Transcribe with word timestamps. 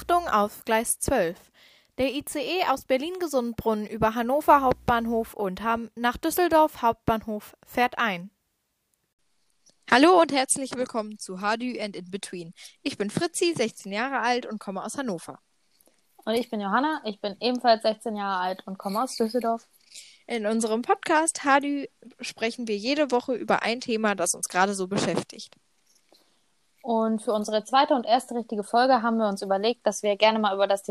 Achtung 0.00 0.28
auf 0.28 0.64
Gleis 0.64 0.98
12. 0.98 1.36
Der 1.98 2.14
ICE 2.14 2.64
aus 2.70 2.86
Berlin-Gesundbrunnen 2.86 3.86
über 3.86 4.14
Hannover 4.14 4.62
Hauptbahnhof 4.62 5.34
und 5.34 5.62
Hamm 5.62 5.90
nach 5.94 6.16
Düsseldorf 6.16 6.80
Hauptbahnhof 6.80 7.54
fährt 7.66 7.98
ein. 7.98 8.30
Hallo 9.90 10.18
und 10.18 10.32
herzlich 10.32 10.74
willkommen 10.74 11.18
zu 11.18 11.42
Hardü 11.42 11.78
and 11.78 11.96
In 11.96 12.10
Between. 12.10 12.54
Ich 12.80 12.96
bin 12.96 13.10
Fritzi, 13.10 13.52
16 13.54 13.92
Jahre 13.92 14.20
alt 14.20 14.46
und 14.46 14.58
komme 14.58 14.82
aus 14.82 14.96
Hannover. 14.96 15.38
Und 16.24 16.32
ich 16.32 16.48
bin 16.48 16.62
Johanna, 16.62 17.02
ich 17.04 17.20
bin 17.20 17.36
ebenfalls 17.38 17.82
16 17.82 18.16
Jahre 18.16 18.40
alt 18.40 18.66
und 18.66 18.78
komme 18.78 19.02
aus 19.02 19.16
Düsseldorf. 19.16 19.68
In 20.26 20.46
unserem 20.46 20.80
Podcast 20.80 21.44
Hardü 21.44 21.84
sprechen 22.22 22.66
wir 22.68 22.76
jede 22.78 23.10
Woche 23.10 23.34
über 23.34 23.62
ein 23.64 23.82
Thema, 23.82 24.14
das 24.14 24.32
uns 24.32 24.48
gerade 24.48 24.72
so 24.72 24.88
beschäftigt. 24.88 25.56
Und 26.82 27.22
für 27.22 27.32
unsere 27.32 27.64
zweite 27.64 27.94
und 27.94 28.06
erste 28.06 28.34
richtige 28.34 28.64
Folge 28.64 29.02
haben 29.02 29.18
wir 29.18 29.28
uns 29.28 29.42
überlegt, 29.42 29.86
dass 29.86 30.02
wir 30.02 30.16
gerne 30.16 30.38
mal 30.38 30.54
über 30.54 30.66
das 30.66 30.82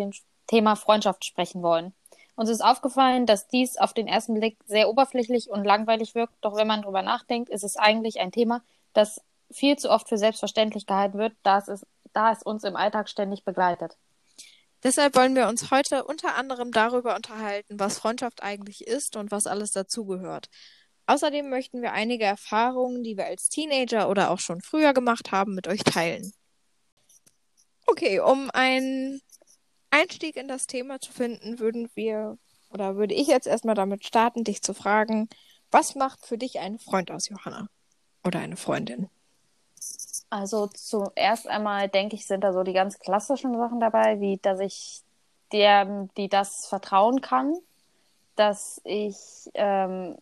Thema 0.47 0.75
Freundschaft 0.75 1.25
sprechen 1.25 1.61
wollen. 1.61 1.93
Uns 2.35 2.49
ist 2.49 2.61
aufgefallen, 2.61 3.25
dass 3.25 3.47
dies 3.47 3.77
auf 3.77 3.93
den 3.93 4.07
ersten 4.07 4.35
Blick 4.35 4.57
sehr 4.65 4.87
oberflächlich 4.89 5.49
und 5.49 5.65
langweilig 5.65 6.15
wirkt, 6.15 6.33
doch 6.41 6.55
wenn 6.55 6.67
man 6.67 6.83
drüber 6.83 7.01
nachdenkt, 7.01 7.49
ist 7.49 7.63
es 7.63 7.75
eigentlich 7.75 8.19
ein 8.21 8.31
Thema, 8.31 8.61
das 8.93 9.21
viel 9.51 9.77
zu 9.77 9.89
oft 9.89 10.07
für 10.07 10.17
selbstverständlich 10.17 10.85
gehalten 10.85 11.17
wird, 11.17 11.33
da 11.43 11.57
es, 11.57 11.67
ist, 11.67 11.85
da 12.13 12.31
es 12.31 12.43
uns 12.43 12.63
im 12.63 12.75
Alltag 12.75 13.09
ständig 13.09 13.43
begleitet. 13.43 13.97
Deshalb 14.83 15.17
wollen 15.17 15.35
wir 15.35 15.49
uns 15.49 15.71
heute 15.71 16.05
unter 16.05 16.35
anderem 16.35 16.71
darüber 16.71 17.15
unterhalten, 17.15 17.77
was 17.77 17.99
Freundschaft 17.99 18.41
eigentlich 18.41 18.87
ist 18.87 19.17
und 19.17 19.31
was 19.31 19.45
alles 19.45 19.71
dazugehört. 19.73 20.49
Außerdem 21.09 21.49
möchten 21.49 21.81
wir 21.81 21.91
einige 21.91 22.25
Erfahrungen, 22.25 23.01
die 23.01 23.17
wir 23.17 23.25
als 23.25 23.49
Teenager 23.49 24.09
oder 24.09 24.29
auch 24.29 24.37
schon 24.37 24.61
früher 24.61 24.93
gemacht 24.93 25.31
haben, 25.31 25.55
mit 25.55 25.67
euch 25.67 25.83
teilen. 25.83 26.31
Okay, 27.87 28.19
um 28.19 28.51
einen 28.53 29.19
Einstieg 29.89 30.35
in 30.35 30.47
das 30.47 30.67
Thema 30.67 31.01
zu 31.01 31.11
finden, 31.11 31.57
würden 31.57 31.89
wir 31.95 32.37
oder 32.69 32.95
würde 32.95 33.15
ich 33.15 33.25
jetzt 33.25 33.47
erstmal 33.47 33.73
damit 33.73 34.05
starten, 34.05 34.43
dich 34.43 34.61
zu 34.61 34.75
fragen, 34.75 35.27
was 35.71 35.95
macht 35.95 36.27
für 36.27 36.37
dich 36.37 36.59
einen 36.59 36.77
Freund 36.77 37.09
aus, 37.09 37.27
Johanna? 37.27 37.69
Oder 38.23 38.37
eine 38.41 38.55
Freundin? 38.55 39.09
Also 40.29 40.67
zuerst 40.67 41.47
einmal 41.47 41.89
denke 41.89 42.17
ich, 42.17 42.27
sind 42.27 42.43
da 42.43 42.53
so 42.53 42.61
die 42.61 42.73
ganz 42.73 42.99
klassischen 42.99 43.57
Sachen 43.57 43.79
dabei, 43.79 44.19
wie 44.19 44.37
dass 44.37 44.59
ich 44.59 45.01
der, 45.53 46.07
die 46.17 46.29
das 46.29 46.67
vertrauen 46.67 47.21
kann, 47.21 47.55
dass 48.35 48.79
ich 48.83 49.17
ähm, 49.55 50.15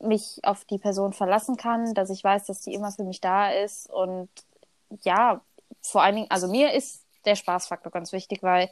mich 0.00 0.40
auf 0.42 0.64
die 0.64 0.78
Person 0.78 1.12
verlassen 1.12 1.56
kann, 1.56 1.94
dass 1.94 2.10
ich 2.10 2.24
weiß, 2.24 2.46
dass 2.46 2.60
die 2.60 2.74
immer 2.74 2.90
für 2.90 3.04
mich 3.04 3.20
da 3.20 3.50
ist 3.50 3.88
und 3.90 4.28
ja, 5.02 5.40
vor 5.82 6.02
allen 6.02 6.16
Dingen, 6.16 6.30
also 6.30 6.48
mir 6.48 6.72
ist 6.72 7.02
der 7.24 7.36
Spaßfaktor 7.36 7.92
ganz 7.92 8.12
wichtig, 8.12 8.42
weil 8.42 8.70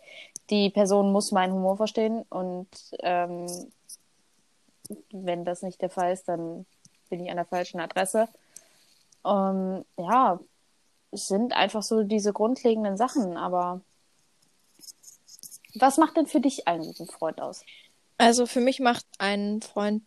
die 0.50 0.70
Person 0.70 1.12
muss 1.12 1.32
meinen 1.32 1.52
Humor 1.52 1.76
verstehen 1.76 2.24
und 2.30 2.68
ähm, 3.00 3.46
wenn 5.10 5.44
das 5.44 5.62
nicht 5.62 5.82
der 5.82 5.90
Fall 5.90 6.12
ist, 6.12 6.28
dann 6.28 6.64
bin 7.10 7.24
ich 7.24 7.30
an 7.30 7.36
der 7.36 7.44
falschen 7.44 7.80
Adresse. 7.80 8.28
Ähm, 9.24 9.84
ja, 9.96 10.40
es 11.10 11.28
sind 11.28 11.52
einfach 11.54 11.82
so 11.82 12.02
diese 12.02 12.32
grundlegenden 12.32 12.96
Sachen, 12.96 13.36
aber 13.36 13.80
was 15.74 15.98
macht 15.98 16.16
denn 16.16 16.26
für 16.26 16.40
dich 16.40 16.66
einen 16.66 16.84
guten 16.84 17.06
Freund 17.06 17.40
aus? 17.40 17.64
Also 18.16 18.46
für 18.46 18.60
mich 18.60 18.80
macht 18.80 19.06
ein 19.18 19.60
Freund 19.62 20.02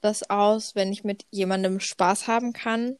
das 0.00 0.28
aus, 0.30 0.74
wenn 0.74 0.92
ich 0.92 1.04
mit 1.04 1.24
jemandem 1.30 1.80
Spaß 1.80 2.26
haben 2.28 2.52
kann. 2.52 2.96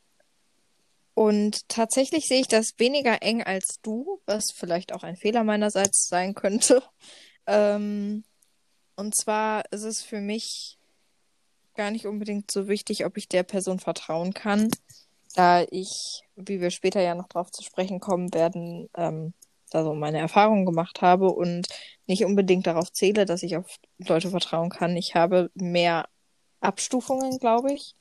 Und 1.14 1.68
tatsächlich 1.68 2.28
sehe 2.28 2.40
ich 2.40 2.48
das 2.48 2.78
weniger 2.78 3.22
eng 3.22 3.42
als 3.42 3.80
du, 3.82 4.20
was 4.26 4.52
vielleicht 4.52 4.92
auch 4.92 5.02
ein 5.02 5.16
Fehler 5.16 5.44
meinerseits 5.44 6.08
sein 6.08 6.34
könnte. 6.34 6.82
Ähm, 7.50 8.24
und 8.94 9.14
zwar 9.16 9.62
ist 9.70 9.84
es 9.84 10.02
für 10.02 10.20
mich 10.20 10.76
gar 11.74 11.90
nicht 11.90 12.06
unbedingt 12.06 12.50
so 12.50 12.68
wichtig, 12.68 13.06
ob 13.06 13.16
ich 13.16 13.26
der 13.26 13.42
Person 13.42 13.78
vertrauen 13.78 14.34
kann, 14.34 14.68
da 15.34 15.64
ich, 15.70 16.24
wie 16.36 16.60
wir 16.60 16.70
später 16.70 17.00
ja 17.00 17.14
noch 17.14 17.28
drauf 17.28 17.50
zu 17.50 17.62
sprechen 17.62 18.00
kommen 18.00 18.34
werden, 18.34 18.90
ähm, 18.94 19.32
da 19.70 19.84
so 19.84 19.94
meine 19.94 20.18
Erfahrungen 20.18 20.66
gemacht 20.66 21.00
habe 21.00 21.30
und 21.30 21.68
nicht 22.06 22.24
unbedingt 22.24 22.66
darauf 22.66 22.92
zähle, 22.92 23.24
dass 23.24 23.42
ich 23.42 23.56
auf 23.56 23.76
Leute 23.98 24.30
vertrauen 24.30 24.70
kann. 24.70 24.96
Ich 24.96 25.14
habe 25.14 25.50
mehr 25.54 26.08
Abstufungen, 26.60 27.38
glaube 27.38 27.72
ich, 27.72 27.94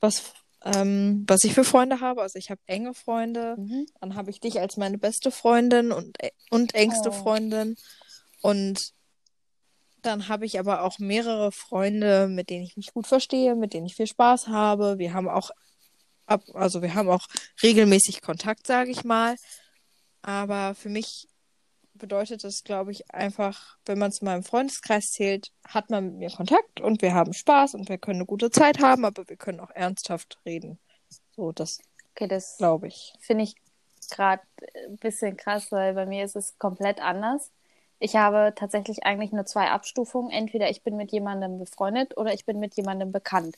was, 0.00 0.32
ähm, 0.62 1.24
was 1.26 1.44
ich 1.44 1.54
für 1.54 1.64
Freunde 1.64 2.00
habe. 2.00 2.22
Also 2.22 2.38
ich 2.38 2.50
habe 2.50 2.60
enge 2.66 2.94
Freunde, 2.94 3.56
mhm. 3.58 3.86
dann 4.00 4.14
habe 4.14 4.30
ich 4.30 4.40
dich 4.40 4.60
als 4.60 4.76
meine 4.76 4.98
beste 4.98 5.30
Freundin 5.30 5.92
und, 5.92 6.16
und 6.50 6.74
engste 6.74 7.10
oh. 7.10 7.12
Freundin. 7.12 7.76
Und 8.42 8.92
dann 10.02 10.28
habe 10.28 10.44
ich 10.44 10.58
aber 10.58 10.82
auch 10.82 10.98
mehrere 10.98 11.50
Freunde, 11.50 12.28
mit 12.28 12.50
denen 12.50 12.64
ich 12.64 12.76
mich 12.76 12.92
gut 12.92 13.06
verstehe, 13.06 13.54
mit 13.54 13.72
denen 13.72 13.86
ich 13.86 13.96
viel 13.96 14.06
Spaß 14.06 14.48
habe. 14.48 14.98
Wir 14.98 15.14
haben 15.14 15.28
auch 15.28 15.50
ab, 16.26 16.42
also 16.52 16.82
wir 16.82 16.94
haben 16.94 17.08
auch 17.08 17.26
regelmäßig 17.62 18.20
Kontakt, 18.20 18.66
sage 18.66 18.90
ich 18.90 19.04
mal. 19.04 19.36
Aber 20.22 20.74
für 20.74 20.88
mich 20.88 21.28
bedeutet 21.94 22.44
das, 22.44 22.64
glaube 22.64 22.92
ich, 22.92 23.10
einfach, 23.12 23.78
wenn 23.86 23.98
man 23.98 24.12
zu 24.12 24.24
meinem 24.24 24.42
Freundeskreis 24.42 25.12
zählt, 25.12 25.52
hat 25.66 25.90
man 25.90 26.04
mit 26.04 26.14
mir 26.16 26.30
Kontakt 26.30 26.80
und 26.80 27.02
wir 27.02 27.14
haben 27.14 27.32
Spaß 27.32 27.74
und 27.74 27.88
wir 27.88 27.98
können 27.98 28.20
eine 28.20 28.26
gute 28.26 28.50
Zeit 28.50 28.80
haben, 28.80 29.04
aber 29.04 29.28
wir 29.28 29.36
können 29.36 29.60
auch 29.60 29.70
ernsthaft 29.70 30.38
reden. 30.44 30.78
So, 31.36 31.52
das, 31.52 31.78
okay, 32.12 32.28
das 32.28 32.58
glaube 32.58 32.88
ich. 32.88 33.14
Finde 33.20 33.44
ich 33.44 33.54
gerade 34.10 34.42
ein 34.86 34.96
bisschen 34.96 35.36
krass, 35.36 35.70
weil 35.72 35.94
bei 35.94 36.06
mir 36.06 36.24
ist 36.24 36.36
es 36.36 36.58
komplett 36.58 37.00
anders. 37.00 37.50
Ich 37.98 38.16
habe 38.16 38.52
tatsächlich 38.54 39.04
eigentlich 39.04 39.32
nur 39.32 39.46
zwei 39.46 39.70
Abstufungen. 39.70 40.30
Entweder 40.30 40.68
ich 40.68 40.82
bin 40.82 40.96
mit 40.96 41.12
jemandem 41.12 41.58
befreundet 41.58 42.16
oder 42.16 42.34
ich 42.34 42.44
bin 42.44 42.58
mit 42.58 42.74
jemandem 42.74 43.12
bekannt. 43.12 43.56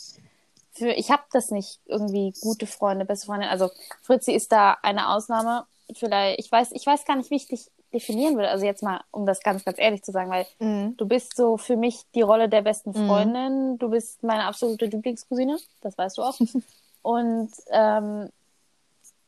Für, 0.72 0.90
ich 0.90 1.10
habe 1.10 1.24
das 1.32 1.50
nicht 1.50 1.80
irgendwie 1.86 2.32
gute 2.40 2.66
Freunde, 2.66 3.04
beste 3.04 3.26
Freunde. 3.26 3.48
Also 3.48 3.70
Fritzi 4.02 4.32
ist 4.32 4.52
da 4.52 4.76
eine 4.82 5.08
Ausnahme. 5.08 5.66
Vielleicht, 5.94 6.38
ich 6.38 6.52
weiß, 6.52 6.72
ich 6.72 6.86
weiß 6.86 7.04
gar 7.04 7.16
nicht, 7.16 7.30
wie 7.30 7.36
ich 7.36 7.48
dich 7.48 7.70
definieren 7.92 8.34
würde. 8.36 8.48
Also 8.48 8.64
jetzt 8.64 8.82
mal, 8.82 9.00
um 9.10 9.26
das 9.26 9.40
ganz, 9.42 9.64
ganz 9.64 9.78
ehrlich 9.78 10.02
zu 10.02 10.12
sagen, 10.12 10.30
weil 10.30 10.46
mhm. 10.58 10.96
du 10.96 11.06
bist 11.06 11.36
so 11.36 11.56
für 11.56 11.76
mich 11.76 12.02
die 12.14 12.22
Rolle 12.22 12.48
der 12.48 12.62
besten 12.62 12.90
mhm. 12.90 13.06
Freundin. 13.06 13.72
Mhm. 13.72 13.78
Du 13.78 13.90
bist 13.90 14.22
meine 14.22 14.44
absolute 14.44 14.86
Lieblingscousine. 14.86 15.58
Das 15.80 15.96
weißt 15.96 16.18
du 16.18 16.22
auch. 16.22 16.38
Und 17.02 17.50
ähm, 17.70 18.30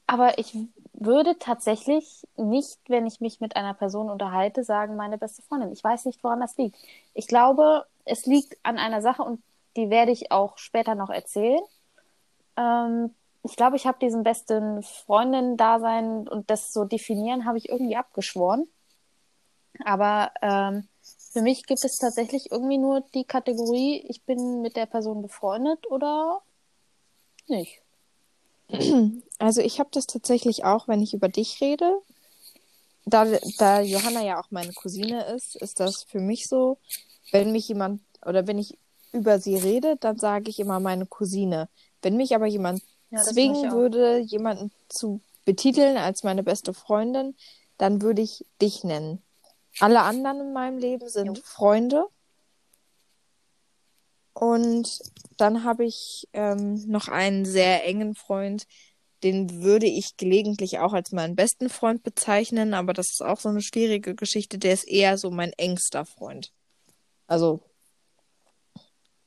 aber 0.07 0.39
ich 0.39 0.57
würde 0.95 1.39
tatsächlich 1.39 2.27
nicht, 2.37 2.79
wenn 2.89 3.07
ich 3.07 3.21
mich 3.21 3.41
mit 3.41 3.57
einer 3.57 3.75
Person 3.75 4.11
unterhalte, 4.11 4.65
sagen, 4.65 4.97
meine 4.97 5.19
beste 5.19 5.43
Freundin. 5.43 5.71
Ich 5.71 5.85
weiß 5.85 6.07
nicht, 6.07 6.25
woran 6.25 6.41
das 6.41 6.57
liegt. 6.57 6.77
Ich 7.15 7.29
glaube, 7.29 7.85
es 8.05 8.27
liegt 8.27 8.57
an 8.65 8.79
einer 8.79 9.03
Sache 9.03 9.23
und 9.23 9.41
die 9.77 9.91
werde 9.91 10.11
ich 10.11 10.33
auch 10.33 10.59
später 10.59 10.95
noch 10.95 11.11
erzählen. 11.11 11.61
Ähm, 12.57 13.15
ich 13.43 13.57
glaube, 13.57 13.77
ich 13.77 13.87
habe 13.87 13.99
diesen 14.01 14.23
besten 14.23 14.83
Freundin-Dasein 14.83 16.29
und 16.29 16.51
das 16.51 16.73
so 16.73 16.85
definieren, 16.85 17.45
habe 17.45 17.59
ich 17.59 17.69
irgendwie 17.69 17.97
abgeschworen. 17.97 18.69
Aber 19.85 20.33
ähm, 20.43 20.89
für 21.33 21.43
mich 21.43 21.67
gibt 21.67 21.85
es 21.85 21.99
tatsächlich 21.99 22.51
irgendwie 22.51 22.79
nur 22.79 23.01
die 23.15 23.25
Kategorie, 23.25 24.05
ich 24.09 24.23
bin 24.23 24.61
mit 24.61 24.77
der 24.77 24.87
Person 24.87 25.23
befreundet 25.23 25.87
oder 25.91 26.43
nicht. 27.47 27.81
Also 29.41 29.61
ich 29.61 29.79
habe 29.79 29.89
das 29.93 30.09
tatsächlich 30.09 30.65
auch, 30.65 30.89
wenn 30.89 31.01
ich 31.01 31.15
über 31.15 31.29
dich 31.29 31.61
rede. 31.61 32.01
Da, 33.05 33.25
da 33.59 33.81
Johanna 33.81 34.21
ja 34.25 34.41
auch 34.41 34.51
meine 34.51 34.73
Cousine 34.73 35.27
ist, 35.27 35.55
ist 35.55 35.79
das 35.79 36.03
für 36.03 36.19
mich 36.19 36.49
so, 36.49 36.79
wenn 37.31 37.53
mich 37.53 37.69
jemand 37.69 38.03
oder 38.27 38.49
wenn 38.49 38.59
ich 38.59 38.77
über 39.13 39.39
sie 39.39 39.57
rede, 39.57 39.97
dann 39.97 40.19
sage 40.19 40.51
ich 40.51 40.59
immer 40.59 40.81
meine 40.81 41.07
Cousine. 41.07 41.69
Wenn 42.03 42.17
mich 42.17 42.35
aber 42.35 42.47
jemand 42.47 42.83
ja, 43.11 43.23
zwingen 43.23 43.73
würde, 43.73 44.19
jemanden 44.19 44.71
zu 44.89 45.21
betiteln 45.45 45.97
als 45.97 46.25
meine 46.25 46.43
beste 46.43 46.75
Freundin, 46.75 47.35
dann 47.79 48.03
würde 48.03 48.23
ich 48.23 48.45
dich 48.61 48.85
nennen. 48.85 49.23
Alle 49.81 50.03
anderen 50.03 50.41
in 50.41 50.53
meinem 50.53 50.79
Leben 50.79 51.09
sind 51.09 51.39
jo. 51.39 51.43
Freunde. 51.45 52.07
Und 54.35 55.01
dann 55.37 55.65
habe 55.65 55.85
ich 55.85 56.29
ähm, 56.33 56.85
noch 56.87 57.09
einen 57.09 57.45
sehr 57.45 57.85
engen 57.87 58.15
Freund, 58.15 58.67
den 59.23 59.63
würde 59.63 59.87
ich 59.87 60.17
gelegentlich 60.17 60.79
auch 60.79 60.93
als 60.93 61.11
meinen 61.13 61.35
besten 61.35 61.69
Freund 61.69 62.03
bezeichnen, 62.03 62.73
aber 62.73 62.93
das 62.93 63.11
ist 63.11 63.23
auch 63.23 63.41
so 63.41 63.49
eine 63.49 63.63
schwierige 63.63 64.15
Geschichte. 64.15 64.59
Der 64.59 64.75
ist 64.75 64.87
eher 64.87 65.19
so 65.19 65.31
mein 65.31 65.53
engster 65.55 66.05
Freund. 66.05 66.53
Also, 67.27 67.61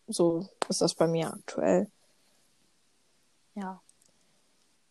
so 0.08 0.48
ist 0.70 0.82
das 0.82 0.96
bei 0.96 1.08
mir 1.08 1.34
aktuell. 1.34 1.88
Ja. 3.56 3.82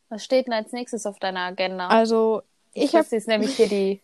Was 0.09 0.25
steht 0.25 0.47
denn 0.47 0.55
als 0.55 0.73
nächstes 0.73 1.07
auf 1.07 1.19
deiner 1.19 1.41
Agenda? 1.41 1.89
Also, 1.89 2.43
ich 2.73 2.95
habe. 2.95 3.05
Das 3.05 3.13
ist 3.13 3.29
nämlich 3.29 3.57
hier 3.57 3.69
die 3.69 4.03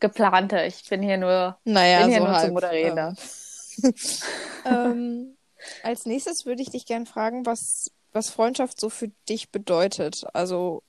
geplante. 0.00 0.62
Ich 0.64 0.88
bin 0.88 1.02
hier 1.02 1.16
nur, 1.16 1.58
naja, 1.64 2.00
bin 2.00 2.10
hier 2.10 2.18
so 2.18 2.24
nur 2.24 2.34
halb, 2.34 2.44
zum 2.46 2.54
Moderieren. 2.54 3.16
Ähm, 3.78 3.94
ähm, 4.64 5.36
als 5.82 6.06
nächstes 6.06 6.44
würde 6.44 6.62
ich 6.62 6.70
dich 6.70 6.86
gerne 6.86 7.06
fragen, 7.06 7.46
was, 7.46 7.90
was 8.12 8.30
Freundschaft 8.30 8.80
so 8.80 8.90
für 8.90 9.08
dich 9.28 9.50
bedeutet. 9.50 10.24
Also 10.32 10.82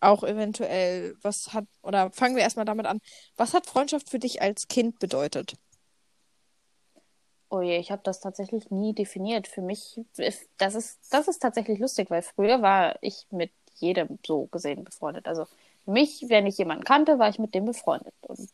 auch 0.00 0.22
eventuell, 0.22 1.16
was 1.22 1.52
hat, 1.54 1.64
oder 1.82 2.10
fangen 2.10 2.36
wir 2.36 2.42
erstmal 2.42 2.66
damit 2.66 2.86
an, 2.86 3.00
was 3.36 3.54
hat 3.54 3.66
Freundschaft 3.66 4.10
für 4.10 4.18
dich 4.18 4.42
als 4.42 4.68
Kind 4.68 4.98
bedeutet? 4.98 5.54
Oh 7.54 7.62
je, 7.62 7.78
ich 7.78 7.92
habe 7.92 8.02
das 8.02 8.18
tatsächlich 8.18 8.70
nie 8.72 8.94
definiert. 8.94 9.46
Für 9.46 9.62
mich 9.62 10.00
das 10.58 10.74
ist 10.74 10.98
das 11.10 11.28
ist 11.28 11.38
tatsächlich 11.40 11.78
lustig, 11.78 12.10
weil 12.10 12.22
früher 12.22 12.62
war 12.62 12.96
ich 13.00 13.26
mit 13.30 13.52
jedem 13.76 14.18
so 14.26 14.46
gesehen 14.46 14.82
befreundet. 14.82 15.28
Also 15.28 15.44
für 15.84 15.92
mich, 15.92 16.24
wenn 16.28 16.46
ich 16.48 16.58
jemanden 16.58 16.82
kannte, 16.84 17.20
war 17.20 17.28
ich 17.28 17.38
mit 17.38 17.54
dem 17.54 17.64
befreundet 17.66 18.14
und 18.26 18.50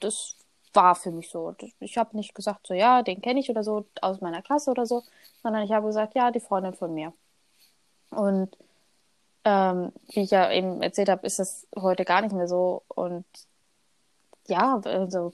das 0.00 0.36
war 0.74 0.96
für 0.96 1.12
mich 1.12 1.30
so. 1.30 1.54
Ich 1.80 1.98
habe 1.98 2.16
nicht 2.16 2.34
gesagt 2.34 2.66
so 2.66 2.74
ja, 2.74 3.02
den 3.02 3.22
kenne 3.22 3.38
ich 3.40 3.48
oder 3.50 3.62
so 3.62 3.86
aus 4.02 4.20
meiner 4.20 4.42
Klasse 4.42 4.70
oder 4.72 4.86
so, 4.86 5.04
sondern 5.42 5.62
ich 5.64 5.72
habe 5.72 5.86
gesagt 5.86 6.16
ja, 6.16 6.32
die 6.32 6.40
Freundin 6.40 6.74
von 6.74 6.94
mir. 6.94 7.12
Und 8.10 8.56
ähm, 9.44 9.92
wie 10.08 10.22
ich 10.22 10.30
ja 10.32 10.50
eben 10.52 10.82
erzählt 10.82 11.08
habe, 11.10 11.26
ist 11.26 11.38
das 11.38 11.66
heute 11.76 12.04
gar 12.04 12.22
nicht 12.22 12.34
mehr 12.34 12.48
so 12.48 12.82
und 12.88 13.24
ja, 14.48 14.80
also 14.84 15.32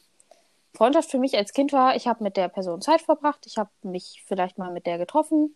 Freundschaft 0.74 1.10
für 1.10 1.18
mich 1.18 1.36
als 1.36 1.52
Kind 1.52 1.72
war, 1.72 1.96
ich 1.96 2.06
habe 2.06 2.24
mit 2.24 2.36
der 2.36 2.48
Person 2.48 2.80
Zeit 2.80 3.02
verbracht, 3.02 3.46
ich 3.46 3.58
habe 3.58 3.70
mich 3.82 4.22
vielleicht 4.26 4.58
mal 4.58 4.72
mit 4.72 4.86
der 4.86 4.98
getroffen 4.98 5.54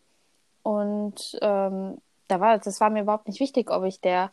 und 0.63 1.39
ähm, 1.41 1.99
da 2.29 2.41
war, 2.41 2.59
das 2.59 2.81
war 2.81 2.91
mir 2.91 3.03
überhaupt 3.03 3.29
nicht 3.29 3.41
wichtig, 3.41 3.71
ob 3.71 3.85
ich 3.85 4.01
der 4.01 4.33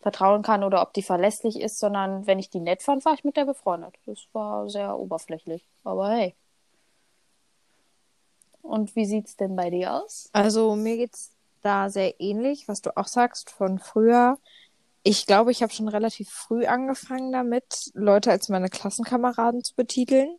vertrauen 0.00 0.42
kann 0.42 0.64
oder 0.64 0.82
ob 0.82 0.92
die 0.92 1.02
verlässlich 1.02 1.60
ist, 1.60 1.78
sondern 1.78 2.26
wenn 2.26 2.38
ich 2.38 2.50
die 2.50 2.60
nett 2.60 2.82
fand, 2.82 3.04
war 3.04 3.14
ich 3.14 3.24
mit 3.24 3.36
der 3.36 3.44
befreundet. 3.44 3.94
Das 4.06 4.26
war 4.32 4.68
sehr 4.68 4.98
oberflächlich, 4.98 5.64
aber 5.84 6.10
hey. 6.10 6.34
Und 8.62 8.94
wie 8.96 9.06
sieht's 9.06 9.36
denn 9.36 9.56
bei 9.56 9.70
dir 9.70 9.94
aus? 9.94 10.28
Also 10.32 10.76
mir 10.76 10.96
geht's 10.96 11.32
da 11.62 11.88
sehr 11.88 12.20
ähnlich, 12.20 12.68
was 12.68 12.82
du 12.82 12.96
auch 12.96 13.06
sagst 13.06 13.50
von 13.50 13.78
früher. 13.78 14.38
Ich 15.04 15.26
glaube, 15.26 15.50
ich 15.50 15.62
habe 15.62 15.72
schon 15.72 15.88
relativ 15.88 16.30
früh 16.30 16.64
angefangen 16.66 17.32
damit, 17.32 17.90
Leute 17.94 18.30
als 18.30 18.48
meine 18.48 18.68
Klassenkameraden 18.68 19.64
zu 19.64 19.74
betiteln 19.74 20.38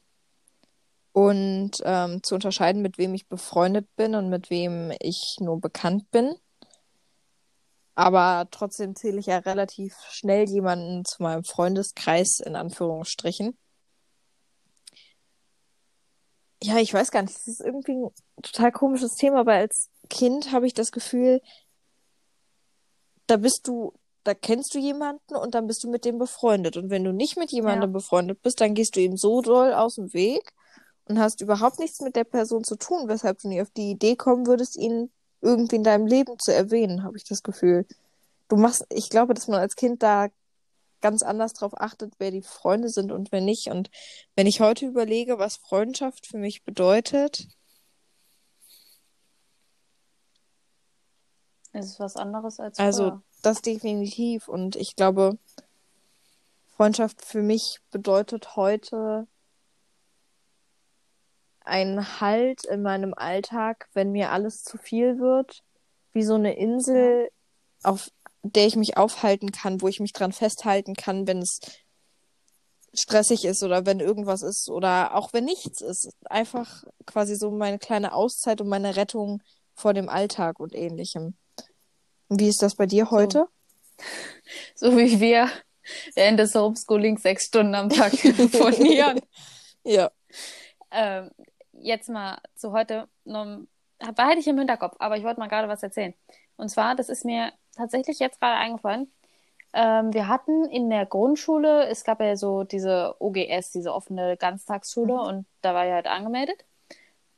und 1.11 1.71
ähm, 1.83 2.23
zu 2.23 2.35
unterscheiden, 2.35 2.81
mit 2.81 2.97
wem 2.97 3.13
ich 3.13 3.27
befreundet 3.27 3.93
bin 3.97 4.15
und 4.15 4.29
mit 4.29 4.49
wem 4.49 4.93
ich 4.99 5.35
nur 5.39 5.59
bekannt 5.59 6.09
bin. 6.11 6.35
Aber 7.95 8.47
trotzdem 8.51 8.95
zähle 8.95 9.19
ich 9.19 9.27
ja 9.27 9.37
relativ 9.39 9.95
schnell 10.09 10.49
jemanden 10.49 11.05
zu 11.05 11.21
meinem 11.21 11.43
Freundeskreis 11.43 12.39
in 12.39 12.55
Anführungsstrichen. 12.55 13.57
Ja, 16.63 16.77
ich 16.77 16.93
weiß 16.93 17.11
gar 17.11 17.21
nicht, 17.21 17.35
das 17.35 17.47
ist 17.47 17.59
irgendwie 17.59 17.91
ein 17.91 18.41
total 18.41 18.71
komisches 18.71 19.15
Thema, 19.15 19.45
weil 19.45 19.59
als 19.59 19.89
Kind 20.09 20.53
habe 20.53 20.65
ich 20.65 20.73
das 20.73 20.91
Gefühl, 20.91 21.41
da 23.27 23.35
bist 23.37 23.67
du 23.67 23.93
da 24.23 24.33
kennst 24.33 24.73
du 24.73 24.79
jemanden 24.79 25.35
und 25.35 25.53
dann 25.53 25.67
bist 25.67 25.83
du 25.83 25.89
mit 25.89 26.05
dem 26.05 26.17
befreundet. 26.17 26.77
Und 26.77 26.89
wenn 26.89 27.03
du 27.03 27.11
nicht 27.11 27.37
mit 27.37 27.51
jemandem 27.51 27.89
ja. 27.89 27.93
befreundet 27.93 28.41
bist, 28.41 28.61
dann 28.61 28.73
gehst 28.73 28.95
du 28.95 29.01
ihm 29.01 29.17
so 29.17 29.41
doll 29.41 29.73
aus 29.73 29.95
dem 29.95 30.13
Weg 30.13 30.53
und 31.05 31.19
hast 31.19 31.41
überhaupt 31.41 31.79
nichts 31.79 31.99
mit 32.01 32.15
der 32.15 32.23
Person 32.23 32.63
zu 32.63 32.75
tun, 32.75 33.07
weshalb 33.07 33.39
du 33.39 33.49
nie 33.49 33.61
auf 33.61 33.71
die 33.71 33.91
Idee 33.91 34.15
kommen 34.15 34.47
würdest, 34.47 34.77
ihn 34.77 35.11
irgendwie 35.41 35.75
in 35.75 35.83
deinem 35.83 36.07
Leben 36.07 36.39
zu 36.39 36.53
erwähnen, 36.53 37.03
habe 37.03 37.17
ich 37.17 37.25
das 37.25 37.43
Gefühl. 37.43 37.85
Du 38.47 38.55
machst, 38.55 38.85
ich 38.89 39.09
glaube, 39.09 39.33
dass 39.33 39.47
man 39.47 39.59
als 39.59 39.75
Kind 39.75 40.01
da 40.01 40.29
ganz 41.01 41.21
anders 41.21 41.53
drauf 41.53 41.73
achtet, 41.75 42.13
wer 42.17 42.31
die 42.31 42.41
Freunde 42.41 42.87
sind 42.87 43.11
und 43.11 43.33
wer 43.33 43.41
nicht. 43.41 43.67
Und 43.67 43.91
wenn 44.35 44.47
ich 44.47 44.61
heute 44.61 44.85
überlege, 44.85 45.37
was 45.37 45.57
Freundschaft 45.57 46.27
für 46.27 46.37
mich 46.37 46.63
bedeutet, 46.63 47.49
ist 51.73 51.89
es 51.89 51.99
was 51.99 52.15
anderes 52.15 52.59
als 52.59 52.79
also 52.79 53.09
früher. 53.09 53.23
Das 53.43 53.61
definitiv. 53.61 54.47
Und 54.47 54.77
ich 54.77 54.95
glaube, 54.95 55.37
Freundschaft 56.75 57.23
für 57.23 57.41
mich 57.41 57.79
bedeutet 57.91 58.55
heute 58.55 59.27
ein 61.59 62.21
Halt 62.21 62.65
in 62.65 62.81
meinem 62.81 63.13
Alltag, 63.13 63.89
wenn 63.93 64.13
mir 64.13 64.31
alles 64.31 64.63
zu 64.63 64.77
viel 64.77 65.19
wird, 65.19 65.61
wie 66.13 66.23
so 66.23 66.35
eine 66.35 66.55
Insel, 66.55 67.29
auf 67.83 68.09
der 68.43 68.65
ich 68.65 68.77
mich 68.77 68.95
aufhalten 68.97 69.51
kann, 69.51 69.81
wo 69.81 69.89
ich 69.89 69.99
mich 69.99 70.13
dran 70.13 70.31
festhalten 70.31 70.93
kann, 70.95 71.27
wenn 71.27 71.39
es 71.39 71.59
stressig 72.93 73.43
ist 73.43 73.61
oder 73.61 73.85
wenn 73.85 73.99
irgendwas 73.99 74.41
ist 74.41 74.69
oder 74.69 75.15
auch 75.15 75.33
wenn 75.33 75.43
nichts 75.43 75.81
ist. 75.81 76.15
Einfach 76.29 76.85
quasi 77.05 77.35
so 77.35 77.51
meine 77.51 77.79
kleine 77.79 78.13
Auszeit 78.13 78.61
und 78.61 78.69
meine 78.69 78.95
Rettung 78.95 79.43
vor 79.73 79.93
dem 79.93 80.07
Alltag 80.07 80.61
und 80.61 80.73
ähnlichem. 80.73 81.35
Wie 82.29 82.47
ist 82.47 82.61
das 82.61 82.75
bei 82.75 82.85
dir 82.85 83.11
heute? 83.11 83.47
So, 84.75 84.91
so 84.91 84.97
wie 84.97 85.19
wir 85.19 85.49
während 86.15 86.39
des 86.39 86.55
Homeschoolings 86.55 87.21
sechs 87.21 87.45
Stunden 87.45 87.75
am 87.75 87.89
Tag 87.89 88.11
telefonieren. 88.17 89.21
ja. 89.83 90.11
Ähm, 90.91 91.31
jetzt 91.73 92.09
mal 92.09 92.39
zu 92.55 92.71
heute, 92.71 93.07
behalte 93.25 94.39
ich 94.39 94.47
im 94.47 94.57
Hinterkopf, 94.57 94.95
aber 94.99 95.17
ich 95.17 95.23
wollte 95.23 95.39
mal 95.39 95.49
gerade 95.49 95.67
was 95.67 95.83
erzählen. 95.83 96.13
Und 96.55 96.69
zwar, 96.69 96.95
das 96.95 97.09
ist 97.09 97.25
mir 97.25 97.51
tatsächlich 97.75 98.19
jetzt 98.19 98.39
gerade 98.39 98.57
eingefallen. 98.57 99.11
Ähm, 99.73 100.13
wir 100.13 100.27
hatten 100.27 100.65
in 100.65 100.89
der 100.89 101.05
Grundschule, 101.05 101.87
es 101.87 102.03
gab 102.03 102.21
ja 102.21 102.35
so 102.35 102.63
diese 102.63 103.15
OGS, 103.19 103.71
diese 103.71 103.93
offene 103.93 104.37
Ganztagsschule, 104.37 105.13
mhm. 105.13 105.19
und 105.19 105.45
da 105.61 105.73
war 105.73 105.85
ich 105.85 105.91
halt 105.91 106.07
angemeldet. 106.07 106.63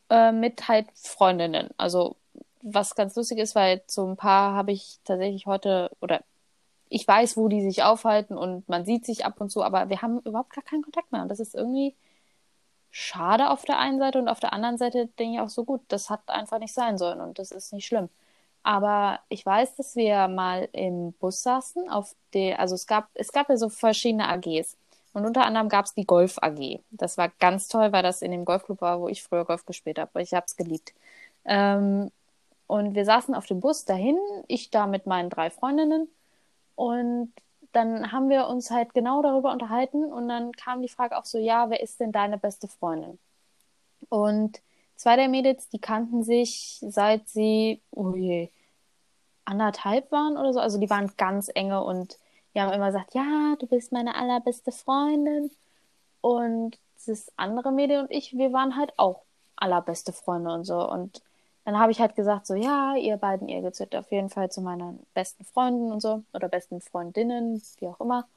Äh, 0.10 0.34
mit 0.34 0.68
halt 0.68 0.88
Freundinnen. 0.94 1.70
Also 1.78 2.18
was 2.66 2.96
ganz 2.96 3.16
lustig 3.16 3.40
ist, 3.40 3.56
weil 3.56 3.84
so 3.88 4.08
ein 4.08 4.18
paar 4.18 4.54
habe 4.56 4.72
ich 4.72 5.00
tatsächlich 5.06 5.46
heute 5.46 5.92
oder 6.02 6.22
ich 6.90 7.08
weiß, 7.08 7.38
wo 7.38 7.48
die 7.48 7.62
sich 7.62 7.84
aufhalten 7.84 8.38
und 8.38 8.68
man 8.70 8.86
sieht 8.86 9.06
sich 9.06 9.26
ab 9.26 9.42
und 9.42 9.50
zu, 9.52 9.64
aber 9.64 9.90
wir 9.90 10.02
haben 10.02 10.20
überhaupt 10.22 10.52
gar 10.54 10.64
keinen 10.64 10.84
Kontakt 10.84 11.12
mehr. 11.12 11.22
Und 11.24 11.30
das 11.30 11.40
ist 11.40 11.56
irgendwie 11.56 11.96
schade 12.92 13.50
auf 13.50 13.66
der 13.66 13.80
einen 13.80 14.00
Seite 14.00 14.20
und 14.20 14.30
auf 14.30 14.40
der 14.40 14.54
anderen 14.54 14.78
Seite 14.78 15.08
denke 15.20 15.36
ich 15.36 15.42
auch 15.42 15.50
so 15.50 15.66
gut, 15.66 15.82
das 15.90 16.10
hat 16.10 16.22
einfach 16.30 16.60
nicht 16.60 16.74
sein 16.74 16.98
sollen 16.98 17.22
und 17.22 17.40
das 17.40 17.52
ist 17.52 17.74
nicht 17.74 17.86
schlimm. 17.86 18.10
Aber 18.64 19.20
ich 19.30 19.46
weiß, 19.46 19.76
dass 19.76 19.96
wir 19.96 20.28
mal 20.28 20.70
im 20.72 21.14
Bus 21.14 21.44
saßen, 21.44 21.90
auf 21.90 22.16
der, 22.34 22.60
also 22.60 22.76
es 22.76 22.88
gab, 22.88 23.10
es 23.14 23.32
gab 23.32 23.50
ja 23.50 23.58
so 23.58 23.70
verschiedene 23.70 24.28
AGs. 24.28 24.78
Und 25.14 25.26
unter 25.26 25.46
anderem 25.46 25.70
gab 25.70 25.86
es 25.86 25.94
die 25.94 26.06
Golf 26.06 26.38
AG. 26.42 26.82
Das 26.92 27.18
war 27.18 27.30
ganz 27.40 27.68
toll, 27.70 27.92
weil 27.94 28.04
das 28.04 28.22
in 28.22 28.32
dem 28.32 28.44
Golfclub 28.46 28.82
war, 28.82 29.00
wo 29.00 29.08
ich 29.08 29.24
früher 29.24 29.46
Golf 29.46 29.66
gespielt 29.66 30.00
habe. 30.00 30.22
Ich 30.22 30.34
habe 30.34 30.46
es 30.48 30.56
geliebt. 30.58 30.94
Ähm, 31.46 32.12
und 32.68 32.96
wir 32.96 33.06
saßen 33.06 33.36
auf 33.36 33.46
dem 33.46 33.60
Bus 33.60 33.86
dahin, 33.86 34.18
ich 34.48 34.72
da 34.72 34.88
mit 34.88 35.06
meinen 35.06 35.30
drei 35.30 35.50
Freundinnen. 35.50 36.10
Und 36.76 37.34
dann 37.72 38.12
haben 38.12 38.30
wir 38.30 38.48
uns 38.48 38.72
halt 38.72 38.94
genau 38.94 39.22
darüber 39.22 39.52
unterhalten. 39.52 40.06
Und 40.06 40.28
dann 40.28 40.52
kam 40.54 40.82
die 40.82 40.90
Frage 40.90 41.18
auch 41.18 41.26
so, 41.26 41.38
ja, 41.38 41.70
wer 41.70 41.82
ist 41.82 42.00
denn 42.00 42.12
deine 42.12 42.38
beste 42.38 42.68
Freundin? 42.68 43.20
Und 44.10 44.62
zwei 44.96 45.16
der 45.16 45.30
Mädels, 45.30 45.70
die 45.70 45.80
kannten 45.80 46.24
sich 46.24 46.80
seit 46.82 47.28
sie, 47.28 47.82
oh 47.92 48.16
je, 48.16 48.50
anderthalb 49.46 50.12
waren 50.12 50.38
oder 50.38 50.54
so. 50.54 50.60
Also 50.60 50.80
die 50.80 50.90
waren 50.90 51.12
ganz 51.18 51.52
enge 51.54 51.84
und 51.84 52.18
die 52.54 52.62
haben 52.62 52.74
immer 52.74 52.88
gesagt, 52.88 53.14
ja, 53.14 53.56
du 53.60 53.68
bist 53.68 53.92
meine 53.92 54.16
allerbeste 54.16 54.72
Freundin. 54.72 55.52
Und 56.22 56.80
das 57.06 57.32
andere 57.38 57.72
Mädel 57.72 58.00
und 58.02 58.12
ich, 58.12 58.36
wir 58.36 58.52
waren 58.54 58.76
halt 58.76 58.94
auch 58.98 59.22
allerbeste 59.56 60.14
Freunde 60.14 60.52
und 60.54 60.64
so. 60.64 60.90
Und 60.90 61.22
dann 61.66 61.80
habe 61.80 61.92
ich 61.92 62.00
halt 62.00 62.16
gesagt, 62.16 62.48
so, 62.48 62.56
ja, 62.56 62.96
ihr 62.96 63.18
beiden, 63.18 63.50
ihr 63.50 63.62
gehört 63.62 63.96
auf 63.96 64.12
jeden 64.12 64.30
Fall 64.30 64.52
zu 64.52 64.62
meinen 64.62 65.06
besten 65.14 65.46
Freunden 65.46 65.92
und 65.92 66.02
so, 66.02 66.24
oder 66.34 66.48
besten 66.48 66.82
Freundinnen, 66.82 67.62
wie 67.80 67.88
auch 67.88 68.00
immer. 68.00 68.28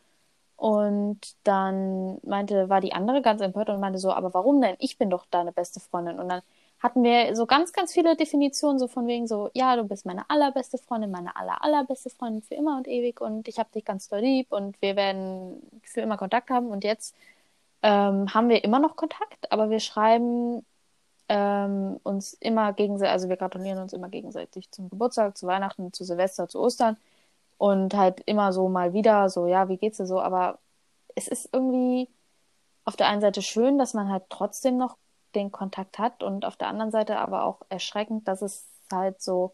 Und 0.56 1.20
dann 1.44 2.18
meinte, 2.24 2.68
war 2.68 2.80
die 2.80 2.92
andere 2.92 3.22
ganz 3.22 3.40
empört 3.42 3.70
und 3.70 3.80
meinte 3.80 4.00
so, 4.00 4.12
aber 4.12 4.34
warum 4.34 4.60
denn? 4.60 4.76
Ich 4.80 4.98
bin 4.98 5.10
doch 5.10 5.26
deine 5.30 5.52
beste 5.52 5.78
Freundin. 5.80 6.18
Und 6.18 6.28
dann 6.28 6.42
hatten 6.80 7.02
wir 7.04 7.36
so 7.36 7.46
ganz, 7.46 7.72
ganz 7.72 7.92
viele 7.92 8.16
Definitionen, 8.16 8.78
so 8.78 8.88
von 8.88 9.06
wegen 9.06 9.26
so, 9.28 9.50
ja, 9.54 9.76
du 9.76 9.84
bist 9.84 10.06
meine 10.06 10.28
allerbeste 10.30 10.78
Freundin, 10.78 11.10
meine 11.10 11.36
aller, 11.36 11.62
allerbeste 11.62 12.10
Freundin 12.10 12.42
für 12.42 12.54
immer 12.54 12.76
und 12.76 12.88
ewig 12.88 13.20
und 13.20 13.48
ich 13.48 13.58
habe 13.58 13.70
dich 13.74 13.84
ganz 13.84 14.08
doll 14.08 14.20
lieb 14.20 14.50
und 14.50 14.80
wir 14.82 14.96
werden 14.96 15.62
für 15.82 16.00
immer 16.00 16.16
Kontakt 16.16 16.50
haben. 16.50 16.68
Und 16.68 16.84
jetzt 16.84 17.14
ähm, 17.82 18.32
haben 18.34 18.48
wir 18.48 18.64
immer 18.64 18.80
noch 18.80 18.96
Kontakt, 18.96 19.52
aber 19.52 19.70
wir 19.70 19.80
schreiben 19.80 20.64
ähm, 21.28 22.00
uns 22.02 22.34
immer 22.34 22.72
gegenseitig, 22.72 23.12
also 23.12 23.28
wir 23.28 23.36
gratulieren 23.36 23.78
uns 23.78 23.92
immer 23.92 24.08
gegenseitig 24.08 24.70
zum 24.70 24.88
Geburtstag, 24.90 25.36
zu 25.36 25.46
Weihnachten, 25.46 25.92
zu 25.92 26.04
Silvester, 26.04 26.48
zu 26.48 26.60
Ostern 26.60 26.96
und 27.58 27.94
halt 27.94 28.20
immer 28.26 28.52
so 28.52 28.68
mal 28.68 28.92
wieder 28.92 29.28
so, 29.28 29.46
ja, 29.46 29.68
wie 29.68 29.76
geht's 29.76 29.98
dir 29.98 30.06
so? 30.06 30.20
Aber 30.20 30.58
es 31.14 31.28
ist 31.28 31.48
irgendwie 31.52 32.08
auf 32.84 32.96
der 32.96 33.08
einen 33.08 33.20
Seite 33.20 33.42
schön, 33.42 33.78
dass 33.78 33.94
man 33.94 34.10
halt 34.10 34.24
trotzdem 34.30 34.78
noch 34.78 34.96
den 35.34 35.52
Kontakt 35.52 35.98
hat 35.98 36.22
und 36.22 36.44
auf 36.44 36.56
der 36.56 36.68
anderen 36.68 36.90
Seite 36.90 37.18
aber 37.18 37.44
auch 37.44 37.60
erschreckend, 37.68 38.26
dass 38.26 38.40
es 38.42 38.66
halt 38.90 39.20
so, 39.20 39.52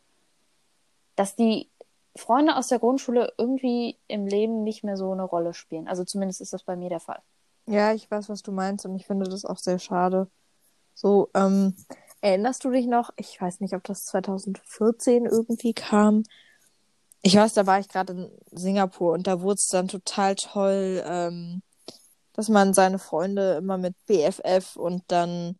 dass 1.17 1.35
die 1.35 1.69
Freunde 2.17 2.57
aus 2.57 2.69
der 2.69 2.79
Grundschule 2.79 3.33
irgendwie 3.39 3.99
im 4.07 4.27
Leben 4.27 4.63
nicht 4.63 4.85
mehr 4.85 4.97
so 4.97 5.11
eine 5.11 5.25
Rolle 5.25 5.53
spielen. 5.53 5.89
Also 5.89 6.05
zumindest 6.05 6.41
ist 6.41 6.53
das 6.53 6.63
bei 6.63 6.77
mir 6.77 6.89
der 6.89 7.01
Fall. 7.01 7.21
Ja, 7.67 7.93
ich 7.93 8.09
weiß, 8.09 8.29
was 8.29 8.43
du 8.43 8.53
meinst 8.53 8.87
und 8.87 8.95
ich 8.95 9.07
finde 9.07 9.29
das 9.29 9.45
auch 9.45 9.59
sehr 9.59 9.79
schade. 9.79 10.29
So, 10.95 11.31
ähm, 11.35 11.75
erinnerst 12.21 12.65
du 12.65 12.71
dich 12.71 12.87
noch? 12.87 13.11
Ich 13.17 13.41
weiß 13.41 13.61
nicht, 13.61 13.75
ob 13.75 13.85
das 13.85 14.05
2014 14.07 15.27
irgendwie 15.27 15.75
kam. 15.75 16.23
Ich 17.23 17.37
weiß, 17.37 17.55
da 17.55 17.67
war 17.67 17.79
ich 17.81 17.89
gerade 17.89 18.13
in 18.13 18.31
Singapur 18.51 19.13
und 19.13 19.27
da 19.27 19.41
wurde 19.41 19.55
es 19.55 19.69
dann 19.69 19.89
total 19.89 20.35
toll, 20.35 21.03
ähm, 21.07 21.63
dass 22.35 22.49
man 22.49 22.75
seine 22.75 22.99
Freunde 22.99 23.55
immer 23.57 23.79
mit 23.79 23.95
BFF 24.07 24.77
und 24.77 25.03
dann 25.09 25.59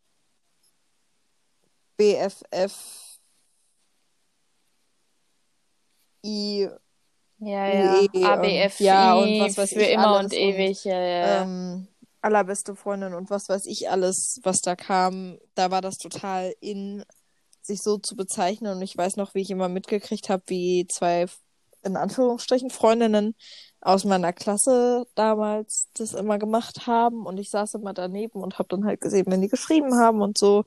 BFF 1.97 3.19
I 6.25 6.69
ja, 7.39 7.67
ja. 7.67 8.01
Und, 8.01 8.79
ja, 8.79 9.15
und 9.15 9.41
was 9.41 9.59
weiß 9.59 9.73
für 9.73 9.83
ich 9.83 9.91
immer 9.91 10.19
und 10.19 10.33
ewig. 10.33 10.85
Ja, 10.85 11.01
ja. 11.01 11.43
ähm, 11.43 11.89
allerbeste 12.25 12.75
Freundin 12.75 13.15
und 13.15 13.31
was 13.31 13.49
weiß 13.49 13.67
ich 13.67 13.91
alles, 13.91 14.41
was 14.43 14.61
da 14.61 14.75
kam. 14.77 15.39
Da 15.55 15.71
war 15.71 15.81
das 15.81 15.99
total 15.99 16.55
in, 16.61 17.05
sich 17.63 17.83
so 17.83 17.99
zu 17.99 18.17
bezeichnen. 18.17 18.77
Und 18.77 18.83
ich 18.83 18.97
weiß 18.97 19.17
noch, 19.17 19.35
wie 19.35 19.43
ich 19.43 19.51
immer 19.51 19.69
mitgekriegt 19.69 20.29
habe, 20.29 20.43
wie 20.47 20.87
zwei, 20.89 21.27
in 21.83 21.97
Anführungsstrichen, 21.97 22.71
Freundinnen 22.71 23.35
aus 23.81 24.05
meiner 24.05 24.33
Klasse 24.33 25.07
damals 25.15 25.89
das 25.95 26.15
immer 26.15 26.39
gemacht 26.39 26.87
haben. 26.87 27.27
Und 27.27 27.39
ich 27.39 27.51
saß 27.51 27.75
immer 27.75 27.93
daneben 27.93 28.43
und 28.43 28.59
habe 28.59 28.69
dann 28.69 28.87
halt 28.87 29.01
gesehen, 29.01 29.27
wenn 29.29 29.43
die 29.43 29.49
geschrieben 29.49 29.95
haben 29.95 30.23
und 30.23 30.39
so. 30.39 30.65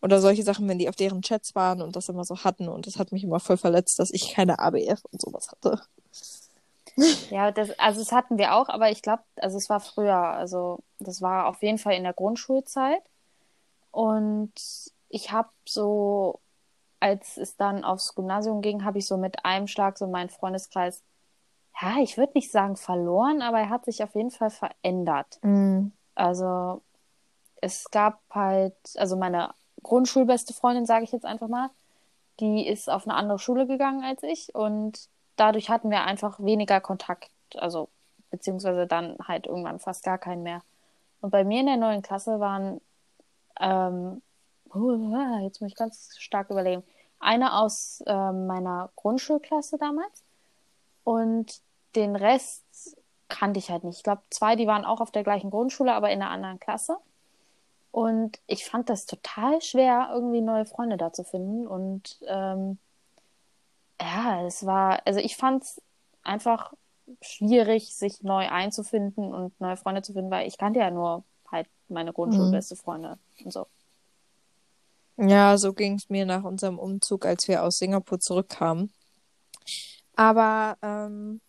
Oder 0.00 0.20
solche 0.20 0.44
Sachen, 0.44 0.68
wenn 0.68 0.78
die 0.78 0.88
auf 0.88 0.96
deren 0.96 1.22
Chats 1.22 1.54
waren 1.56 1.82
und 1.82 1.96
das 1.96 2.08
immer 2.08 2.24
so 2.24 2.44
hatten. 2.44 2.68
Und 2.68 2.86
das 2.86 2.98
hat 2.98 3.12
mich 3.12 3.24
immer 3.24 3.40
voll 3.40 3.56
verletzt, 3.56 3.98
dass 3.98 4.12
ich 4.12 4.32
keine 4.34 4.58
ABF 4.60 5.02
und 5.10 5.20
sowas 5.20 5.48
hatte. 5.50 5.80
Ja, 7.30 7.50
das, 7.50 7.78
also 7.78 8.00
das 8.00 8.12
hatten 8.12 8.38
wir 8.38 8.54
auch, 8.54 8.68
aber 8.68 8.90
ich 8.90 9.02
glaube, 9.02 9.22
also 9.36 9.56
es 9.56 9.68
war 9.68 9.80
früher, 9.80 10.16
also 10.16 10.80
das 10.98 11.22
war 11.22 11.46
auf 11.46 11.62
jeden 11.62 11.78
Fall 11.78 11.94
in 11.94 12.04
der 12.04 12.12
Grundschulzeit. 12.12 13.02
Und 13.90 14.52
ich 15.08 15.32
habe 15.32 15.48
so, 15.64 16.40
als 17.00 17.36
es 17.36 17.56
dann 17.56 17.84
aufs 17.84 18.14
Gymnasium 18.14 18.60
ging, 18.62 18.84
habe 18.84 18.98
ich 18.98 19.06
so 19.06 19.16
mit 19.16 19.44
einem 19.44 19.66
Schlag 19.66 19.98
so 19.98 20.06
meinen 20.06 20.30
Freundeskreis, 20.30 21.02
ja, 21.80 21.98
ich 22.02 22.18
würde 22.18 22.32
nicht 22.34 22.50
sagen 22.50 22.76
verloren, 22.76 23.40
aber 23.40 23.60
er 23.60 23.70
hat 23.70 23.84
sich 23.84 24.02
auf 24.02 24.14
jeden 24.14 24.30
Fall 24.30 24.50
verändert. 24.50 25.38
Mhm. 25.42 25.92
Also 26.14 26.82
es 27.60 27.90
gab 27.90 28.20
halt, 28.30 28.74
also 28.96 29.16
meine 29.16 29.54
Grundschulbeste 29.82 30.52
Freundin, 30.54 30.86
sage 30.86 31.04
ich 31.04 31.12
jetzt 31.12 31.24
einfach 31.24 31.48
mal, 31.48 31.70
die 32.40 32.66
ist 32.66 32.90
auf 32.90 33.06
eine 33.06 33.14
andere 33.14 33.38
Schule 33.38 33.66
gegangen 33.66 34.04
als 34.04 34.22
ich 34.22 34.54
und 34.54 35.08
dadurch 35.38 35.70
hatten 35.70 35.90
wir 35.90 36.04
einfach 36.04 36.38
weniger 36.40 36.80
Kontakt, 36.80 37.30
also 37.56 37.88
beziehungsweise 38.30 38.86
dann 38.86 39.16
halt 39.26 39.46
irgendwann 39.46 39.78
fast 39.78 40.04
gar 40.04 40.18
keinen 40.18 40.42
mehr. 40.42 40.62
Und 41.20 41.30
bei 41.30 41.44
mir 41.44 41.60
in 41.60 41.66
der 41.66 41.76
neuen 41.76 42.02
Klasse 42.02 42.40
waren, 42.40 42.80
ähm, 43.60 44.22
oh, 44.72 45.40
jetzt 45.42 45.60
muss 45.60 45.70
ich 45.70 45.76
ganz 45.76 46.16
stark 46.18 46.50
überlegen, 46.50 46.84
eine 47.20 47.58
aus 47.58 48.02
ähm, 48.06 48.46
meiner 48.46 48.90
Grundschulklasse 48.96 49.78
damals 49.78 50.24
und 51.04 51.60
den 51.96 52.14
Rest 52.14 52.96
kannte 53.28 53.58
ich 53.58 53.70
halt 53.70 53.84
nicht. 53.84 53.98
Ich 53.98 54.02
glaube, 54.02 54.22
zwei, 54.30 54.56
die 54.56 54.66
waren 54.66 54.84
auch 54.84 55.00
auf 55.00 55.10
der 55.10 55.24
gleichen 55.24 55.50
Grundschule, 55.50 55.92
aber 55.92 56.10
in 56.10 56.22
einer 56.22 56.30
anderen 56.30 56.60
Klasse. 56.60 56.96
Und 57.90 58.38
ich 58.46 58.64
fand 58.64 58.88
das 58.88 59.06
total 59.06 59.60
schwer, 59.60 60.10
irgendwie 60.12 60.40
neue 60.40 60.66
Freunde 60.66 60.96
da 60.96 61.12
zu 61.12 61.24
finden. 61.24 61.66
Und 61.66 62.18
ähm, 62.26 62.78
ja, 64.00 64.46
es 64.46 64.64
war, 64.64 65.02
also 65.06 65.20
ich 65.20 65.36
fand 65.36 65.64
es 65.64 65.82
einfach 66.22 66.72
schwierig, 67.22 67.94
sich 67.94 68.22
neu 68.22 68.48
einzufinden 68.48 69.32
und 69.34 69.58
neue 69.60 69.76
Freunde 69.76 70.02
zu 70.02 70.12
finden, 70.12 70.30
weil 70.30 70.46
ich 70.46 70.58
kannte 70.58 70.80
ja 70.80 70.90
nur 70.90 71.24
halt 71.50 71.68
meine 71.88 72.12
Grundschulbeste 72.12 72.74
mhm. 72.74 72.78
Freunde 72.78 73.18
und 73.44 73.52
so. 73.52 73.66
Ja, 75.16 75.58
so 75.58 75.72
ging 75.72 75.94
es 75.94 76.08
mir 76.10 76.26
nach 76.26 76.44
unserem 76.44 76.78
Umzug, 76.78 77.26
als 77.26 77.48
wir 77.48 77.64
aus 77.64 77.78
Singapur 77.78 78.20
zurückkamen. 78.20 78.92
Aber 80.14 80.76
ähm, 80.82 81.40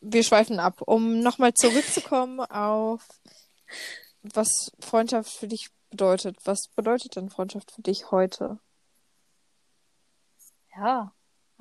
wir 0.00 0.22
schweifen 0.22 0.58
ab. 0.58 0.82
Um 0.84 1.20
nochmal 1.20 1.54
zurückzukommen 1.54 2.40
auf 2.50 3.08
was 4.22 4.70
Freundschaft 4.80 5.30
für 5.30 5.48
dich 5.48 5.70
bedeutet. 5.90 6.36
Was 6.44 6.68
bedeutet 6.74 7.16
denn 7.16 7.30
Freundschaft 7.30 7.70
für 7.70 7.82
dich 7.82 8.10
heute? 8.10 8.58
Ja, 10.76 11.12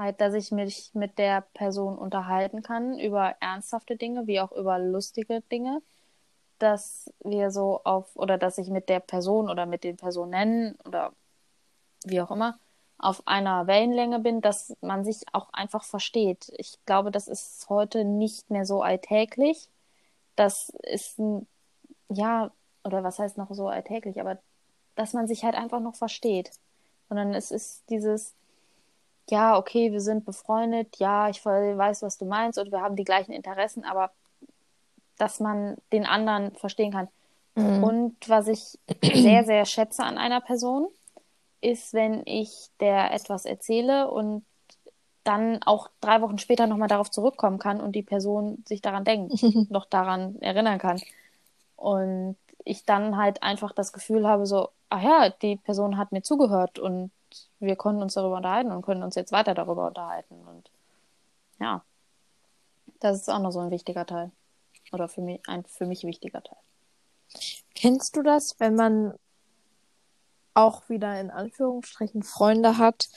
halt, 0.01 0.21
dass 0.21 0.33
ich 0.33 0.51
mich 0.51 0.91
mit 0.93 1.17
der 1.17 1.41
Person 1.53 1.97
unterhalten 1.97 2.61
kann 2.63 2.99
über 2.99 3.35
ernsthafte 3.39 3.95
Dinge 3.97 4.27
wie 4.27 4.39
auch 4.39 4.51
über 4.51 4.79
lustige 4.79 5.41
Dinge. 5.51 5.81
Dass 6.59 7.11
wir 7.23 7.51
so 7.51 7.81
auf, 7.83 8.15
oder 8.15 8.37
dass 8.37 8.57
ich 8.57 8.69
mit 8.69 8.89
der 8.89 8.99
Person 8.99 9.49
oder 9.49 9.65
mit 9.65 9.83
den 9.83 9.97
Personen 9.97 10.75
oder 10.85 11.13
wie 12.05 12.21
auch 12.21 12.31
immer 12.31 12.59
auf 12.99 13.23
einer 13.27 13.65
Wellenlänge 13.67 14.19
bin, 14.19 14.41
dass 14.41 14.75
man 14.81 15.03
sich 15.03 15.23
auch 15.33 15.51
einfach 15.53 15.83
versteht. 15.83 16.51
Ich 16.57 16.77
glaube, 16.85 17.11
das 17.11 17.27
ist 17.27 17.67
heute 17.69 18.05
nicht 18.05 18.51
mehr 18.51 18.65
so 18.65 18.83
alltäglich. 18.83 19.69
Das 20.35 20.69
ist 20.83 21.19
ein 21.19 21.47
ja, 22.13 22.51
oder 22.83 23.03
was 23.03 23.19
heißt 23.19 23.37
noch 23.37 23.51
so 23.53 23.67
alltäglich, 23.67 24.19
aber 24.19 24.37
dass 24.95 25.13
man 25.13 25.27
sich 25.27 25.43
halt 25.43 25.55
einfach 25.55 25.79
noch 25.79 25.95
versteht. 25.95 26.51
Sondern 27.09 27.33
es 27.33 27.51
ist 27.51 27.89
dieses, 27.89 28.35
ja, 29.31 29.57
okay, 29.57 29.91
wir 29.91 30.01
sind 30.01 30.25
befreundet, 30.25 30.97
ja, 30.97 31.29
ich 31.29 31.43
weiß, 31.45 32.03
was 32.03 32.17
du 32.17 32.25
meinst 32.25 32.59
und 32.59 32.71
wir 32.71 32.81
haben 32.81 32.95
die 32.95 33.03
gleichen 33.03 33.31
Interessen, 33.31 33.83
aber 33.83 34.11
dass 35.17 35.39
man 35.39 35.77
den 35.91 36.05
anderen 36.05 36.53
verstehen 36.55 36.91
kann. 36.91 37.07
Mhm. 37.55 37.83
Und 37.83 38.29
was 38.29 38.47
ich 38.47 38.77
sehr, 39.01 39.43
sehr 39.43 39.65
schätze 39.65 40.03
an 40.03 40.17
einer 40.17 40.41
Person, 40.41 40.87
ist, 41.61 41.93
wenn 41.93 42.23
ich 42.25 42.69
der 42.79 43.13
etwas 43.13 43.45
erzähle 43.45 44.09
und 44.09 44.43
dann 45.23 45.61
auch 45.63 45.89
drei 46.01 46.21
Wochen 46.21 46.39
später 46.39 46.65
nochmal 46.65 46.87
darauf 46.87 47.11
zurückkommen 47.11 47.59
kann 47.59 47.79
und 47.79 47.95
die 47.95 48.01
Person 48.01 48.63
sich 48.67 48.81
daran 48.81 49.03
denkt, 49.03 49.41
noch 49.69 49.85
daran 49.85 50.41
erinnern 50.41 50.79
kann. 50.79 50.99
Und 51.75 52.35
ich 52.65 52.85
dann 52.85 53.17
halt 53.17 53.43
einfach 53.43 53.71
das 53.71 53.93
Gefühl 53.93 54.27
habe, 54.27 54.45
so, 54.45 54.69
ach 54.89 55.01
ja, 55.01 55.29
die 55.29 55.57
Person 55.57 55.97
hat 55.97 56.11
mir 56.11 56.21
zugehört 56.21 56.79
und 56.79 57.11
wir 57.59 57.75
konnten 57.75 58.01
uns 58.01 58.13
darüber 58.13 58.37
unterhalten 58.37 58.71
und 58.71 58.81
können 58.81 59.03
uns 59.03 59.15
jetzt 59.15 59.31
weiter 59.31 59.53
darüber 59.53 59.87
unterhalten. 59.87 60.47
Und 60.47 60.71
ja, 61.59 61.83
das 62.99 63.21
ist 63.21 63.29
auch 63.29 63.39
noch 63.39 63.51
so 63.51 63.59
ein 63.59 63.71
wichtiger 63.71 64.05
Teil. 64.05 64.31
Oder 64.91 65.07
für 65.07 65.21
mich 65.21 65.41
ein 65.47 65.65
für 65.65 65.85
mich 65.85 66.03
wichtiger 66.03 66.43
Teil. 66.43 66.57
Kennst 67.75 68.15
du 68.15 68.23
das, 68.23 68.59
wenn 68.59 68.75
man 68.75 69.13
auch 70.53 70.89
wieder 70.89 71.19
in 71.19 71.31
Anführungsstrichen 71.31 72.23
Freunde 72.23 72.77
hat, 72.77 73.07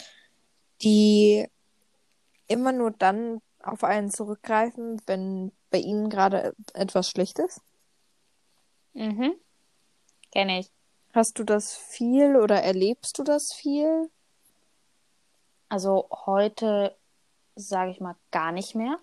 die 0.83 1.49
immer 2.47 2.73
nur 2.73 2.91
dann 2.93 3.41
auf 3.63 3.83
einen 3.83 4.11
zurückgreifen, 4.11 5.01
wenn 5.07 5.53
bei 5.71 5.79
ihnen 5.79 6.11
gerade 6.11 6.55
etwas 6.75 7.11
schlecht 7.11 7.39
ist? 7.39 7.61
Mhm. 8.93 9.35
Kenne 10.31 10.61
ich. 10.61 10.74
Hast 11.15 11.39
du 11.39 11.45
das 11.45 11.77
viel 11.77 12.35
oder 12.35 12.61
erlebst 12.61 13.19
du 13.19 13.23
das 13.23 13.53
viel? 13.53 14.11
Also 15.69 16.09
heute 16.27 16.97
sage 17.55 17.93
ich 17.93 18.01
mal 18.01 18.17
gar 18.33 18.51
nicht 18.51 18.75
mehr. 18.75 18.99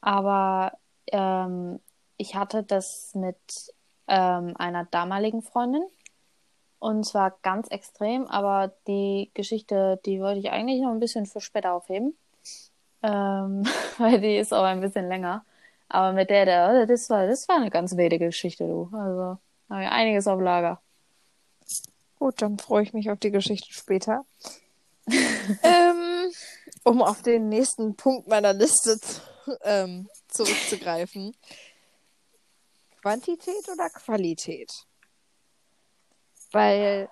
Aber 0.00 0.72
ähm, 1.08 1.78
ich 2.16 2.36
hatte 2.36 2.62
das 2.62 3.14
mit 3.14 3.36
ähm, 4.08 4.54
einer 4.56 4.86
damaligen 4.86 5.42
Freundin. 5.42 5.84
Und 6.78 7.04
zwar 7.04 7.36
ganz 7.42 7.68
extrem, 7.68 8.26
aber 8.28 8.72
die 8.86 9.30
Geschichte, 9.34 10.00
die 10.06 10.20
wollte 10.20 10.40
ich 10.40 10.50
eigentlich 10.50 10.80
noch 10.80 10.90
ein 10.90 11.00
bisschen 11.00 11.26
für 11.26 11.42
später 11.42 11.74
aufheben. 11.74 12.16
Ähm, 13.02 13.64
weil 13.98 14.22
die 14.22 14.38
ist 14.38 14.54
auch 14.54 14.64
ein 14.64 14.80
bisschen 14.80 15.08
länger. 15.08 15.44
Aber 15.90 16.14
mit 16.14 16.30
der, 16.30 16.46
der, 16.46 16.86
das 16.86 17.10
war, 17.10 17.26
das 17.26 17.46
war 17.46 17.56
eine 17.56 17.68
ganz 17.70 17.94
wilde 17.94 18.18
Geschichte, 18.18 18.66
du. 18.66 18.84
Also, 18.94 19.38
haben 19.68 19.80
wir 19.80 19.92
einiges 19.92 20.26
auf 20.26 20.40
Lager. 20.40 20.80
Gut, 22.18 22.40
dann 22.40 22.58
freue 22.58 22.82
ich 22.82 22.92
mich 22.92 23.10
auf 23.10 23.18
die 23.18 23.30
Geschichte 23.30 23.72
später. 23.72 24.24
ähm, 25.62 26.32
um 26.82 27.02
auf 27.02 27.22
den 27.22 27.48
nächsten 27.48 27.94
Punkt 27.96 28.26
meiner 28.26 28.52
Liste 28.52 28.98
zu, 28.98 29.20
ähm, 29.62 30.08
zurückzugreifen. 30.28 31.36
Quantität 33.02 33.68
oder 33.70 33.88
Qualität? 33.90 34.72
Weil, 36.52 37.08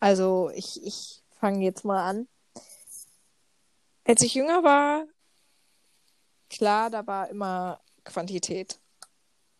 also 0.00 0.50
ich, 0.54 0.84
ich 0.84 1.22
fange 1.38 1.64
jetzt 1.64 1.84
mal 1.84 2.04
an. 2.04 2.28
Als 4.04 4.22
ich 4.22 4.34
jünger 4.34 4.62
war, 4.62 5.06
klar, 6.50 6.90
da 6.90 7.06
war 7.06 7.28
immer 7.28 7.80
Quantität. 8.04 8.78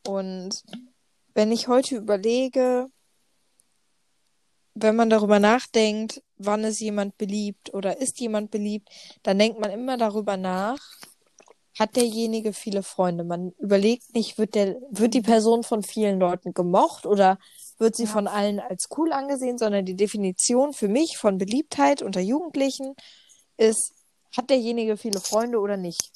Und 0.07 0.63
wenn 1.35 1.53
ich 1.53 1.69
heute 1.69 1.97
überlege, 1.97 2.91
wenn 4.79 4.95
man 4.95 5.09
darüber 5.09 5.39
nachdenkt, 5.39 6.23
wann 6.37 6.63
ist 6.65 6.81
jemand 6.81 7.17
beliebt 7.17 7.73
oder 7.73 7.99
ist 7.99 8.21
jemand 8.21 8.51
beliebt, 8.51 8.91
dann 9.23 9.39
denkt 9.39 9.59
man 9.59 9.71
immer 9.71 9.97
darüber 9.97 10.37
nach, 10.37 10.79
hat 11.79 11.97
derjenige 11.97 12.53
viele 12.53 12.83
Freunde. 12.83 13.25
Man 13.25 13.53
überlegt 13.59 14.15
nicht, 14.15 14.37
wird 14.37 14.55
der, 14.55 14.77
wird 14.91 15.15
die 15.15 15.23
Person 15.23 15.63
von 15.63 15.83
vielen 15.83 16.21
Leuten 16.21 16.53
gemocht 16.53 17.07
oder 17.07 17.39
wird 17.79 17.97
sie 17.97 18.05
ja. 18.05 18.11
von 18.11 18.27
allen 18.27 18.61
als 18.61 18.89
cool 18.97 19.13
angesehen, 19.13 19.57
sondern 19.57 19.87
die 19.87 19.97
Definition 19.97 20.75
für 20.75 20.89
mich 20.89 21.17
von 21.17 21.39
Beliebtheit 21.39 22.03
unter 22.03 22.21
Jugendlichen 22.21 22.95
ist, 23.57 23.95
hat 24.37 24.51
derjenige 24.51 24.99
viele 24.99 25.21
Freunde 25.21 25.59
oder 25.59 25.79
nicht. 25.79 26.13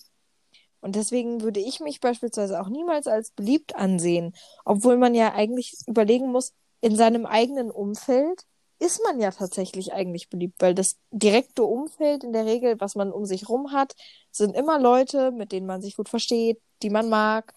Und 0.83 0.97
deswegen 0.97 1.41
würde 1.41 1.61
ich 1.61 1.81
mich 1.81 2.01
beispielsweise 2.01 2.61
auch 2.61 2.69
niemals 2.69 3.07
als 3.07 3.31
beliebt 3.31 3.75
ansehen, 3.75 4.35
obwohl 4.67 4.99
man 4.99 5.15
ja 5.15 5.33
eigentlich 5.33 5.75
überlegen 5.87 6.31
muss, 6.31 6.53
in 6.83 6.97
seinem 6.97 7.27
eigenen 7.27 7.71
Umfeld 7.71 8.47
ist 8.81 9.03
man 9.05 9.21
ja 9.21 9.31
tatsächlich 9.31 9.93
eigentlich 9.93 10.31
beliebt, 10.31 10.61
weil 10.61 10.75
das 10.75 10.99
direkte 11.11 11.65
Umfeld 11.65 12.25
in 12.25 12.33
der 12.33 12.47
Regel, 12.47 12.81
was 12.81 12.97
man 12.97 13.13
um 13.13 13.27
sich 13.27 13.49
rum 13.49 13.73
hat, 13.73 13.95
sind 14.31 14.57
immer 14.57 14.81
Leute, 14.81 15.31
mit 15.33 15.53
denen 15.53 15.67
man 15.67 15.83
sich 15.83 15.97
gut 15.97 16.09
versteht, 16.09 16.61
die 16.83 16.91
man 16.91 17.11
mag. 17.11 17.53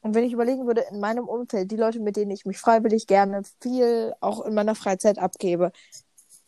Und 0.00 0.14
wenn 0.14 0.24
ich 0.24 0.32
überlegen 0.32 0.66
würde, 0.66 0.86
in 0.90 0.98
meinem 0.98 1.28
Umfeld, 1.28 1.70
die 1.70 1.76
Leute, 1.76 2.00
mit 2.00 2.16
denen 2.16 2.30
ich 2.30 2.46
mich 2.46 2.58
freiwillig 2.58 3.06
gerne 3.06 3.42
viel 3.60 4.14
auch 4.20 4.40
in 4.40 4.54
meiner 4.54 4.74
Freizeit 4.74 5.18
abgebe, 5.18 5.72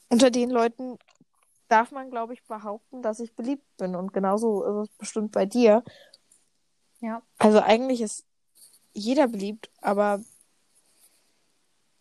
unter 0.09 0.31
den 0.31 0.51
Leuten 0.51 0.99
darf 1.69 1.91
man, 1.91 2.11
glaube 2.11 2.33
ich, 2.33 2.45
behaupten, 2.45 3.03
dass 3.03 3.21
ich 3.21 3.35
beliebt 3.35 3.65
bin. 3.77 3.95
Und 3.95 4.13
genauso 4.13 4.65
ist 4.65 4.89
es 4.89 4.97
bestimmt 4.97 5.33
bei 5.33 5.45
dir. 5.45 5.83
Ja. 7.01 7.23
Also 7.39 7.61
eigentlich 7.61 8.01
ist 8.01 8.25
jeder 8.95 9.29
beliebt, 9.29 9.71
aber 9.83 10.21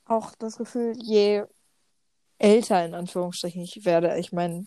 auch 0.05 0.36
das 0.36 0.58
Gefühl, 0.58 0.94
je 0.98 1.44
älter 2.38 2.84
in 2.86 2.94
Anführungsstrichen 2.94 3.62
ich 3.62 3.86
werde, 3.86 4.18
ich 4.18 4.32
meine, 4.32 4.65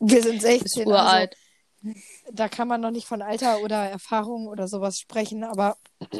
wir 0.00 0.22
sind 0.22 0.42
16. 0.42 0.86
uralt. 0.86 1.36
Also, 1.84 2.00
da 2.32 2.48
kann 2.48 2.68
man 2.68 2.80
noch 2.80 2.90
nicht 2.90 3.06
von 3.06 3.22
Alter 3.22 3.60
oder 3.60 3.84
Erfahrung 3.84 4.48
oder 4.48 4.66
sowas 4.66 4.98
sprechen, 4.98 5.44
aber 5.44 5.76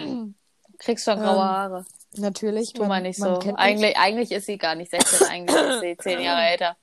Kriegst 0.78 1.06
du 1.06 1.14
graue 1.14 1.42
Haare. 1.42 1.84
natürlich. 2.16 2.72
Tu 2.72 2.84
mal 2.84 3.00
nicht 3.00 3.18
so. 3.18 3.38
Eigentlich, 3.56 3.96
eigentlich 3.96 4.30
ist 4.30 4.46
sie 4.46 4.58
gar 4.58 4.74
nicht 4.74 4.90
16, 4.90 5.26
eigentlich 5.26 5.56
ist 5.56 5.80
sie 5.80 5.96
10 5.96 6.20
Jahre 6.20 6.42
älter. 6.50 6.76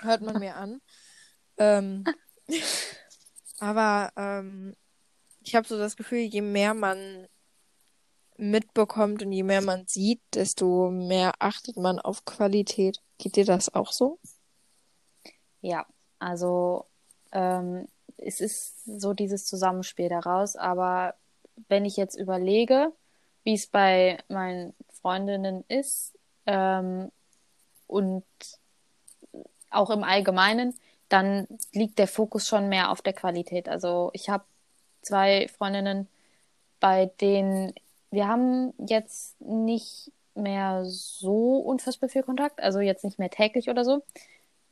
hört 0.00 0.22
man 0.22 0.38
mir 0.38 0.56
an. 0.56 0.80
ähm, 1.58 2.04
aber 3.58 4.12
ähm, 4.16 4.76
ich 5.42 5.54
habe 5.54 5.66
so 5.66 5.78
das 5.78 5.96
Gefühl, 5.96 6.20
je 6.20 6.42
mehr 6.42 6.74
man 6.74 7.26
mitbekommt 8.40 9.22
und 9.22 9.32
je 9.32 9.42
mehr 9.42 9.60
man 9.60 9.86
sieht, 9.86 10.20
desto 10.34 10.90
mehr 10.90 11.32
achtet 11.38 11.76
man 11.76 11.98
auf 11.98 12.24
Qualität. 12.24 13.00
Geht 13.18 13.36
dir 13.36 13.44
das 13.44 13.74
auch 13.74 13.92
so? 13.92 14.18
Ja, 15.60 15.86
also 16.18 16.86
ähm, 17.32 17.86
es 18.16 18.40
ist 18.40 18.84
so 18.84 19.12
dieses 19.12 19.44
Zusammenspiel 19.44 20.08
daraus, 20.08 20.56
aber 20.56 21.14
wenn 21.68 21.84
ich 21.84 21.96
jetzt 21.96 22.14
überlege, 22.14 22.92
wie 23.44 23.54
es 23.54 23.66
bei 23.66 24.18
meinen 24.28 24.74
Freundinnen 25.00 25.64
ist 25.68 26.18
ähm, 26.46 27.10
und 27.86 28.24
auch 29.70 29.90
im 29.90 30.04
Allgemeinen, 30.04 30.78
dann 31.08 31.46
liegt 31.72 31.98
der 31.98 32.08
Fokus 32.08 32.46
schon 32.46 32.68
mehr 32.68 32.90
auf 32.90 33.02
der 33.02 33.12
Qualität. 33.12 33.68
Also 33.68 34.10
ich 34.12 34.28
habe 34.28 34.44
zwei 35.02 35.48
Freundinnen, 35.48 36.08
bei 36.78 37.06
denen 37.20 37.74
wir 38.10 38.28
haben 38.28 38.72
jetzt 38.78 39.40
nicht 39.40 40.12
mehr 40.34 40.84
so 40.84 41.58
unfassbar 41.58 42.08
viel 42.08 42.22
Kontakt, 42.22 42.60
also 42.60 42.80
jetzt 42.80 43.04
nicht 43.04 43.18
mehr 43.18 43.30
täglich 43.30 43.68
oder 43.68 43.84
so, 43.84 44.02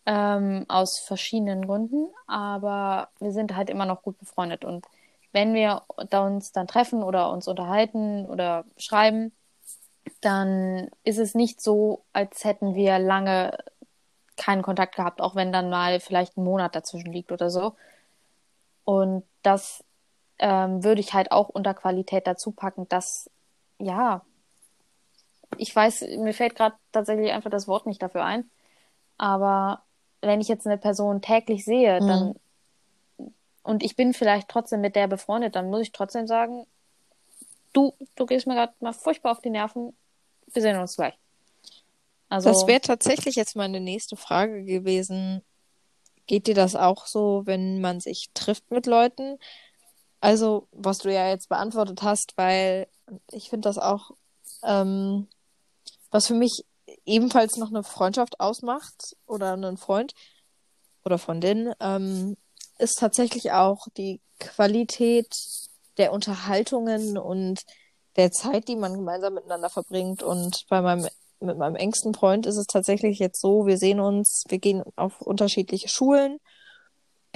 ähm, 0.06 0.64
aus 0.68 0.98
verschiedenen 0.98 1.66
Gründen, 1.66 2.08
aber 2.26 3.08
wir 3.20 3.32
sind 3.32 3.56
halt 3.56 3.70
immer 3.70 3.84
noch 3.86 4.02
gut 4.02 4.18
befreundet 4.18 4.64
und 4.64 4.86
wenn 5.32 5.54
wir 5.54 5.82
uns 6.10 6.52
dann 6.52 6.66
treffen 6.66 7.02
oder 7.02 7.30
uns 7.30 7.48
unterhalten 7.48 8.26
oder 8.26 8.64
schreiben, 8.78 9.32
dann 10.22 10.90
ist 11.04 11.18
es 11.18 11.34
nicht 11.34 11.60
so, 11.60 12.02
als 12.12 12.44
hätten 12.44 12.74
wir 12.74 12.98
lange 12.98 13.56
keinen 14.36 14.62
Kontakt 14.62 14.96
gehabt, 14.96 15.20
auch 15.20 15.34
wenn 15.34 15.52
dann 15.52 15.68
mal 15.68 16.00
vielleicht 16.00 16.36
ein 16.36 16.44
Monat 16.44 16.74
dazwischen 16.74 17.12
liegt 17.12 17.32
oder 17.32 17.50
so. 17.50 17.74
Und 18.84 19.24
das 19.42 19.84
ähm, 20.38 20.84
würde 20.84 21.00
ich 21.00 21.14
halt 21.14 21.32
auch 21.32 21.48
unter 21.48 21.74
Qualität 21.74 22.26
dazu 22.26 22.52
packen, 22.52 22.88
dass, 22.88 23.30
ja, 23.78 24.22
ich 25.56 25.74
weiß, 25.74 26.02
mir 26.18 26.34
fällt 26.34 26.54
gerade 26.54 26.76
tatsächlich 26.92 27.32
einfach 27.32 27.50
das 27.50 27.66
Wort 27.68 27.86
nicht 27.86 28.02
dafür 28.02 28.24
ein, 28.24 28.50
aber 29.16 29.82
wenn 30.20 30.40
ich 30.40 30.48
jetzt 30.48 30.66
eine 30.66 30.78
Person 30.78 31.22
täglich 31.22 31.64
sehe, 31.64 32.00
Mhm. 32.00 32.08
dann 32.08 32.34
und 33.62 33.82
ich 33.82 33.96
bin 33.96 34.14
vielleicht 34.14 34.48
trotzdem 34.48 34.80
mit 34.80 34.96
der 34.96 35.08
befreundet, 35.08 35.54
dann 35.54 35.68
muss 35.68 35.82
ich 35.82 35.92
trotzdem 35.92 36.26
sagen, 36.26 36.66
du, 37.72 37.92
du 38.16 38.26
gehst 38.26 38.46
mir 38.46 38.54
gerade 38.54 38.72
mal 38.80 38.92
furchtbar 38.94 39.32
auf 39.32 39.40
die 39.40 39.50
Nerven, 39.50 39.94
wir 40.52 40.62
sehen 40.62 40.78
uns 40.78 40.96
gleich. 40.96 41.14
Also, 42.30 42.50
Das 42.50 42.66
wäre 42.66 42.80
tatsächlich 42.80 43.36
jetzt 43.36 43.56
meine 43.56 43.80
nächste 43.80 44.16
Frage 44.16 44.64
gewesen. 44.64 45.42
Geht 46.26 46.46
dir 46.46 46.54
das 46.54 46.76
auch 46.76 47.06
so, 47.06 47.42
wenn 47.46 47.80
man 47.80 48.00
sich 48.00 48.30
trifft 48.34 48.70
mit 48.70 48.86
Leuten? 48.86 49.38
Also, 50.20 50.66
was 50.72 50.98
du 50.98 51.12
ja 51.12 51.28
jetzt 51.28 51.48
beantwortet 51.48 52.02
hast, 52.02 52.32
weil 52.36 52.88
ich 53.30 53.50
finde 53.50 53.68
das 53.68 53.78
auch, 53.78 54.10
ähm, 54.64 55.28
was 56.10 56.26
für 56.26 56.34
mich 56.34 56.64
ebenfalls 57.04 57.56
noch 57.56 57.68
eine 57.68 57.82
Freundschaft 57.82 58.40
ausmacht 58.40 59.16
oder 59.26 59.52
einen 59.52 59.76
Freund 59.76 60.14
oder 61.04 61.18
Freundin, 61.18 61.72
ähm, 61.80 62.36
ist 62.78 62.98
tatsächlich 62.98 63.52
auch 63.52 63.86
die 63.96 64.20
Qualität 64.38 65.34
der 65.96 66.12
Unterhaltungen 66.12 67.18
und 67.18 67.62
der 68.16 68.30
Zeit, 68.30 68.68
die 68.68 68.76
man 68.76 68.94
gemeinsam 68.94 69.34
miteinander 69.34 69.70
verbringt. 69.70 70.22
Und 70.22 70.64
bei 70.68 70.80
meinem, 70.80 71.08
mit 71.40 71.58
meinem 71.58 71.76
engsten 71.76 72.14
Freund 72.14 72.46
ist 72.46 72.56
es 72.56 72.66
tatsächlich 72.66 73.18
jetzt 73.18 73.40
so, 73.40 73.66
wir 73.66 73.78
sehen 73.78 74.00
uns, 74.00 74.44
wir 74.48 74.58
gehen 74.58 74.82
auf 74.96 75.20
unterschiedliche 75.20 75.88
Schulen. 75.88 76.38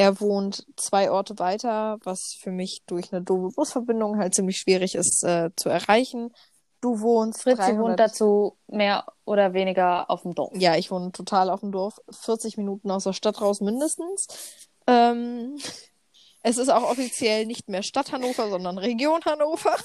Er 0.02 0.20
wohnt 0.20 0.66
zwei 0.76 1.12
Orte 1.12 1.38
weiter, 1.38 2.00
was 2.02 2.36
für 2.36 2.50
mich 2.50 2.82
durch 2.86 3.12
eine 3.12 3.22
doofe 3.22 3.54
Busverbindung 3.54 4.18
halt 4.18 4.34
ziemlich 4.34 4.58
schwierig 4.58 4.96
ist 4.96 5.22
äh, 5.22 5.50
zu 5.54 5.68
erreichen. 5.68 6.34
Du 6.80 6.98
wohnst 6.98 7.42
Fritzi 7.42 7.58
300 7.58 7.78
wohnt 7.78 8.00
dazu 8.00 8.58
mehr 8.66 9.06
oder 9.24 9.52
weniger 9.52 10.10
auf 10.10 10.22
dem 10.22 10.34
Dorf. 10.34 10.50
ja, 10.56 10.74
ich 10.74 10.90
wohne 10.90 11.12
total 11.12 11.50
auf 11.50 11.60
dem 11.60 11.70
Dorf, 11.70 12.00
40 12.10 12.56
Minuten 12.56 12.90
aus 12.90 13.04
der 13.04 13.12
Stadt 13.12 13.40
raus 13.40 13.60
mindestens. 13.60 14.26
Ähm, 14.88 15.56
es 16.42 16.58
ist 16.58 16.68
auch 16.68 16.82
offiziell 16.82 17.46
nicht 17.46 17.68
mehr 17.68 17.84
Stadt 17.84 18.10
Hannover, 18.10 18.50
sondern 18.50 18.78
Region 18.78 19.20
Hannover. 19.24 19.76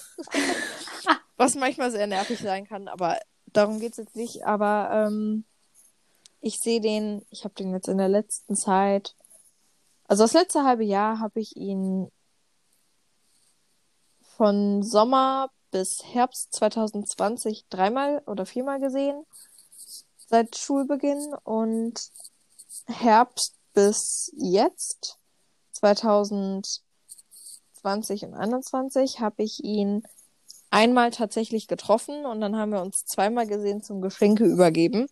Was 1.37 1.53
manchmal 1.53 1.91
sehr 1.91 2.07
nervig 2.07 2.39
sein 2.39 2.65
kann, 2.65 2.87
aber 2.87 3.19
darum 3.45 3.79
geht's 3.79 3.97
jetzt 3.97 4.15
nicht. 4.15 4.47
Aber 4.47 4.89
ähm, 4.91 5.45
ich 6.41 6.57
sehe 6.57 6.81
den, 6.81 7.23
ich 7.29 7.43
habe 7.43 7.53
den 7.53 7.71
jetzt 7.71 7.87
in 7.87 7.99
der 7.99 8.09
letzten 8.09 8.55
Zeit, 8.55 9.15
also 10.07 10.23
das 10.23 10.33
letzte 10.33 10.63
halbe 10.63 10.83
Jahr 10.83 11.19
habe 11.19 11.39
ich 11.39 11.55
ihn 11.55 12.09
von 14.37 14.83
Sommer 14.83 15.49
bis 15.71 16.03
Herbst 16.03 16.53
2020 16.53 17.65
dreimal 17.69 18.21
oder 18.25 18.45
viermal 18.45 18.79
gesehen 18.79 19.25
seit 20.27 20.57
Schulbeginn 20.57 21.33
und 21.43 21.99
Herbst 22.87 23.55
bis 23.73 24.31
jetzt 24.35 25.17
2020 25.73 26.83
und 28.23 28.33
2021 28.33 29.19
habe 29.19 29.43
ich 29.43 29.63
ihn 29.63 30.03
einmal 30.69 31.11
tatsächlich 31.11 31.67
getroffen 31.67 32.25
und 32.25 32.41
dann 32.41 32.57
haben 32.57 32.71
wir 32.71 32.81
uns 32.81 33.05
zweimal 33.05 33.47
gesehen 33.47 33.81
zum 33.81 34.01
Geschenke 34.01 34.45
übergeben. 34.45 35.07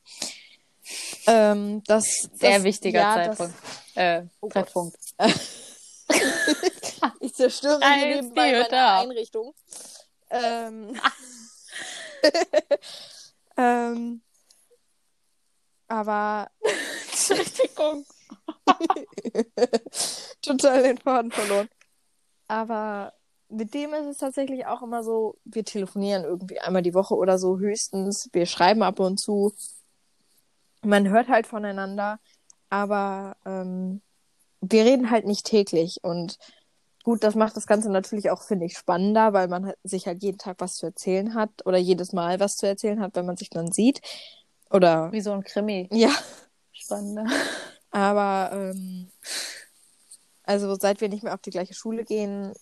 Ähm, 1.26 1.84
das, 1.88 2.30
Sehr 2.34 2.56
das, 2.56 2.64
wichtiger 2.64 3.00
ja, 3.00 3.14
Zeitpunkt. 3.14 3.56
Äh, 3.96 4.24
Oh. 4.42 4.50
Treffpunkt. 4.50 4.98
Ich 7.20 7.34
zerstöre 7.34 7.80
hier 7.80 8.06
die 8.06 8.22
nebenbei 8.22 8.52
meine. 8.52 8.88
Einrichtung. 9.00 9.54
Ähm, 10.30 11.00
ähm, 13.58 14.22
aber 15.88 16.50
Entschuldigung. 17.10 18.06
total 20.42 20.84
den 20.84 20.98
Faden 20.98 21.32
verloren. 21.32 21.70
Aber 22.48 23.14
mit 23.50 23.74
dem 23.74 23.94
ist 23.94 24.06
es 24.06 24.18
tatsächlich 24.18 24.66
auch 24.66 24.82
immer 24.82 25.04
so, 25.04 25.38
wir 25.44 25.66
telefonieren 25.66 26.24
irgendwie 26.24 26.60
einmal 26.60 26.82
die 26.82 26.94
Woche 26.94 27.16
oder 27.16 27.38
so 27.38 27.58
höchstens. 27.58 28.30
Wir 28.32 28.46
schreiben 28.46 28.84
ab 28.84 29.00
und 29.00 29.18
zu. 29.20 29.54
Man 30.82 31.10
hört 31.10 31.30
halt 31.30 31.48
voneinander, 31.48 32.20
aber 32.70 33.36
ähm, 33.46 34.02
wir 34.62 34.86
reden 34.86 35.12
halt 35.12 35.26
nicht 35.26 35.46
täglich. 35.46 36.00
Und 36.04 36.38
gut, 37.04 37.24
das 37.24 37.36
macht 37.36 37.56
das 37.56 37.68
Ganze 37.68 37.92
natürlich 37.92 38.32
auch, 38.32 38.42
finde 38.44 38.66
ich, 38.66 38.78
spannender, 38.78 39.34
weil 39.34 39.48
man 39.48 39.68
halt- 39.68 39.78
sich 39.84 40.08
halt 40.08 40.24
jeden 40.24 40.38
Tag 40.38 40.58
was 40.60 40.76
zu 40.76 40.86
erzählen 40.88 41.36
hat 41.36 41.66
oder 41.66 41.78
jedes 41.78 42.14
Mal 42.14 42.40
was 42.40 42.58
zu 42.58 42.68
erzählen 42.68 43.00
hat, 43.00 43.16
wenn 43.16 43.26
man 43.26 43.38
sich 43.38 43.50
dann 43.50 43.72
sieht. 43.72 44.02
Oder 44.72 45.12
Wie 45.12 45.22
so 45.22 45.32
ein 45.32 45.44
Krimi. 45.44 45.88
ja, 45.92 46.12
Spannend. 46.74 47.30
aber 47.92 48.50
ähm, 48.54 49.10
also 50.44 50.76
seit 50.76 51.02
wir 51.02 51.10
nicht 51.10 51.24
mehr 51.24 51.34
auf 51.34 51.42
die 51.42 51.52
gleiche 51.52 51.74
Schule 51.74 52.04
gehen, 52.04 52.54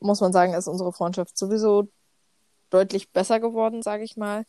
muss 0.00 0.20
man 0.20 0.32
sagen, 0.32 0.54
ist 0.54 0.68
unsere 0.68 0.92
Freundschaft 0.92 1.36
sowieso 1.36 1.88
deutlich 2.70 3.10
besser 3.10 3.40
geworden, 3.40 3.82
sage 3.82 4.04
ich 4.04 4.16
mal. 4.16 4.44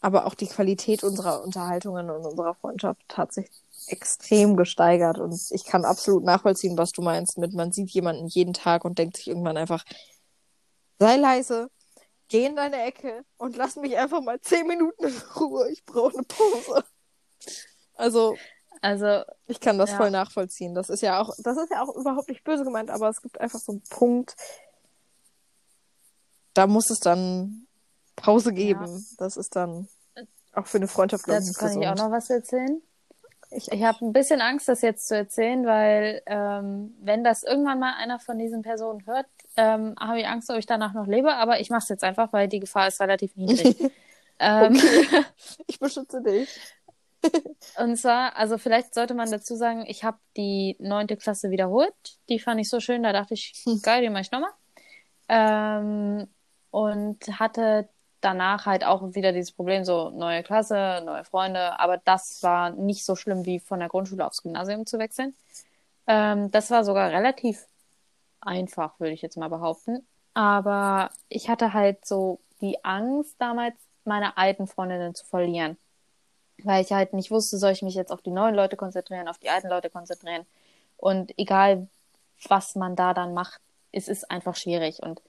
Aber 0.00 0.26
auch 0.26 0.34
die 0.34 0.46
Qualität 0.46 1.04
unserer 1.04 1.42
Unterhaltungen 1.42 2.10
und 2.10 2.24
unserer 2.24 2.54
Freundschaft 2.54 3.02
hat 3.16 3.32
sich 3.32 3.50
extrem 3.86 4.56
gesteigert. 4.56 5.18
Und 5.18 5.34
ich 5.50 5.64
kann 5.64 5.84
absolut 5.84 6.24
nachvollziehen, 6.24 6.78
was 6.78 6.92
du 6.92 7.02
meinst 7.02 7.38
mit, 7.38 7.52
man 7.52 7.72
sieht 7.72 7.90
jemanden 7.90 8.26
jeden 8.26 8.54
Tag 8.54 8.84
und 8.84 8.98
denkt 8.98 9.16
sich 9.16 9.28
irgendwann 9.28 9.56
einfach, 9.56 9.84
sei 10.98 11.16
leise, 11.16 11.70
geh 12.28 12.46
in 12.46 12.56
deine 12.56 12.82
Ecke 12.82 13.24
und 13.36 13.56
lass 13.56 13.76
mich 13.76 13.96
einfach 13.96 14.20
mal 14.22 14.40
zehn 14.40 14.66
Minuten 14.66 15.04
in 15.04 15.16
Ruhe. 15.36 15.70
Ich 15.70 15.84
brauche 15.84 16.14
eine 16.14 16.22
Pause. 16.24 16.84
Also, 17.94 18.36
Also, 18.80 19.22
ich 19.46 19.60
kann 19.60 19.78
das 19.78 19.92
Ja. 19.92 19.96
voll 19.96 20.10
nachvollziehen. 20.10 20.74
Das 20.74 20.90
ist 20.90 21.00
ja 21.00 21.18
auch, 21.18 21.34
das 21.38 21.56
ist 21.56 21.70
ja 21.70 21.82
auch 21.82 21.96
überhaupt 21.96 22.28
nicht 22.28 22.44
böse 22.44 22.64
gemeint, 22.64 22.90
aber 22.90 23.08
es 23.08 23.22
gibt 23.22 23.40
einfach 23.40 23.58
so 23.58 23.72
einen 23.72 23.82
Punkt, 23.82 24.36
da 26.52 26.66
muss 26.66 26.90
es 26.90 27.00
dann 27.00 27.63
Pause 28.24 28.52
geben. 28.52 29.06
Das 29.18 29.36
ist 29.36 29.54
dann 29.56 29.88
auch 30.54 30.66
für 30.66 30.78
eine 30.78 30.88
Freundschaft, 30.88 31.24
glaube 31.24 31.40
ich, 31.40 31.48
dazu 31.48 31.58
kann 31.58 31.80
ich 31.80 31.88
auch 31.88 31.96
noch 31.96 32.10
was 32.10 32.30
erzählen. 32.30 32.80
Ich, 33.50 33.70
Ich 33.70 33.82
habe 33.84 34.04
ein 34.04 34.12
bisschen 34.12 34.40
Angst, 34.40 34.68
das 34.68 34.82
jetzt 34.82 35.06
zu 35.08 35.16
erzählen, 35.16 35.64
weil 35.66 36.22
ähm, 36.26 36.94
wenn 37.00 37.22
das 37.22 37.42
irgendwann 37.42 37.78
mal 37.78 37.94
einer 37.98 38.18
von 38.18 38.38
diesen 38.38 38.62
Personen 38.62 39.04
hört, 39.06 39.26
ähm, 39.56 39.94
habe 40.00 40.20
ich 40.20 40.26
Angst, 40.26 40.50
ob 40.50 40.56
ich 40.56 40.66
danach 40.66 40.94
noch 40.94 41.06
lebe. 41.06 41.34
Aber 41.34 41.60
ich 41.60 41.70
mache 41.70 41.82
es 41.82 41.88
jetzt 41.88 42.04
einfach, 42.04 42.32
weil 42.32 42.48
die 42.48 42.60
Gefahr 42.60 42.88
ist 42.88 43.00
relativ 43.00 43.36
niedrig. 43.36 43.76
ähm, 44.38 44.80
ich 45.66 45.78
beschütze 45.78 46.22
dich. 46.22 46.48
Und 47.78 47.96
zwar, 47.96 48.36
also 48.36 48.58
vielleicht 48.58 48.94
sollte 48.94 49.14
man 49.14 49.30
dazu 49.30 49.56
sagen, 49.56 49.84
ich 49.86 50.04
habe 50.04 50.18
die 50.36 50.76
neunte 50.78 51.16
Klasse 51.16 51.50
wiederholt. 51.50 51.94
Die 52.28 52.38
fand 52.38 52.60
ich 52.60 52.68
so 52.68 52.80
schön, 52.80 53.02
da 53.02 53.12
dachte 53.12 53.34
ich, 53.34 53.54
Hm. 53.64 53.80
geil, 53.82 54.02
die 54.02 54.10
mache 54.10 54.22
ich 54.22 54.30
nochmal. 54.32 54.50
Ähm, 55.28 56.26
und 56.70 57.18
hatte 57.38 57.88
danach 58.24 58.66
halt 58.66 58.84
auch 58.84 59.14
wieder 59.14 59.32
dieses 59.32 59.52
Problem, 59.52 59.84
so 59.84 60.10
neue 60.10 60.42
Klasse, 60.42 61.02
neue 61.04 61.24
Freunde. 61.24 61.78
Aber 61.78 61.98
das 61.98 62.42
war 62.42 62.70
nicht 62.70 63.04
so 63.04 63.16
schlimm, 63.16 63.46
wie 63.46 63.60
von 63.60 63.80
der 63.80 63.88
Grundschule 63.88 64.26
aufs 64.26 64.42
Gymnasium 64.42 64.86
zu 64.86 64.98
wechseln. 64.98 65.34
Ähm, 66.06 66.50
das 66.50 66.70
war 66.70 66.84
sogar 66.84 67.10
relativ 67.10 67.66
einfach, 68.40 68.98
würde 69.00 69.14
ich 69.14 69.22
jetzt 69.22 69.36
mal 69.36 69.48
behaupten. 69.48 70.06
Aber 70.34 71.10
ich 71.28 71.48
hatte 71.48 71.72
halt 71.72 72.04
so 72.06 72.40
die 72.60 72.84
Angst 72.84 73.36
damals, 73.38 73.74
meine 74.04 74.36
alten 74.36 74.66
Freundinnen 74.66 75.14
zu 75.14 75.24
verlieren 75.26 75.76
weil 76.62 76.84
ich 76.84 76.92
halt 76.92 77.12
nicht 77.12 77.30
wusste, 77.30 77.58
soll 77.58 77.72
ich 77.72 77.82
mich 77.82 77.94
jetzt 77.94 78.12
auf 78.12 78.22
die 78.22 78.30
neuen 78.30 78.54
Leute 78.54 78.76
konzentrieren, 78.76 79.28
auf 79.28 79.38
die 79.38 79.50
alten 79.50 79.68
Leute 79.68 79.90
konzentrieren. 79.90 80.46
Und 80.96 81.36
egal, 81.38 81.88
was 82.48 82.76
man 82.76 82.96
da 82.96 83.14
dann 83.14 83.34
macht, 83.34 83.60
es 83.92 84.08
ist 84.08 84.30
einfach 84.30 84.56
schwierig. 84.56 85.02
Und 85.02 85.20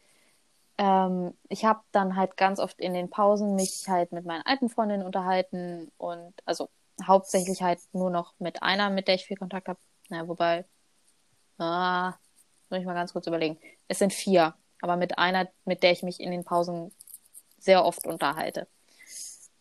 ähm, 0.77 1.33
ich 1.49 1.65
habe 1.65 1.81
dann 1.91 2.15
halt 2.15 2.37
ganz 2.37 2.59
oft 2.59 2.79
in 2.79 2.93
den 2.93 3.09
Pausen 3.09 3.55
mich 3.55 3.85
halt 3.87 4.11
mit 4.11 4.25
meinen 4.25 4.45
alten 4.45 4.69
Freundinnen 4.69 5.05
unterhalten 5.05 5.91
und 5.97 6.33
also 6.45 6.69
hauptsächlich 7.05 7.61
halt 7.61 7.79
nur 7.93 8.09
noch 8.09 8.33
mit 8.39 8.63
einer, 8.63 8.89
mit 8.89 9.07
der 9.07 9.15
ich 9.15 9.25
viel 9.25 9.37
Kontakt 9.37 9.67
habe. 9.67 9.79
Naja, 10.09 10.27
wobei, 10.27 10.65
ah, 11.57 12.13
muss 12.69 12.79
ich 12.79 12.85
mal 12.85 12.93
ganz 12.93 13.13
kurz 13.13 13.27
überlegen. 13.27 13.59
Es 13.87 13.99
sind 13.99 14.13
vier, 14.13 14.53
aber 14.81 14.97
mit 14.97 15.17
einer, 15.17 15.49
mit 15.65 15.83
der 15.83 15.91
ich 15.91 16.03
mich 16.03 16.19
in 16.19 16.31
den 16.31 16.43
Pausen 16.43 16.91
sehr 17.57 17.85
oft 17.85 18.05
unterhalte. 18.05 18.67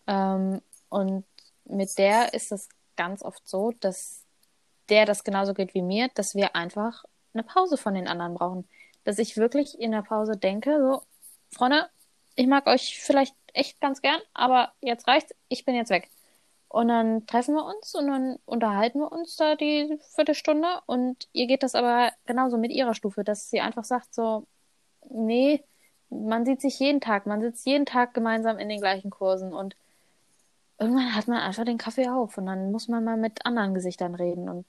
Ähm, 0.07 0.61
und 0.89 1.25
mit 1.65 1.97
der 1.99 2.35
ist 2.35 2.53
es 2.53 2.69
ganz 2.97 3.23
oft 3.23 3.47
so, 3.49 3.73
dass 3.81 4.25
der 4.89 5.07
das 5.07 5.25
genauso 5.25 5.55
geht 5.55 5.75
wie 5.75 5.83
mir, 5.83 6.09
dass 6.15 6.35
wir 6.35 6.55
einfach 6.55 7.05
eine 7.33 7.43
Pause 7.43 7.77
von 7.77 7.95
den 7.95 8.07
anderen 8.07 8.35
brauchen. 8.35 8.69
Dass 9.05 9.19
ich 9.19 9.37
wirklich 9.37 9.79
in 9.79 9.93
der 9.93 10.03
Pause 10.03 10.37
denke, 10.37 10.79
so, 10.81 11.03
Freunde, 11.51 11.89
ich 12.37 12.47
mag 12.47 12.67
euch 12.67 12.99
vielleicht 13.01 13.35
echt 13.53 13.81
ganz 13.81 14.03
gern, 14.03 14.21
aber 14.35 14.73
jetzt 14.81 15.07
reicht's, 15.07 15.35
ich 15.49 15.65
bin 15.65 15.75
jetzt 15.75 15.91
weg. 15.91 16.11
Und 16.69 16.89
dann 16.89 17.25
treffen 17.27 17.55
wir 17.55 17.65
uns 17.65 17.95
und 17.95 18.09
dann 18.09 18.39
unterhalten 18.47 18.99
wir 18.99 19.13
uns 19.13 19.37
da 19.37 19.55
die 19.55 19.97
Viertelstunde 20.17 20.67
und 20.87 21.29
ihr 21.33 21.47
geht 21.47 21.63
das 21.63 21.77
aber 21.77 22.11
genauso 22.27 22.59
mit 22.59 22.73
ihrer 22.73 22.95
Stufe, 22.95 23.23
dass 23.23 23.49
sie 23.49 23.61
einfach 23.61 23.85
sagt 23.85 24.13
so, 24.13 24.45
nee, 25.09 25.63
man 26.11 26.45
sieht 26.45 26.61
sich 26.61 26.79
jeden 26.81 27.01
Tag, 27.01 27.27
man 27.27 27.41
sitzt 27.41 27.65
jeden 27.67 27.87
Tag 27.87 28.13
gemeinsam 28.15 28.59
in 28.59 28.69
den 28.69 28.81
gleichen 28.81 29.11
Kursen 29.11 29.53
und 29.53 29.77
irgendwann 30.79 31.15
hat 31.15 31.29
man 31.29 31.39
einfach 31.39 31.65
den 31.65 31.79
Kaffee 31.79 32.09
auf 32.09 32.39
und 32.39 32.47
dann 32.47 32.73
muss 32.73 32.89
man 32.89 33.05
mal 33.05 33.17
mit 33.17 33.47
anderen 33.47 33.75
Gesichtern 33.75 34.15
reden. 34.17 34.49
Und 34.49 34.67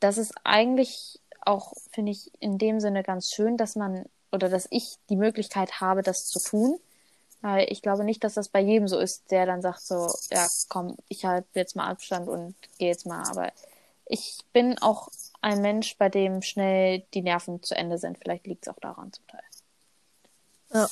das 0.00 0.18
ist 0.18 0.34
eigentlich 0.44 1.20
auch, 1.48 1.72
finde 1.90 2.12
ich, 2.12 2.30
in 2.40 2.58
dem 2.58 2.80
Sinne 2.80 3.02
ganz 3.02 3.32
schön, 3.32 3.56
dass 3.56 3.74
man 3.74 4.04
oder 4.30 4.48
dass 4.48 4.68
ich 4.70 4.96
die 5.08 5.16
Möglichkeit 5.16 5.80
habe, 5.80 6.02
das 6.02 6.26
zu 6.26 6.38
tun. 6.38 6.78
Weil 7.40 7.70
ich 7.70 7.82
glaube 7.82 8.04
nicht, 8.04 8.24
dass 8.24 8.34
das 8.34 8.48
bei 8.48 8.60
jedem 8.60 8.88
so 8.88 8.98
ist, 8.98 9.30
der 9.30 9.46
dann 9.46 9.62
sagt 9.62 9.82
so, 9.82 10.12
ja, 10.30 10.46
komm, 10.68 10.96
ich 11.08 11.24
halte 11.24 11.48
jetzt 11.54 11.76
mal 11.76 11.88
Abstand 11.88 12.28
und 12.28 12.54
gehe 12.78 12.88
jetzt 12.88 13.06
mal. 13.06 13.22
Aber 13.30 13.52
ich 14.06 14.38
bin 14.52 14.76
auch 14.78 15.08
ein 15.40 15.62
Mensch, 15.62 15.96
bei 15.98 16.08
dem 16.08 16.42
schnell 16.42 17.04
die 17.14 17.22
Nerven 17.22 17.62
zu 17.62 17.76
Ende 17.76 17.98
sind. 17.98 18.18
Vielleicht 18.18 18.46
liegt 18.46 18.66
es 18.66 18.74
auch 18.74 18.80
daran 18.80 19.12
zum 19.12 19.26
Teil. 19.28 19.40
Ja. 20.74 20.88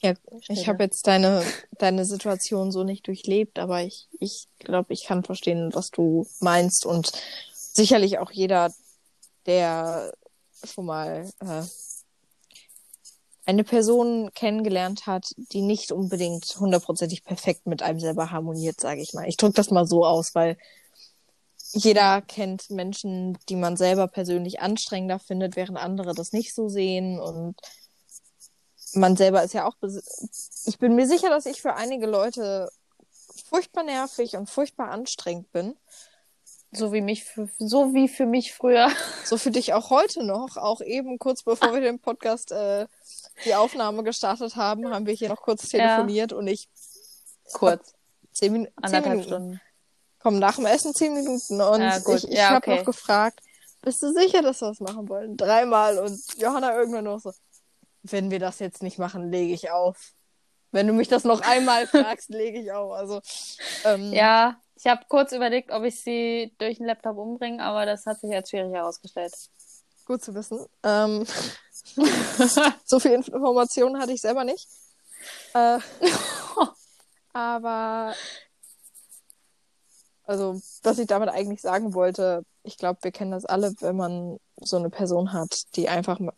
Ja, 0.00 0.14
ich 0.48 0.68
habe 0.68 0.84
jetzt 0.84 1.08
deine, 1.08 1.42
deine 1.72 2.04
Situation 2.04 2.70
so 2.70 2.84
nicht 2.84 3.08
durchlebt, 3.08 3.58
aber 3.58 3.82
ich, 3.82 4.06
ich 4.20 4.46
glaube, 4.60 4.92
ich 4.92 5.04
kann 5.04 5.24
verstehen, 5.24 5.70
was 5.74 5.90
du 5.90 6.24
meinst 6.38 6.86
und 6.86 7.10
sicherlich 7.78 8.18
auch 8.18 8.32
jeder, 8.32 8.72
der 9.46 10.12
schon 10.64 10.84
mal 10.84 11.30
äh, 11.40 11.62
eine 13.46 13.64
Person 13.64 14.30
kennengelernt 14.34 15.06
hat, 15.06 15.32
die 15.36 15.62
nicht 15.62 15.92
unbedingt 15.92 16.44
hundertprozentig 16.58 17.24
perfekt 17.24 17.66
mit 17.66 17.82
einem 17.82 18.00
selber 18.00 18.30
harmoniert, 18.30 18.80
sage 18.80 19.00
ich 19.00 19.14
mal. 19.14 19.26
Ich 19.28 19.38
drücke 19.38 19.54
das 19.54 19.70
mal 19.70 19.86
so 19.86 20.04
aus, 20.04 20.34
weil 20.34 20.58
jeder 21.72 22.20
kennt 22.20 22.68
Menschen, 22.68 23.38
die 23.48 23.56
man 23.56 23.76
selber 23.76 24.08
persönlich 24.08 24.60
anstrengender 24.60 25.18
findet, 25.18 25.54
während 25.54 25.78
andere 25.78 26.14
das 26.14 26.32
nicht 26.32 26.54
so 26.54 26.68
sehen 26.68 27.20
und 27.20 27.56
man 28.94 29.16
selber 29.16 29.44
ist 29.44 29.54
ja 29.54 29.66
auch. 29.66 29.76
Ich 30.66 30.78
bin 30.78 30.96
mir 30.96 31.06
sicher, 31.06 31.28
dass 31.28 31.46
ich 31.46 31.62
für 31.62 31.74
einige 31.74 32.06
Leute 32.06 32.70
furchtbar 33.48 33.84
nervig 33.84 34.36
und 34.36 34.50
furchtbar 34.50 34.90
anstrengend 34.90 35.52
bin. 35.52 35.76
So 36.70 36.92
wie 36.92 37.00
mich, 37.00 37.24
für, 37.24 37.48
so 37.58 37.94
wie 37.94 38.08
für 38.08 38.26
mich 38.26 38.52
früher. 38.52 38.90
So 39.24 39.38
für 39.38 39.50
dich 39.50 39.72
auch 39.72 39.88
heute 39.90 40.22
noch. 40.24 40.56
Auch 40.56 40.80
eben 40.82 41.18
kurz 41.18 41.42
bevor 41.42 41.72
wir 41.72 41.80
den 41.80 41.98
Podcast, 41.98 42.52
äh, 42.52 42.86
die 43.44 43.54
Aufnahme 43.54 44.02
gestartet 44.02 44.56
haben, 44.56 44.90
haben 44.90 45.06
wir 45.06 45.14
hier 45.14 45.30
noch 45.30 45.40
kurz 45.40 45.68
telefoniert 45.68 46.32
ja. 46.32 46.38
und 46.38 46.46
ich. 46.46 46.68
Kurz. 47.52 47.94
Zehn, 48.32 48.52
Min 48.52 48.68
zehn 48.86 49.02
Minuten. 49.02 49.22
Stunden. 49.24 49.60
Komm, 50.20 50.38
nach 50.38 50.56
dem 50.56 50.66
Essen 50.66 50.94
zehn 50.94 51.14
Minuten. 51.14 51.60
Und 51.60 51.80
Ja, 51.80 51.96
ich, 51.96 52.24
ich 52.24 52.36
Ja, 52.36 52.50
habe 52.50 52.56
okay. 52.58 52.76
noch 52.76 52.84
gefragt, 52.84 53.40
bist 53.82 54.02
du 54.02 54.12
sicher, 54.12 54.42
dass 54.42 54.60
wir 54.60 54.68
das 54.68 54.80
machen 54.80 55.08
wollen? 55.08 55.36
Dreimal. 55.36 55.98
Und 55.98 56.20
Johanna 56.36 56.76
irgendwann 56.76 57.04
noch 57.04 57.20
so, 57.20 57.32
wenn 58.02 58.30
wir 58.30 58.38
das 58.38 58.58
jetzt 58.58 58.82
nicht 58.82 58.98
machen, 58.98 59.30
lege 59.30 59.54
ich 59.54 59.70
auf. 59.70 60.12
Wenn 60.70 60.86
du 60.86 60.92
mich 60.92 61.08
das 61.08 61.24
noch 61.24 61.40
einmal 61.40 61.86
fragst, 61.86 62.28
lege 62.28 62.60
ich 62.60 62.72
auf. 62.72 62.92
Also, 62.92 63.20
ähm, 63.84 64.12
Ja, 64.12 64.60
ich 64.78 64.86
habe 64.86 65.02
kurz 65.08 65.32
überlegt, 65.32 65.72
ob 65.72 65.82
ich 65.82 66.00
sie 66.00 66.54
durch 66.58 66.78
den 66.78 66.86
Laptop 66.86 67.18
umbringe, 67.18 67.62
aber 67.62 67.84
das 67.84 68.06
hat 68.06 68.20
sich 68.20 68.32
als 68.32 68.48
schwierig 68.48 68.72
herausgestellt. 68.72 69.34
gut 70.06 70.22
zu 70.22 70.34
wissen. 70.34 70.64
Ähm, 70.84 71.26
so 72.84 73.00
viel 73.00 73.12
Informationen 73.12 74.00
hatte 74.00 74.12
ich 74.12 74.20
selber 74.20 74.44
nicht. 74.44 74.68
Äh, 75.52 75.80
aber, 77.32 78.14
also, 80.24 80.60
was 80.84 80.98
ich 80.98 81.08
damit 81.08 81.28
eigentlich 81.28 81.60
sagen 81.60 81.92
wollte, 81.92 82.44
ich 82.62 82.78
glaube, 82.78 83.00
wir 83.02 83.10
kennen 83.10 83.32
das 83.32 83.44
alle, 83.44 83.74
wenn 83.80 83.96
man 83.96 84.38
so 84.60 84.76
eine 84.76 84.90
Person 84.90 85.32
hat, 85.32 85.74
die 85.74 85.88
einfach 85.88 86.20
mal, 86.20 86.34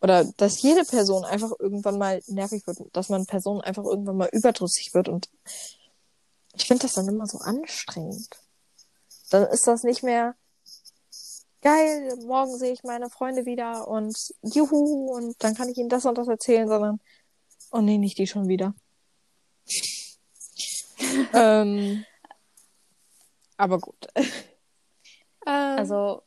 oder 0.00 0.24
dass 0.36 0.62
jede 0.62 0.84
Person 0.84 1.24
einfach 1.24 1.50
irgendwann 1.58 1.98
mal 1.98 2.22
nervig 2.28 2.66
wird, 2.66 2.78
dass 2.92 3.08
man 3.08 3.26
Personen 3.26 3.60
einfach 3.60 3.84
irgendwann 3.84 4.16
mal 4.16 4.30
überdrüssig 4.32 4.94
wird 4.94 5.08
und 5.08 5.28
ich 6.60 6.66
finde 6.66 6.82
das 6.82 6.92
dann 6.94 7.08
immer 7.08 7.26
so 7.26 7.38
anstrengend. 7.38 8.28
Dann 9.30 9.46
ist 9.48 9.66
das 9.66 9.82
nicht 9.82 10.02
mehr 10.02 10.34
geil, 11.62 12.16
morgen 12.26 12.56
sehe 12.56 12.72
ich 12.72 12.82
meine 12.82 13.08
Freunde 13.10 13.46
wieder 13.46 13.88
und 13.88 14.16
juhu 14.42 15.14
und 15.14 15.42
dann 15.42 15.54
kann 15.54 15.68
ich 15.68 15.78
ihnen 15.78 15.88
das 15.88 16.04
und 16.04 16.18
das 16.18 16.28
erzählen, 16.28 16.68
sondern 16.68 17.00
oh 17.72 17.80
nee, 17.80 17.98
nicht 17.98 18.18
die 18.18 18.26
schon 18.26 18.48
wieder. 18.48 18.74
ähm, 21.32 22.04
aber 23.56 23.78
gut. 23.78 24.08
ähm, 24.14 24.26
Also, 25.46 26.22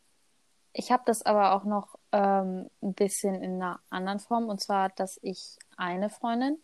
ich 0.72 0.92
habe 0.92 1.04
das 1.06 1.22
aber 1.24 1.54
auch 1.54 1.64
noch 1.64 1.96
ähm, 2.12 2.70
ein 2.82 2.94
bisschen 2.94 3.36
in 3.44 3.56
einer 3.56 3.80
anderen 3.90 4.20
Form. 4.20 4.50
Und 4.50 4.62
zwar, 4.62 4.90
dass 4.90 5.20
ich 5.22 5.58
eine 5.78 6.10
Freundin, 6.10 6.58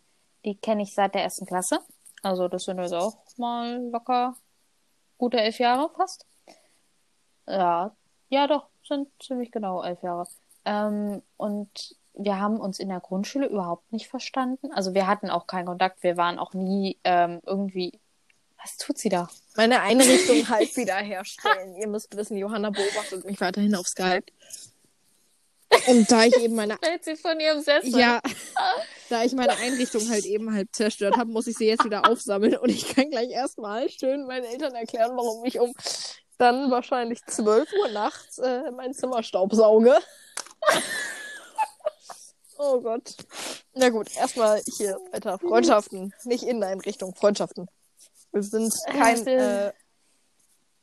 die 0.44 0.56
kenne 0.56 0.82
ich 0.82 0.94
seit 0.94 1.14
der 1.14 1.22
ersten 1.22 1.46
Klasse. 1.46 1.80
Also, 2.22 2.48
das 2.48 2.64
sind 2.64 2.78
jetzt 2.78 2.92
auch 2.92 3.16
mal 3.36 3.80
locker 3.90 4.36
gute 5.18 5.40
elf 5.40 5.58
Jahre 5.58 5.90
fast. 5.96 6.26
Ja, 7.46 7.94
ja, 8.28 8.46
doch, 8.46 8.68
sind 8.86 9.08
ziemlich 9.20 9.50
genau 9.50 9.82
elf 9.82 10.02
Jahre. 10.02 10.26
Ähm, 10.64 11.22
und 11.36 11.96
wir 12.14 12.38
haben 12.40 12.58
uns 12.58 12.78
in 12.78 12.88
der 12.88 13.00
Grundschule 13.00 13.46
überhaupt 13.46 13.92
nicht 13.92 14.08
verstanden. 14.08 14.72
Also 14.72 14.94
wir 14.94 15.06
hatten 15.06 15.30
auch 15.30 15.46
keinen 15.46 15.66
Kontakt. 15.66 16.02
Wir 16.02 16.16
waren 16.16 16.38
auch 16.38 16.54
nie 16.54 16.98
ähm, 17.04 17.40
irgendwie. 17.46 17.98
Was 18.62 18.76
tut 18.76 18.98
sie 18.98 19.08
da? 19.08 19.28
Meine 19.56 19.80
Einrichtung 19.80 20.48
halt 20.48 20.76
wiederherstellen. 20.76 21.76
Ihr 21.76 21.88
müsst 21.88 22.14
wissen, 22.16 22.36
Johanna 22.36 22.70
beobachtet 22.70 23.24
mich 23.24 23.40
weiterhin 23.40 23.74
auf 23.74 23.86
Skype. 23.86 24.26
Und 25.86 26.10
da 26.10 26.24
ich 26.24 26.36
eben 26.42 26.54
meine 26.54 26.76
Fällt 26.78 27.04
sie 27.04 27.16
von 27.16 27.38
ihrem 27.40 27.62
Sessel? 27.62 27.98
ja, 27.98 28.20
da 29.08 29.24
ich 29.24 29.32
meine 29.32 29.56
Einrichtung 29.56 30.08
halt 30.08 30.24
eben 30.24 30.52
halt 30.52 30.74
zerstört 30.74 31.16
habe, 31.16 31.30
muss 31.30 31.46
ich 31.46 31.56
sie 31.56 31.66
jetzt 31.66 31.84
wieder 31.84 32.08
aufsammeln 32.08 32.56
und 32.56 32.70
ich 32.70 32.94
kann 32.94 33.10
gleich 33.10 33.30
erstmal 33.30 33.88
schön 33.88 34.26
meinen 34.26 34.44
Eltern 34.44 34.74
erklären, 34.74 35.12
warum 35.16 35.44
ich 35.44 35.58
um 35.58 35.72
dann 36.38 36.70
wahrscheinlich 36.70 37.24
12 37.26 37.68
Uhr 37.80 37.88
nachts 37.88 38.38
äh, 38.38 38.70
mein 38.70 38.94
Zimmer 38.94 39.22
staubsauge. 39.22 39.98
oh 42.58 42.80
Gott. 42.80 43.14
Na 43.74 43.90
gut, 43.90 44.16
erstmal 44.16 44.60
hier 44.76 44.98
weiter. 45.12 45.38
Freundschaften. 45.38 46.14
Nicht 46.24 46.44
Inneneinrichtung, 46.44 47.14
Freundschaften. 47.14 47.68
Wir 48.32 48.42
sind 48.42 48.74
kein 48.86 49.26
äh, 49.26 49.72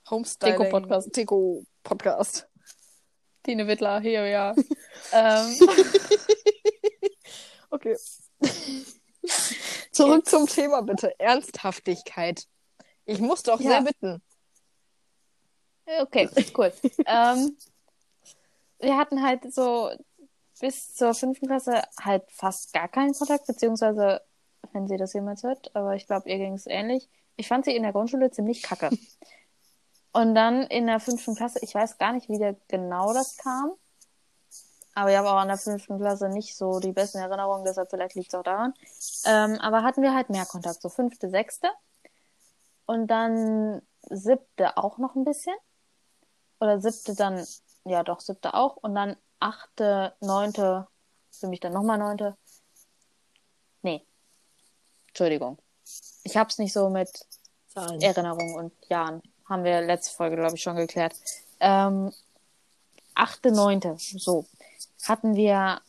Homestyling 0.10 1.12
Deko-Podcast. 1.12 2.47
Tine 3.47 3.65
Wittler, 3.65 4.01
hier, 4.01 4.27
ja. 4.27 4.53
ähm, 5.13 5.57
Okay. 7.69 7.95
Zurück 9.91 10.27
zum 10.27 10.47
Thema 10.47 10.81
bitte. 10.81 11.17
Ernsthaftigkeit. 11.17 12.45
Ich 13.05 13.19
muss 13.19 13.43
doch 13.43 13.62
Ja. 13.62 13.69
sehr 13.69 13.81
bitten. 13.83 14.21
okay, 16.01 16.29
cool. 16.57 16.73
ähm, 17.05 17.57
wir 18.79 18.97
hatten 18.97 19.23
halt 19.23 19.53
so 19.53 19.91
bis 20.60 20.93
zur 20.93 21.13
fünften 21.13 21.47
Klasse 21.47 21.83
halt 22.01 22.23
fast 22.31 22.73
gar 22.73 22.89
keinen 22.89 23.13
Kontakt, 23.13 23.47
beziehungsweise, 23.47 24.21
wenn 24.73 24.88
sie 24.89 24.97
das 24.97 25.13
jemals 25.13 25.43
hört, 25.43 25.73
aber 25.73 25.95
ich 25.95 26.05
glaube, 26.05 26.29
ihr 26.29 26.38
ging 26.38 26.53
es 26.53 26.67
ähnlich. 26.67 27.07
Ich 27.38 27.47
fand 27.47 27.63
sie 27.63 27.75
in 27.75 27.83
der 27.83 27.93
Grundschule 27.93 28.29
ziemlich 28.31 28.62
kacke. 28.62 28.89
Und 30.13 30.36
dann 30.36 30.63
in 30.63 30.88
der 30.88 31.00
fünften 31.00 31.36
Klasse, 31.36 31.60
ich 31.62 31.76
weiß 31.76 31.98
gar 31.98 32.13
nicht, 32.13 32.30
wie 32.30 32.39
der 32.39 32.56
genau 32.67 33.13
das 33.13 33.38
kam, 33.38 33.74
aber 34.98 35.12
ich 35.12 35.17
habe 35.17 35.30
auch 35.30 35.41
in 35.43 35.48
der 35.48 35.60
fünften 35.60 36.00
Klasse 36.00 36.28
nicht 36.28 36.56
so 36.56 36.80
die 36.80 36.91
besten 36.91 37.20
Erinnerungen, 37.20 37.63
deshalb 37.63 37.91
vielleicht 37.91 38.15
liegt 38.15 38.30
es 38.30 38.39
auch 38.39 38.41
daran. 38.41 38.74
Ähm, 39.26 39.60
aber 39.62 39.84
hatten 39.84 40.02
wir 40.02 40.15
halt 40.15 40.32
mehr 40.32 40.48
Kontakt, 40.48 40.82
so 40.82 40.89
fünfte, 40.89 41.30
sechste. 41.30 41.70
Und 42.88 43.06
dann 43.06 43.84
siebte 44.10 44.76
auch 44.76 44.98
noch 44.98 45.13
ein 45.13 45.24
bisschen. 45.24 45.54
Oder 46.60 46.82
siebte 46.82 47.13
dann, 47.13 47.46
ja 47.86 48.02
doch, 48.02 48.22
siebte 48.22 48.56
auch. 48.56 48.78
Und 48.78 48.96
dann 48.96 49.15
achte, 49.39 50.15
neunte, 50.20 50.88
für 51.30 51.48
mich 51.48 51.60
dann 51.60 51.74
nochmal 51.74 52.00
neunte. 52.00 52.36
Nee. 53.84 54.04
Entschuldigung. 55.10 55.60
Ich 56.24 56.36
hab's 56.36 56.58
nicht 56.58 56.74
so 56.74 56.89
mit 56.89 57.28
Zahlen. 57.67 58.02
Erinnerungen 58.02 58.56
und 58.56 58.74
Jahren. 58.89 59.22
Haben 59.49 59.63
wir 59.63 59.81
letzte 59.81 60.15
Folge, 60.15 60.36
glaube 60.36 60.55
ich, 60.55 60.62
schon 60.62 60.75
geklärt. 60.75 61.13
Ähm, 61.60 62.12
achte, 63.15 63.51
neunte, 63.51 63.95
so. 63.97 64.45
Hatten 65.07 65.36
wir 65.36 65.81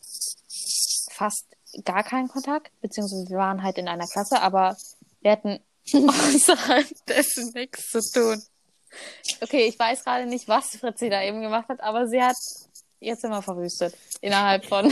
fast 1.11 1.45
gar 1.83 2.03
keinen 2.03 2.29
Kontakt, 2.29 2.71
beziehungsweise 2.81 3.29
wir 3.29 3.37
waren 3.37 3.61
halt 3.63 3.77
in 3.77 3.87
einer 3.87 4.07
Klasse, 4.07 4.41
aber 4.41 4.77
wir 5.21 5.31
hatten 5.31 5.59
außerhalb 5.93 6.87
dessen 7.07 7.51
nichts 7.53 7.89
zu 7.89 8.01
tun. 8.11 8.41
Okay, 9.41 9.67
ich 9.67 9.77
weiß 9.77 10.03
gerade 10.03 10.25
nicht, 10.25 10.47
was 10.47 10.69
Fritzi 10.77 11.09
da 11.09 11.21
eben 11.21 11.41
gemacht 11.41 11.67
hat, 11.69 11.81
aber 11.81 12.07
sie 12.07 12.21
hat 12.23 12.35
jetzt 12.99 13.23
immer 13.23 13.41
verwüstet. 13.41 13.95
Innerhalb 14.21 14.65
von 14.65 14.85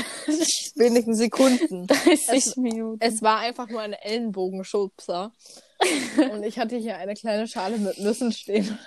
Wenigen 0.76 1.16
Sekunden. 1.16 1.88
30 1.88 2.30
Es- 2.30 2.56
Minuten. 2.58 3.00
Es 3.02 3.22
war 3.22 3.40
einfach 3.40 3.68
nur 3.70 3.82
ein 3.82 3.94
Ellenbogenschubser. 3.94 5.32
Und 6.32 6.44
ich 6.44 6.58
hatte 6.58 6.78
hier 6.78 6.98
eine 6.98 7.14
kleine 7.14 7.48
Schale 7.48 7.78
mit 7.78 7.98
Nüssen 8.00 8.32
stehen. 8.32 8.78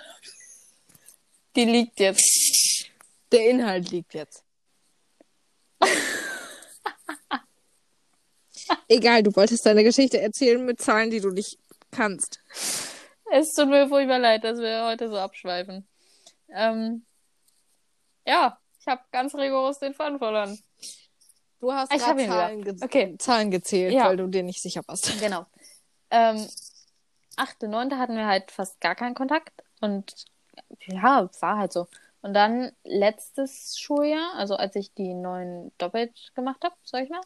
Die 1.55 1.65
liegt 1.65 1.99
jetzt. 1.99 2.87
Der 3.31 3.49
Inhalt 3.49 3.89
liegt 3.91 4.13
jetzt. 4.13 4.43
Egal, 8.87 9.23
du 9.23 9.35
wolltest 9.35 9.65
deine 9.65 9.83
Geschichte 9.83 10.21
erzählen 10.21 10.63
mit 10.63 10.81
Zahlen, 10.81 11.09
die 11.09 11.19
du 11.19 11.29
nicht 11.31 11.57
kannst. 11.91 12.39
Es 13.31 13.53
tut 13.53 13.69
mir 13.69 13.87
furchtbar 13.87 14.19
leid, 14.19 14.43
dass 14.43 14.59
wir 14.59 14.85
heute 14.85 15.09
so 15.09 15.17
abschweifen. 15.17 15.87
Ähm, 16.53 17.05
ja, 18.25 18.57
ich 18.79 18.87
habe 18.87 19.01
ganz 19.11 19.33
rigoros 19.35 19.79
den 19.79 19.93
Faden 19.93 20.19
verloren. 20.19 20.59
Du 21.59 21.71
hast 21.71 21.93
Ich 21.93 22.01
hab 22.05 22.19
Zahlen, 22.19 22.63
ge 22.63 22.75
Okay. 22.81 23.15
Zahlen 23.17 23.51
gezählt, 23.51 23.93
Ja. 23.93 24.05
weil 24.07 24.17
du 24.17 24.27
dir 24.27 24.43
nicht 24.43 24.61
sicher 24.61 24.81
warst. 24.87 25.19
Genau. 25.19 25.45
Ähm, 26.09 26.47
achte, 27.41 27.67
neunte 27.67 27.97
hatten 27.97 28.15
wir 28.15 28.27
halt 28.27 28.51
fast 28.51 28.79
gar 28.81 28.95
keinen 28.95 29.15
Kontakt 29.15 29.63
und 29.81 30.25
ja, 30.87 31.29
war 31.39 31.57
halt 31.57 31.73
so. 31.73 31.87
Und 32.21 32.33
dann 32.33 32.71
letztes 32.83 33.79
Schuljahr, 33.79 34.35
also 34.35 34.55
als 34.55 34.75
ich 34.75 34.93
die 34.93 35.13
neuen 35.13 35.71
doppelt 35.77 36.31
gemacht 36.35 36.63
habe, 36.63 36.75
sag 36.83 37.03
ich 37.03 37.09
mal, 37.09 37.21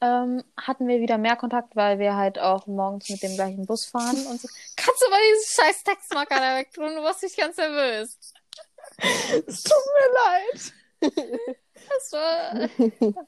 ähm, 0.00 0.42
hatten 0.56 0.88
wir 0.88 1.00
wieder 1.00 1.18
mehr 1.18 1.36
Kontakt, 1.36 1.76
weil 1.76 1.98
wir 1.98 2.16
halt 2.16 2.38
auch 2.38 2.66
morgens 2.66 3.08
mit 3.10 3.22
dem 3.22 3.34
gleichen 3.34 3.66
Bus 3.66 3.86
fahren 3.86 4.26
und 4.26 4.40
so. 4.40 4.48
Kannst 4.76 5.02
du 5.02 5.10
mal 5.10 5.20
diesen 5.34 5.64
scheiß 5.64 5.84
Textmarker 5.84 6.36
da 6.36 6.56
wegtun? 6.56 6.94
Du 6.94 7.02
machst 7.02 7.22
mich 7.22 7.36
ganz 7.36 7.56
nervös. 7.56 8.18
Es 9.46 9.62
tut 9.62 9.82
mir 9.94 10.12
leid. 10.24 10.72
Das 11.88 12.12
war. 12.12 12.68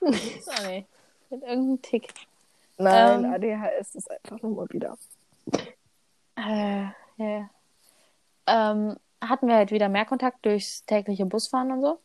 so, 0.00 0.62
nee. 0.64 0.86
Mit 1.30 1.42
irgendeinem 1.42 1.82
Tick. 1.82 2.12
Nein, 2.76 3.24
Ähm. 3.24 3.32
ADHS 3.32 3.94
ist 3.94 4.10
einfach 4.10 4.40
nur 4.42 4.54
mal 4.54 4.68
wieder. 4.70 4.96
Äh, 6.36 6.86
ja. 7.16 7.50
Ähm, 8.46 8.96
hatten 9.20 9.48
wir 9.48 9.56
halt 9.56 9.70
wieder 9.70 9.88
mehr 9.88 10.04
Kontakt 10.04 10.44
durchs 10.44 10.84
tägliche 10.84 11.26
Busfahren 11.26 11.72
und 11.72 11.80
so. 11.82 12.00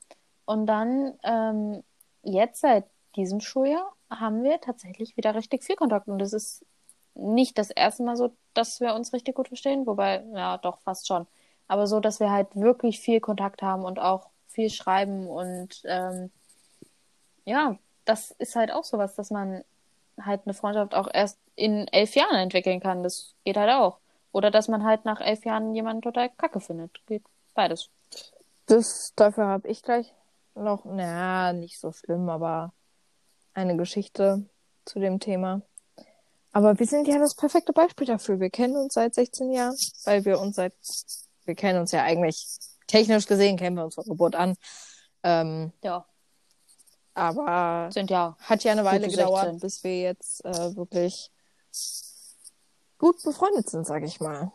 Und 0.46 0.66
dann, 0.68 1.18
ähm, 1.24 1.84
jetzt 2.24 2.62
seit 2.62 2.86
diesem 3.16 3.42
Schuljahr, 3.42 3.94
haben 4.10 4.44
wir 4.44 4.60
tatsächlich 4.62 5.16
wieder 5.18 5.36
richtig 5.36 5.64
viel 5.64 5.76
Kontakt. 5.76 6.08
Und 6.08 6.22
es 6.22 6.34
ist 6.34 6.66
nicht 7.14 7.58
das 7.58 7.70
erste 7.70 8.04
Mal 8.04 8.16
so, 8.16 8.36
dass 8.54 8.80
wir 8.80 8.96
uns 8.96 9.14
richtig 9.14 9.36
gut 9.36 9.48
verstehen. 9.50 9.86
Wobei, 9.86 10.24
ja, 10.34 10.58
doch, 10.58 10.80
fast 10.80 11.08
schon. 11.08 11.28
Aber 11.68 11.86
so, 11.88 12.00
dass 12.00 12.20
wir 12.20 12.32
halt 12.32 12.56
wirklich 12.56 13.00
viel 13.00 13.20
Kontakt 13.20 13.62
haben 13.62 13.84
und 13.84 14.00
auch 14.00 14.30
viel 14.48 14.70
schreiben. 14.70 15.28
Und 15.28 15.82
ähm, 15.86 16.32
ja, 17.46 17.78
das 18.06 18.32
ist 18.32 18.56
halt 18.56 18.72
auch 18.72 18.84
sowas, 18.84 19.16
dass 19.16 19.30
man 19.32 19.64
halt 20.26 20.42
eine 20.46 20.54
Freundschaft 20.54 20.94
auch 20.96 21.10
erst 21.12 21.40
in 21.56 21.88
elf 21.88 22.16
Jahren 22.16 22.38
entwickeln 22.38 22.80
kann. 22.80 23.04
Das 23.04 23.36
geht 23.44 23.58
halt 23.58 23.72
auch. 23.72 24.00
Oder 24.32 24.52
dass 24.52 24.68
man 24.68 24.84
halt 24.84 25.06
nach 25.06 25.22
elf 25.22 25.46
Jahren 25.46 25.74
jemanden 25.74 26.02
total 26.02 26.30
kacke 26.30 26.60
findet. 26.60 27.06
Geht 27.08 27.24
beides. 27.54 27.90
Das, 28.68 29.14
dafür 29.16 29.48
habe 29.48 29.68
ich 29.68 29.82
gleich 29.82 30.14
noch, 30.56 30.86
naja, 30.86 31.54
nicht 31.54 31.80
so 31.80 31.92
schlimm, 31.92 32.30
aber 32.30 32.74
eine 33.54 33.76
Geschichte 33.78 34.46
zu 34.86 35.00
dem 35.00 35.20
Thema. 35.20 35.62
Aber 36.52 36.80
wir 36.80 36.86
sind 36.86 37.08
ja 37.08 37.20
das 37.20 37.36
perfekte 37.36 37.74
Beispiel 37.74 38.08
dafür. 38.08 38.40
Wir 38.40 38.50
kennen 38.50 38.76
uns 38.76 38.94
seit 38.94 39.14
16 39.14 39.52
Jahren, 39.52 39.76
weil 40.06 40.26
wir 40.26 40.40
uns 40.40 40.56
seit, 40.56 40.74
wir 41.46 41.56
kennen 41.56 41.80
uns 41.80 41.92
ja 41.92 42.04
eigentlich, 42.04 42.48
technisch 42.88 43.28
gesehen 43.28 43.58
kennen 43.58 43.76
wir 43.76 43.86
uns 43.86 43.96
von 43.96 44.06
Geburt 44.06 44.36
an. 44.36 44.56
Ähm, 45.24 45.72
Ja, 45.84 46.06
aber 47.20 47.92
sind 47.92 48.10
ja. 48.10 48.36
hat 48.42 48.64
ja 48.64 48.72
eine 48.72 48.86
Weile 48.86 49.08
gedauert, 49.08 49.44
16. 49.44 49.60
bis 49.60 49.84
wir 49.84 50.02
jetzt 50.02 50.46
äh, 50.46 50.76
wirklich 50.76 51.32
gut 52.98 53.22
befreundet 53.24 53.70
sind, 53.70 53.86
sag 53.86 54.04
ich 54.04 54.20
mal. 54.20 54.52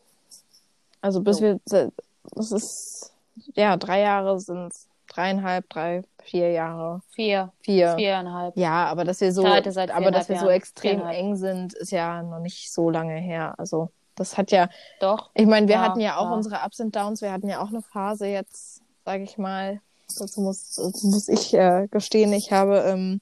Also 1.00 1.20
bis 1.20 1.40
Jo. 1.40 1.58
wir, 1.68 1.90
das 2.34 2.52
ist, 2.52 3.12
ja, 3.54 3.76
drei 3.76 4.00
Jahre 4.00 4.38
sind 4.40 4.72
dreieinhalb, 5.08 5.68
drei, 5.68 6.02
vier 6.22 6.50
Jahre, 6.50 7.02
Vier, 7.10 7.52
vier. 7.60 7.94
viereinhalb. 7.96 8.56
Ja, 8.56 8.86
aber 8.86 9.04
dass 9.04 9.20
wir 9.20 9.32
so, 9.32 9.44
aber 9.46 10.10
dass 10.10 10.28
wir 10.28 10.38
so 10.38 10.48
extrem 10.48 11.04
eng 11.06 11.36
sind, 11.36 11.74
ist 11.74 11.92
ja 11.92 12.22
noch 12.22 12.40
nicht 12.40 12.72
so 12.72 12.90
lange 12.90 13.14
her. 13.14 13.54
Also 13.58 13.90
das 14.16 14.38
hat 14.38 14.50
ja, 14.50 14.68
Doch. 15.00 15.30
ich 15.34 15.46
meine, 15.46 15.68
wir 15.68 15.76
Ja, 15.76 15.82
hatten 15.82 16.00
ja 16.00 16.16
auch 16.16 16.30
ja. 16.30 16.34
unsere 16.34 16.56
Ups 16.64 16.80
und 16.80 16.94
Downs. 16.94 17.20
Wir 17.20 17.32
hatten 17.32 17.48
ja 17.48 17.60
auch 17.60 17.68
eine 17.68 17.82
Phase 17.82 18.26
jetzt, 18.26 18.82
sage 19.04 19.22
ich 19.24 19.38
mal. 19.38 19.80
Dazu 20.16 20.40
muss, 20.40 20.78
muss 21.02 21.28
ich 21.28 21.54
äh, 21.54 21.88
gestehen, 21.90 22.32
ich 22.32 22.52
habe 22.52 22.78
im 22.78 23.20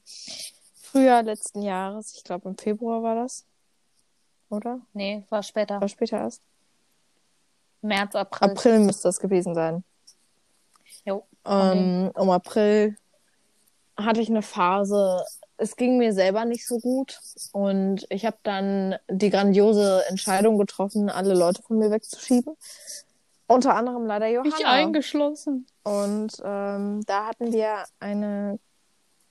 Frühjahr 0.81 1.23
letzten 1.23 1.63
Jahres, 1.63 2.15
ich 2.17 2.25
glaube 2.25 2.49
im 2.49 2.59
Februar 2.59 3.03
war 3.03 3.15
das, 3.15 3.45
oder? 4.51 4.81
Nee, 4.93 5.25
war 5.31 5.43
später. 5.43 5.81
War 5.81 5.89
später 5.89 6.19
erst? 6.19 6.43
März, 7.81 8.15
April. 8.15 8.51
April 8.51 8.79
müsste 8.81 9.09
das 9.09 9.19
gewesen 9.19 9.55
sein. 9.55 9.85
Jo. 11.05 11.25
Ähm, 11.45 12.11
um 12.15 12.31
April 12.31 12.97
hatte 13.97 14.21
ich 14.21 14.29
eine 14.29 14.43
Phase, 14.43 15.25
es 15.57 15.77
ging 15.77 15.99
mir 15.99 16.13
selber 16.13 16.45
nicht 16.45 16.67
so 16.67 16.79
gut 16.79 17.21
und 17.53 18.07
ich 18.09 18.25
habe 18.25 18.39
dann 18.43 18.97
die 19.09 19.31
grandiose 19.31 20.05
Entscheidung 20.09 20.59
getroffen, 20.59 21.09
alle 21.11 21.35
Leute 21.35 21.63
von 21.63 21.79
mir 21.79 21.91
wegzuschieben. 21.91 22.57
Unter 23.47 23.75
anderem 23.75 24.07
leider 24.07 24.29
Johanna. 24.29 24.71
eingeschlossen. 24.71 25.67
Und 25.83 26.33
ähm, 26.45 27.03
da 27.07 27.27
hatten 27.27 27.53
wir 27.53 27.85
eine 28.01 28.59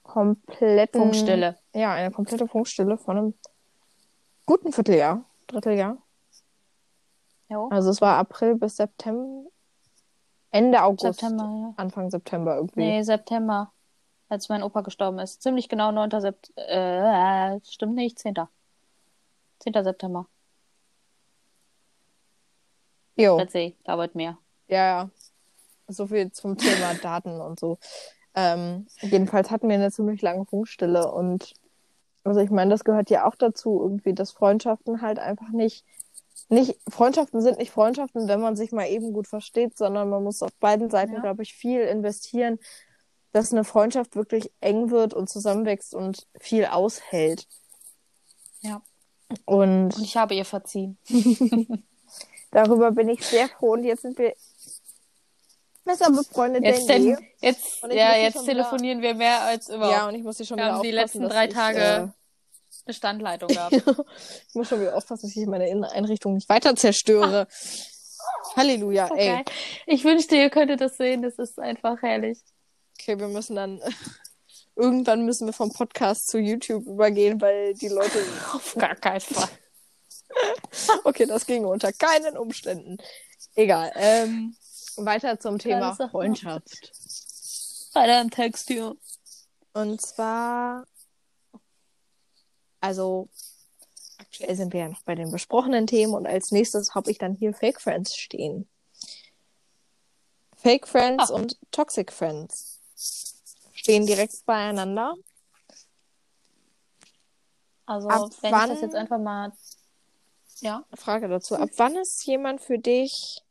kompletten 0.03 1.01
Funkstille. 1.01 1.57
Ja, 1.73 1.93
eine 1.93 2.11
komplette 2.11 2.47
Funkstille 2.47 2.97
von 2.97 3.17
einem 3.17 3.33
guten 4.45 4.73
Vierteljahr, 4.73 5.23
Dritteljahr. 5.47 5.97
Jo. 7.49 7.67
Also 7.69 7.89
es 7.89 8.01
war 8.01 8.17
April 8.17 8.55
bis 8.55 8.77
September, 8.77 9.49
Ende 10.51 10.83
August, 10.83 11.19
September, 11.19 11.43
ja. 11.43 11.73
Anfang 11.77 12.09
September 12.09 12.55
irgendwie. 12.55 12.79
Nee, 12.79 13.03
September, 13.03 13.71
als 14.29 14.49
mein 14.49 14.63
Opa 14.63 14.81
gestorben 14.81 15.19
ist. 15.19 15.41
Ziemlich 15.41 15.67
genau 15.69 15.91
9. 15.91 16.21
September. 16.21 17.55
Äh, 17.55 17.59
stimmt 17.63 17.95
nicht, 17.95 18.19
10. 18.19 18.35
10. 19.59 19.73
September. 19.83 20.27
Jo, 23.15 23.45
see, 23.49 23.75
dauert 23.83 24.15
mehr. 24.15 24.37
ja, 24.67 24.85
ja. 24.85 25.09
So 25.87 26.07
viel 26.07 26.31
zum 26.31 26.57
Thema 26.57 26.93
Daten 27.01 27.41
und 27.41 27.59
so. 27.59 27.77
Ähm, 28.33 28.87
jedenfalls 29.01 29.51
hatten 29.51 29.67
wir 29.67 29.75
eine 29.75 29.91
ziemlich 29.91 30.21
lange 30.21 30.45
Funkstille 30.45 31.11
und 31.11 31.53
also 32.23 32.39
ich 32.39 32.49
meine, 32.51 32.69
das 32.71 32.83
gehört 32.85 33.09
ja 33.09 33.25
auch 33.27 33.35
dazu, 33.35 33.81
irgendwie, 33.81 34.13
dass 34.13 34.31
Freundschaften 34.31 35.01
halt 35.01 35.19
einfach 35.19 35.49
nicht, 35.49 35.83
nicht, 36.49 36.77
Freundschaften 36.87 37.41
sind 37.41 37.57
nicht 37.57 37.71
Freundschaften, 37.71 38.27
wenn 38.27 38.39
man 38.39 38.55
sich 38.55 38.71
mal 38.71 38.87
eben 38.87 39.11
gut 39.11 39.27
versteht, 39.27 39.75
sondern 39.77 40.09
man 40.09 40.23
muss 40.23 40.41
auf 40.43 40.53
beiden 40.59 40.89
Seiten, 40.89 41.13
Ja. 41.15 41.19
glaube 41.21 41.41
ich, 41.43 41.53
viel 41.55 41.81
investieren, 41.81 42.59
dass 43.33 43.51
eine 43.51 43.63
Freundschaft 43.63 44.15
wirklich 44.15 44.51
eng 44.61 44.91
wird 44.91 45.13
und 45.13 45.29
zusammenwächst 45.29 45.93
und 45.95 46.27
viel 46.39 46.65
aushält. 46.65 47.47
Ja. 48.61 48.81
Und 49.45 49.95
Und 49.95 49.99
ich 49.99 50.15
habe 50.15 50.35
ihr 50.35 50.45
verziehen. 50.45 50.97
darüber 52.51 52.91
bin 52.91 53.09
ich 53.09 53.25
sehr 53.25 53.49
froh 53.49 53.71
und 53.73 53.83
jetzt 53.83 54.01
sind 54.03 54.17
wir 54.17 54.33
besser 55.83 56.11
befreundet 56.11 56.63
Jetzt, 56.63 56.87
denn 56.87 57.03
je. 57.03 57.15
denn, 57.15 57.25
jetzt, 57.41 57.83
ich 57.89 57.93
ja, 57.95 58.15
jetzt 58.15 58.33
schon 58.33 58.43
wieder- 58.43 58.53
telefonieren 58.53 59.01
wir 59.01 59.15
mehr 59.15 59.41
als 59.41 59.67
überhaupt. 59.69 59.91
Ja, 59.95 60.07
und 60.07 60.15
ich 60.15 60.23
muss 60.23 60.37
hier 60.37 60.45
schon 60.45 60.57
Wir 60.57 60.65
wieder 60.65 60.73
haben 60.75 60.81
die 60.83 60.89
aufpassen, 60.89 61.21
letzten 61.21 61.21
dass 61.23 61.31
drei 61.33 61.45
ich, 61.47 61.53
Tage 61.53 61.79
äh, 61.79 62.07
eine 62.85 62.93
Standleitung 62.93 63.47
gehabt. 63.49 63.73
ich 64.47 64.55
muss 64.55 64.67
schon 64.69 64.79
wieder 64.81 64.95
aufpassen, 64.95 65.27
dass 65.27 65.35
ich 65.35 65.47
meine 65.47 65.67
Inneneinrichtung 65.69 66.35
nicht 66.35 66.49
weiter 66.49 66.75
zerstöre. 66.75 67.47
Halleluja, 68.55 69.07
So 69.07 69.15
ey. 69.15 69.27
geil. 69.27 69.45
Ich 69.87 70.03
wünschte, 70.03 70.35
ihr 70.35 70.49
könntet 70.49 70.81
das 70.81 70.97
sehen. 70.97 71.21
Das 71.23 71.35
ist 71.39 71.57
einfach 71.59 72.01
herrlich. 72.01 72.39
Okay, 72.99 73.17
wir 73.19 73.27
müssen 73.27 73.55
dann 73.55 73.81
irgendwann 74.75 75.25
müssen 75.25 75.47
wir 75.47 75.53
vom 75.53 75.71
Podcast 75.73 76.27
zu 76.29 76.37
YouTube 76.37 76.85
übergehen, 76.85 77.41
weil 77.41 77.73
die 77.73 77.87
Leute 77.89 78.19
Auf 78.53 78.75
gar 78.75 78.95
keinen 78.95 79.21
Fall. 79.21 79.49
Okay, 81.03 81.25
das 81.25 81.45
ging 81.45 81.65
unter 81.65 81.91
keinen 81.93 82.37
Umständen. 82.37 82.97
Egal. 83.55 83.91
Ähm, 83.95 84.55
weiter 84.97 85.39
zum 85.39 85.59
Thema 85.59 85.95
Freundschaft. 85.95 86.91
Weiter 87.93 88.21
im 88.21 88.29
Text 88.31 88.67
hier. 88.67 88.95
Und 89.73 90.01
zwar, 90.01 90.85
also 92.79 93.29
aktuell 94.17 94.55
sind 94.55 94.73
wir 94.73 94.81
ja 94.81 94.87
noch 94.89 95.03
bei 95.03 95.15
den 95.15 95.31
besprochenen 95.31 95.87
Themen 95.87 96.13
und 96.13 96.25
als 96.27 96.51
nächstes 96.51 96.93
habe 96.95 97.11
ich 97.11 97.17
dann 97.17 97.35
hier 97.35 97.53
Fake 97.53 97.81
Friends 97.81 98.15
stehen. 98.15 98.67
Fake 100.55 100.87
Friends 100.87 101.29
Ah. 101.31 101.33
und 101.35 101.57
Toxic 101.71 102.11
Friends 102.11 102.79
stehen 103.73 104.05
direkt 104.05 104.45
beieinander. 104.45 105.15
Also, 107.85 108.07
Ab 108.09 108.29
wenn 108.41 108.51
wann- 108.51 108.69
ich 108.69 108.75
das 108.75 108.81
jetzt 108.81 108.95
einfach 108.95 109.17
mal. 109.19 109.51
Ja. 110.61 110.85
Frage 110.95 111.27
dazu. 111.27 111.55
Ab 111.55 111.69
wann 111.77 111.95
ist 111.95 112.25
jemand 112.25 112.61
für 112.61 112.79
dich 112.79 113.43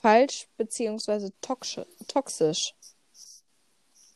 falsch 0.00 0.48
beziehungsweise 0.56 1.32
toxisch? 1.40 1.86
toxisch? 2.06 2.74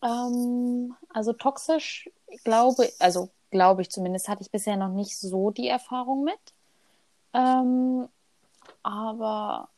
Ähm, 0.03 0.95
also 1.11 1.33
toxisch, 1.33 2.11
glaube, 2.45 2.91
also 2.99 3.31
glaube 3.51 3.83
ich 3.83 3.91
zumindest, 3.91 4.29
hatte 4.29 4.43
ich 4.43 4.51
bisher 4.51 4.77
noch 4.77 4.89
nicht 4.89 5.19
so 5.19 5.51
die 5.51 5.69
Erfahrung 5.69 6.25
mit. 6.25 6.41
Ähm, 7.35 8.09
aber 8.83 9.69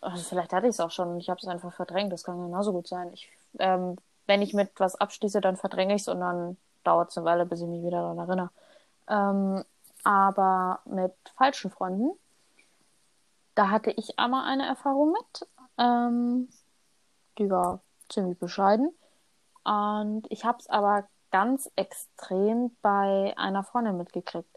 also 0.00 0.22
vielleicht 0.22 0.52
hatte 0.52 0.66
ich 0.66 0.74
es 0.74 0.80
auch 0.80 0.90
schon 0.90 1.08
und 1.10 1.20
ich 1.20 1.30
habe 1.30 1.40
es 1.40 1.48
einfach 1.48 1.72
verdrängt. 1.72 2.12
Das 2.12 2.24
kann 2.24 2.40
genauso 2.42 2.72
gut 2.72 2.88
sein. 2.88 3.10
Ich, 3.12 3.28
ähm, 3.58 3.96
wenn 4.26 4.42
ich 4.42 4.54
mit 4.54 4.70
was 4.78 4.96
abschließe, 4.96 5.40
dann 5.40 5.56
verdränge 5.56 5.94
ich 5.94 6.02
es 6.02 6.08
und 6.08 6.20
dann 6.20 6.56
dauert 6.84 7.10
es 7.10 7.18
eine 7.18 7.26
Weile, 7.26 7.46
bis 7.46 7.60
ich 7.60 7.66
mich 7.66 7.82
wieder 7.82 8.02
daran 8.02 8.18
erinnere. 8.18 8.50
Ähm, 9.08 9.64
aber 10.04 10.80
mit 10.84 11.12
falschen 11.36 11.70
Freunden, 11.70 12.10
da 13.54 13.70
hatte 13.70 13.90
ich 13.90 14.18
einmal 14.18 14.44
eine 14.44 14.66
Erfahrung 14.66 15.12
mit. 15.12 15.48
Ähm, 15.78 16.48
die 17.38 17.50
war 17.50 17.80
ziemlich 18.08 18.38
bescheiden. 18.38 18.90
Und 19.64 20.26
ich 20.30 20.44
habe 20.44 20.58
es 20.58 20.68
aber 20.68 21.08
ganz 21.30 21.70
extrem 21.76 22.76
bei 22.82 23.34
einer 23.36 23.64
Freundin 23.64 23.96
mitgekriegt. 23.96 24.48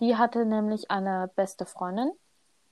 Die 0.00 0.16
hatte 0.16 0.44
nämlich 0.44 0.90
eine 0.90 1.30
beste 1.34 1.66
Freundin 1.66 2.12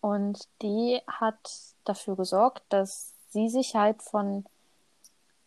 und 0.00 0.46
die 0.62 1.00
hat 1.06 1.38
dafür 1.84 2.16
gesorgt, 2.16 2.62
dass 2.68 3.14
sie 3.30 3.48
sich 3.48 3.74
halt 3.74 4.02
von 4.02 4.44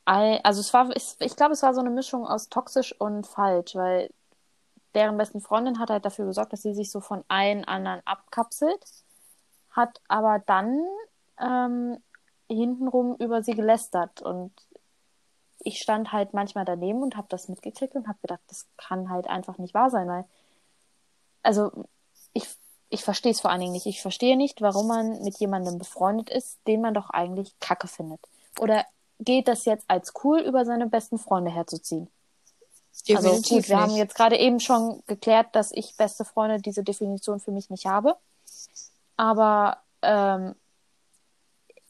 all, 0.05 0.39
also 0.43 0.61
es 0.61 0.73
war, 0.73 0.89
ich, 0.95 1.15
ich 1.19 1.35
glaube, 1.35 1.53
es 1.53 1.63
war 1.63 1.73
so 1.73 1.81
eine 1.81 1.89
Mischung 1.89 2.25
aus 2.25 2.49
toxisch 2.49 2.99
und 2.99 3.27
falsch, 3.27 3.75
weil 3.75 4.09
deren 4.95 5.17
besten 5.17 5.41
Freundin 5.41 5.79
hat 5.79 5.89
halt 5.89 6.05
dafür 6.05 6.25
gesorgt, 6.25 6.53
dass 6.53 6.61
sie 6.61 6.73
sich 6.73 6.91
so 6.91 7.01
von 7.01 7.23
allen 7.27 7.65
anderen 7.65 8.01
abkapselt, 8.05 8.83
hat 9.71 10.01
aber 10.07 10.39
dann 10.45 10.83
ähm, 11.39 11.97
hintenrum 12.49 13.15
über 13.17 13.43
sie 13.43 13.53
gelästert 13.53 14.21
und 14.21 14.51
ich 15.59 15.81
stand 15.81 16.11
halt 16.11 16.33
manchmal 16.33 16.65
daneben 16.65 17.03
und 17.03 17.17
habe 17.17 17.27
das 17.29 17.49
mitgekriegt 17.49 17.95
und 17.95 18.07
habe 18.07 18.19
gedacht, 18.21 18.41
das 18.47 18.67
kann 18.77 19.09
halt 19.09 19.27
einfach 19.27 19.57
nicht 19.57 19.73
wahr 19.73 19.89
sein, 19.89 20.07
weil 20.07 20.25
also 21.43 21.71
ich 22.33 22.47
ich 22.89 23.03
verstehe 23.03 23.31
es 23.31 23.41
vor 23.41 23.51
allen 23.51 23.59
Dingen 23.59 23.73
nicht. 23.73 23.85
Ich 23.85 24.01
verstehe 24.01 24.37
nicht, 24.37 24.61
warum 24.61 24.87
man 24.87 25.21
mit 25.23 25.37
jemandem 25.39 25.77
befreundet 25.77 26.29
ist, 26.29 26.59
den 26.67 26.81
man 26.81 26.93
doch 26.93 27.09
eigentlich 27.09 27.59
Kacke 27.59 27.87
findet. 27.87 28.21
Oder 28.59 28.85
geht 29.19 29.47
das 29.47 29.65
jetzt 29.65 29.85
als 29.89 30.13
cool 30.23 30.39
über 30.39 30.65
seine 30.65 30.87
besten 30.87 31.17
Freunde 31.17 31.51
herzuziehen? 31.51 32.07
Also 33.09 33.41
gut, 33.41 33.69
wir 33.69 33.79
haben 33.79 33.95
jetzt 33.95 34.15
gerade 34.15 34.37
eben 34.37 34.59
schon 34.59 35.01
geklärt, 35.07 35.47
dass 35.53 35.71
ich 35.71 35.95
beste 35.97 36.25
Freunde 36.25 36.59
diese 36.59 36.83
Definition 36.83 37.39
für 37.39 37.51
mich 37.51 37.69
nicht 37.69 37.85
habe. 37.85 38.17
Aber 39.15 39.77
ähm, 40.01 40.55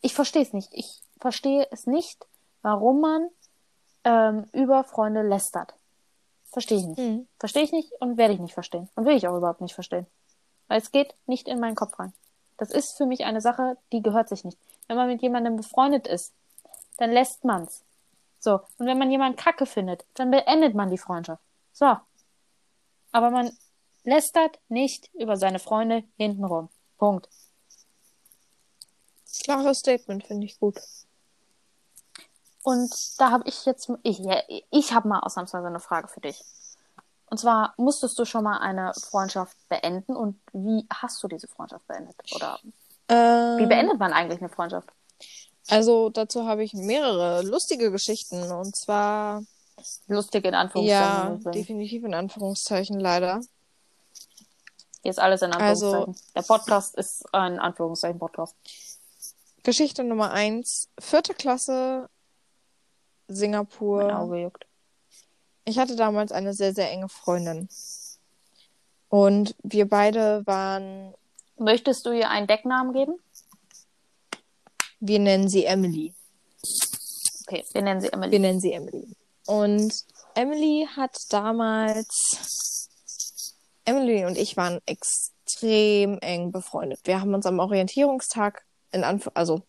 ich 0.02 0.14
verstehe 0.14 0.44
es 0.44 0.54
nicht. 0.54 0.70
Ich 0.74 1.02
verstehe 1.20 1.68
es 1.72 1.88
nicht, 1.88 2.26
warum 2.62 3.02
man 3.02 3.30
ähm, 4.04 4.46
über 4.54 4.84
Freunde 4.84 5.22
lästert. 5.22 5.74
Verstehe 6.52 6.80
ich 6.80 6.86
nicht. 6.86 7.00
Mhm. 7.00 7.28
Verstehe 7.40 7.64
ich 7.64 7.72
nicht 7.72 7.92
und 8.00 8.18
werde 8.18 8.34
ich 8.34 8.40
nicht 8.40 8.54
verstehen. 8.54 8.90
Und 8.96 9.06
will 9.06 9.16
ich 9.16 9.28
auch 9.28 9.36
überhaupt 9.36 9.62
nicht 9.62 9.76
verstehen. 9.76 10.08
Weil 10.68 10.80
es 10.80 10.92
geht 10.92 11.14
nicht 11.26 11.48
in 11.48 11.60
meinen 11.60 11.76
Kopf 11.76 12.00
rein. 12.00 12.14
Das 12.58 12.72
ist 12.72 12.98
für 12.98 13.06
mich 13.06 13.26
eine 13.26 13.42
Sache, 13.42 13.78
die 13.92 14.02
gehört 14.02 14.30
sich 14.30 14.44
nicht. 14.44 14.58
Wenn 14.88 14.98
man 14.98 15.08
mit 15.08 15.22
jemandem 15.22 15.58
befreundet 15.58 16.08
ist, 16.08 16.34
dann 16.98 17.12
lässt 17.12 17.44
man's. 17.44 17.84
So. 18.40 18.62
Und 18.78 18.86
wenn 18.86 18.98
man 18.98 19.12
jemanden 19.12 19.38
kacke 19.38 19.66
findet, 19.66 20.06
dann 20.14 20.32
beendet 20.32 20.76
man 20.76 20.90
die 20.90 20.98
Freundschaft. 20.98 21.42
So. 21.74 21.98
Aber 23.12 23.30
man 23.30 23.52
lästert 24.04 24.60
nicht 24.70 25.10
über 25.14 25.38
seine 25.38 25.60
Freunde 25.60 26.04
hintenrum. 26.18 26.70
Punkt. 26.98 27.30
Klares 29.44 29.80
Statement, 29.80 30.26
finde 30.26 30.46
ich 30.46 30.60
gut. 30.60 30.80
Und 32.64 32.92
da 33.18 33.32
habe 33.32 33.48
ich 33.48 33.66
jetzt, 33.66 33.90
ich, 34.04 34.20
ich 34.72 34.94
habe 34.94 35.08
mal 35.08 35.20
ausnahmsweise 35.20 35.68
eine 35.68 35.80
Frage 35.80 36.08
für 36.10 36.20
dich. 36.20 36.44
Und 37.30 37.38
zwar, 37.38 37.74
musstest 37.78 38.18
du 38.20 38.26
schon 38.26 38.44
mal 38.44 38.58
eine 38.58 38.94
Freundschaft 38.94 39.58
beenden 39.70 40.16
und 40.16 40.40
wie 40.54 40.86
hast 40.90 41.22
du 41.24 41.28
diese 41.28 41.48
Freundschaft 41.48 41.86
beendet? 41.88 42.16
Oder 42.34 42.60
Ähm, 43.10 43.58
wie 43.58 43.66
beendet 43.66 44.00
man 44.00 44.14
eigentlich 44.14 44.40
eine 44.40 44.50
Freundschaft? 44.50 44.90
Also 45.70 46.10
dazu 46.10 46.46
habe 46.46 46.64
ich 46.64 46.74
mehrere 46.74 47.42
lustige 47.44 47.92
Geschichten 47.92 48.52
und 48.52 48.76
zwar 48.76 49.44
Lustig 50.08 50.44
in 50.46 50.54
ja 50.54 50.62
Anführungszeichen. 50.62 51.36
übrigens. 51.40 51.56
definitiv 51.56 52.04
in 52.04 52.14
Anführungszeichen 52.14 53.00
leider. 53.00 53.42
Hier 55.04 55.12
ist 55.12 55.20
alles 55.20 55.42
in 55.44 55.52
Also- 55.54 55.88
Anführungszeichen. 55.92 56.34
Der 56.36 56.42
Podcast 56.42 56.96
ist 56.96 57.26
ein 57.34 57.60
Anführungszeichen 57.60 58.18
Podcast. 58.20 58.56
Geschichte 59.64 60.04
Nummer 60.04 60.32
eins, 60.32 60.90
vierte 61.00 61.34
Klasse, 61.34 62.10
Mein 63.28 63.36
Singapur. 63.36 64.18
Auge 64.18 64.38
juckt. 64.42 64.66
Ich 65.66 65.78
hatte 65.78 65.96
damals 65.98 66.32
eine 66.32 66.54
sehr, 66.54 66.74
sehr 66.74 66.90
enge 66.90 67.10
Freundin. 67.10 67.68
Und 69.10 69.56
wir 69.64 69.88
beide 69.88 70.46
waren, 70.48 71.14
Möchtest 71.60 72.06
du 72.06 72.12
ihr 72.12 72.30
einen 72.30 72.48
Decknamen 72.48 72.94
geben? 72.94 73.20
Wir 75.00 75.20
nennen 75.20 75.48
sie 75.50 75.66
Emily. 75.66 76.14
Okay, 77.48 77.64
wir 77.72 77.82
nennen 77.82 78.02
sie 78.02 78.08
Wir 78.08 78.14
Emily. 78.14 78.40
nennen 78.40 78.60
sie 78.60 78.74
Emily. 78.74 79.16
Und 79.46 79.94
Emily 80.36 80.88
hat 80.96 81.16
damals, 81.30 82.90
Emily 83.86 84.26
und 84.26 84.38
ich 84.38 84.58
waren 84.58 84.82
extrem 84.86 86.20
eng 86.20 86.52
befreundet. 86.52 87.00
Wir 87.06 87.22
haben 87.22 87.34
uns 87.34 87.46
am 87.46 87.60
Orientierungstag 87.60 88.66
in 88.92 89.04
Anf 89.04 89.30
also 89.34 89.64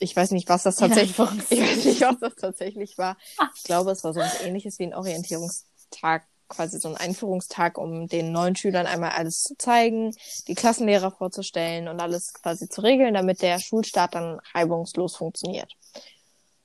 ich 0.00 0.16
weiß 0.16 0.32
nicht, 0.32 0.48
was 0.48 0.64
das 0.64 0.76
tatsächlich, 0.76 1.18
ich 1.50 1.60
weiß 1.60 1.84
nicht, 1.84 2.00
was 2.00 2.18
das 2.18 2.34
tatsächlich 2.34 2.98
war. 2.98 3.16
Ich 3.54 3.62
glaube, 3.62 3.92
es 3.92 4.02
war 4.02 4.12
so 4.12 4.20
was 4.20 4.40
ähnliches 4.40 4.78
wie 4.78 4.84
ein 4.84 4.94
Orientierungstag 4.94 5.72
Tag, 5.92 6.26
quasi 6.52 6.78
so 6.78 6.88
einen 6.88 6.96
Einführungstag, 6.96 7.78
um 7.78 8.06
den 8.06 8.32
neuen 8.32 8.56
Schülern 8.56 8.86
einmal 8.86 9.10
alles 9.10 9.42
zu 9.42 9.56
zeigen, 9.56 10.14
die 10.46 10.54
Klassenlehrer 10.54 11.10
vorzustellen 11.10 11.88
und 11.88 12.00
alles 12.00 12.32
quasi 12.34 12.68
zu 12.68 12.80
regeln, 12.82 13.14
damit 13.14 13.42
der 13.42 13.58
Schulstart 13.58 14.14
dann 14.14 14.40
reibungslos 14.54 15.16
funktioniert. 15.16 15.72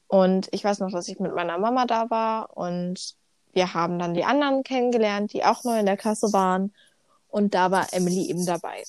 Und 0.08 0.48
ich 0.52 0.64
weiß 0.64 0.80
noch, 0.80 0.92
dass 0.92 1.08
ich 1.08 1.20
mit 1.20 1.34
meiner 1.36 1.58
Mama 1.58 1.86
da 1.86 2.10
war 2.10 2.56
und 2.56 3.16
wir 3.54 3.74
haben 3.74 3.98
dann 4.00 4.14
die 4.14 4.24
anderen 4.24 4.64
kennengelernt, 4.64 5.34
die 5.34 5.44
auch 5.44 5.64
neu 5.64 5.80
in 5.80 5.86
der 5.86 5.98
Klasse 5.98 6.32
waren. 6.32 6.74
Und 7.28 7.56
da 7.56 7.72
war 7.72 7.92
Emily 7.92 8.30
eben 8.30 8.46
dabei. 8.46 8.84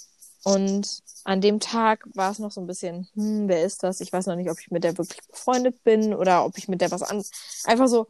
Und 0.45 1.03
an 1.25 1.41
dem 1.41 1.59
Tag 1.59 2.05
war 2.15 2.31
es 2.31 2.39
noch 2.39 2.53
so 2.53 2.61
ein 2.61 2.67
bisschen, 2.67 3.09
hm, 3.15 3.49
wer 3.49 3.65
ist 3.65 3.83
das? 3.83 4.01
Ich 4.01 4.13
weiß 4.13 4.27
noch 4.27 4.37
nicht, 4.37 4.51
ob 4.51 4.61
ich 4.61 4.71
mit 4.71 4.85
der 4.85 4.97
wirklich 4.97 5.27
befreundet 5.27 5.83
bin 5.85 6.15
oder 6.15 6.45
ob 6.45 6.57
ich 6.57 6.69
mit 6.69 6.81
der 6.81 6.91
was 6.91 7.03
an. 7.03 7.23
Einfach 7.65 7.89
so, 7.89 8.07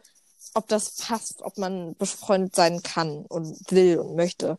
ob 0.55 0.69
das 0.69 0.97
passt, 0.97 1.43
ob 1.43 1.59
man 1.59 1.95
befreundet 1.97 2.55
sein 2.55 2.83
kann 2.83 3.25
und 3.27 3.57
will 3.71 3.99
und 3.99 4.17
möchte. 4.17 4.59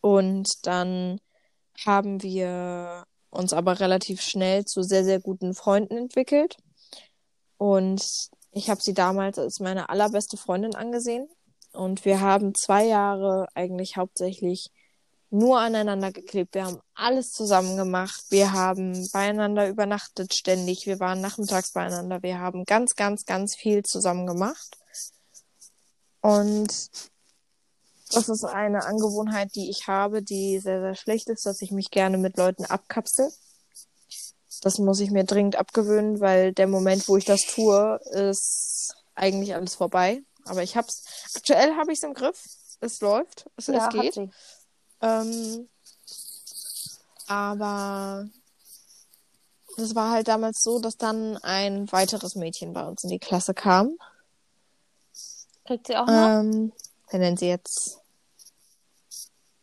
Und 0.00 0.48
dann 0.66 1.20
haben 1.84 2.22
wir 2.22 3.04
uns 3.30 3.52
aber 3.52 3.80
relativ 3.80 4.20
schnell 4.20 4.64
zu 4.64 4.82
sehr, 4.82 5.04
sehr 5.04 5.20
guten 5.20 5.54
Freunden 5.54 5.96
entwickelt. 5.96 6.56
Und 7.56 8.02
ich 8.52 8.70
habe 8.70 8.80
sie 8.82 8.94
damals 8.94 9.38
als 9.38 9.60
meine 9.60 9.88
allerbeste 9.88 10.36
Freundin 10.36 10.74
angesehen. 10.74 11.28
Und 11.72 12.04
wir 12.04 12.20
haben 12.20 12.54
zwei 12.54 12.86
Jahre 12.86 13.46
eigentlich 13.54 13.96
hauptsächlich 13.96 14.70
nur 15.30 15.58
aneinander 15.60 16.10
geklebt. 16.12 16.54
Wir 16.54 16.64
haben 16.64 16.80
alles 16.94 17.30
zusammen 17.30 17.76
gemacht. 17.76 18.24
Wir 18.30 18.52
haben 18.52 19.08
beieinander 19.12 19.68
übernachtet 19.68 20.34
ständig. 20.34 20.86
Wir 20.86 21.00
waren 21.00 21.20
nachmittags 21.20 21.72
beieinander. 21.72 22.22
Wir 22.22 22.38
haben 22.38 22.64
ganz, 22.64 22.94
ganz, 22.94 23.24
ganz 23.24 23.56
viel 23.56 23.82
zusammen 23.82 24.26
gemacht. 24.26 24.76
Und 26.20 26.72
das 28.12 28.28
ist 28.28 28.44
eine 28.44 28.84
Angewohnheit, 28.86 29.54
die 29.54 29.70
ich 29.70 29.86
habe, 29.86 30.22
die 30.22 30.58
sehr, 30.60 30.80
sehr 30.80 30.94
schlecht 30.94 31.28
ist, 31.28 31.44
dass 31.44 31.60
ich 31.60 31.70
mich 31.70 31.90
gerne 31.90 32.16
mit 32.16 32.36
Leuten 32.38 32.64
abkapsel. 32.64 33.30
Das 34.62 34.78
muss 34.78 35.00
ich 35.00 35.10
mir 35.10 35.24
dringend 35.24 35.56
abgewöhnen, 35.56 36.20
weil 36.20 36.52
der 36.52 36.66
Moment, 36.66 37.06
wo 37.08 37.16
ich 37.16 37.26
das 37.26 37.42
tue, 37.42 38.00
ist 38.10 38.94
eigentlich 39.14 39.54
alles 39.54 39.74
vorbei. 39.74 40.22
Aber 40.46 40.62
ich 40.62 40.76
hab's, 40.76 41.02
aktuell 41.34 41.76
habe 41.76 41.92
ich 41.92 41.98
es 41.98 42.02
im 42.02 42.14
Griff. 42.14 42.42
Es 42.80 43.00
läuft, 43.00 43.46
es, 43.56 43.66
ja, 43.66 43.88
es 43.88 43.92
geht. 43.92 44.30
Ähm, 45.00 45.68
aber 47.26 48.28
es 49.76 49.94
war 49.94 50.10
halt 50.10 50.28
damals 50.28 50.62
so, 50.62 50.80
dass 50.80 50.96
dann 50.96 51.36
ein 51.38 51.90
weiteres 51.92 52.34
Mädchen 52.34 52.72
bei 52.72 52.84
uns 52.86 53.04
in 53.04 53.10
die 53.10 53.18
Klasse 53.18 53.54
kam. 53.54 53.96
Kriegt 55.66 55.86
sie 55.86 55.96
auch 55.96 56.06
noch? 56.06 56.40
Ähm, 56.40 56.72
wir 57.10 57.18
nennen 57.18 57.36
sie 57.36 57.48
jetzt 57.48 58.00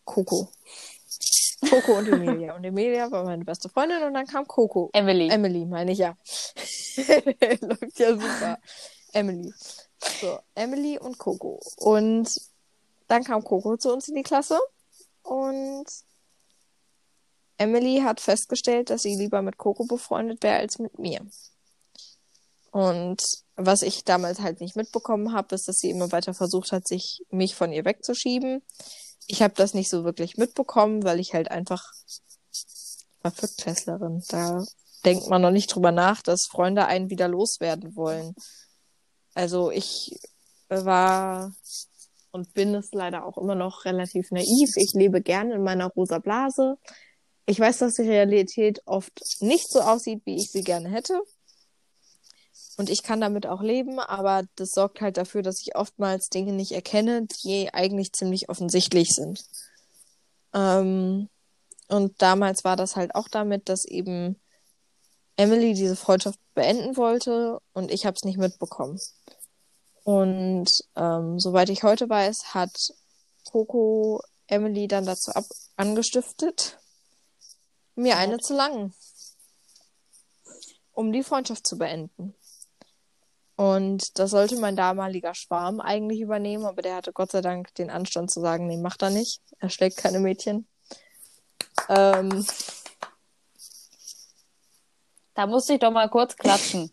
Coco. 0.05 0.49
Coco 1.69 1.97
und 1.97 2.07
Emilia. 2.07 2.55
Und 2.55 2.63
Emilia 2.63 3.09
war 3.11 3.23
meine 3.23 3.43
beste 3.43 3.69
Freundin 3.69 4.03
und 4.03 4.13
dann 4.13 4.27
kam 4.27 4.47
Coco. 4.47 4.89
Emily. 4.93 5.29
Emily, 5.29 5.65
meine 5.65 5.91
ich 5.91 5.97
ja. 5.97 6.15
Läuft 6.95 7.99
ja 7.99 8.11
super. 8.11 8.59
Emily. 9.13 9.51
So, 10.21 10.39
Emily 10.53 10.99
und 10.99 11.17
Coco. 11.17 11.59
Und 11.77 12.29
dann 13.07 13.23
kam 13.23 13.43
Coco 13.43 13.77
zu 13.77 13.91
uns 13.91 14.07
in 14.07 14.15
die 14.15 14.23
Klasse. 14.23 14.59
Und 15.25 15.85
Emily 17.57 18.01
hat 18.01 18.21
festgestellt, 18.21 18.89
dass 18.89 19.01
sie 19.01 19.15
lieber 19.15 19.41
mit 19.41 19.57
Coco 19.57 19.85
befreundet 19.85 20.43
wäre 20.43 20.57
als 20.57 20.77
mit 20.77 20.99
mir. 20.99 21.25
Und 22.71 23.23
was 23.55 23.81
ich 23.81 24.03
damals 24.03 24.39
halt 24.39 24.59
nicht 24.59 24.75
mitbekommen 24.75 25.33
habe, 25.33 25.55
ist, 25.55 25.67
dass 25.67 25.77
sie 25.77 25.89
immer 25.89 26.11
weiter 26.11 26.33
versucht 26.33 26.71
hat, 26.71 26.87
sich 26.87 27.21
mich 27.29 27.55
von 27.55 27.71
ihr 27.71 27.85
wegzuschieben. 27.85 28.61
Ich 29.27 29.41
habe 29.41 29.53
das 29.55 29.73
nicht 29.73 29.89
so 29.89 30.03
wirklich 30.03 30.37
mitbekommen, 30.37 31.03
weil 31.03 31.19
ich 31.19 31.33
halt 31.33 31.49
einfach 31.49 31.91
war 33.21 33.31
Viertklässlerin. 33.31 34.23
Da 34.27 34.63
denkt 35.03 35.27
man 35.27 35.41
noch 35.41 35.51
nicht 35.51 35.73
drüber 35.73 35.91
nach, 35.91 36.21
dass 36.21 36.45
Freunde 36.45 36.85
einen 36.85 37.09
wieder 37.09 37.27
loswerden 37.27 37.95
wollen. 37.95 38.35
Also 39.33 39.71
ich 39.71 40.19
war 40.69 41.51
und 42.35 42.53
bin 42.53 42.75
es 42.75 42.91
leider 42.91 43.25
auch 43.25 43.37
immer 43.37 43.55
noch 43.55 43.85
relativ 43.85 44.29
naiv. 44.29 44.75
Ich 44.75 44.91
lebe 44.93 45.21
gerne 45.21 45.55
in 45.55 45.63
meiner 45.63 45.87
rosa 45.87 46.19
Blase. 46.19 46.77
Ich 47.45 47.57
weiß, 47.57 47.77
dass 47.77 47.93
die 47.93 48.01
Realität 48.01 48.81
oft 48.85 49.17
nicht 49.39 49.71
so 49.71 49.79
aussieht, 49.79 50.21
wie 50.25 50.35
ich 50.35 50.51
sie 50.51 50.61
gerne 50.61 50.89
hätte. 50.89 51.17
Und 52.75 52.89
ich 52.89 53.03
kann 53.03 53.21
damit 53.21 53.47
auch 53.47 53.61
leben, 53.61 54.01
aber 54.01 54.43
das 54.57 54.71
sorgt 54.71 54.99
halt 54.99 55.15
dafür, 55.15 55.43
dass 55.43 55.61
ich 55.61 55.77
oftmals 55.77 56.27
Dinge 56.27 56.51
nicht 56.51 56.73
erkenne, 56.73 57.25
die 57.45 57.73
eigentlich 57.73 58.11
ziemlich 58.11 58.49
offensichtlich 58.49 59.11
sind. 59.11 59.41
Ähm, 60.53 61.29
und 61.87 62.21
damals 62.21 62.65
war 62.65 62.75
das 62.75 62.97
halt 62.97 63.15
auch 63.15 63.29
damit, 63.29 63.69
dass 63.69 63.85
eben 63.85 64.35
Emily 65.37 65.73
diese 65.73 65.95
Freundschaft 65.95 66.39
beenden 66.53 66.97
wollte 66.97 67.59
und 67.71 67.91
ich 67.91 68.05
habe 68.05 68.15
es 68.15 68.25
nicht 68.25 68.37
mitbekommen. 68.37 68.99
Und 70.05 70.69
ähm, 70.95 71.39
soweit 71.39 71.69
ich 71.69 71.81
heute 71.81 72.07
weiß, 72.07 72.53
hat 72.53 72.93
Coco 73.43 74.21
Emily 74.45 74.87
dann 74.87 75.07
dazu 75.07 75.31
ab 75.31 75.45
angestiftet, 75.77 76.77
mir 77.95 78.17
eine 78.17 78.37
zu 78.37 78.55
langen, 78.55 78.93
um 80.91 81.11
die 81.11 81.23
Freundschaft 81.23 81.65
zu 81.65 81.79
beenden. 81.79 82.35
Und 83.55 84.19
das 84.19 84.29
sollte 84.29 84.59
mein 84.59 84.75
damaliger 84.75 85.33
Schwarm 85.33 85.79
eigentlich 85.79 86.21
übernehmen, 86.21 86.65
aber 86.65 86.83
der 86.83 86.97
hatte 86.97 87.11
Gott 87.11 87.31
sei 87.31 87.41
Dank 87.41 87.73
den 87.73 87.89
Anstand 87.89 88.29
zu 88.29 88.41
sagen, 88.41 88.67
nee, 88.67 88.77
macht 88.77 89.01
er 89.01 89.09
nicht. 89.09 89.41
Er 89.57 89.71
schlägt 89.71 89.97
keine 89.97 90.19
Mädchen. 90.19 90.67
Ähm, 91.89 92.45
da 95.33 95.47
musste 95.47 95.73
ich 95.73 95.79
doch 95.79 95.91
mal 95.91 96.11
kurz 96.11 96.35
klatschen. 96.35 96.91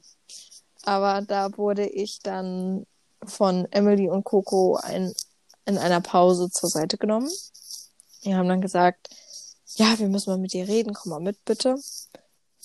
aber 0.85 1.21
da 1.21 1.55
wurde 1.59 1.87
ich 1.87 2.21
dann 2.23 2.87
von 3.25 3.67
Emily 3.71 4.09
und 4.09 4.25
Coco 4.25 4.77
ein, 4.77 5.13
in 5.65 5.79
einer 5.79 6.01
Pause 6.01 6.51
zur 6.51 6.69
Seite 6.69 6.99
genommen. 6.99 7.31
Die 8.25 8.35
haben 8.35 8.49
dann 8.49 8.61
gesagt, 8.61 9.09
ja, 9.75 9.99
wir 9.99 10.09
müssen 10.09 10.31
mal 10.31 10.39
mit 10.39 10.53
dir 10.53 10.69
reden, 10.69 10.95
komm 10.95 11.11
mal 11.11 11.21
mit, 11.21 11.45
bitte. 11.45 11.77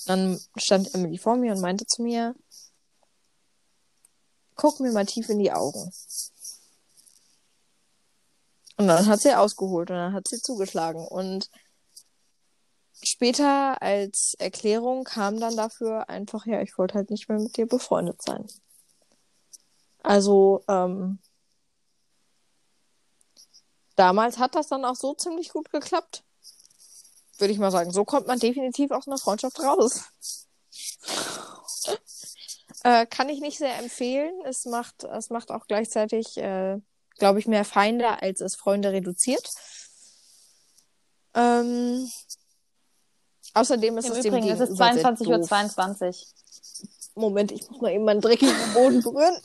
Dann 0.05 0.39
stand 0.58 0.93
Emily 0.93 1.18
vor 1.18 1.36
mir 1.36 1.53
und 1.53 1.62
meinte 1.62 1.86
zu 1.86 2.01
mir, 2.01 2.36
guck 4.55 4.80
mir 4.80 4.91
mal 4.91 5.05
tief 5.05 5.30
in 5.30 5.39
die 5.39 5.51
Augen. 5.51 5.91
Und 8.78 8.88
dann 8.88 9.08
hat 9.08 9.22
sie 9.22 9.34
ausgeholt 9.34 9.89
und 9.89 9.95
dann 9.95 10.14
hat 10.14 10.28
sie 10.28 10.39
zugeschlagen. 10.39 11.08
Und 11.08 11.49
später 13.01 13.82
als 13.82 14.36
Erklärung 14.38 15.03
kam 15.03 15.39
dann 15.39 15.55
dafür 15.55 16.10
einfach, 16.10 16.45
ja, 16.45 16.62
ich 16.62 16.78
wollte 16.78 16.95
halt 16.95 17.10
nicht 17.10 17.28
mehr 17.30 17.39
mit 17.39 17.58
dir 17.58 17.68
befreundet 17.68 18.22
sein. 18.22 18.47
Also, 20.08 20.64
ähm, 20.70 21.20
damals 23.97 24.38
hat 24.38 24.55
das 24.55 24.70
dann 24.70 24.86
auch 24.86 24.95
so 24.95 25.14
ziemlich 25.14 25.49
gut 25.49 25.70
geklappt. 25.70 26.24
Würde 27.38 27.51
ich 27.51 27.60
mal 27.60 27.72
sagen. 27.72 27.91
So 27.91 28.05
kommt 28.05 28.26
man 28.26 28.39
definitiv 28.39 28.91
aus 28.91 29.05
einer 29.05 29.18
Freundschaft 29.18 29.60
raus. 29.60 30.05
äh, 32.84 33.05
kann 33.05 33.28
ich 33.28 33.41
nicht 33.41 33.58
sehr 33.58 33.78
empfehlen. 33.80 34.34
Es 34.45 34.66
macht, 34.66 35.03
es 35.03 35.30
macht 35.30 35.51
auch 35.51 35.68
gleichzeitig, 35.68 36.38
äh, 36.38 36.80
glaube 37.18 37.39
ich, 37.39 37.47
mehr 37.47 37.66
Feinde, 37.66 38.22
als 38.22 38.39
es 38.39 38.55
Freunde 38.55 38.93
reduziert. 38.93 39.51
Ähm, 41.34 42.10
außerdem 43.53 43.97
ist 43.97 44.05
Im 44.05 44.14
es 44.14 44.26
Übrigen, 44.26 44.47
dem 44.47 44.62
es 44.62 44.70
ist 44.70 44.80
22.22 44.80 45.28
Uhr. 45.28 45.41
22. 45.41 46.28
Moment, 47.16 47.51
ich 47.51 47.70
muss 47.70 47.82
mal 47.82 47.91
eben 47.91 48.05
meinen 48.05 48.22
dreckigen 48.22 48.74
Boden 48.74 49.03
berühren. 49.03 49.38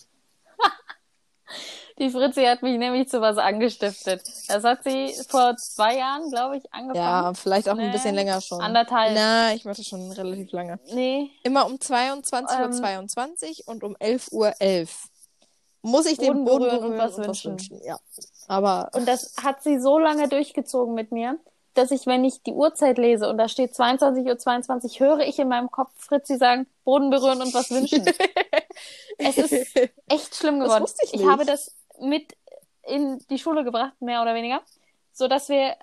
Die 2.02 2.10
Fritzi 2.10 2.42
hat 2.42 2.62
mich 2.62 2.78
nämlich 2.78 3.08
zu 3.08 3.20
was 3.20 3.38
angestiftet. 3.38 4.24
Das 4.48 4.64
hat 4.64 4.82
sie 4.82 5.14
vor 5.28 5.56
zwei 5.56 5.98
Jahren, 5.98 6.28
glaube 6.30 6.56
ich, 6.56 6.64
angefangen. 6.72 6.96
Ja, 6.96 7.32
vielleicht 7.32 7.68
auch 7.68 7.76
nee. 7.76 7.84
ein 7.84 7.92
bisschen 7.92 8.16
länger 8.16 8.40
schon. 8.40 8.60
Anderthalb. 8.60 9.12
Na, 9.14 9.54
ich 9.54 9.64
mache 9.64 9.84
schon 9.84 10.10
relativ 10.10 10.50
lange. 10.50 10.80
Nee. 10.92 11.30
Immer 11.44 11.64
um 11.64 11.74
22.22 11.74 12.58
ähm, 12.58 12.64
Uhr 12.64 12.72
22 12.72 13.68
und 13.68 13.84
um 13.84 13.94
11.11 13.94 14.32
Uhr 14.32 14.52
11. 14.58 15.08
Muss 15.82 16.06
ich 16.06 16.18
den 16.18 16.44
Boden 16.44 16.64
berühren, 16.64 16.92
und, 16.92 16.98
was, 16.98 17.18
und 17.18 17.26
wünschen. 17.28 17.54
was, 17.54 17.70
wünschen. 17.70 17.86
Ja. 17.86 17.98
Aber. 18.48 18.90
Und 18.94 19.06
das 19.06 19.36
hat 19.40 19.62
sie 19.62 19.78
so 19.78 20.00
lange 20.00 20.26
durchgezogen 20.28 20.94
mit 20.94 21.12
mir, 21.12 21.38
dass 21.74 21.92
ich, 21.92 22.06
wenn 22.06 22.24
ich 22.24 22.42
die 22.42 22.52
Uhrzeit 22.52 22.98
lese 22.98 23.28
und 23.28 23.38
da 23.38 23.48
steht 23.48 23.74
22.22 23.74 24.28
Uhr, 24.28 24.38
22, 24.38 25.00
höre 25.00 25.20
ich 25.20 25.38
in 25.38 25.48
meinem 25.48 25.70
Kopf 25.70 25.90
Fritzi 25.96 26.36
sagen, 26.36 26.66
Boden 26.84 27.10
berühren 27.10 27.40
und 27.40 27.54
was 27.54 27.70
wünschen. 27.70 28.04
es 29.18 29.38
ist 29.38 29.76
echt 30.08 30.34
schlimm 30.34 30.58
geworden. 30.60 30.84
Das 30.84 30.96
ich, 31.02 31.14
ich 31.14 31.26
habe 31.26 31.44
das 31.44 31.74
mit 32.00 32.36
in 32.82 33.18
die 33.30 33.38
Schule 33.38 33.64
gebracht, 33.64 34.00
mehr 34.00 34.22
oder 34.22 34.34
weniger, 34.34 34.60
so 35.12 35.28
dass 35.28 35.48
wir 35.48 35.76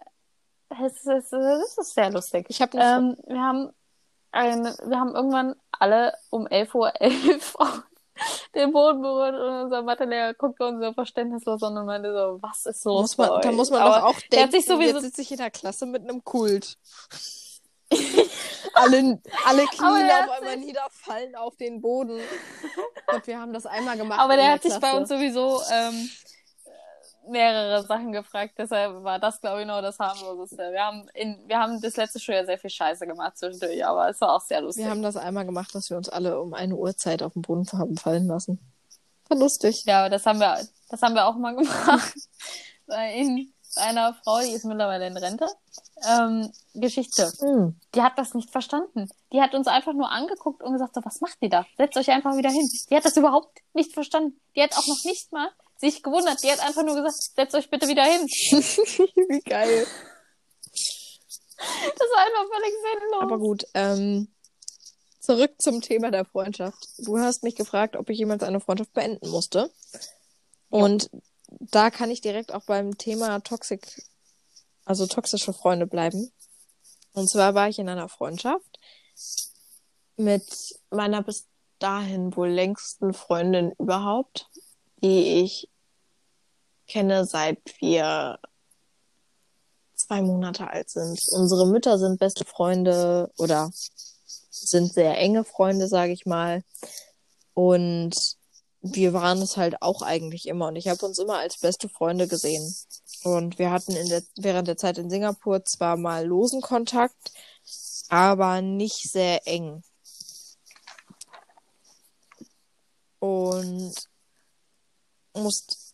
es 0.69 1.05
ist, 1.05 1.33
es 1.33 1.77
ist 1.77 1.93
sehr 1.93 2.11
lustig. 2.11 2.45
Ich 2.49 2.61
habe 2.61 2.77
ähm, 2.77 3.17
wir 3.27 3.41
haben 3.41 3.71
ein, 4.31 4.63
wir 4.63 4.99
haben 4.99 5.15
irgendwann 5.15 5.55
alle 5.71 6.13
um 6.29 6.45
11.11 6.45 6.75
Uhr 6.75 6.93
11 7.01 7.57
den 8.53 8.71
Boden 8.71 9.01
berührt 9.01 9.35
und 9.35 9.63
unser 9.63 9.81
Mathelehrer 9.81 10.33
guckte 10.33 10.65
uns 10.65 10.83
so 10.83 10.93
verständnislos 10.93 11.63
an 11.63 11.77
und 11.77 11.85
meinte 11.85 12.11
so, 12.11 12.41
was 12.41 12.65
ist 12.65 12.83
los 12.85 13.01
Muss 13.01 13.17
man, 13.17 13.41
da 13.41 13.51
muss 13.51 13.71
man 13.71 13.81
doch 13.81 14.03
auch 14.03 14.19
denken, 14.31 14.61
sowieso 14.61 14.95
jetzt 14.95 15.01
sitze 15.01 15.21
ich 15.21 15.31
in 15.31 15.37
der 15.37 15.51
Klasse 15.51 15.85
mit 15.85 16.03
einem 16.03 16.23
Kult. 16.23 16.77
Alle, 18.73 19.21
alle 19.45 19.65
Knien 19.65 20.11
auf 20.11 20.29
einmal 20.37 20.57
niederfallen 20.57 21.35
auf 21.35 21.55
den 21.57 21.81
Boden. 21.81 22.19
Und 23.13 23.27
wir 23.27 23.39
haben 23.39 23.53
das 23.53 23.65
einmal 23.65 23.97
gemacht. 23.97 24.19
Aber 24.19 24.35
der 24.35 24.51
hat 24.51 24.63
sich 24.63 24.77
bei 24.79 24.93
uns 24.93 25.09
sowieso 25.09 25.61
ähm, 25.71 26.09
mehrere 27.29 27.85
Sachen 27.85 28.11
gefragt, 28.11 28.55
deshalb 28.57 29.03
war 29.03 29.19
das, 29.19 29.39
glaube 29.41 29.61
ich, 29.61 29.67
noch 29.67 29.81
das 29.81 29.99
harmloseste. 29.99 30.71
Wir 30.71 30.83
haben, 30.83 31.07
in, 31.13 31.37
wir 31.47 31.59
haben 31.59 31.81
das 31.81 31.95
letzte 31.95 32.19
Schuljahr 32.19 32.45
sehr 32.45 32.57
viel 32.57 32.69
Scheiße 32.69 33.05
gemacht 33.07 33.37
zwischendurch, 33.37 33.85
aber 33.85 34.09
es 34.09 34.19
war 34.21 34.33
auch 34.33 34.41
sehr 34.41 34.61
lustig. 34.61 34.85
Wir 34.85 34.91
haben 34.91 35.01
das 35.01 35.15
einmal 35.15 35.45
gemacht, 35.45 35.73
dass 35.73 35.89
wir 35.89 35.97
uns 35.97 36.09
alle 36.09 36.39
um 36.39 36.53
eine 36.53 36.75
Uhrzeit 36.75 37.23
auf 37.23 37.33
den 37.33 37.41
Boden 37.41 37.65
haben 37.73 37.97
fallen 37.97 38.27
lassen. 38.27 38.59
War 39.29 39.37
lustig. 39.37 39.83
Ja, 39.85 40.01
aber 40.01 40.09
das 40.09 40.25
haben 40.25 40.39
wir, 40.39 40.59
das 40.89 41.01
haben 41.01 41.13
wir 41.13 41.25
auch 41.25 41.35
mal 41.35 41.55
gemacht. 41.55 42.15
Bei 42.87 43.13
in 43.13 43.53
einer 43.79 44.13
Frau, 44.23 44.39
die 44.41 44.51
ist 44.51 44.65
mittlerweile 44.65 45.07
in 45.07 45.17
Rente. 45.17 45.47
Ähm, 46.07 46.51
Geschichte. 46.73 47.31
Hm. 47.39 47.79
Die 47.93 48.01
hat 48.01 48.17
das 48.17 48.33
nicht 48.33 48.51
verstanden. 48.51 49.09
Die 49.33 49.41
hat 49.41 49.53
uns 49.53 49.67
einfach 49.67 49.93
nur 49.93 50.09
angeguckt 50.09 50.63
und 50.63 50.73
gesagt, 50.73 50.95
so, 50.95 51.01
was 51.03 51.21
macht 51.21 51.41
die 51.41 51.49
da? 51.49 51.65
Setzt 51.77 51.97
euch 51.97 52.09
einfach 52.09 52.37
wieder 52.37 52.49
hin. 52.49 52.67
Die 52.89 52.95
hat 52.95 53.05
das 53.05 53.17
überhaupt 53.17 53.59
nicht 53.73 53.93
verstanden. 53.93 54.39
Die 54.55 54.61
hat 54.61 54.77
auch 54.77 54.87
noch 54.87 55.03
nicht 55.03 55.31
mal 55.31 55.49
sich 55.77 56.03
gewundert. 56.03 56.41
Die 56.43 56.51
hat 56.51 56.59
einfach 56.59 56.83
nur 56.83 56.95
gesagt, 56.95 57.15
setzt 57.35 57.55
euch 57.55 57.69
bitte 57.69 57.87
wieder 57.87 58.03
hin. 58.03 58.21
Wie 59.29 59.41
geil. 59.41 59.87
Das 61.57 62.07
war 62.15 62.25
einfach 62.25 62.55
völlig 62.55 62.73
sinnlos. 62.73 63.21
Aber 63.21 63.37
gut, 63.37 63.65
ähm, 63.73 64.27
zurück 65.19 65.55
zum 65.59 65.81
Thema 65.81 66.11
der 66.11 66.25
Freundschaft. 66.25 66.87
Du 66.99 67.17
hast 67.17 67.43
mich 67.43 67.55
gefragt, 67.55 67.95
ob 67.95 68.09
ich 68.09 68.17
jemals 68.17 68.43
eine 68.43 68.59
Freundschaft 68.59 68.93
beenden 68.93 69.29
musste. 69.29 69.71
Und 70.69 71.09
da 71.49 71.89
kann 71.89 72.11
ich 72.11 72.21
direkt 72.21 72.53
auch 72.53 72.63
beim 72.63 72.97
Thema 72.97 73.39
Toxic, 73.39 74.03
also 74.85 75.07
toxische 75.07 75.53
Freunde 75.53 75.87
bleiben. 75.87 76.31
Und 77.13 77.29
zwar 77.29 77.55
war 77.55 77.69
ich 77.69 77.79
in 77.79 77.89
einer 77.89 78.09
Freundschaft 78.09 78.79
mit 80.15 80.43
meiner 80.91 81.23
bis 81.23 81.47
dahin 81.79 82.35
wohl 82.35 82.49
längsten 82.49 83.13
Freundin 83.13 83.71
überhaupt, 83.79 84.49
die 85.01 85.41
ich 85.43 85.69
kenne, 86.87 87.25
seit 87.25 87.59
wir 87.79 88.39
zwei 89.95 90.21
Monate 90.21 90.69
alt 90.69 90.89
sind. 90.89 91.19
Unsere 91.31 91.67
Mütter 91.67 91.97
sind 91.97 92.19
beste 92.19 92.45
Freunde 92.45 93.31
oder 93.37 93.71
sind 94.49 94.93
sehr 94.93 95.17
enge 95.17 95.43
Freunde, 95.43 95.87
sage 95.87 96.11
ich 96.11 96.25
mal. 96.25 96.63
Und 97.53 98.38
wir 98.81 99.13
waren 99.13 99.41
es 99.41 99.57
halt 99.57 99.81
auch 99.81 100.01
eigentlich 100.01 100.47
immer. 100.47 100.67
Und 100.67 100.75
ich 100.75 100.87
habe 100.87 101.05
uns 101.05 101.19
immer 101.19 101.37
als 101.39 101.57
beste 101.57 101.89
Freunde 101.89 102.27
gesehen. 102.27 102.73
Und 103.23 103.59
wir 103.59 103.71
hatten 103.71 103.91
in 103.91 104.07
der, 104.09 104.23
während 104.37 104.67
der 104.67 104.77
Zeit 104.77 104.97
in 104.97 105.09
Singapur 105.09 105.65
zwar 105.65 105.97
mal 105.97 106.25
losen 106.25 106.61
Kontakt, 106.61 107.33
aber 108.09 108.61
nicht 108.61 109.11
sehr 109.11 109.47
eng. 109.47 109.83
Und 113.19 113.93
musst 115.33 115.89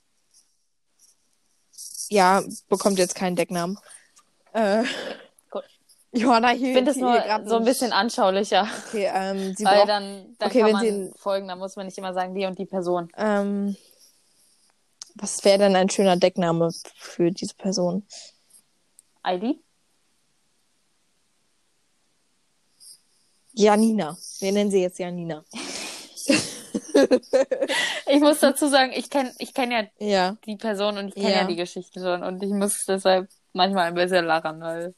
ja, 2.10 2.44
bekommt 2.68 3.00
jetzt 3.00 3.16
keinen 3.16 3.36
Decknamen. 3.36 3.80
Äh. 4.54 4.84
Johanna 6.16 6.50
hier. 6.50 6.70
Ich 6.70 6.76
finde 6.76 6.92
es 6.92 6.98
nur 6.98 7.22
so 7.46 7.58
ein 7.58 7.66
bisschen 7.66 7.92
anschaulicher. 7.92 8.68
Okay, 8.88 9.10
ähm, 9.14 9.54
sie 9.56 9.66
Weil 9.66 9.78
braucht, 9.78 9.90
dann, 9.90 10.36
dann 10.40 10.50
Okay, 10.50 10.60
kann 10.60 10.68
wenn 10.68 10.74
man 10.74 10.84
sie- 10.84 11.12
folgen, 11.18 11.48
da 11.48 11.56
muss 11.56 11.76
man 11.76 11.86
nicht 11.86 11.98
immer 11.98 12.14
sagen, 12.14 12.34
die 12.36 12.46
und 12.46 12.58
die 12.58 12.66
Person. 12.66 13.10
ähm, 13.18 13.76
was 15.16 15.44
wäre 15.46 15.60
denn 15.60 15.76
ein 15.76 15.90
schöner 15.90 16.18
Deckname 16.18 16.70
für 16.98 17.32
diese 17.32 17.56
Person? 17.56 18.06
ID? 19.26 19.60
Janina. 23.54 24.18
Wir 24.40 24.52
nennen 24.52 24.72
sie 24.72 24.82
jetzt 24.82 25.00
Janina. 25.00 25.44
Ich 28.08 28.20
muss 28.22 28.40
dazu 28.40 28.68
sagen, 28.70 28.92
ich 28.96 29.10
kenne 29.10 29.34
ich 29.38 29.54
kenn 29.54 29.72
ja 29.72 29.84
Ja. 30.00 30.38
die 30.46 30.56
Person 30.56 30.98
und 30.98 31.10
ich 31.10 31.16
kenne 31.16 31.30
Ja. 31.32 31.42
ja. 31.42 31.48
die 31.48 31.56
Geschichte 31.58 32.00
schon 32.00 32.24
und 32.24 32.42
ich 32.42 32.50
muss 32.52 32.86
deshalb 32.86 33.30
manchmal 33.54 33.88
ein 33.88 33.96
bisschen 33.96 34.26
lachen, 34.26 34.62
weil 34.62 34.94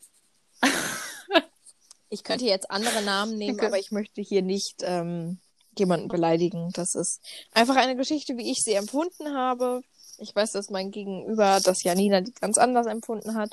Ich 2.09 2.23
könnte 2.23 2.45
jetzt 2.45 2.71
andere 2.71 3.01
Namen 3.01 3.37
nehmen, 3.37 3.59
aber 3.59 3.79
ich 3.79 3.91
möchte 3.91 4.21
hier 4.21 4.41
nicht 4.41 4.81
ähm, 4.81 5.39
jemanden 5.77 6.07
beleidigen. 6.07 6.71
Das 6.73 6.95
ist 6.95 7.21
einfach 7.51 7.75
eine 7.75 7.95
Geschichte, 7.95 8.37
wie 8.37 8.51
ich 8.51 8.63
sie 8.63 8.73
empfunden 8.73 9.33
habe. 9.33 9.81
Ich 10.17 10.35
weiß, 10.35 10.51
dass 10.51 10.69
mein 10.69 10.91
Gegenüber 10.91 11.59
das 11.63 11.83
Janina 11.83 12.21
die 12.21 12.33
ganz 12.33 12.57
anders 12.57 12.87
empfunden 12.87 13.35
hat 13.35 13.51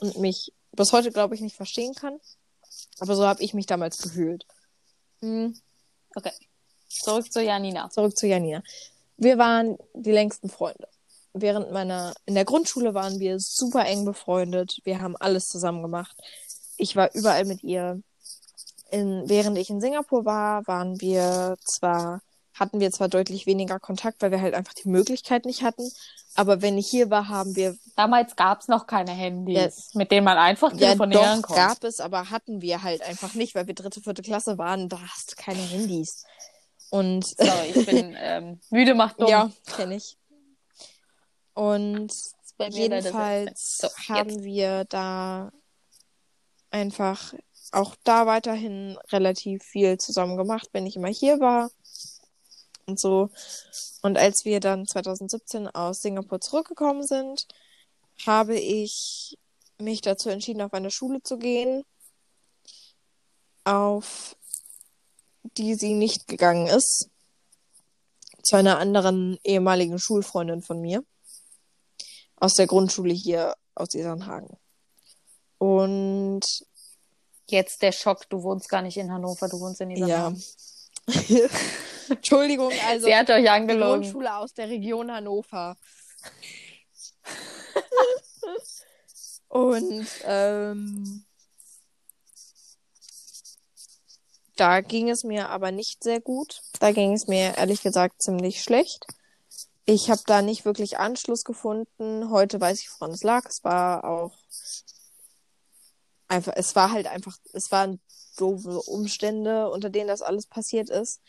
und 0.00 0.18
mich 0.18 0.52
bis 0.72 0.92
heute, 0.92 1.10
glaube 1.10 1.34
ich, 1.34 1.40
nicht 1.40 1.56
verstehen 1.56 1.94
kann. 1.94 2.18
Aber 2.98 3.16
so 3.16 3.26
habe 3.26 3.42
ich 3.42 3.54
mich 3.54 3.66
damals 3.66 3.98
gefühlt. 3.98 4.46
Hm. 5.20 5.58
okay. 6.14 6.32
Zurück 6.88 7.30
zu 7.32 7.42
Janina. 7.42 7.90
Zurück 7.90 8.16
zu 8.16 8.26
Janina. 8.26 8.62
Wir 9.16 9.38
waren 9.38 9.76
die 9.94 10.12
längsten 10.12 10.48
Freunde. 10.48 10.88
Während 11.32 11.72
meiner, 11.72 12.14
in 12.24 12.34
der 12.34 12.44
Grundschule 12.44 12.94
waren 12.94 13.18
wir 13.18 13.36
super 13.38 13.84
eng 13.86 14.04
befreundet. 14.04 14.78
Wir 14.84 15.00
haben 15.00 15.16
alles 15.16 15.46
zusammen 15.46 15.82
gemacht. 15.82 16.16
Ich 16.76 16.96
war 16.96 17.14
überall 17.14 17.44
mit 17.44 17.62
ihr. 17.62 18.00
In, 18.90 19.28
während 19.28 19.58
ich 19.58 19.68
in 19.70 19.80
Singapur 19.80 20.24
war, 20.24 20.66
waren 20.68 21.00
wir 21.00 21.56
zwar, 21.64 22.20
hatten 22.54 22.78
wir 22.78 22.92
zwar 22.92 23.08
deutlich 23.08 23.46
weniger 23.46 23.80
Kontakt, 23.80 24.22
weil 24.22 24.30
wir 24.30 24.40
halt 24.40 24.54
einfach 24.54 24.74
die 24.74 24.88
Möglichkeit 24.88 25.44
nicht 25.44 25.62
hatten. 25.62 25.90
Aber 26.36 26.62
wenn 26.62 26.78
ich 26.78 26.86
hier 26.88 27.10
war, 27.10 27.28
haben 27.28 27.56
wir, 27.56 27.76
Damals 27.96 28.36
gab 28.36 28.60
es 28.60 28.68
noch 28.68 28.86
keine 28.86 29.10
Handys, 29.12 29.90
Ja. 29.92 29.98
mit 29.98 30.10
denen 30.12 30.24
man 30.24 30.38
einfach 30.38 30.70
ja 30.72 30.78
telefonieren 30.94 31.40
doch, 31.42 31.48
konnte. 31.48 31.62
gab 31.62 31.82
es, 31.84 31.98
aber 31.98 32.30
hatten 32.30 32.60
wir 32.60 32.82
halt 32.82 33.02
einfach 33.02 33.34
nicht, 33.34 33.54
weil 33.54 33.66
wir 33.66 33.74
dritte, 33.74 34.00
vierte 34.02 34.22
Klasse 34.22 34.56
waren. 34.58 34.88
Da 34.88 35.00
hast 35.00 35.32
du 35.32 35.36
keine 35.36 35.62
Handys. 35.62 36.24
Und 36.90 37.24
Sorry, 37.38 37.72
ich 37.74 37.86
bin 37.86 38.14
ähm, 38.18 38.60
müde, 38.70 38.94
macht 38.94 39.18
dumm. 39.20 39.28
Ja, 39.28 39.50
kenne 39.76 39.96
ich. 39.96 40.16
Und 41.54 42.12
jedenfalls 42.70 43.78
So, 43.78 43.88
haben 44.08 44.44
wir 44.44 44.84
da 44.84 45.50
einfach 46.76 47.34
auch 47.72 47.96
da 48.04 48.26
weiterhin 48.26 48.98
relativ 49.10 49.62
viel 49.64 49.98
zusammen 49.98 50.36
gemacht, 50.36 50.68
wenn 50.72 50.86
ich 50.86 50.96
immer 50.96 51.08
hier 51.08 51.40
war 51.40 51.70
und 52.86 53.00
so. 53.00 53.30
Und 54.02 54.18
als 54.18 54.44
wir 54.44 54.60
dann 54.60 54.86
2017 54.86 55.68
aus 55.68 56.00
Singapur 56.00 56.40
zurückgekommen 56.40 57.04
sind, 57.04 57.46
habe 58.26 58.58
ich 58.58 59.36
mich 59.78 60.00
dazu 60.00 60.28
entschieden, 60.28 60.62
auf 60.62 60.72
eine 60.74 60.90
Schule 60.90 61.22
zu 61.22 61.38
gehen, 61.38 61.82
auf 63.64 64.36
die 65.56 65.74
sie 65.74 65.94
nicht 65.94 66.28
gegangen 66.28 66.66
ist. 66.66 67.08
Zu 68.42 68.56
einer 68.56 68.78
anderen 68.78 69.38
ehemaligen 69.44 69.98
Schulfreundin 69.98 70.62
von 70.62 70.80
mir. 70.80 71.04
Aus 72.36 72.54
der 72.54 72.66
Grundschule 72.66 73.12
hier 73.12 73.56
aus 73.74 73.94
Isernhagen. 73.94 74.56
Und 75.58 76.66
Jetzt 77.48 77.82
der 77.82 77.92
Schock, 77.92 78.28
du 78.28 78.42
wohnst 78.42 78.68
gar 78.68 78.82
nicht 78.82 78.96
in 78.96 79.12
Hannover, 79.12 79.48
du 79.48 79.60
wohnst 79.60 79.80
in 79.80 79.90
ja. 79.90 80.32
Isernhagen. 80.32 80.42
Entschuldigung, 82.08 82.72
also 82.88 83.06
Sie 83.06 83.14
hat 83.14 83.30
euch 83.30 83.42
die 83.42 83.48
angelogen. 83.48 84.02
Grundschule 84.02 84.36
aus 84.36 84.52
der 84.52 84.68
Region 84.68 85.12
Hannover. 85.12 85.76
Und 89.48 90.08
ähm, 90.24 91.24
da 94.56 94.80
ging 94.80 95.08
es 95.08 95.22
mir 95.22 95.50
aber 95.50 95.70
nicht 95.70 96.02
sehr 96.02 96.20
gut. 96.20 96.62
Da 96.80 96.90
ging 96.90 97.12
es 97.12 97.28
mir 97.28 97.56
ehrlich 97.56 97.82
gesagt 97.82 98.22
ziemlich 98.22 98.60
schlecht. 98.62 99.06
Ich 99.84 100.10
habe 100.10 100.22
da 100.26 100.42
nicht 100.42 100.64
wirklich 100.64 100.98
Anschluss 100.98 101.44
gefunden. 101.44 102.30
Heute 102.30 102.60
weiß 102.60 102.80
ich, 102.80 102.90
woran 102.98 103.14
es 103.14 103.22
lag. 103.22 103.48
Es 103.48 103.62
war 103.62 104.04
auch 104.04 104.32
einfach, 106.28 106.52
es 106.56 106.74
war 106.76 106.92
halt 106.92 107.06
einfach, 107.06 107.36
es 107.52 107.70
waren 107.70 108.00
doofe 108.36 108.80
Umstände, 108.82 109.70
unter 109.70 109.90
denen 109.90 110.08
das 110.08 110.22
alles 110.22 110.46
passiert 110.46 110.90
ist. 110.90 111.20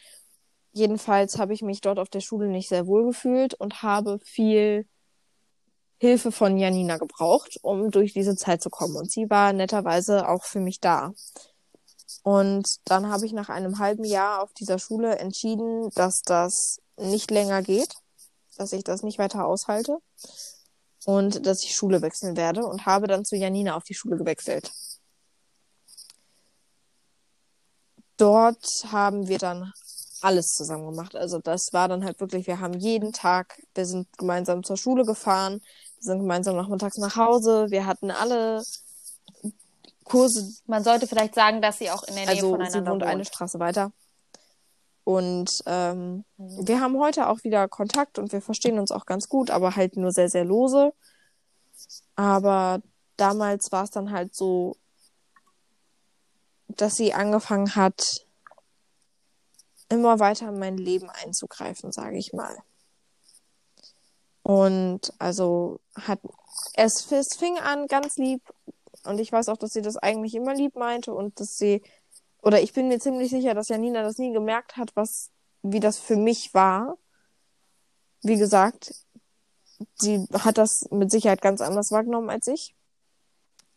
Jedenfalls 0.71 1.37
habe 1.39 1.53
ich 1.53 1.61
mich 1.61 1.81
dort 1.81 1.99
auf 1.99 2.09
der 2.09 2.21
Schule 2.21 2.47
nicht 2.47 2.69
sehr 2.69 2.87
wohl 2.87 3.05
gefühlt 3.05 3.53
und 3.53 3.81
habe 3.81 4.19
viel 4.23 4.85
Hilfe 5.99 6.31
von 6.31 6.57
Janina 6.57 6.97
gebraucht, 6.97 7.57
um 7.63 7.89
durch 7.89 8.13
diese 8.13 8.35
Zeit 8.35 8.61
zu 8.61 8.69
kommen. 8.69 8.95
Und 8.95 9.11
sie 9.11 9.29
war 9.29 9.53
netterweise 9.53 10.29
auch 10.29 10.43
für 10.43 10.59
mich 10.59 10.79
da. 10.79 11.13
Und 12.23 12.67
dann 12.85 13.09
habe 13.09 13.25
ich 13.25 13.33
nach 13.33 13.49
einem 13.49 13.79
halben 13.79 14.03
Jahr 14.03 14.43
auf 14.43 14.53
dieser 14.53 14.79
Schule 14.79 15.17
entschieden, 15.17 15.89
dass 15.95 16.21
das 16.21 16.79
nicht 16.97 17.31
länger 17.31 17.61
geht, 17.61 17.95
dass 18.57 18.73
ich 18.73 18.83
das 18.83 19.01
nicht 19.01 19.17
weiter 19.17 19.45
aushalte 19.45 19.97
und 21.05 21.45
dass 21.45 21.63
ich 21.63 21.75
Schule 21.75 22.01
wechseln 22.01 22.35
werde 22.35 22.65
und 22.65 22.85
habe 22.85 23.07
dann 23.07 23.25
zu 23.25 23.35
Janina 23.35 23.75
auf 23.75 23.83
die 23.83 23.93
Schule 23.93 24.17
gewechselt. 24.17 24.71
Dort 28.17 28.65
haben 28.91 29.27
wir 29.27 29.37
dann 29.37 29.71
alles 30.21 30.47
zusammen 30.47 30.89
gemacht. 30.89 31.15
Also 31.15 31.39
das 31.39 31.69
war 31.71 31.87
dann 31.87 32.03
halt 32.03 32.19
wirklich, 32.19 32.47
wir 32.47 32.59
haben 32.59 32.73
jeden 32.73 33.13
Tag, 33.13 33.61
wir 33.75 33.85
sind 33.85 34.07
gemeinsam 34.17 34.63
zur 34.63 34.77
Schule 34.77 35.05
gefahren, 35.05 35.59
wir 35.99 36.03
sind 36.03 36.19
gemeinsam 36.19 36.55
nachmittags 36.55 36.97
nach 36.97 37.15
Hause, 37.15 37.67
wir 37.69 37.85
hatten 37.85 38.11
alle 38.11 38.63
Kurse. 40.03 40.49
Man 40.65 40.83
sollte 40.83 41.05
vielleicht 41.07 41.35
sagen, 41.35 41.61
dass 41.61 41.77
sie 41.77 41.91
auch 41.91 42.03
in 42.03 42.15
der 42.15 42.25
Nähe 42.25 42.35
Also 42.35 42.49
voneinander 42.51 42.79
sie 42.79 42.91
wohnt 42.91 43.01
wohnt. 43.01 43.11
eine 43.11 43.25
Straße 43.25 43.59
weiter. 43.59 43.91
Und 45.03 45.49
ähm, 45.65 46.25
Mhm. 46.37 46.67
wir 46.67 46.81
haben 46.81 46.97
heute 46.99 47.29
auch 47.29 47.43
wieder 47.43 47.67
Kontakt 47.67 48.19
und 48.19 48.31
wir 48.33 48.41
verstehen 48.41 48.79
uns 48.79 48.91
auch 48.91 49.05
ganz 49.05 49.29
gut, 49.29 49.51
aber 49.51 49.75
halt 49.75 49.95
nur 49.95 50.11
sehr, 50.11 50.29
sehr 50.29 50.43
lose. 50.45 50.91
Aber 52.15 52.81
damals 53.15 53.71
war 53.71 53.83
es 53.83 53.91
dann 53.91 54.11
halt 54.11 54.35
so, 54.35 54.75
dass 56.67 56.95
sie 56.95 57.13
angefangen 57.13 57.75
hat, 57.75 58.25
immer 59.89 60.19
weiter 60.19 60.49
in 60.49 60.59
mein 60.59 60.77
Leben 60.77 61.09
einzugreifen, 61.09 61.91
sage 61.91 62.17
ich 62.17 62.33
mal. 62.33 62.57
Und 64.43 65.13
also 65.19 65.79
hat 65.95 66.19
es, 66.73 67.11
es 67.11 67.35
fing 67.37 67.57
an 67.59 67.87
ganz 67.87 68.17
lieb 68.17 68.41
und 69.03 69.19
ich 69.19 69.31
weiß 69.31 69.49
auch, 69.49 69.57
dass 69.57 69.71
sie 69.71 69.81
das 69.81 69.97
eigentlich 69.97 70.35
immer 70.35 70.53
lieb 70.53 70.75
meinte 70.75 71.13
und 71.13 71.39
dass 71.39 71.57
sie 71.57 71.81
oder 72.41 72.61
ich 72.61 72.73
bin 72.73 72.87
mir 72.87 72.99
ziemlich 72.99 73.29
sicher, 73.29 73.53
dass 73.53 73.67
Janina 73.67 74.03
das 74.03 74.17
nie 74.17 74.31
gemerkt 74.31 74.77
hat, 74.77 74.95
was 74.95 75.31
wie 75.63 75.79
das 75.79 75.97
für 75.97 76.15
mich 76.15 76.53
war. 76.53 76.97
Wie 78.21 78.37
gesagt, 78.37 78.93
sie 79.95 80.25
hat 80.31 80.57
das 80.57 80.87
mit 80.91 81.11
Sicherheit 81.11 81.41
ganz 81.41 81.61
anders 81.61 81.91
wahrgenommen 81.91 82.29
als 82.29 82.47
ich. 82.47 82.75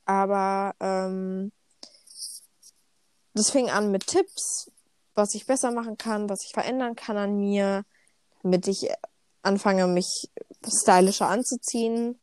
Aber 0.05 0.75
ähm, 0.81 1.53
das 3.35 3.51
fing 3.51 3.71
an 3.71 3.91
mit 3.91 4.07
Tipps, 4.07 4.71
was 5.15 5.35
ich 5.35 5.47
besser 5.47 5.71
machen 5.71 5.97
kann, 5.97 6.29
was 6.29 6.45
ich 6.45 6.53
verändern 6.53 6.97
kann 6.97 7.17
an 7.17 7.39
mir, 7.39 7.85
damit 8.43 8.67
ich 8.69 8.91
anfange, 9.43 9.87
mich 9.87 10.31
stylischer 10.67 11.29
anzuziehen 11.29 12.19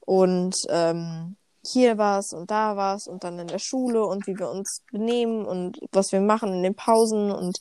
und 0.00 0.56
ähm, 0.68 1.36
hier 1.64 1.98
was 1.98 2.32
und 2.32 2.50
da 2.50 2.76
was 2.76 3.06
und 3.06 3.24
dann 3.24 3.38
in 3.38 3.48
der 3.48 3.58
Schule 3.58 4.04
und 4.04 4.26
wie 4.26 4.38
wir 4.38 4.50
uns 4.50 4.82
benehmen 4.90 5.44
und 5.44 5.78
was 5.92 6.12
wir 6.12 6.20
machen 6.20 6.52
in 6.54 6.62
den 6.62 6.74
Pausen 6.74 7.30
und 7.30 7.58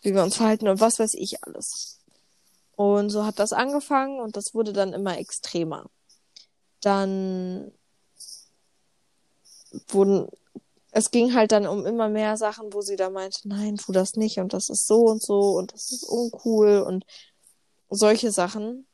wie 0.00 0.14
wir 0.14 0.22
uns 0.22 0.36
verhalten 0.36 0.68
und 0.68 0.80
was 0.80 0.98
weiß 0.98 1.14
ich 1.14 1.42
alles. 1.42 1.98
Und 2.76 3.10
so 3.10 3.24
hat 3.24 3.38
das 3.38 3.52
angefangen 3.52 4.20
und 4.20 4.36
das 4.36 4.54
wurde 4.54 4.72
dann 4.72 4.92
immer 4.92 5.18
extremer. 5.18 5.86
Dann 6.80 7.72
wurden, 9.88 10.28
es 10.96 11.10
ging 11.10 11.34
halt 11.34 11.52
dann 11.52 11.66
um 11.66 11.84
immer 11.84 12.08
mehr 12.08 12.38
Sachen, 12.38 12.72
wo 12.72 12.80
sie 12.80 12.96
da 12.96 13.10
meinte, 13.10 13.46
nein, 13.46 13.76
tu 13.76 13.92
das 13.92 14.16
nicht 14.16 14.38
und 14.38 14.54
das 14.54 14.70
ist 14.70 14.86
so 14.86 15.04
und 15.04 15.20
so 15.22 15.58
und 15.58 15.74
das 15.74 15.92
ist 15.92 16.04
uncool 16.04 16.78
und 16.86 17.04
solche 17.90 18.32
Sachen, 18.32 18.86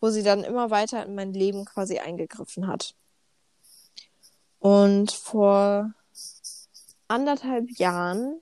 wo 0.00 0.08
sie 0.10 0.22
dann 0.22 0.44
immer 0.44 0.70
weiter 0.70 1.04
in 1.04 1.16
mein 1.16 1.32
Leben 1.32 1.64
quasi 1.64 1.98
eingegriffen 1.98 2.68
hat. 2.68 2.94
Und 4.60 5.10
vor 5.10 5.92
anderthalb 7.08 7.68
Jahren, 7.72 8.40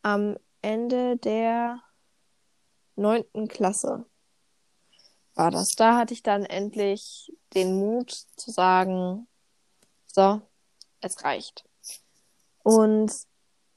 am 0.00 0.38
Ende 0.62 1.18
der 1.18 1.78
neunten 2.96 3.48
Klasse, 3.48 4.06
war 5.34 5.50
das. 5.50 5.72
Da 5.72 5.98
hatte 5.98 6.14
ich 6.14 6.22
dann 6.22 6.46
endlich 6.46 7.30
den 7.52 7.78
Mut 7.78 8.12
zu 8.36 8.50
sagen, 8.50 9.28
so, 10.06 10.40
es 11.02 11.22
reicht. 11.22 11.66
Und 12.62 13.12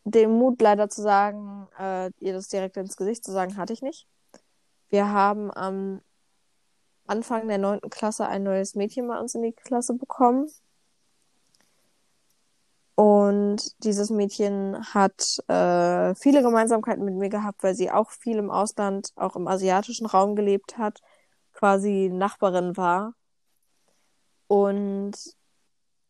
den 0.03 0.31
Mut 0.31 0.61
leider 0.61 0.89
zu 0.89 1.01
sagen, 1.01 1.67
äh, 1.79 2.11
ihr 2.19 2.33
das 2.33 2.47
direkt 2.47 2.77
ins 2.77 2.95
Gesicht 2.95 3.23
zu 3.23 3.31
sagen, 3.31 3.57
hatte 3.57 3.73
ich 3.73 3.81
nicht. 3.81 4.07
Wir 4.89 5.11
haben 5.11 5.51
am 5.51 6.01
Anfang 7.07 7.47
der 7.47 7.57
neunten 7.57 7.89
Klasse 7.89 8.27
ein 8.27 8.43
neues 8.43 8.75
Mädchen 8.75 9.07
bei 9.07 9.19
uns 9.19 9.35
in 9.35 9.41
die 9.41 9.51
Klasse 9.51 9.95
bekommen. 9.95 10.49
Und 12.95 13.83
dieses 13.83 14.09
Mädchen 14.09 14.77
hat 14.93 15.37
äh, 15.49 16.15
viele 16.15 16.41
Gemeinsamkeiten 16.41 17.03
mit 17.03 17.15
mir 17.15 17.29
gehabt, 17.29 17.61
weil 17.61 17.75
sie 17.75 17.91
auch 17.91 18.09
viel 18.11 18.37
im 18.37 18.49
Ausland, 18.49 19.11
auch 19.15 19.35
im 19.35 19.47
asiatischen 19.47 20.05
Raum 20.05 20.35
gelebt 20.35 20.77
hat, 20.77 21.01
quasi 21.53 22.09
Nachbarin 22.11 22.77
war. 22.77 23.13
Und 24.47 25.13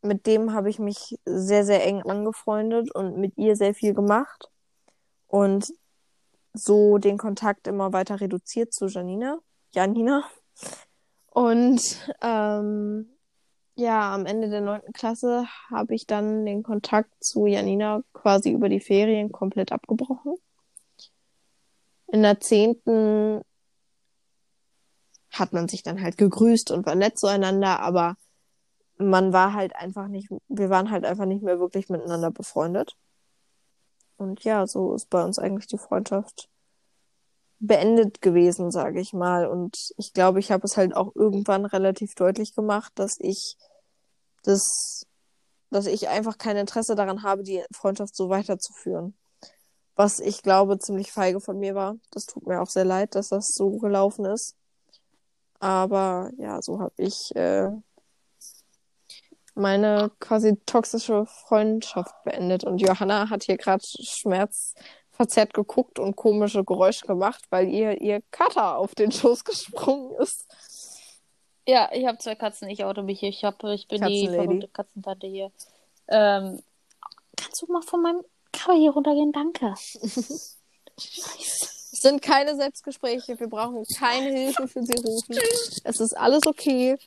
mit 0.06 0.28
dem 0.28 0.54
habe 0.54 0.70
ich 0.70 0.80
mich 0.80 1.18
sehr, 1.26 1.66
sehr 1.66 1.86
eng 1.86 2.02
angefreundet 2.04 2.94
und 2.94 3.18
mit 3.18 3.38
ihr 3.38 3.56
sehr 3.56 3.74
viel 3.74 3.94
gemacht. 3.94 4.50
Und 5.28 5.74
so 6.54 6.98
den 6.98 7.18
Kontakt 7.18 7.68
immer 7.68 7.94
weiter 7.94 8.22
reduziert 8.22 8.74
zu 8.74 8.88
Janina. 8.88 9.40
Janina. 9.74 10.24
Und 11.32 11.82
ähm, 12.22 13.10
ja, 13.76 14.14
am 14.14 14.26
Ende 14.26 14.50
der 14.50 14.62
neunten 14.62 14.94
Klasse 14.94 15.48
habe 15.70 15.96
ich 15.96 16.08
dann 16.08 16.46
den 16.46 16.64
Kontakt 16.64 17.12
zu 17.22 17.46
Janina 17.46 18.04
quasi 18.14 18.52
über 18.52 18.70
die 18.70 18.80
Ferien 18.80 19.32
komplett 19.32 19.74
abgebrochen. 19.74 20.36
In 22.08 22.22
der 22.22 22.40
zehnten 22.40 23.42
hat 25.32 25.52
man 25.52 25.68
sich 25.68 25.84
dann 25.84 26.02
halt 26.02 26.18
gegrüßt 26.18 26.72
und 26.72 26.86
war 26.86 26.96
nett 26.96 27.20
zueinander, 27.20 27.82
aber 27.82 28.16
man 28.98 29.34
war 29.34 29.54
halt 29.54 29.76
einfach 29.76 30.08
nicht, 30.08 30.30
wir 30.48 30.70
waren 30.70 30.92
halt 30.92 31.06
einfach 31.06 31.26
nicht 31.26 31.44
mehr 31.44 31.60
wirklich 31.60 31.90
miteinander 31.90 32.32
befreundet. 32.32 32.96
Und 34.18 34.44
ja, 34.44 34.66
so 34.66 34.94
ist 34.96 35.10
bei 35.10 35.24
uns 35.24 35.40
eigentlich 35.40 35.68
die 35.68 35.78
Freundschaft 35.78 36.50
beendet 37.60 38.22
gewesen, 38.22 38.72
sage 38.72 39.00
ich 39.00 39.14
mal. 39.14 39.48
Und 39.48 39.94
ich 39.98 40.14
glaube, 40.14 40.40
ich 40.40 40.52
habe 40.52 40.66
es 40.66 40.78
halt 40.78 40.96
auch 40.96 41.14
irgendwann 41.16 41.66
relativ 41.66 42.16
deutlich 42.16 42.56
gemacht, 42.56 42.94
dass 42.96 43.18
ich 43.20 43.58
das, 44.44 45.06
dass 45.72 45.86
ich 45.88 46.08
einfach 46.08 46.38
kein 46.38 46.58
Interesse 46.58 46.96
daran 46.96 47.24
habe, 47.24 47.44
die 47.44 47.64
Freundschaft 47.74 48.16
so 48.16 48.30
weiterzuführen. 48.30 49.16
Was 49.96 50.20
ich 50.20 50.44
glaube, 50.44 50.78
ziemlich 50.80 51.12
feige 51.12 51.40
von 51.40 51.58
mir 51.58 51.76
war. 51.76 51.96
Das 52.12 52.26
tut 52.26 52.46
mir 52.48 52.62
auch 52.62 52.70
sehr 52.70 52.86
leid, 52.86 53.16
dass 53.16 53.30
das 53.30 53.48
so 53.54 53.78
gelaufen 53.78 54.26
ist. 54.26 54.56
Aber 55.60 56.32
ja, 56.38 56.62
so 56.62 56.80
habe 56.80 56.94
ich 56.98 57.36
äh, 57.36 57.72
meine 59.56 60.12
quasi 60.20 60.58
toxische 60.66 61.26
Freundschaft 61.26 62.14
beendet. 62.24 62.64
Und 62.64 62.80
Johanna 62.80 63.30
hat 63.30 63.44
hier 63.44 63.58
gerade 63.58 63.84
schmerzverzerrt 63.84 65.54
geguckt 65.54 65.98
und 66.00 66.16
komische 66.16 66.64
Geräusche 66.64 67.08
gemacht, 67.08 67.44
weil 67.50 67.70
ihr 67.70 68.02
ihr 68.02 68.22
Kater 68.32 68.78
auf 68.78 68.96
den 68.96 69.12
Schoß 69.12 69.44
gesprungen 69.44 70.16
ist. 70.20 70.46
Ja, 71.68 71.90
ich 71.94 72.06
habe 72.06 72.20
zwei 72.20 72.36
Katzen, 72.36 72.70
ich 72.70 72.84
oute 72.84 73.02
mich 73.02 73.20
hier. 73.20 73.30
Ich, 73.30 73.44
hab, 73.44 73.64
ich 73.64 73.88
bin 73.88 74.06
die 74.06 74.28
verrückte 74.28 74.68
Katzentante 74.68 75.26
hier. 75.28 75.52
Ähm, 76.08 76.62
kannst 77.36 77.62
du 77.62 77.72
mal 77.72 77.82
von 77.82 78.02
meinem 78.04 78.22
Cover 78.52 78.78
hier 78.78 78.92
runtergehen? 78.92 79.32
Danke. 79.32 79.74
Scheiße. 80.98 81.76
Es 81.96 82.02
sind 82.02 82.22
keine 82.22 82.58
Selbstgespräche, 82.58 83.40
wir 83.40 83.48
brauchen 83.48 83.86
keine 83.98 84.30
Hilfe 84.30 84.68
für 84.68 84.84
sie 84.84 84.98
rufen. 84.98 85.38
Es 85.86 86.02
ist 86.02 86.12
alles 86.12 86.46
okay. 86.46 86.98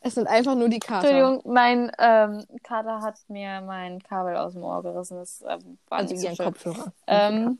Es 0.00 0.14
sind 0.14 0.26
einfach 0.28 0.54
nur 0.54 0.68
die 0.68 0.78
Kater. 0.78 1.08
Entschuldigung, 1.08 1.52
mein 1.52 1.90
ähm, 1.98 2.44
Kater 2.62 3.00
hat 3.00 3.18
mir 3.28 3.60
mein 3.62 4.00
Kabel 4.02 4.36
aus 4.36 4.52
dem 4.52 4.62
Ohr 4.62 4.82
gerissen. 4.82 5.16
Das 5.18 5.42
ähm, 5.46 5.78
war 5.88 5.98
Also 5.98 6.14
ihren 6.14 6.36
schön. 6.36 6.46
Kopfhörer. 6.46 6.92
Ähm, 7.06 7.58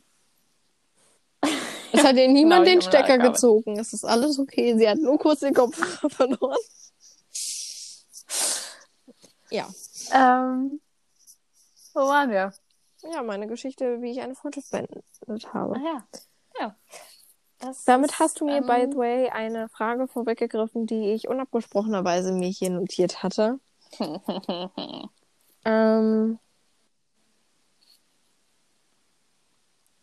Es 1.92 2.04
hat 2.04 2.16
ihr 2.16 2.28
niemand 2.28 2.66
den 2.66 2.82
Stecker 2.82 3.18
gezogen. 3.18 3.78
Es 3.78 3.92
ist 3.92 4.04
alles 4.04 4.38
okay. 4.38 4.76
Sie 4.76 4.88
hat 4.88 4.98
nur 4.98 5.18
kurz 5.18 5.40
den 5.40 5.54
Kopfhörer 5.54 6.10
verloren. 6.14 6.58
Ja. 9.50 9.66
ähm, 10.12 10.80
wo 11.94 12.00
waren 12.00 12.30
wir? 12.30 12.52
Ja, 13.12 13.22
meine 13.22 13.46
Geschichte, 13.46 14.02
wie 14.02 14.10
ich 14.10 14.20
eine 14.20 14.34
Freundschaft 14.34 14.70
beendet 14.70 15.54
habe. 15.54 15.76
Ah 15.76 15.80
ja. 15.80 16.04
Ja. 16.60 16.76
Das 17.60 17.84
Damit 17.84 18.12
ist, 18.12 18.18
hast 18.20 18.40
du 18.40 18.46
mir, 18.46 18.58
ähm, 18.58 18.66
by 18.66 18.86
the 18.90 18.96
way, 18.96 19.28
eine 19.30 19.68
Frage 19.68 20.06
vorweggegriffen, 20.06 20.86
die 20.86 21.12
ich 21.12 21.28
unabgesprochenerweise 21.28 22.32
mir 22.32 22.48
hier 22.48 22.70
notiert 22.70 23.22
hatte. 23.22 23.58
Ähm, 25.64 26.38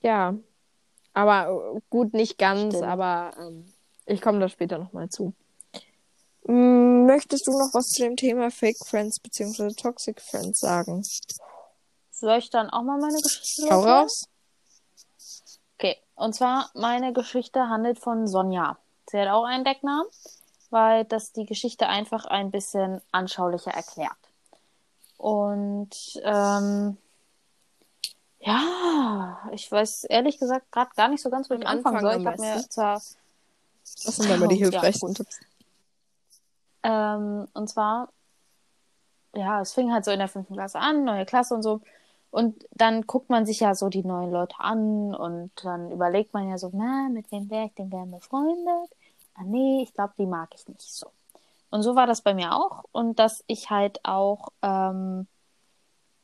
ja, 0.02 0.36
aber 1.14 1.74
äh, 1.76 1.80
gut, 1.90 2.14
nicht 2.14 2.38
ganz, 2.38 2.76
Stimmt. 2.76 2.84
aber 2.88 3.32
ähm, 3.40 3.74
ich 4.06 4.22
komme 4.22 4.40
da 4.40 4.50
später 4.50 4.78
nochmal 4.78 5.10
zu. 5.10 5.34
Möchtest 6.48 7.48
du 7.48 7.52
noch 7.52 7.74
was 7.74 7.88
zu 7.88 8.04
dem 8.04 8.16
Thema 8.16 8.52
Fake 8.52 8.78
Friends 8.86 9.20
bzw. 9.20 9.74
Toxic 9.74 10.22
Friends 10.22 10.60
sagen? 10.60 11.04
Soll 12.12 12.38
ich 12.38 12.52
dann 12.52 12.70
auch 12.70 12.84
mal 12.84 13.00
meine 13.00 13.20
Geschichte 13.20 13.64
Hau 13.72 13.78
loswerden? 13.78 14.02
raus. 14.02 14.26
Und 16.16 16.34
zwar 16.34 16.70
meine 16.74 17.14
Geschichte 17.14 17.70
handelt 17.70 18.00
von 18.00 18.28
Sonja. 18.28 18.78
Sie 19.08 19.20
hat 19.20 19.28
auch 19.28 19.44
einen 19.46 19.64
Decknamen, 19.64 20.08
weil 20.70 21.06
das 21.06 21.32
die 21.34 21.46
Geschichte 21.46 21.88
einfach 21.88 22.26
ein 22.26 22.52
bisschen 22.52 23.02
anschaulicher 23.12 23.72
erklärt. 23.72 24.12
Und 25.18 26.20
ähm, 26.24 26.98
Ja, 28.40 29.40
ich 29.52 29.72
weiß 29.72 30.06
ehrlich 30.06 30.40
gesagt 30.40 30.72
gerade 30.72 30.92
gar 30.96 31.08
nicht 31.08 31.22
so 31.22 31.30
ganz, 31.30 31.50
wo 31.50 31.56
ich 31.56 31.66
anfangen 31.66 31.98
Anfang 31.98 32.22
soll. 32.22 32.22
Ich 32.22 32.28
habe 32.28 32.42
mir 32.42 32.70
zwar 32.70 32.94
Das 32.96 34.16
sind 34.16 34.32
aber 34.32 34.48
die 34.48 34.56
Ja, 34.56 34.70
hilfreichsten 34.70 35.08
gut. 35.10 35.18
Tipps. 35.18 35.40
Ähm, 36.84 37.48
und 37.54 37.68
zwar, 37.70 38.10
ja, 39.34 39.62
es 39.62 39.74
fing 39.74 39.92
halt 39.92 40.06
so 40.06 40.12
in 40.12 40.20
der 40.20 40.28
fünften 40.28 40.54
Klasse 40.54 40.80
an, 40.80 41.04
neue 41.04 41.26
Klasse 41.26 41.56
und 41.56 41.64
so. 41.64 41.82
Und 42.36 42.68
dann 42.72 43.04
guckt 43.04 43.30
man 43.30 43.46
sich 43.46 43.62
ja 43.62 43.74
so 43.76 43.88
die 43.88 44.04
neuen 44.04 44.30
Leute 44.30 44.58
an 44.60 45.16
und 45.16 45.52
dann 45.64 45.90
überlegt 45.90 46.34
man 46.34 46.50
ja 46.50 46.58
so, 46.58 46.70
na, 46.74 47.08
mit 47.10 47.32
wem 47.32 47.50
wäre 47.50 47.68
ich 47.68 47.74
denn 47.76 47.90
gern 47.90 48.12
befreundet? 48.12 48.90
Ah, 49.36 49.44
nee, 49.46 49.82
ich 49.82 49.94
glaube, 49.94 50.16
die 50.18 50.26
mag 50.26 50.50
ich 50.54 50.68
nicht 50.68 50.82
so. 50.82 51.08
Und 51.70 51.84
so 51.84 51.96
war 51.96 52.08
das 52.08 52.20
bei 52.20 52.34
mir 52.34 52.54
auch. 52.54 52.84
Und 52.92 53.20
dass 53.20 53.42
ich 53.48 53.70
halt 53.70 54.04
auch, 54.04 54.50
ähm, 54.64 55.28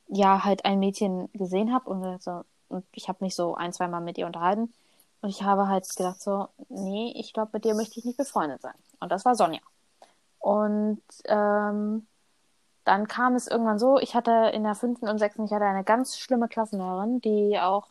ja, 0.06 0.44
halt 0.44 0.66
ein 0.66 0.80
Mädchen 0.80 1.30
gesehen 1.32 1.72
habe 1.72 1.88
und, 1.88 2.22
so, 2.22 2.44
und 2.68 2.84
ich 2.92 3.08
habe 3.08 3.24
mich 3.24 3.34
so 3.34 3.54
ein, 3.54 3.72
zwei 3.72 3.88
Mal 3.88 4.02
mit 4.02 4.18
ihr 4.18 4.26
unterhalten. 4.26 4.70
Und 5.22 5.30
ich 5.30 5.42
habe 5.44 5.66
halt 5.66 5.88
gedacht 5.96 6.20
so, 6.20 6.48
nee, 6.68 7.14
ich 7.16 7.32
glaube, 7.32 7.52
mit 7.54 7.64
dir 7.64 7.74
möchte 7.74 7.98
ich 7.98 8.04
nicht 8.04 8.18
befreundet 8.18 8.60
sein. 8.60 8.74
Und 9.00 9.10
das 9.10 9.24
war 9.24 9.34
Sonja. 9.34 9.60
Und 10.40 11.00
ähm, 11.24 12.06
dann 12.84 13.06
kam 13.06 13.34
es 13.34 13.46
irgendwann 13.46 13.78
so, 13.78 13.98
ich 13.98 14.14
hatte 14.14 14.50
in 14.52 14.64
der 14.64 14.74
fünften 14.74 15.08
und 15.08 15.18
sechsten, 15.18 15.44
ich 15.44 15.52
hatte 15.52 15.64
eine 15.64 15.84
ganz 15.84 16.18
schlimme 16.18 16.48
Klassenlehrerin, 16.48 17.20
die 17.20 17.58
auch 17.60 17.86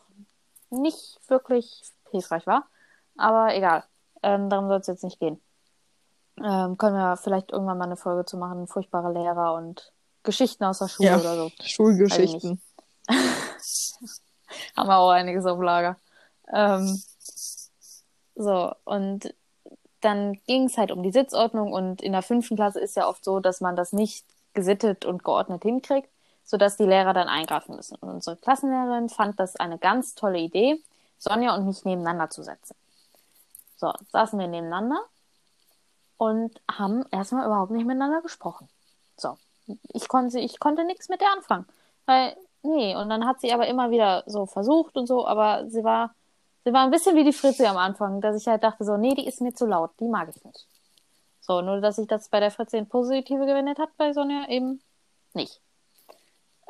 nicht 0.70 1.18
wirklich 1.28 1.82
hilfreich 2.10 2.46
war. 2.46 2.66
Aber 3.16 3.54
egal, 3.54 3.84
ähm, 4.22 4.48
darum 4.50 4.68
soll 4.68 4.80
es 4.80 4.86
jetzt 4.86 5.04
nicht 5.04 5.18
gehen. 5.18 5.40
Ähm, 6.42 6.78
können 6.78 6.96
wir 6.96 7.16
vielleicht 7.16 7.52
irgendwann 7.52 7.78
mal 7.78 7.84
eine 7.84 7.96
Folge 7.96 8.24
zu 8.24 8.36
machen, 8.36 8.66
furchtbare 8.66 9.12
Lehrer 9.12 9.54
und 9.54 9.92
Geschichten 10.22 10.64
aus 10.64 10.78
der 10.78 10.88
Schule 10.88 11.10
Ja. 11.10 11.18
oder 11.18 11.36
so. 11.36 11.50
Schulgeschichten. 11.62 12.60
Haben 14.76 14.88
wir 14.88 14.96
auch 14.96 15.10
einiges 15.10 15.46
auf 15.46 15.60
Lager. 15.60 15.96
Ähm, 16.52 17.02
so, 18.34 18.72
und 18.84 19.34
dann 20.00 20.34
ging 20.46 20.64
es 20.64 20.76
halt 20.78 20.90
um 20.90 21.02
die 21.02 21.12
Sitzordnung 21.12 21.72
und 21.72 22.02
in 22.02 22.12
der 22.12 22.22
fünften 22.22 22.56
Klasse 22.56 22.80
ist 22.80 22.96
ja 22.96 23.08
oft 23.08 23.24
so, 23.24 23.40
dass 23.40 23.60
man 23.60 23.76
das 23.76 23.92
nicht 23.92 24.26
gesittet 24.54 25.04
und 25.04 25.24
geordnet 25.24 25.62
hinkriegt, 25.62 26.08
sodass 26.44 26.76
die 26.76 26.84
Lehrer 26.84 27.12
dann 27.12 27.28
eingreifen 27.28 27.76
müssen. 27.76 27.96
Und 27.96 28.08
unsere 28.08 28.36
Klassenlehrerin 28.36 29.08
fand 29.08 29.38
das 29.38 29.56
eine 29.56 29.78
ganz 29.78 30.14
tolle 30.14 30.38
Idee, 30.38 30.82
Sonja 31.18 31.54
und 31.54 31.66
mich 31.66 31.84
nebeneinander 31.84 32.30
zu 32.30 32.42
setzen. 32.42 32.74
So, 33.76 33.92
saßen 34.10 34.38
wir 34.38 34.48
nebeneinander 34.48 35.00
und 36.16 36.60
haben 36.70 37.04
erstmal 37.10 37.46
überhaupt 37.46 37.72
nicht 37.72 37.86
miteinander 37.86 38.22
gesprochen. 38.22 38.68
So, 39.16 39.36
ich 39.92 40.08
konnte, 40.08 40.38
ich 40.38 40.60
konnte 40.60 40.84
nichts 40.84 41.08
mit 41.08 41.20
der 41.20 41.32
anfangen. 41.32 41.66
Weil, 42.06 42.36
nee, 42.62 42.94
und 42.96 43.08
dann 43.08 43.26
hat 43.26 43.40
sie 43.40 43.52
aber 43.52 43.66
immer 43.66 43.90
wieder 43.90 44.24
so 44.26 44.46
versucht 44.46 44.96
und 44.96 45.06
so, 45.06 45.26
aber 45.26 45.68
sie 45.68 45.84
war, 45.84 46.14
sie 46.64 46.72
war 46.72 46.84
ein 46.84 46.90
bisschen 46.90 47.16
wie 47.16 47.24
die 47.24 47.32
Fritzi 47.32 47.66
am 47.66 47.76
Anfang, 47.76 48.20
dass 48.20 48.36
ich 48.40 48.46
halt 48.46 48.62
dachte 48.62 48.84
so, 48.84 48.96
nee, 48.96 49.14
die 49.14 49.26
ist 49.26 49.40
mir 49.40 49.52
zu 49.54 49.66
laut, 49.66 49.90
die 50.00 50.08
mag 50.08 50.28
ich 50.28 50.44
nicht. 50.44 50.66
So, 51.42 51.60
nur 51.60 51.80
dass 51.80 51.96
sich 51.96 52.06
das 52.06 52.28
bei 52.28 52.40
der 52.40 52.50
Fritzi 52.52 52.78
in 52.78 52.88
Positive 52.88 53.46
gewendet 53.46 53.78
hat, 53.78 53.90
bei 53.96 54.12
Sonja 54.12 54.48
eben 54.48 54.80
nicht. 55.34 55.60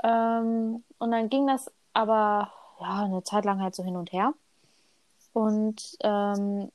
Ähm, 0.02 0.82
und 0.98 1.10
dann 1.10 1.28
ging 1.28 1.46
das 1.46 1.70
aber, 1.92 2.50
ja, 2.80 3.04
eine 3.04 3.22
Zeit 3.22 3.44
lang 3.44 3.60
halt 3.60 3.74
so 3.74 3.84
hin 3.84 3.96
und 3.96 4.12
her. 4.12 4.32
Und, 5.34 5.96
ähm, 6.00 6.70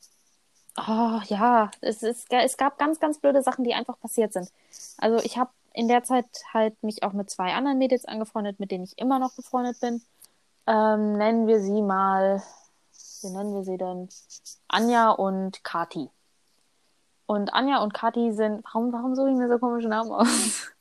oh, 0.78 1.20
ja, 1.26 1.72
es, 1.82 2.04
ist, 2.04 2.32
es 2.32 2.58
gab 2.58 2.78
ganz, 2.78 3.00
ganz 3.00 3.20
blöde 3.20 3.42
Sachen, 3.42 3.64
die 3.64 3.74
einfach 3.74 4.00
passiert 4.00 4.32
sind. 4.34 4.52
Also 4.98 5.18
ich 5.24 5.38
habe 5.38 5.50
in 5.74 5.88
der 5.88 6.04
Zeit 6.04 6.26
halt 6.54 6.82
mich 6.84 7.04
auch 7.04 7.14
mit 7.14 7.30
zwei 7.30 7.54
anderen 7.54 7.78
Mädels 7.80 8.06
angefreundet, 8.06 8.60
mit 8.60 8.72
denen 8.72 8.84
ich 8.84 8.98
immer 8.98 9.20
noch 9.20 9.34
befreundet 9.34 9.80
bin. 9.80 10.04
Ähm, 10.68 11.18
nennen 11.18 11.48
wir 11.48 11.62
sie 11.62 11.82
mal, 11.82 12.44
wie 13.22 13.30
nennen 13.30 13.54
wir 13.56 13.64
sie 13.64 13.78
denn? 13.78 14.10
Anja 14.68 15.12
und 15.12 15.64
Kati. 15.64 16.10
Und 17.28 17.54
Anja 17.54 17.84
und 17.84 17.94
Kati 17.94 18.32
sind, 18.32 18.64
warum, 18.64 18.92
warum 18.94 19.14
suche 19.16 19.30
ich 19.30 19.36
mir 19.36 19.50
so 19.50 19.60
komische 19.60 19.90
Namen 19.90 20.12
aus? 20.12 20.72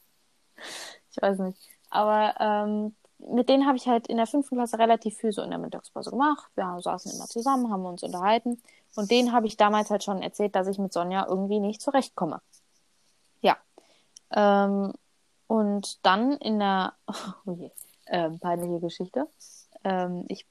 ich 1.11 1.21
weiß 1.21 1.41
nicht. 1.41 1.59
Aber 1.91 2.35
ähm, 2.41 2.95
mit 3.19 3.49
denen 3.49 3.67
habe 3.67 3.77
ich 3.77 3.89
halt 3.89 4.07
in 4.07 4.17
der 4.17 4.27
fünften 4.27 4.57
Klasse 4.57 4.79
relativ 4.79 5.17
viel 5.17 5.33
so 5.33 5.43
in 5.43 5.51
der 5.51 5.59
Mittagspause 5.59 6.11
gemacht. 6.11 6.49
Wir 6.55 6.79
saßen 6.81 7.13
immer 7.13 7.27
zusammen, 7.27 7.71
haben 7.71 7.85
uns 7.85 8.03
unterhalten. 8.03 8.63
Und 8.95 9.11
denen 9.11 9.33
habe 9.33 9.47
ich 9.47 9.57
damals 9.57 9.91
halt 9.91 10.05
schon 10.05 10.23
erzählt, 10.23 10.55
dass 10.55 10.69
ich 10.69 10.79
mit 10.79 10.93
Sonja 10.93 11.27
irgendwie 11.29 11.59
nicht 11.59 11.83
zurechtkomme. 11.83 12.41
Ja. 13.41 13.57
Ähm, 14.31 14.93
und 15.49 16.05
dann 16.07 16.33
in 16.33 16.61
der, 16.61 16.95
oh 17.47 17.53
je, 17.53 17.71
ähm, 18.07 18.39
peinliche 18.39 18.81
Geschichte. 18.81 19.27
Ähm, 19.83 20.25
ich 20.29 20.47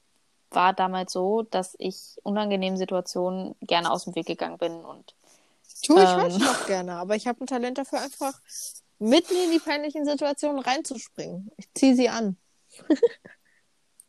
war 0.52 0.74
damals 0.74 1.14
so, 1.14 1.44
dass 1.44 1.76
ich 1.80 2.18
unangenehmen 2.24 2.78
Situationen 2.78 3.56
gerne 3.62 3.92
aus 3.92 4.06
dem 4.06 4.16
Weg 4.16 4.26
gegangen 4.26 4.58
bin 4.58 4.84
und 4.84 5.16
Tue 5.86 6.04
ich 6.04 6.10
Ähm. 6.10 6.22
heute 6.22 6.40
noch 6.40 6.66
gerne, 6.68 6.94
aber 6.96 7.16
ich 7.16 7.28
habe 7.28 7.44
ein 7.44 7.48
Talent 7.48 7.78
dafür, 7.78 8.02
einfach 8.02 8.40
mitten 9.00 9.36
in 9.36 9.52
die 9.52 9.60
peinlichen 9.60 10.06
Situationen 10.06 10.60
reinzuspringen. 10.60 11.52
Ich 11.58 11.74
ziehe 11.74 11.96
sie 11.96 12.10
an. 12.10 12.38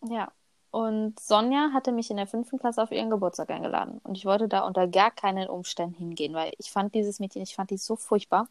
Ja. 0.08 0.32
Und 0.70 1.18
Sonja 1.20 1.70
hatte 1.72 1.92
mich 1.92 2.10
in 2.10 2.18
der 2.18 2.26
fünften 2.26 2.58
Klasse 2.58 2.82
auf 2.82 2.92
ihren 2.92 3.08
Geburtstag 3.10 3.50
eingeladen. 3.50 3.98
Und 4.04 4.16
ich 4.18 4.26
wollte 4.26 4.48
da 4.48 4.60
unter 4.66 4.86
gar 4.88 5.10
keinen 5.10 5.48
Umständen 5.48 5.94
hingehen, 5.96 6.34
weil 6.34 6.52
ich 6.58 6.70
fand 6.70 6.94
dieses 6.94 7.18
Mädchen, 7.18 7.42
ich 7.42 7.54
fand 7.54 7.70
die 7.70 7.78
so 7.78 7.96
furchtbar, 7.96 8.48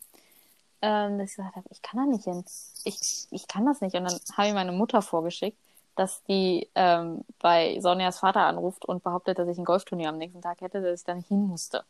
ähm, 0.81 1.19
dass 1.19 1.31
ich 1.31 1.35
gesagt 1.37 1.55
habe, 1.55 1.67
ich 1.71 1.81
kann 1.81 1.99
da 1.99 2.05
nicht 2.05 2.25
hin. 2.25 2.43
Ich, 2.85 3.27
ich 3.31 3.47
kann 3.47 3.65
das 3.65 3.81
nicht. 3.81 3.95
Und 3.95 4.05
dann 4.05 4.19
habe 4.37 4.47
ich 4.47 4.53
meine 4.55 4.71
Mutter 4.71 5.01
vorgeschickt, 5.01 5.57
dass 5.95 6.23
die 6.23 6.69
ähm, 6.75 7.23
bei 7.39 7.79
Sonjas 7.81 8.19
Vater 8.19 8.41
anruft 8.41 8.85
und 8.85 9.03
behauptet, 9.03 9.39
dass 9.39 9.47
ich 9.49 9.57
ein 9.57 9.65
Golfturnier 9.65 10.09
am 10.09 10.17
nächsten 10.17 10.41
Tag 10.41 10.61
hätte, 10.61 10.81
dass 10.81 11.01
ich 11.01 11.05
da 11.05 11.15
nicht 11.15 11.27
hin 11.29 11.47
musste. 11.47 11.85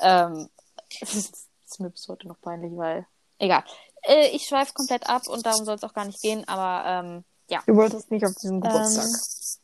Ähm, 0.00 0.48
das 1.00 1.14
ist, 1.14 1.48
mir 1.78 1.90
bis 1.90 2.06
heute 2.08 2.28
noch 2.28 2.40
peinlich, 2.40 2.76
weil. 2.76 3.06
Egal. 3.38 3.64
Äh, 4.02 4.28
ich 4.28 4.46
schweife 4.46 4.72
komplett 4.74 5.08
ab 5.08 5.26
und 5.28 5.44
darum 5.44 5.64
soll 5.64 5.74
es 5.74 5.82
auch 5.82 5.94
gar 5.94 6.04
nicht 6.04 6.20
gehen, 6.20 6.46
aber 6.46 6.88
ähm, 6.88 7.24
ja. 7.48 7.60
Du 7.66 7.74
wolltest 7.76 8.10
nicht 8.10 8.24
auf 8.24 8.34
diesen 8.34 8.60
Geburtstag. 8.60 9.04
Ähm, 9.04 9.60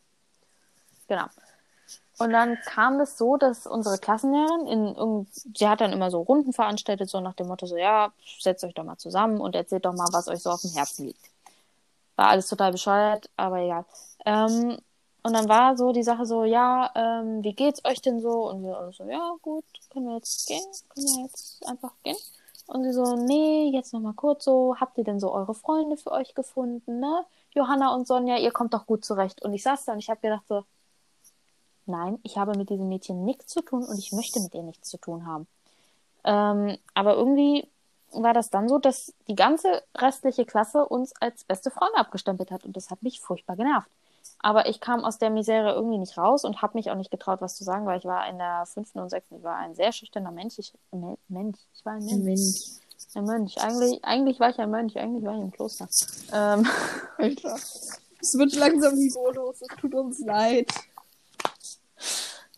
genau. 1.08 1.26
Und 2.18 2.32
dann 2.32 2.58
kam 2.66 3.00
es 3.00 3.16
so, 3.16 3.38
dass 3.38 3.66
unsere 3.66 3.96
Klassenlehrerin 3.96 4.66
in 4.66 5.26
sie 5.32 5.66
hat 5.66 5.80
dann 5.80 5.92
immer 5.92 6.10
so 6.10 6.20
Runden 6.20 6.52
veranstaltet, 6.52 7.08
so 7.08 7.20
nach 7.20 7.32
dem 7.32 7.46
Motto, 7.46 7.64
so 7.64 7.78
ja, 7.78 8.12
setzt 8.38 8.62
euch 8.62 8.74
doch 8.74 8.84
mal 8.84 8.98
zusammen 8.98 9.40
und 9.40 9.54
erzählt 9.54 9.86
doch 9.86 9.94
mal, 9.94 10.08
was 10.12 10.28
euch 10.28 10.40
so 10.40 10.50
auf 10.50 10.60
dem 10.60 10.72
Herzen 10.72 11.06
liegt. 11.06 11.30
War 12.16 12.28
alles 12.28 12.48
total 12.48 12.72
bescheuert, 12.72 13.30
aber 13.38 13.60
egal. 13.60 13.86
Ähm, 14.26 14.76
und 15.22 15.32
dann 15.34 15.48
war 15.48 15.76
so 15.76 15.92
die 15.92 16.02
Sache 16.02 16.26
so, 16.26 16.44
ja, 16.44 16.90
ähm, 16.94 17.42
wie 17.42 17.52
geht's 17.52 17.84
euch 17.84 18.00
denn 18.00 18.20
so? 18.20 18.48
Und 18.48 18.62
wir 18.64 18.76
alle 18.78 18.92
so, 18.92 19.04
ja, 19.04 19.34
gut, 19.42 19.64
können 19.90 20.06
wir 20.06 20.16
jetzt 20.16 20.46
gehen? 20.48 20.62
Können 20.94 21.06
wir 21.06 21.22
jetzt 21.24 21.66
einfach 21.66 21.92
gehen? 22.02 22.16
Und 22.66 22.84
sie 22.84 22.92
so, 22.92 23.16
nee, 23.16 23.70
jetzt 23.74 23.92
noch 23.92 24.00
mal 24.00 24.14
kurz 24.14 24.44
so, 24.44 24.76
habt 24.78 24.96
ihr 24.96 25.04
denn 25.04 25.20
so 25.20 25.32
eure 25.32 25.54
Freunde 25.54 25.96
für 25.96 26.12
euch 26.12 26.34
gefunden, 26.34 27.00
ne? 27.00 27.24
Johanna 27.52 27.94
und 27.94 28.06
Sonja, 28.06 28.36
ihr 28.36 28.52
kommt 28.52 28.74
doch 28.74 28.86
gut 28.86 29.04
zurecht. 29.04 29.42
Und 29.42 29.52
ich 29.52 29.62
saß 29.62 29.84
da 29.84 29.92
und 29.92 29.98
ich 29.98 30.08
habe 30.08 30.20
gedacht 30.20 30.44
so, 30.48 30.64
nein, 31.86 32.18
ich 32.22 32.38
habe 32.38 32.56
mit 32.56 32.70
diesem 32.70 32.88
Mädchen 32.88 33.24
nichts 33.24 33.48
zu 33.48 33.60
tun 33.62 33.84
und 33.84 33.98
ich 33.98 34.12
möchte 34.12 34.40
mit 34.40 34.54
ihr 34.54 34.62
nichts 34.62 34.88
zu 34.88 34.98
tun 34.98 35.26
haben. 35.26 35.46
Ähm, 36.24 36.78
aber 36.94 37.16
irgendwie 37.16 37.66
war 38.12 38.34
das 38.34 38.50
dann 38.50 38.68
so, 38.68 38.78
dass 38.78 39.12
die 39.28 39.34
ganze 39.34 39.82
restliche 39.96 40.44
Klasse 40.44 40.86
uns 40.86 41.12
als 41.20 41.44
beste 41.44 41.70
Freunde 41.70 41.96
abgestempelt 41.96 42.50
hat 42.50 42.64
und 42.64 42.76
das 42.76 42.90
hat 42.90 43.02
mich 43.02 43.20
furchtbar 43.20 43.56
genervt. 43.56 43.90
Aber 44.42 44.68
ich 44.68 44.80
kam 44.80 45.04
aus 45.04 45.18
der 45.18 45.30
Misere 45.30 45.72
irgendwie 45.74 45.98
nicht 45.98 46.16
raus 46.16 46.44
und 46.44 46.62
habe 46.62 46.76
mich 46.78 46.90
auch 46.90 46.94
nicht 46.96 47.10
getraut, 47.10 47.40
was 47.42 47.56
zu 47.56 47.64
sagen, 47.64 47.84
weil 47.86 47.98
ich 47.98 48.04
war 48.06 48.26
in 48.28 48.38
der 48.38 48.64
fünften 48.66 48.98
und 48.98 49.10
sechsten, 49.10 49.36
ich 49.36 49.42
war 49.42 49.56
ein 49.56 49.74
sehr 49.74 49.92
schüchterner 49.92 50.30
Mensch. 50.30 50.58
Ich, 50.58 50.72
Me- 50.92 51.18
Mensch, 51.28 51.58
ich 51.74 51.84
war 51.84 51.94
ein 51.94 52.04
Mensch. 52.04 52.24
Mensch. 52.24 52.80
Ein 53.14 53.24
Mönch. 53.24 53.58
Eigentlich, 53.58 54.04
eigentlich 54.04 54.40
war 54.40 54.50
ich 54.50 54.58
ein 54.58 54.70
Mönch, 54.70 54.96
eigentlich 54.98 55.24
war 55.24 55.34
ich 55.34 55.40
im 55.42 55.50
Kloster. 55.50 55.88
Ähm, 56.32 56.66
Alter. 57.18 57.54
Es 57.54 58.34
wird 58.38 58.54
langsam 58.54 58.94
niveaulos. 58.94 59.62
Es 59.62 59.68
tut 59.80 59.94
uns 59.94 60.20
leid. 60.20 60.70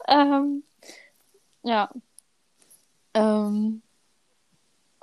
ähm, 0.08 0.62
ja. 1.62 1.88
Ähm, 3.14 3.82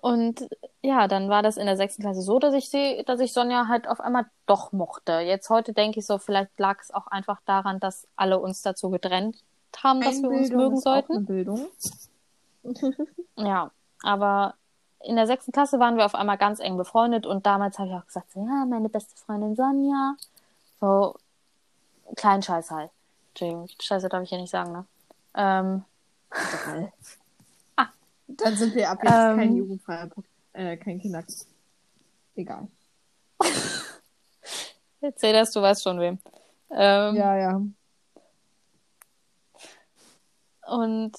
und 0.02 0.48
ja, 0.82 1.08
dann 1.08 1.30
war 1.30 1.44
das 1.44 1.58
in 1.58 1.66
der 1.66 1.78
sechsten 1.78 2.02
Klasse 2.02 2.22
so, 2.22 2.40
dass 2.40 2.54
ich 2.54 2.70
sie, 2.70 3.04
dass 3.06 3.20
ich 3.20 3.34
Sonja 3.34 3.68
halt 3.68 3.88
auf 3.88 4.00
einmal 4.00 4.26
doch 4.46 4.72
mochte. 4.72 5.20
Jetzt 5.20 5.50
heute 5.50 5.74
denke 5.74 6.00
ich 6.00 6.06
so, 6.06 6.18
vielleicht 6.18 6.58
lag 6.58 6.80
es 6.82 6.92
auch 6.92 7.08
einfach 7.08 7.42
daran, 7.46 7.80
dass 7.80 8.08
alle 8.16 8.40
uns 8.40 8.62
dazu 8.62 8.90
getrennt 8.90 9.38
haben, 9.84 10.02
dass 10.02 10.22
wir 10.22 10.30
uns 10.30 10.52
Einbildung 10.52 10.58
mögen 10.58 10.80
sollten. 10.80 11.26
Bildung. 11.26 11.68
Ja, 13.38 13.72
aber 14.04 14.56
in 15.00 15.16
der 15.16 15.26
sechsten 15.26 15.54
Klasse 15.54 15.80
waren 15.80 15.96
wir 15.96 16.06
auf 16.06 16.14
einmal 16.14 16.38
ganz 16.38 16.60
eng 16.60 16.76
befreundet 16.76 17.26
und 17.26 17.46
damals 17.46 17.80
habe 17.80 17.88
ich 17.88 17.96
auch 17.96 18.06
gesagt, 18.06 18.32
so, 18.34 18.42
ja, 18.42 18.66
meine 18.66 18.90
beste 18.90 19.16
Freundin 19.16 19.56
Sonja. 19.56 20.16
So, 20.82 21.16
kleinen 22.18 22.44
Scheiß 22.44 22.70
halt. 22.70 22.92
Entschuldigung, 23.30 23.70
Scheiße 23.80 24.10
darf 24.10 24.24
ich 24.24 24.32
ja 24.32 24.38
nicht 24.38 24.50
sagen, 24.50 24.74
ne? 24.74 24.86
Ähm. 25.36 25.86
Dann 28.38 28.56
sind 28.56 28.76
wir 28.76 28.90
ab 28.90 29.00
jetzt 29.04 29.12
Ähm. 29.14 29.38
kein 29.38 29.56
jugendfreier 29.56 30.10
äh, 30.54 30.78
kein 30.78 31.00
Kinder. 31.00 31.24
Egal. 32.36 32.68
erzähl 35.02 35.34
das, 35.34 35.52
du 35.52 35.62
weißt 35.62 35.84
schon 35.84 36.00
wem. 36.00 36.20
Ähm, 36.72 37.16
Ja, 37.16 37.38
ja. 37.38 37.62
Und 40.68 41.14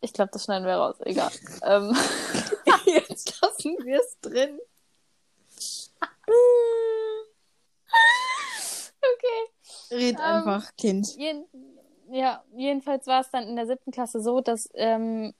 ich 0.00 0.12
glaube, 0.12 0.30
das 0.32 0.44
schneiden 0.44 0.66
wir 0.66 0.76
raus. 0.76 0.96
Egal. 1.00 1.30
ähm, 1.62 1.94
Jetzt 2.86 3.40
lassen 3.42 3.76
wir 3.84 4.00
es 4.00 4.18
drin. 4.20 4.58
okay. 9.00 9.50
Red 9.90 10.16
Ähm, 10.16 10.20
einfach, 10.20 10.76
Kind. 10.76 11.16
Jeden, 11.16 11.46
ja, 12.10 12.42
jedenfalls 12.54 13.06
war 13.06 13.20
es 13.20 13.30
dann 13.30 13.48
in 13.48 13.56
der 13.56 13.66
siebten 13.66 13.90
Klasse 13.90 14.20
so, 14.20 14.40
dass 14.40 14.68
ähm, 14.74 15.34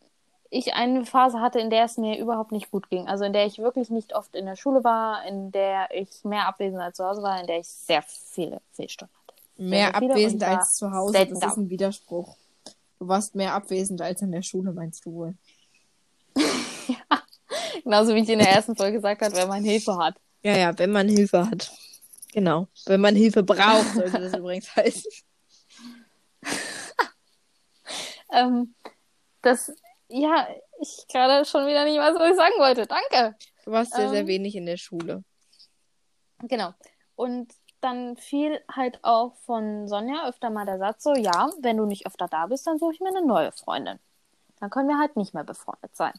ich 0.51 0.75
eine 0.75 1.05
Phase 1.05 1.41
hatte, 1.41 1.59
in 1.59 1.71
der 1.71 1.85
es 1.85 1.97
mir 1.97 2.19
überhaupt 2.19 2.53
nicht 2.53 2.71
gut 2.71 2.89
ging. 2.89 3.09
Also 3.09 3.25
in 3.25 3.33
der 3.33 3.47
ich 3.47 3.59
wirklich 3.59 3.91
nicht 3.91 4.15
oft 4.15 4.35
in 4.35 4.47
der 4.47 4.57
Schule 4.57 4.85
war, 4.85 5.25
in 5.27 5.51
der 5.53 5.89
ich 5.95 6.25
mehr 6.25 6.47
abwesend 6.47 6.81
als 6.81 6.97
zu 6.97 7.05
Hause 7.05 7.23
war, 7.23 7.41
in 7.41 7.47
der 7.47 7.61
ich 7.61 7.69
sehr 7.69 8.03
viele 8.03 8.61
Fehlstunden 8.73 9.15
hatte. 9.17 9.35
Mehr 9.57 9.95
abwesend 9.95 10.43
als 10.45 10.75
zu 10.75 10.93
Hause, 10.93 11.13
selten 11.13 11.35
das 11.35 11.41
da. 11.41 11.47
ist 11.49 11.57
ein 11.57 11.71
Widerspruch. 11.71 12.37
Du 12.99 13.09
warst 13.09 13.35
mehr 13.35 13.55
abwesend 13.55 14.01
als 14.01 14.23
in 14.23 14.33
der 14.33 14.43
Schule, 14.43 14.73
meinst 14.73 15.05
du 15.05 15.13
wohl? 15.13 15.35
Genauso 17.85 18.15
wie 18.15 18.21
ich 18.21 18.29
in 18.29 18.39
der 18.39 18.51
ersten 18.51 18.75
Folge 18.77 18.97
gesagt 18.97 19.23
habe, 19.23 19.37
wenn 19.37 19.49
man 19.49 19.65
Hilfe 19.65 19.97
hat. 19.97 20.17
Ja, 20.43 20.57
ja, 20.57 20.79
wenn 20.79 20.93
man 20.93 21.09
Hilfe 21.09 21.49
hat. 21.49 21.71
Genau. 22.33 22.69
Wenn 22.87 23.01
man 23.01 23.17
Hilfe 23.17 23.43
braucht, 23.43 23.95
sollte 23.95 24.21
das 24.21 24.35
übrigens 24.39 24.75
heißen. 24.77 25.11
Ähm, 28.33 28.75
das, 29.43 29.73
ja, 30.09 30.47
ich 30.81 31.07
gerade 31.09 31.45
schon 31.45 31.67
wieder 31.67 31.85
nicht 31.85 31.99
weiß, 31.99 32.15
was 32.19 32.31
ich 32.31 32.37
sagen 32.37 32.55
wollte. 32.59 32.87
Danke. 32.87 33.37
Du 33.65 33.73
warst 33.73 33.95
sehr, 33.95 34.09
sehr 34.11 34.21
Ähm. 34.21 34.27
wenig 34.27 34.55
in 34.57 34.67
der 34.67 34.77
Schule. 34.77 35.25
Genau. 36.43 36.73
Und 37.15 37.53
dann 37.81 38.17
fiel 38.17 38.61
halt 38.75 38.99
auch 39.03 39.37
von 39.45 39.89
Sonja 39.89 40.29
öfter 40.29 40.51
mal 40.51 40.67
der 40.67 40.79
Satz 40.79 41.03
so, 41.05 41.15
ja, 41.15 41.51
wenn 41.61 41.77
du 41.77 41.87
nicht 41.87 42.07
öfter 42.07 42.27
da 42.27 42.47
bist, 42.47 42.67
dann 42.67 42.79
suche 42.79 42.95
ich 42.95 43.01
mir 43.01 43.09
eine 43.09 43.25
neue 43.25 43.53
Freundin. 43.53 43.99
Dann 44.61 44.71
können 44.71 44.89
wir 44.89 44.99
halt 44.99 45.17
nicht 45.17 45.35
mehr 45.35 45.45
befreundet 45.45 45.95
sein. 45.97 46.15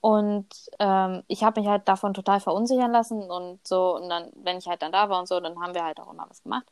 Und 0.00 0.48
ähm, 0.78 1.24
ich 1.26 1.42
habe 1.42 1.60
mich 1.60 1.68
halt 1.68 1.88
davon 1.88 2.14
total 2.14 2.40
verunsichern 2.40 2.92
lassen 2.92 3.30
und 3.30 3.66
so, 3.66 3.96
und 3.96 4.08
dann, 4.08 4.30
wenn 4.36 4.58
ich 4.58 4.66
halt 4.68 4.82
dann 4.82 4.92
da 4.92 5.08
war 5.08 5.18
und 5.18 5.26
so, 5.28 5.40
dann 5.40 5.60
haben 5.60 5.74
wir 5.74 5.84
halt 5.84 5.98
auch 5.98 6.12
immer 6.12 6.26
was 6.28 6.42
gemacht. 6.42 6.66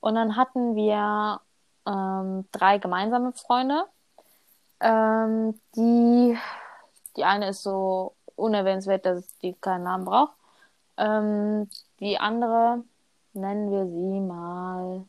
Und 0.00 0.14
dann 0.16 0.36
hatten 0.36 0.74
wir 0.74 1.40
ähm, 1.86 2.48
drei 2.52 2.78
gemeinsame 2.78 3.32
Freunde. 3.32 3.84
Ähm, 4.84 5.58
die, 5.76 6.38
die 7.16 7.24
eine 7.24 7.48
ist 7.48 7.62
so 7.62 8.14
unerwähnenswert, 8.36 9.06
dass 9.06 9.38
die 9.38 9.54
keinen 9.54 9.84
Namen 9.84 10.04
braucht. 10.04 10.34
Ähm, 10.98 11.70
die 12.00 12.18
andere 12.18 12.84
nennen 13.32 13.70
wir 13.70 13.86
sie 13.86 14.20
mal 14.20 15.06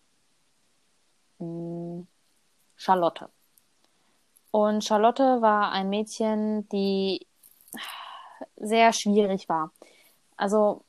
mh, 1.40 2.06
Charlotte. 2.78 3.30
Und 4.52 4.86
Charlotte 4.86 5.42
war 5.42 5.72
ein 5.74 5.90
Mädchen, 5.90 6.70
die 6.70 7.28
sehr 8.56 8.94
schwierig 8.94 9.50
war. 9.50 9.72
Also, 10.38 10.86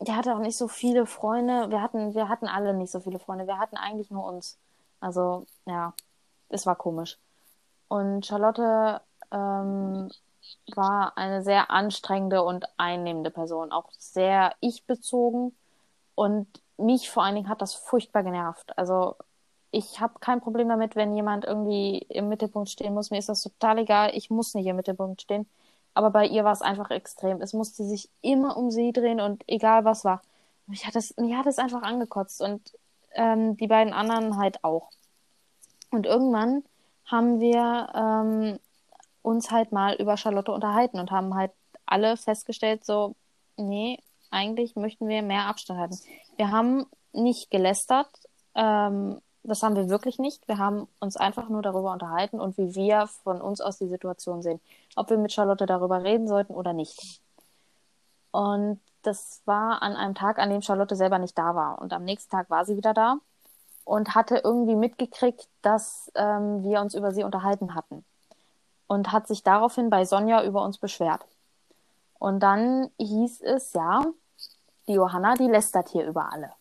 die 0.00 0.12
hatte 0.12 0.34
auch 0.34 0.38
nicht 0.40 0.56
so 0.56 0.68
viele 0.68 1.06
Freunde. 1.06 1.70
Wir 1.70 1.82
hatten, 1.82 2.14
wir 2.14 2.28
hatten 2.28 2.46
alle 2.46 2.74
nicht 2.74 2.92
so 2.92 3.00
viele 3.00 3.18
Freunde. 3.18 3.46
Wir 3.48 3.58
hatten 3.58 3.76
eigentlich 3.76 4.10
nur 4.10 4.24
uns. 4.26 4.58
Also, 5.00 5.46
ja, 5.66 5.94
es 6.50 6.66
war 6.66 6.76
komisch. 6.76 7.18
Und 7.92 8.24
Charlotte 8.24 9.02
ähm, 9.30 10.10
war 10.74 11.12
eine 11.18 11.42
sehr 11.42 11.70
anstrengende 11.70 12.42
und 12.42 12.64
einnehmende 12.78 13.30
Person, 13.30 13.70
auch 13.70 13.90
sehr 13.98 14.54
ich-bezogen. 14.60 15.54
Und 16.14 16.46
mich 16.78 17.10
vor 17.10 17.22
allen 17.22 17.34
Dingen 17.34 17.50
hat 17.50 17.60
das 17.60 17.74
furchtbar 17.74 18.22
genervt. 18.22 18.78
Also 18.78 19.16
ich 19.72 20.00
habe 20.00 20.20
kein 20.20 20.40
Problem 20.40 20.70
damit, 20.70 20.96
wenn 20.96 21.14
jemand 21.14 21.44
irgendwie 21.44 21.98
im 22.08 22.30
Mittelpunkt 22.30 22.70
stehen 22.70 22.94
muss. 22.94 23.10
Mir 23.10 23.18
ist 23.18 23.28
das 23.28 23.42
total 23.42 23.80
egal. 23.80 24.12
Ich 24.14 24.30
muss 24.30 24.54
nicht 24.54 24.66
im 24.66 24.76
Mittelpunkt 24.76 25.20
stehen. 25.20 25.46
Aber 25.92 26.08
bei 26.08 26.26
ihr 26.26 26.44
war 26.44 26.52
es 26.52 26.62
einfach 26.62 26.90
extrem. 26.90 27.42
Es 27.42 27.52
musste 27.52 27.84
sich 27.84 28.08
immer 28.22 28.56
um 28.56 28.70
sie 28.70 28.94
drehen 28.94 29.20
und 29.20 29.44
egal 29.48 29.84
was 29.84 30.02
war. 30.02 30.22
Mich 30.66 30.86
hat 30.86 30.94
das, 30.94 31.14
mich 31.18 31.34
hat 31.34 31.44
es 31.44 31.58
einfach 31.58 31.82
angekotzt 31.82 32.40
und 32.40 32.72
ähm, 33.12 33.58
die 33.58 33.66
beiden 33.66 33.92
anderen 33.92 34.38
halt 34.38 34.64
auch. 34.64 34.88
Und 35.90 36.06
irgendwann 36.06 36.64
haben 37.06 37.40
wir 37.40 37.88
ähm, 37.94 38.58
uns 39.22 39.50
halt 39.50 39.72
mal 39.72 39.94
über 39.94 40.16
Charlotte 40.16 40.52
unterhalten 40.52 40.98
und 40.98 41.10
haben 41.10 41.34
halt 41.34 41.52
alle 41.86 42.16
festgestellt, 42.16 42.84
so, 42.84 43.14
nee, 43.56 43.98
eigentlich 44.30 44.76
möchten 44.76 45.08
wir 45.08 45.22
mehr 45.22 45.46
Abstand 45.46 45.78
halten. 45.78 45.98
Wir 46.36 46.50
haben 46.50 46.86
nicht 47.12 47.50
gelästert, 47.50 48.08
ähm, 48.54 49.20
das 49.44 49.62
haben 49.62 49.74
wir 49.74 49.88
wirklich 49.88 50.18
nicht. 50.18 50.46
Wir 50.46 50.58
haben 50.58 50.86
uns 51.00 51.16
einfach 51.16 51.48
nur 51.48 51.62
darüber 51.62 51.92
unterhalten 51.92 52.40
und 52.40 52.56
wie 52.58 52.74
wir 52.74 53.08
von 53.08 53.40
uns 53.40 53.60
aus 53.60 53.78
die 53.78 53.88
Situation 53.88 54.40
sehen. 54.40 54.60
Ob 54.94 55.10
wir 55.10 55.18
mit 55.18 55.32
Charlotte 55.32 55.66
darüber 55.66 56.04
reden 56.04 56.28
sollten 56.28 56.54
oder 56.54 56.72
nicht. 56.72 57.20
Und 58.30 58.80
das 59.02 59.42
war 59.44 59.82
an 59.82 59.94
einem 59.94 60.14
Tag, 60.14 60.38
an 60.38 60.50
dem 60.50 60.62
Charlotte 60.62 60.94
selber 60.94 61.18
nicht 61.18 61.36
da 61.36 61.56
war. 61.56 61.80
Und 61.80 61.92
am 61.92 62.04
nächsten 62.04 62.30
Tag 62.30 62.50
war 62.50 62.64
sie 62.64 62.76
wieder 62.76 62.94
da 62.94 63.18
und 63.84 64.14
hatte 64.14 64.38
irgendwie 64.38 64.76
mitgekriegt, 64.76 65.48
dass 65.62 66.10
ähm, 66.14 66.62
wir 66.62 66.80
uns 66.80 66.94
über 66.94 67.12
sie 67.12 67.24
unterhalten 67.24 67.74
hatten. 67.74 68.04
Und 68.86 69.10
hat 69.10 69.26
sich 69.26 69.42
daraufhin 69.42 69.90
bei 69.90 70.04
Sonja 70.04 70.44
über 70.44 70.62
uns 70.62 70.78
beschwert. 70.78 71.24
Und 72.18 72.40
dann 72.40 72.90
hieß 72.98 73.40
es, 73.40 73.72
ja, 73.72 74.04
die 74.86 74.92
Johanna, 74.92 75.34
die 75.34 75.48
lästert 75.48 75.88
hier 75.88 76.06
über 76.06 76.32
alle. 76.32 76.52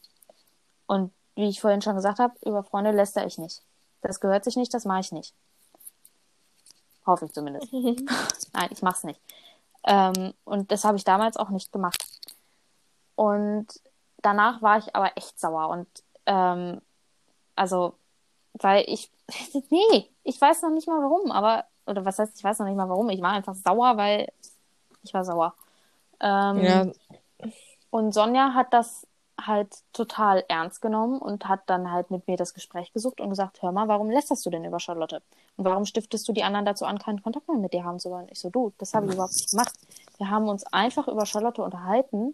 Und 0.88 1.12
wie 1.36 1.50
ich 1.50 1.62
vorhin 1.62 1.82
schon 1.82 1.96
gesagt 1.96 2.20
habe, 2.20 2.34
über 2.46 2.64
Freunde 2.64 2.92
lästere 2.92 3.26
ich 3.26 3.38
nicht. 3.38 3.62
Das 4.02 4.20
gehört 4.20 4.44
sich 4.44 4.56
nicht, 4.56 4.74
das 4.74 4.86
mache 4.86 5.02
ich 5.02 5.12
nicht. 5.12 5.34
Hoffe 7.06 7.26
ich 7.26 7.34
zumindest. 7.34 7.72
Nein, 8.54 8.70
ich 8.70 8.82
mache 8.82 8.98
es 8.98 9.04
nicht. 9.04 9.22
Ähm, 9.84 10.34
und 10.44 10.72
das 10.72 10.84
habe 10.84 10.98
ich 10.98 11.04
damals 11.04 11.38
auch 11.38 11.50
nicht 11.50 11.72
gemacht. 11.72 12.04
Und 13.16 13.68
danach 14.22 14.62
war 14.62 14.78
ich 14.78 14.96
aber 14.96 15.18
echt 15.18 15.40
sauer. 15.40 15.70
Und 15.70 15.88
ähm, 16.26 16.82
also, 17.62 17.94
weil 18.54 18.86
ich, 18.88 19.12
nee, 19.70 20.10
ich 20.24 20.42
weiß 20.42 20.64
noch 20.64 20.72
nicht 20.72 20.88
mal 20.88 21.00
warum, 21.00 21.32
aber, 21.32 21.66
oder 21.86 22.06
was 22.06 22.18
heißt, 22.18 22.36
ich 22.36 22.44
weiß 22.44 22.58
noch 22.58 22.66
nicht 22.66 22.76
mal 22.76 22.90
warum. 22.90 23.10
Ich 23.10 23.22
war 23.22 23.34
einfach 23.34 23.54
sauer, 23.54 23.98
weil 23.98 24.32
ich 25.04 25.14
war 25.14 25.24
sauer. 25.24 25.54
Ähm, 26.20 26.58
Ja, 26.58 26.86
und 27.92 28.14
Sonja 28.14 28.56
hat 28.56 28.74
das 28.74 29.06
halt 29.40 29.76
total 29.94 30.44
ernst 30.48 30.82
genommen 30.82 31.20
und 31.20 31.48
hat 31.48 31.62
dann 31.68 31.92
halt 31.92 32.10
mit 32.10 32.28
mir 32.28 32.36
das 32.36 32.56
Gespräch 32.56 32.94
gesucht 32.94 33.22
und 33.22 33.30
gesagt, 33.30 33.62
hör 33.62 33.72
mal, 33.72 33.88
warum 33.88 34.10
lästerst 34.10 34.44
du 34.46 34.50
denn 34.50 34.66
über 34.66 34.80
Charlotte? 34.80 35.22
Und 35.56 35.66
warum 35.66 35.86
stiftest 35.86 36.28
du 36.28 36.34
die 36.34 36.44
anderen 36.44 36.66
dazu 36.66 36.86
an, 36.86 36.98
keinen 36.98 37.22
Kontakt 37.22 37.48
mehr 37.48 37.58
mit 37.58 37.74
dir 37.74 37.84
haben 37.84 38.00
zu 38.00 38.10
wollen? 38.10 38.28
Ich 38.32 38.40
so, 38.40 38.50
du, 38.50 38.74
das 38.80 38.96
habe 38.96 39.06
ich 39.06 39.14
überhaupt 39.14 39.34
nicht 39.34 39.52
gemacht. 39.52 39.74
Wir 40.18 40.32
haben 40.32 40.48
uns 40.48 40.64
einfach 40.66 41.08
über 41.08 41.28
Charlotte 41.28 41.62
unterhalten 41.62 42.34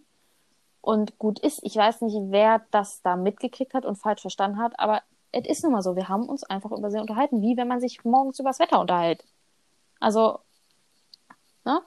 und 0.81 1.17
gut 1.19 1.39
ist, 1.39 1.59
ich 1.63 1.75
weiß 1.75 2.01
nicht, 2.01 2.15
wer 2.29 2.61
das 2.71 3.01
da 3.01 3.17
mitgekriegt 3.17 3.73
hat 3.73 3.85
und 3.85 3.97
falsch 3.97 4.21
verstanden 4.21 4.59
hat, 4.59 4.79
aber 4.79 5.01
es 5.31 5.47
ist 5.47 5.63
nun 5.63 5.73
mal 5.73 5.81
so, 5.81 5.95
wir 5.95 6.09
haben 6.09 6.27
uns 6.27 6.43
einfach 6.43 6.71
über 6.71 6.89
sie 6.91 6.99
unterhalten, 6.99 7.41
wie 7.41 7.57
wenn 7.57 7.67
man 7.67 7.79
sich 7.79 8.03
morgens 8.03 8.39
über 8.39 8.49
das 8.49 8.59
Wetter 8.59 8.79
unterhält. 8.79 9.23
Also, 9.99 10.39
ne? 11.65 11.81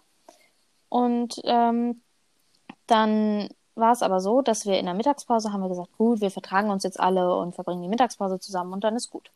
Und 0.89 1.41
ähm, 1.45 2.03
dann 2.87 3.49
war 3.75 3.93
es 3.93 4.03
aber 4.03 4.21
so, 4.21 4.43
dass 4.43 4.67
wir 4.67 4.79
in 4.79 4.87
der 4.87 4.95
Mittagspause 4.95 5.53
haben 5.53 5.63
wir 5.63 5.69
gesagt, 5.69 5.97
gut, 5.97 6.21
wir 6.21 6.31
vertragen 6.31 6.71
uns 6.71 6.83
jetzt 6.83 7.01
alle 7.01 7.35
und 7.37 7.55
verbringen 7.55 7.83
die 7.83 7.89
Mittagspause 7.89 8.41
zusammen 8.41 8.73
und 8.73 8.85
dann 8.85 8.97
ist 8.97 9.11
gut. 9.11 9.31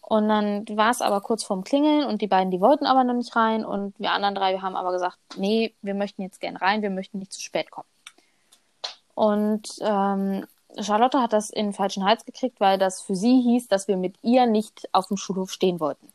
Und 0.00 0.28
dann 0.28 0.66
war 0.68 0.90
es 0.90 1.00
aber 1.00 1.20
kurz 1.20 1.44
vorm 1.44 1.64
Klingeln 1.64 2.06
und 2.06 2.20
die 2.22 2.26
beiden, 2.26 2.50
die 2.50 2.60
wollten 2.60 2.86
aber 2.86 3.04
noch 3.04 3.14
nicht 3.14 3.34
rein 3.36 3.64
und 3.64 3.98
wir 3.98 4.12
anderen 4.12 4.34
drei, 4.34 4.52
wir 4.52 4.62
haben 4.62 4.76
aber 4.76 4.92
gesagt, 4.92 5.16
nee, 5.36 5.74
wir 5.80 5.94
möchten 5.94 6.22
jetzt 6.22 6.40
gern 6.40 6.56
rein, 6.56 6.82
wir 6.82 6.90
möchten 6.90 7.18
nicht 7.18 7.32
zu 7.32 7.40
spät 7.40 7.70
kommen. 7.70 7.86
Und 9.14 9.68
ähm, 9.80 10.46
Charlotte 10.80 11.20
hat 11.20 11.32
das 11.32 11.50
in 11.50 11.66
den 11.66 11.72
falschen 11.72 12.04
Hals 12.04 12.24
gekriegt, 12.24 12.60
weil 12.60 12.78
das 12.78 13.00
für 13.00 13.14
sie 13.14 13.40
hieß, 13.40 13.68
dass 13.68 13.88
wir 13.88 13.96
mit 13.96 14.16
ihr 14.22 14.46
nicht 14.46 14.88
auf 14.92 15.08
dem 15.08 15.16
Schulhof 15.16 15.50
stehen 15.50 15.80
wollten. 15.80 16.08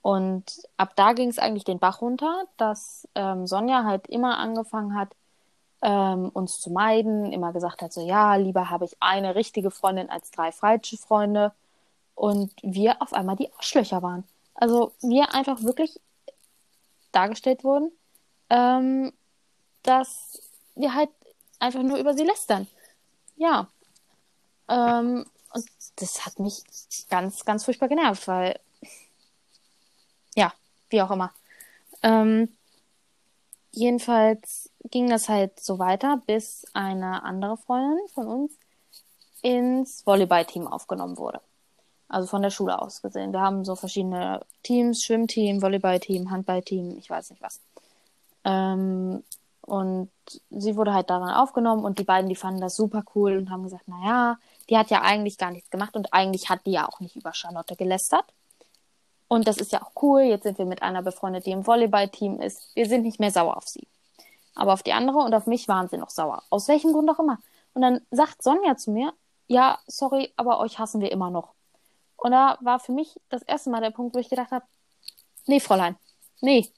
Und 0.00 0.62
ab 0.76 0.92
da 0.96 1.12
ging 1.12 1.28
es 1.28 1.38
eigentlich 1.38 1.64
den 1.64 1.78
Bach 1.78 2.00
runter, 2.00 2.44
dass 2.56 3.06
ähm, 3.14 3.46
Sonja 3.46 3.84
halt 3.84 4.06
immer 4.06 4.38
angefangen 4.38 4.94
hat, 4.94 5.10
ähm, 5.82 6.30
uns 6.30 6.60
zu 6.60 6.70
meiden, 6.70 7.32
immer 7.32 7.52
gesagt 7.52 7.82
hat, 7.82 7.92
so 7.92 8.00
ja, 8.00 8.36
lieber 8.36 8.70
habe 8.70 8.84
ich 8.84 8.96
eine 9.00 9.34
richtige 9.34 9.70
Freundin 9.70 10.08
als 10.08 10.30
drei 10.30 10.50
falsche 10.52 10.96
Freunde. 10.96 11.52
Und 12.14 12.52
wir 12.62 13.00
auf 13.02 13.12
einmal 13.12 13.36
die 13.36 13.52
Arschlöcher 13.52 14.02
waren. 14.02 14.24
Also 14.54 14.92
wir 15.02 15.34
einfach 15.34 15.62
wirklich 15.62 16.00
dargestellt 17.12 17.62
wurden, 17.62 17.92
ähm, 18.50 19.12
dass 19.82 20.40
wir 20.74 20.94
halt 20.94 21.10
einfach 21.58 21.82
nur 21.82 21.98
über 21.98 22.14
sie 22.14 22.24
lästern. 22.24 22.66
Ja. 23.38 23.68
Ähm, 24.68 25.24
und 25.54 25.64
das 25.96 26.26
hat 26.26 26.38
mich 26.38 26.62
ganz, 27.08 27.44
ganz 27.44 27.64
furchtbar 27.64 27.88
genervt, 27.88 28.28
weil, 28.28 28.60
ja, 30.34 30.52
wie 30.90 31.00
auch 31.00 31.10
immer. 31.10 31.32
Ähm, 32.02 32.54
jedenfalls 33.72 34.70
ging 34.90 35.08
das 35.08 35.28
halt 35.28 35.58
so 35.58 35.78
weiter, 35.78 36.20
bis 36.26 36.66
eine 36.74 37.22
andere 37.22 37.56
Freundin 37.56 38.06
von 38.12 38.26
uns 38.26 38.52
ins 39.42 40.04
Volleyballteam 40.06 40.66
aufgenommen 40.66 41.16
wurde. 41.16 41.40
Also 42.08 42.26
von 42.26 42.42
der 42.42 42.50
Schule 42.50 42.80
aus 42.80 43.02
gesehen. 43.02 43.32
Wir 43.32 43.40
haben 43.40 43.64
so 43.64 43.76
verschiedene 43.76 44.40
Teams, 44.62 45.04
Schwimmteam, 45.04 45.62
Volleyballteam, 45.62 46.30
Handballteam, 46.30 46.96
ich 46.98 47.08
weiß 47.08 47.30
nicht 47.30 47.42
was. 47.42 47.60
Ähm, 48.44 49.22
und 49.68 50.10
sie 50.50 50.76
wurde 50.76 50.94
halt 50.94 51.10
daran 51.10 51.34
aufgenommen 51.34 51.84
und 51.84 51.98
die 51.98 52.04
beiden, 52.04 52.28
die 52.28 52.36
fanden 52.36 52.60
das 52.60 52.74
super 52.74 53.04
cool 53.14 53.36
und 53.36 53.50
haben 53.50 53.64
gesagt, 53.64 53.86
naja, 53.86 54.38
die 54.70 54.78
hat 54.78 54.90
ja 54.90 55.02
eigentlich 55.02 55.36
gar 55.36 55.50
nichts 55.50 55.70
gemacht 55.70 55.94
und 55.94 56.12
eigentlich 56.14 56.48
hat 56.48 56.64
die 56.64 56.72
ja 56.72 56.88
auch 56.88 57.00
nicht 57.00 57.16
über 57.16 57.34
Charlotte 57.34 57.76
gelästert. 57.76 58.24
Und 59.28 59.46
das 59.46 59.58
ist 59.58 59.72
ja 59.72 59.82
auch 59.82 59.92
cool. 60.02 60.22
Jetzt 60.22 60.44
sind 60.44 60.56
wir 60.56 60.64
mit 60.64 60.82
einer 60.82 61.02
befreundet, 61.02 61.44
die 61.44 61.50
im 61.50 61.66
Volleyballteam 61.66 62.40
ist. 62.40 62.74
Wir 62.74 62.86
sind 62.86 63.02
nicht 63.02 63.20
mehr 63.20 63.30
sauer 63.30 63.58
auf 63.58 63.68
sie. 63.68 63.86
Aber 64.54 64.72
auf 64.72 64.82
die 64.82 64.94
andere 64.94 65.18
und 65.18 65.34
auf 65.34 65.46
mich 65.46 65.68
waren 65.68 65.88
sie 65.88 65.98
noch 65.98 66.10
sauer. 66.10 66.42
Aus 66.48 66.66
welchem 66.68 66.92
Grund 66.94 67.10
auch 67.10 67.18
immer. 67.18 67.38
Und 67.74 67.82
dann 67.82 68.00
sagt 68.10 68.42
Sonja 68.42 68.76
zu 68.76 68.90
mir, 68.90 69.12
ja, 69.48 69.78
sorry, 69.86 70.32
aber 70.36 70.60
euch 70.60 70.78
hassen 70.78 71.02
wir 71.02 71.12
immer 71.12 71.30
noch. 71.30 71.52
Und 72.16 72.32
da 72.32 72.56
war 72.62 72.80
für 72.80 72.92
mich 72.92 73.20
das 73.28 73.42
erste 73.42 73.68
Mal 73.68 73.82
der 73.82 73.90
Punkt, 73.90 74.14
wo 74.14 74.18
ich 74.18 74.30
gedacht 74.30 74.50
habe, 74.50 74.64
nee, 75.46 75.60
Fräulein, 75.60 75.96
nee. 76.40 76.72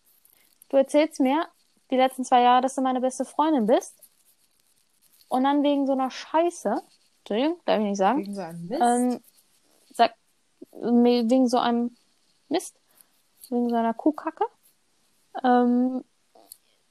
Du 0.68 0.76
erzählst 0.76 1.20
mir 1.20 1.46
die 1.90 1.96
letzten 1.96 2.24
zwei 2.24 2.42
Jahre, 2.42 2.62
dass 2.62 2.74
du 2.74 2.82
meine 2.82 3.00
beste 3.00 3.24
Freundin 3.24 3.66
bist. 3.66 3.94
Und 5.28 5.44
dann 5.44 5.62
wegen 5.62 5.86
so 5.86 5.92
einer 5.92 6.10
Scheiße, 6.10 6.82
Entschuldigung, 7.20 7.60
darf 7.64 7.78
ich 7.78 7.84
nicht 7.84 7.98
sagen. 7.98 8.20
Wegen 8.20 8.34
so 8.34 8.40
einem 8.40 8.66
Mist. 8.66 8.82
Ähm, 8.82 9.20
sag, 9.92 10.14
wegen 10.72 11.48
so 11.48 11.58
einem 11.58 11.96
Mist, 12.48 12.76
wegen 13.48 13.68
so 13.68 13.76
einer 13.76 13.94
Kuhkacke. 13.94 14.44
Ähm, 15.44 16.04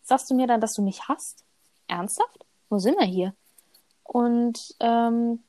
sagst 0.04 0.30
du 0.30 0.36
mir 0.36 0.48
dann, 0.48 0.62
dass 0.62 0.74
du 0.74 0.82
mich 0.82 1.08
hasst? 1.08 1.44
Ernsthaft? 1.88 2.46
Wo 2.70 2.78
sind 2.78 2.98
wir 3.00 3.06
hier? 3.06 3.34
Und 4.04 4.76
ähm, 4.80 5.44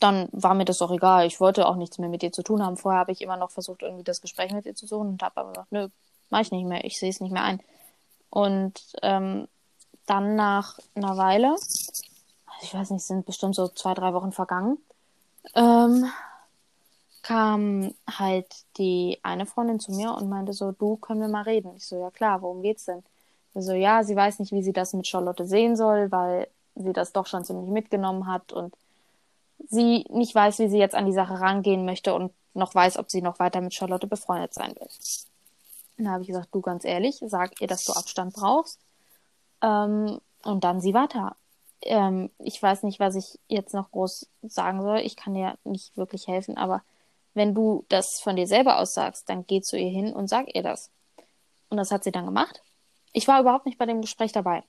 dann 0.00 0.28
war 0.32 0.54
mir 0.54 0.64
das 0.64 0.82
auch 0.82 0.90
egal. 0.90 1.26
Ich 1.26 1.40
wollte 1.40 1.66
auch 1.66 1.76
nichts 1.76 1.98
mehr 1.98 2.08
mit 2.08 2.22
dir 2.22 2.32
zu 2.32 2.42
tun 2.42 2.62
haben. 2.62 2.76
Vorher 2.76 3.00
habe 3.00 3.12
ich 3.12 3.22
immer 3.22 3.36
noch 3.36 3.50
versucht, 3.50 3.82
irgendwie 3.82 4.04
das 4.04 4.20
Gespräch 4.20 4.52
mit 4.52 4.66
dir 4.66 4.74
zu 4.74 4.86
suchen 4.86 5.08
und 5.08 5.22
habe 5.22 5.38
aber 5.38 5.50
gesagt, 5.50 5.72
nö, 5.72 5.88
mach 6.30 6.40
ich 6.40 6.50
nicht 6.50 6.66
mehr. 6.66 6.84
Ich 6.84 6.98
sehe 6.98 7.10
es 7.10 7.20
nicht 7.20 7.32
mehr 7.32 7.42
ein. 7.42 7.60
Und 8.34 8.82
ähm, 9.02 9.46
dann 10.06 10.34
nach 10.34 10.80
einer 10.96 11.16
Weile, 11.16 11.54
ich 12.62 12.74
weiß 12.74 12.90
nicht, 12.90 13.04
sind 13.04 13.26
bestimmt 13.26 13.54
so 13.54 13.68
zwei, 13.68 13.94
drei 13.94 14.12
Wochen 14.12 14.32
vergangen, 14.32 14.78
ähm, 15.54 16.04
kam 17.22 17.94
halt 18.10 18.48
die 18.76 19.20
eine 19.22 19.46
Freundin 19.46 19.78
zu 19.78 19.92
mir 19.92 20.12
und 20.14 20.28
meinte 20.28 20.52
so, 20.52 20.72
du, 20.72 20.96
können 20.96 21.20
wir 21.20 21.28
mal 21.28 21.42
reden? 21.42 21.76
Ich 21.76 21.86
so, 21.86 21.96
ja 22.00 22.10
klar, 22.10 22.42
worum 22.42 22.62
geht's 22.62 22.86
denn? 22.86 23.04
So, 23.54 23.72
ja, 23.72 24.02
sie 24.02 24.16
weiß 24.16 24.40
nicht, 24.40 24.50
wie 24.50 24.64
sie 24.64 24.72
das 24.72 24.94
mit 24.94 25.06
Charlotte 25.06 25.46
sehen 25.46 25.76
soll, 25.76 26.10
weil 26.10 26.48
sie 26.74 26.92
das 26.92 27.12
doch 27.12 27.28
schon 27.28 27.44
ziemlich 27.44 27.68
mitgenommen 27.70 28.26
hat 28.26 28.52
und 28.52 28.74
sie 29.68 30.06
nicht 30.10 30.34
weiß, 30.34 30.58
wie 30.58 30.68
sie 30.68 30.78
jetzt 30.78 30.96
an 30.96 31.06
die 31.06 31.12
Sache 31.12 31.40
rangehen 31.40 31.84
möchte 31.84 32.12
und 32.14 32.32
noch 32.52 32.74
weiß, 32.74 32.98
ob 32.98 33.12
sie 33.12 33.22
noch 33.22 33.38
weiter 33.38 33.60
mit 33.60 33.74
Charlotte 33.74 34.08
befreundet 34.08 34.54
sein 34.54 34.74
will. 34.74 34.88
Dann 35.96 36.10
habe 36.10 36.22
ich 36.22 36.28
gesagt, 36.28 36.48
du 36.52 36.60
ganz 36.60 36.84
ehrlich, 36.84 37.20
sag 37.26 37.60
ihr, 37.60 37.68
dass 37.68 37.84
du 37.84 37.92
Abstand 37.92 38.34
brauchst. 38.34 38.80
Ähm, 39.62 40.20
und 40.42 40.64
dann 40.64 40.80
sie 40.80 40.94
weiter. 40.94 41.36
Ähm, 41.82 42.30
ich 42.38 42.62
weiß 42.62 42.82
nicht, 42.82 43.00
was 43.00 43.14
ich 43.14 43.38
jetzt 43.48 43.74
noch 43.74 43.90
groß 43.90 44.26
sagen 44.42 44.82
soll. 44.82 44.98
Ich 44.98 45.16
kann 45.16 45.34
dir 45.34 45.56
nicht 45.64 45.96
wirklich 45.96 46.26
helfen, 46.26 46.56
aber 46.56 46.82
wenn 47.34 47.54
du 47.54 47.84
das 47.88 48.20
von 48.22 48.36
dir 48.36 48.46
selber 48.46 48.78
aus 48.78 48.94
sagst, 48.94 49.28
dann 49.28 49.46
geh 49.46 49.60
zu 49.60 49.76
ihr 49.76 49.90
hin 49.90 50.12
und 50.12 50.28
sag 50.28 50.54
ihr 50.54 50.62
das. 50.62 50.90
Und 51.68 51.76
das 51.76 51.90
hat 51.90 52.04
sie 52.04 52.12
dann 52.12 52.26
gemacht. 52.26 52.62
Ich 53.12 53.28
war 53.28 53.40
überhaupt 53.40 53.66
nicht 53.66 53.78
bei 53.78 53.86
dem 53.86 54.00
Gespräch 54.00 54.32
dabei. 54.32 54.62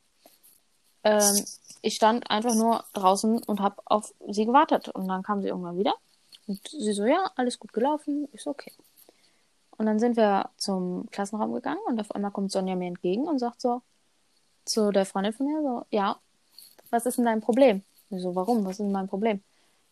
Ähm, 1.03 1.45
ich 1.81 1.95
stand 1.95 2.29
einfach 2.31 2.55
nur 2.55 2.83
draußen 2.93 3.43
und 3.43 3.59
habe 3.59 3.81
auf 3.85 4.13
sie 4.27 4.45
gewartet. 4.45 4.89
Und 4.89 5.07
dann 5.07 5.21
kam 5.21 5.41
sie 5.41 5.47
irgendwann 5.47 5.77
wieder. 5.77 5.93
Und 6.47 6.67
sie 6.67 6.93
so, 6.93 7.05
ja, 7.05 7.31
alles 7.35 7.59
gut 7.59 7.73
gelaufen. 7.73 8.27
So, 8.35 8.49
okay. 8.51 8.71
Und 9.77 9.85
dann 9.85 9.99
sind 9.99 10.15
wir 10.15 10.49
zum 10.57 11.09
Klassenraum 11.11 11.53
gegangen 11.53 11.81
und 11.85 11.99
auf 11.99 12.11
einmal 12.11 12.31
kommt 12.31 12.51
Sonja 12.51 12.75
mir 12.75 12.87
entgegen 12.87 13.27
und 13.27 13.39
sagt 13.39 13.61
so 13.61 13.81
zu 14.63 14.91
der 14.91 15.05
Freundin 15.05 15.33
von 15.33 15.45
mir 15.45 15.61
so, 15.61 15.85
ja, 15.89 16.17
was 16.89 17.05
ist 17.05 17.17
denn 17.17 17.25
dein 17.25 17.41
Problem? 17.41 17.83
Ich 18.09 18.21
so, 18.21 18.35
warum? 18.35 18.63
Was 18.65 18.73
ist 18.73 18.79
denn 18.79 18.91
mein 18.91 19.07
Problem? 19.07 19.43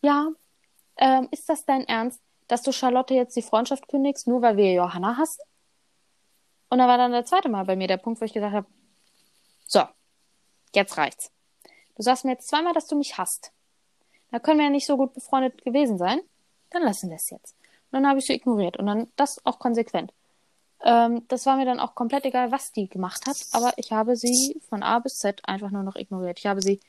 Ja, 0.01 0.29
ähm, 0.97 1.27
ist 1.31 1.49
das 1.49 1.65
dein 1.65 1.87
Ernst, 1.87 2.21
dass 2.47 2.61
du 2.61 2.71
Charlotte 2.71 3.13
jetzt 3.13 3.35
die 3.35 3.41
Freundschaft 3.41 3.87
kündigst, 3.87 4.27
nur 4.27 4.41
weil 4.41 4.57
wir 4.57 4.73
Johanna 4.73 5.17
hassen? 5.17 5.41
Und 6.69 6.79
da 6.79 6.87
war 6.87 6.97
dann 6.97 7.11
der 7.11 7.25
zweite 7.25 7.49
Mal 7.49 7.65
bei 7.65 7.75
mir 7.75 7.87
der 7.87 7.97
Punkt, 7.97 8.19
wo 8.19 8.25
ich 8.25 8.33
gesagt 8.33 8.53
habe, 8.53 8.67
so, 9.67 9.83
jetzt 10.73 10.97
reicht's. 10.97 11.31
Du 11.95 12.03
sagst 12.03 12.25
mir 12.25 12.31
jetzt 12.31 12.47
zweimal, 12.47 12.73
dass 12.73 12.87
du 12.87 12.95
mich 12.95 13.17
hasst. 13.17 13.51
Da 14.31 14.39
können 14.39 14.57
wir 14.57 14.65
ja 14.65 14.71
nicht 14.71 14.87
so 14.87 14.97
gut 14.97 15.13
befreundet 15.13 15.63
gewesen 15.63 15.97
sein. 15.97 16.19
Dann 16.71 16.83
lassen 16.83 17.09
wir 17.09 17.17
es 17.17 17.29
jetzt. 17.29 17.55
Dann 17.93 18.07
habe 18.07 18.19
ich 18.19 18.25
sie 18.25 18.33
ignoriert. 18.33 18.77
Und 18.77 18.87
dann 18.87 19.07
das 19.15 19.39
auch 19.45 19.59
konsequent. 19.59 20.11
Ähm, 20.83 21.23
das 21.27 21.45
war 21.45 21.55
mir 21.55 21.65
dann 21.65 21.79
auch 21.79 21.95
komplett 21.95 22.25
egal, 22.25 22.51
was 22.51 22.71
die 22.71 22.89
gemacht 22.89 23.25
hat. 23.27 23.37
Aber 23.51 23.71
ich 23.77 23.91
habe 23.91 24.17
sie 24.17 24.59
von 24.67 24.83
A 24.83 24.99
bis 24.99 25.19
Z 25.19 25.41
einfach 25.47 25.69
nur 25.69 25.83
noch 25.83 25.95
ignoriert. 25.95 26.39
Ich 26.39 26.47
habe 26.47 26.61
sie 26.61 26.79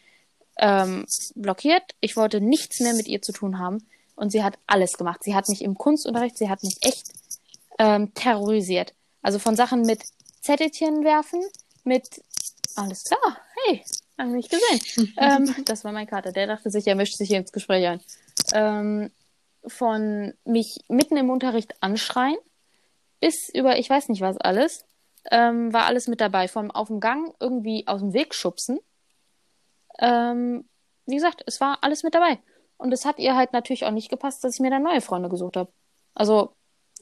ähm, 0.59 1.05
blockiert. 1.35 1.95
Ich 2.01 2.17
wollte 2.17 2.41
nichts 2.41 2.81
mehr 2.81 2.95
mit 2.95 3.07
ihr 3.07 3.23
zu 3.23 3.33
tun 3.33 3.59
haben. 3.59 3.87
Und 4.17 4.31
sie 4.31 4.43
hat 4.43 4.59
alles 4.67 4.95
gemacht. 4.95 5.23
Sie 5.23 5.35
hat 5.35 5.49
mich 5.49 5.63
im 5.63 5.77
Kunstunterricht, 5.77 6.39
sie 6.39 6.49
hat 6.49 6.63
mich 6.63 6.79
echt 6.81 7.13
ähm, 7.79 8.15
terrorisiert. 8.15 8.95
Also 9.23 9.39
von 9.39 9.57
Sachen 9.57 9.83
mit 9.83 10.05
Zettelchen 10.41 11.05
werfen, 11.05 11.43
mit 11.83 12.23
alles 12.77 13.05
klar, 13.05 13.39
hey, 13.67 13.85
haben 14.19 14.33
nicht 14.33 14.51
gesehen. 14.51 15.13
ähm, 15.19 15.55
das 15.65 15.85
war 15.85 15.93
mein 15.93 16.07
Kater. 16.07 16.33
Der 16.33 16.47
dachte 16.47 16.71
sich, 16.71 16.87
er 16.87 16.95
mischt 16.95 17.17
sich 17.17 17.29
hier 17.29 17.39
ins 17.39 17.53
Gespräch 17.53 17.87
ein. 17.87 18.01
Ähm, 18.55 19.11
von 19.67 20.35
mich 20.45 20.81
mitten 20.89 21.17
im 21.17 21.31
Unterricht 21.31 21.75
anschreien 21.81 22.37
bis 23.25 23.49
über 23.49 23.79
ich 23.79 23.89
weiß 23.89 24.11
nicht 24.11 24.21
was 24.21 24.37
alles, 24.37 24.85
ähm, 25.31 25.73
war 25.73 25.87
alles 25.87 26.09
mit 26.09 26.21
dabei. 26.21 26.47
Vom 26.47 26.71
auf 26.71 26.89
dem 26.89 27.01
Gang 27.01 27.35
irgendwie 27.41 27.87
aus 27.87 28.01
dem 28.01 28.13
Weg 28.13 28.35
schubsen. 28.35 28.81
Ähm, 29.99 30.69
wie 31.07 31.15
gesagt, 31.15 31.43
es 31.47 31.59
war 31.59 31.79
alles 31.81 32.03
mit 32.03 32.15
dabei. 32.15 32.39
Und 32.77 32.93
es 32.93 33.07
hat 33.07 33.19
ihr 33.19 33.35
halt 33.35 33.55
natürlich 33.55 33.87
auch 33.87 33.93
nicht 33.93 34.11
gepasst, 34.11 34.45
dass 34.45 34.57
ich 34.57 34.61
mir 34.61 34.71
dann 34.71 34.83
neue 34.83 35.01
Freunde 35.01 35.31
gesucht 35.31 35.57
habe. 35.57 35.73
Also 36.15 36.53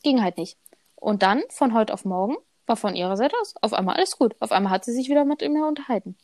ging 0.05 0.23
halt 0.23 0.37
nicht. 0.37 0.57
Und 0.95 1.25
dann, 1.25 1.43
von 1.49 1.75
heute 1.75 1.93
auf 1.93 2.05
morgen, 2.05 2.37
war 2.67 2.77
von 2.77 2.95
ihrer 2.95 3.17
Seite 3.17 3.35
aus 3.41 3.55
auf 3.61 3.73
einmal 3.73 3.97
alles 3.97 4.17
gut. 4.17 4.37
Auf 4.39 4.53
einmal 4.53 4.71
hat 4.71 4.85
sie 4.85 4.93
sich 4.93 5.09
wieder 5.09 5.25
mit 5.25 5.41
mir 5.41 5.67
unterhalten. 5.67 6.17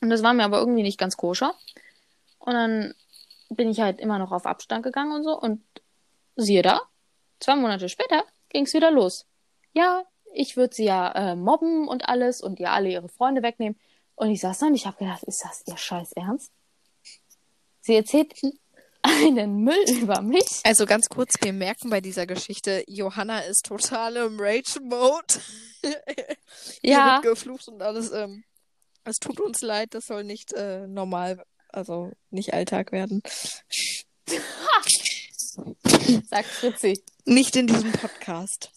Und 0.00 0.10
das 0.10 0.24
war 0.24 0.32
mir 0.32 0.42
aber 0.42 0.58
irgendwie 0.58 0.82
nicht 0.82 0.98
ganz 0.98 1.16
koscher. 1.16 1.54
Und 2.40 2.54
dann 2.54 2.94
bin 3.50 3.70
ich 3.70 3.80
halt 3.80 4.00
immer 4.00 4.18
noch 4.18 4.32
auf 4.32 4.46
Abstand 4.46 4.82
gegangen 4.82 5.12
und 5.12 5.24
so. 5.24 5.38
Und 5.38 5.62
siehe 6.36 6.62
da, 6.62 6.82
zwei 7.40 7.56
Monate 7.56 7.88
später 7.88 8.24
ging 8.48 8.64
es 8.64 8.74
wieder 8.74 8.90
los. 8.90 9.26
Ja, 9.72 10.04
ich 10.32 10.56
würde 10.56 10.74
sie 10.74 10.84
ja 10.84 11.10
äh, 11.12 11.36
mobben 11.36 11.88
und 11.88 12.08
alles 12.08 12.40
und 12.40 12.60
ihr 12.60 12.70
alle 12.70 12.90
ihre 12.90 13.08
Freunde 13.08 13.42
wegnehmen. 13.42 13.78
Und 14.14 14.30
ich 14.30 14.40
saß 14.40 14.58
dann 14.58 14.70
und 14.70 14.74
ich 14.74 14.86
habe 14.86 14.98
gedacht, 14.98 15.22
ist 15.24 15.44
das 15.44 15.62
ihr 15.66 15.76
Scheiß 15.76 16.12
Ernst? 16.12 16.52
Sie 17.80 17.94
erzählt 17.94 18.34
einen 19.02 19.62
Müll 19.62 19.84
über 20.00 20.20
mich. 20.20 20.60
Also 20.64 20.86
ganz 20.86 21.08
kurz, 21.08 21.34
wir 21.40 21.52
merken 21.52 21.90
bei 21.90 22.00
dieser 22.00 22.26
Geschichte, 22.26 22.84
Johanna 22.86 23.40
ist 23.40 23.66
total 23.66 24.16
im 24.16 24.38
Rage-Mode. 24.38 25.40
ja. 26.82 27.22
wird 27.22 27.34
geflucht 27.34 27.68
und 27.68 27.82
alles. 27.82 28.12
Ähm, 28.12 28.44
es 29.04 29.16
tut 29.16 29.40
uns 29.40 29.62
leid, 29.62 29.94
das 29.94 30.04
soll 30.06 30.24
nicht 30.24 30.52
äh, 30.52 30.86
normal, 30.86 31.42
also 31.68 32.12
nicht 32.30 32.54
Alltag 32.54 32.92
werden. 32.92 33.22
Sagt 36.28 36.46
Fritzi. 36.46 37.02
Nicht 37.24 37.56
in 37.56 37.66
diesem 37.66 37.92
Podcast. 37.92 38.70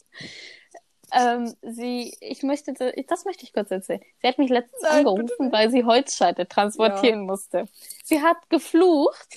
Ähm, 1.14 1.54
sie, 1.62 2.16
ich 2.22 2.42
möchte, 2.44 2.74
das 2.74 3.26
möchte 3.26 3.44
ich 3.44 3.54
kurz 3.54 3.70
erzählen. 3.70 4.02
Sie 4.22 4.28
hat 4.28 4.38
mich 4.38 4.50
letztens 4.50 4.82
Nein, 4.82 5.06
angerufen, 5.06 5.52
weil 5.52 5.70
sie 5.70 5.84
Holzscheite 5.84 6.48
transportieren 6.48 7.22
ja. 7.22 7.26
musste. 7.26 7.66
Sie 8.04 8.22
hat 8.22 8.38
geflucht 8.50 9.28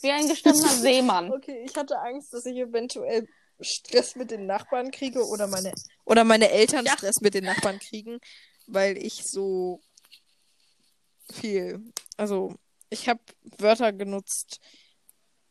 wie 0.00 0.10
ein 0.10 0.28
gestandener 0.28 0.68
Seemann. 0.68 1.32
Okay, 1.32 1.64
ich 1.64 1.76
hatte 1.76 1.98
Angst, 1.98 2.32
dass 2.32 2.46
ich 2.46 2.56
eventuell 2.56 3.28
Stress 3.60 4.16
mit 4.16 4.30
den 4.30 4.46
Nachbarn 4.46 4.90
kriege 4.90 5.24
oder 5.26 5.46
meine 5.46 5.72
oder 6.04 6.24
meine 6.24 6.50
Eltern 6.50 6.84
ja. 6.84 6.92
Stress 6.92 7.20
mit 7.20 7.34
den 7.34 7.44
Nachbarn 7.44 7.78
kriegen, 7.78 8.18
weil 8.66 8.96
ich 8.96 9.24
so 9.24 9.80
viel, 11.30 11.80
also 12.16 12.54
ich 12.92 13.08
habe 13.08 13.20
Wörter 13.58 13.92
genutzt 13.92 14.60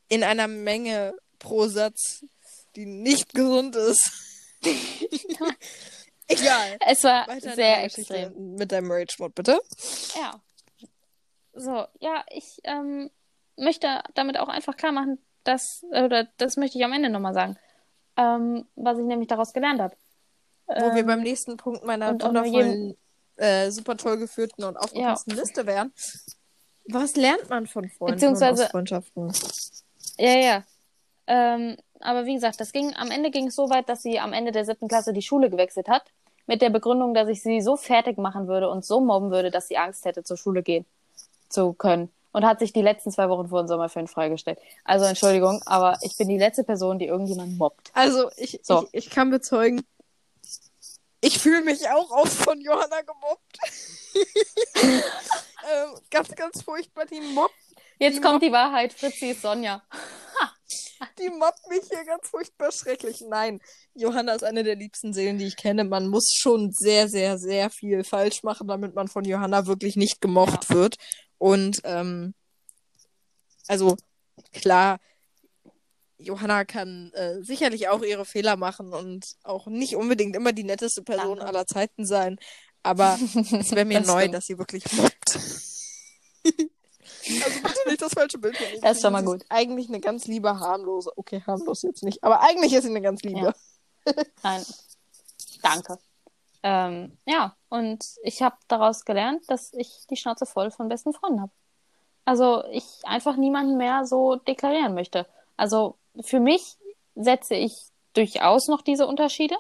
in 0.08 0.24
einer 0.24 0.48
Menge 0.48 1.14
pro 1.40 1.68
Satz, 1.68 2.24
die 2.76 2.86
nicht 2.86 3.34
gesund 3.34 3.76
ist. 3.76 4.12
Egal. 6.28 6.78
Es 6.88 7.04
war 7.04 7.28
Weiter 7.28 7.56
sehr 7.56 7.84
extrem. 7.84 8.56
Mit 8.56 8.72
deinem 8.72 8.92
Rage 8.92 9.16
Mode, 9.20 9.34
bitte. 9.34 9.60
Ja. 10.16 10.42
So, 11.54 11.86
ja, 12.00 12.24
ich 12.30 12.60
ähm, 12.64 13.10
möchte 13.58 14.02
damit 14.14 14.38
auch 14.38 14.48
einfach 14.48 14.78
klar 14.78 14.92
machen, 14.92 15.18
dass, 15.44 15.84
oder 15.90 16.28
das 16.38 16.56
möchte 16.56 16.78
ich 16.78 16.86
am 16.86 16.94
Ende 16.94 17.10
nochmal 17.10 17.34
sagen, 17.34 17.58
ähm, 18.16 18.66
was 18.76 18.98
ich 19.00 19.06
nämlich 19.06 19.28
daraus 19.28 19.52
gelernt 19.52 19.82
habe. 19.82 19.98
Wo 20.68 20.74
ähm, 20.74 20.96
wir 20.96 21.06
beim 21.06 21.22
nächsten 21.22 21.58
Punkt 21.58 21.84
meiner 21.84 22.14
wundervollen, 22.14 22.96
äh, 23.36 23.72
super 23.72 23.98
toll 23.98 24.18
geführten 24.18 24.64
und 24.64 24.78
aufgepassten 24.78 25.34
ja. 25.34 25.42
Liste 25.42 25.66
wären. 25.66 25.92
Was 26.88 27.16
lernt 27.16 27.50
man 27.50 27.68
von 27.68 27.90
Freunden 27.90 28.16
Beziehungsweise- 28.16 28.68
Freundschaften? 28.68 29.32
Ja, 30.18 30.34
ja. 30.36 30.64
Ähm, 31.28 31.78
aber 32.00 32.26
wie 32.26 32.34
gesagt, 32.34 32.60
das 32.60 32.72
ging, 32.72 32.94
am 32.96 33.12
Ende 33.12 33.32
ging 33.32 33.48
es 33.48 33.56
so 33.56 33.70
weit, 33.70 33.88
dass 33.88 34.02
sie 34.02 34.20
am 34.20 34.34
Ende 34.34 34.52
der 34.52 34.66
siebten 34.66 34.88
Klasse 34.88 35.14
die 35.14 35.22
Schule 35.22 35.50
gewechselt 35.50 35.88
hat. 35.88 36.04
Mit 36.48 36.62
der 36.62 36.70
Begründung, 36.72 37.14
dass 37.14 37.30
ich 37.30 37.44
sie 37.44 37.62
so 37.62 37.78
fertig 37.78 38.18
machen 38.18 38.48
würde 38.48 38.70
und 38.70 38.84
so 38.84 39.00
mobben 39.00 39.30
würde, 39.32 39.52
dass 39.52 39.68
sie 39.68 39.78
Angst 39.78 40.04
hätte, 40.06 40.24
zur 40.24 40.38
Schule 40.38 40.64
gehen 40.64 40.86
zu 41.50 41.74
können. 41.74 42.10
Und 42.34 42.46
hat 42.46 42.60
sich 42.60 42.74
die 42.74 42.82
letzten 42.82 43.12
zwei 43.12 43.30
Wochen 43.30 43.50
vor 43.50 43.62
den 43.62 43.68
Sommerferien 43.68 44.08
freigestellt. 44.08 44.58
Also 44.84 45.06
Entschuldigung, 45.06 45.62
aber 45.66 45.98
ich 46.02 46.18
bin 46.18 46.30
die 46.30 46.38
letzte 46.38 46.64
Person, 46.64 46.98
die 46.98 47.06
irgendjemand 47.06 47.58
mobbt. 47.58 47.92
Also, 47.94 48.32
ich, 48.38 48.60
So. 48.64 48.88
ich, 48.92 49.06
ich 49.06 49.10
kann 49.10 49.30
bezeugen, 49.30 49.82
ich 51.22 51.40
fühle 51.40 51.62
mich 51.62 51.88
auch 51.90 52.10
oft 52.12 52.34
von 52.34 52.60
Johanna 52.62 53.02
gemobbt. 53.02 53.58
ähm, 55.64 56.00
ganz, 56.10 56.30
ganz 56.36 56.62
furchtbar. 56.62 57.06
Die 57.06 57.22
mobbt, 57.22 57.54
Jetzt 58.02 58.18
Die 58.18 58.22
kommt 58.22 58.42
die 58.42 58.52
Wahrheit. 58.52 58.94
Fritzi 58.94 59.28
ist 59.28 59.44
Sonja. 59.44 59.84
die 61.20 61.30
mobbt 61.30 61.70
mich 61.70 61.82
hier 61.88 62.04
ganz 62.04 62.28
furchtbar 62.28 62.72
schrecklich. 62.72 63.22
Nein, 63.22 63.62
Johanna 63.94 64.34
ist 64.34 64.44
eine 64.44 64.64
der 64.64 64.76
liebsten 64.76 65.14
Seelen, 65.14 65.38
die 65.38 65.46
ich 65.46 65.56
kenne. 65.56 65.84
Man 65.84 66.08
muss 66.08 66.32
schon 66.34 66.72
sehr, 66.72 67.08
sehr, 67.08 67.38
sehr 67.38 67.70
viel 67.70 68.04
falsch 68.04 68.42
machen, 68.42 68.68
damit 68.68 68.96
man 68.96 69.08
von 69.08 69.24
Johanna 69.24 69.68
wirklich 69.68 69.98
nicht 69.98 70.20
gemocht 70.20 70.72
wird. 70.72 70.96
Und, 71.38 71.82
ähm, 71.84 72.34
also, 73.68 73.98
klar, 74.52 75.00
Johanna 76.18 76.66
kann 76.66 77.12
äh, 77.14 77.44
sicherlich 77.44 77.88
auch 77.88 78.02
ihre 78.02 78.26
Fehler 78.26 78.56
machen 78.56 78.94
und 78.94 79.36
auch 79.44 79.68
nicht 79.68 79.96
unbedingt 79.96 80.36
immer 80.36 80.54
die 80.54 80.64
netteste 80.64 81.04
Person 81.04 81.38
Danke. 81.38 81.46
aller 81.46 81.68
Zeiten 81.68 82.06
sein. 82.06 82.40
Aber 82.84 83.18
es 83.22 83.72
wäre 83.72 83.86
mir 83.86 84.00
Das 84.00 84.08
neu, 84.08 84.22
stimmt. 84.22 84.36
dass 84.36 84.46
sie 84.46 84.58
wirklich 84.58 84.92
mobbt. 84.94 85.36
also 85.36 85.62
bitte 87.64 87.80
nicht 87.90 88.02
das 88.02 88.14
falsche 88.14 88.38
Bild. 88.38 88.58
von 88.58 88.68
Das 88.82 88.98
ist 88.98 89.02
schon 89.04 89.14
mal 89.14 89.24
gut. 89.24 89.46
Eigentlich 89.50 89.88
eine 89.88 90.00
ganz 90.00 90.26
liebe, 90.28 90.60
harmlose. 90.60 91.12
Okay, 91.16 91.44
harmlos 91.46 91.84
jetzt 91.84 92.04
nicht. 92.04 92.24
Aber 92.24 92.42
eigentlich 92.42 92.74
ist 92.74 92.84
sie 92.84 92.90
eine 92.90 93.02
ganz 93.02 93.22
liebe. 93.22 93.54
Nein. 94.44 94.64
Danke. 95.62 96.00
Ähm, 96.64 97.18
ja, 97.26 97.56
und 97.70 98.04
ich 98.24 98.42
habe 98.42 98.56
daraus 98.68 99.06
gelernt, 99.06 99.44
dass 99.48 99.74
ich 99.74 100.06
die 100.10 100.16
Schnauze 100.16 100.46
voll 100.46 100.72
von 100.72 100.90
besten 100.90 101.14
Freunden 101.14 101.42
habe. 101.42 101.52
Also 102.26 102.64
ich 102.72 102.86
einfach 103.04 103.36
niemanden 103.36 103.78
mehr 103.78 104.06
so 104.06 104.36
deklarieren 104.36 104.94
möchte. 104.94 105.26
Also 105.58 105.98
für 106.22 106.40
mich 106.40 106.78
setze 107.16 107.56
ich 107.56 107.74
durchaus 108.14 108.68
noch 108.68 108.82
diese 108.82 109.08
Unterschiede. 109.08 109.56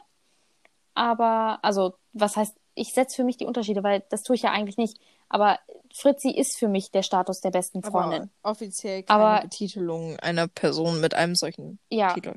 Aber, 0.93 1.59
also, 1.61 1.93
was 2.13 2.35
heißt, 2.35 2.55
ich 2.75 2.93
setze 2.93 3.17
für 3.17 3.23
mich 3.23 3.37
die 3.37 3.45
Unterschiede, 3.45 3.83
weil 3.83 4.03
das 4.09 4.23
tue 4.23 4.35
ich 4.35 4.43
ja 4.43 4.51
eigentlich 4.51 4.77
nicht. 4.77 4.97
Aber 5.29 5.59
Fritzi 5.93 6.29
ist 6.31 6.57
für 6.57 6.67
mich 6.67 6.91
der 6.91 7.03
Status 7.03 7.41
der 7.41 7.51
besten 7.51 7.83
Freundin. 7.83 8.29
Aber 8.41 8.51
offiziell 8.51 9.03
keine 9.03 9.23
Aber- 9.23 9.41
Betitelung 9.43 10.17
einer 10.19 10.47
Person 10.47 10.99
mit 11.01 11.13
einem 11.13 11.35
solchen 11.35 11.79
Ja, 11.89 12.13
Titel. 12.13 12.35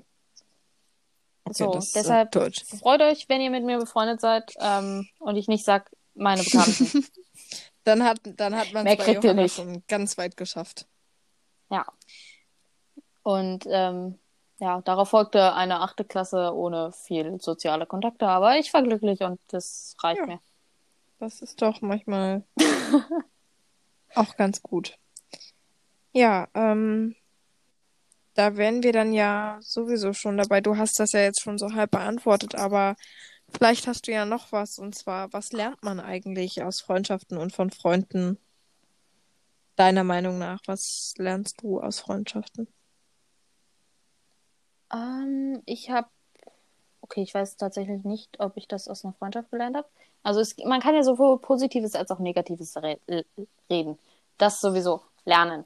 Okay, 1.44 1.54
So, 1.64 1.74
ist 1.76 1.94
deshalb- 1.94 2.32
Deutsch. 2.32 2.64
freut 2.64 3.02
euch, 3.02 3.28
wenn 3.28 3.40
ihr 3.40 3.50
mit 3.50 3.64
mir 3.64 3.78
befreundet 3.78 4.20
seid 4.20 4.54
ähm, 4.60 5.08
und 5.18 5.36
ich 5.36 5.46
nicht 5.48 5.64
sag, 5.64 5.90
meine 6.14 6.42
Bekannten. 6.42 7.06
Dann 7.84 8.02
hat, 8.02 8.18
dann 8.24 8.56
hat 8.56 8.72
man 8.72 8.84
nicht. 8.84 9.54
schon 9.56 9.82
ganz 9.88 10.16
weit 10.16 10.38
geschafft. 10.38 10.86
Ja. 11.70 11.84
Und 13.22 13.66
ähm, 13.68 14.18
ja, 14.60 14.80
darauf 14.82 15.10
folgte 15.10 15.54
eine 15.54 15.80
achte 15.80 16.04
Klasse 16.04 16.54
ohne 16.54 16.92
viel 16.92 17.40
soziale 17.40 17.86
Kontakte, 17.86 18.26
aber 18.26 18.56
ich 18.58 18.72
war 18.72 18.82
glücklich 18.82 19.20
und 19.22 19.40
das 19.48 19.96
reicht 20.02 20.20
Ja. 20.20 20.26
mir. 20.26 20.40
Das 21.18 21.40
ist 21.42 21.62
doch 21.62 21.80
manchmal 21.80 22.44
auch 24.14 24.36
ganz 24.36 24.62
gut. 24.62 24.96
Ja, 26.12 26.48
ähm, 26.54 27.16
da 28.34 28.56
wären 28.56 28.82
wir 28.82 28.92
dann 28.92 29.12
ja 29.12 29.58
sowieso 29.60 30.12
schon 30.12 30.36
dabei. 30.36 30.60
Du 30.60 30.76
hast 30.76 30.98
das 30.98 31.12
ja 31.12 31.20
jetzt 31.20 31.40
schon 31.40 31.58
so 31.58 31.72
halb 31.72 31.92
beantwortet, 31.92 32.54
aber 32.54 32.96
vielleicht 33.48 33.86
hast 33.86 34.06
du 34.06 34.12
ja 34.12 34.24
noch 34.24 34.52
was. 34.52 34.78
Und 34.78 34.94
zwar, 34.94 35.32
was 35.32 35.52
lernt 35.52 35.82
man 35.82 36.00
eigentlich 36.00 36.62
aus 36.62 36.80
Freundschaften 36.80 37.38
und 37.38 37.52
von 37.52 37.70
Freunden? 37.70 38.38
Deiner 39.76 40.04
Meinung 40.04 40.38
nach, 40.38 40.60
was 40.66 41.14
lernst 41.16 41.62
du 41.62 41.80
aus 41.80 42.00
Freundschaften? 42.00 42.68
Ähm, 44.94 45.62
ich 45.66 45.90
habe, 45.90 46.08
okay, 47.00 47.22
ich 47.22 47.34
weiß 47.34 47.56
tatsächlich 47.56 48.04
nicht, 48.04 48.40
ob 48.40 48.56
ich 48.56 48.68
das 48.68 48.88
aus 48.88 49.04
einer 49.04 49.14
Freundschaft 49.14 49.50
gelernt 49.50 49.76
habe. 49.76 49.88
Also 50.22 50.40
es, 50.40 50.56
man 50.64 50.80
kann 50.80 50.94
ja 50.94 51.02
sowohl 51.02 51.38
Positives 51.38 51.94
als 51.94 52.10
auch 52.10 52.18
Negatives 52.18 52.76
re 52.76 52.98
äh, 53.06 53.24
reden. 53.70 53.98
Das 54.38 54.60
sowieso 54.60 55.02
lernen. 55.24 55.64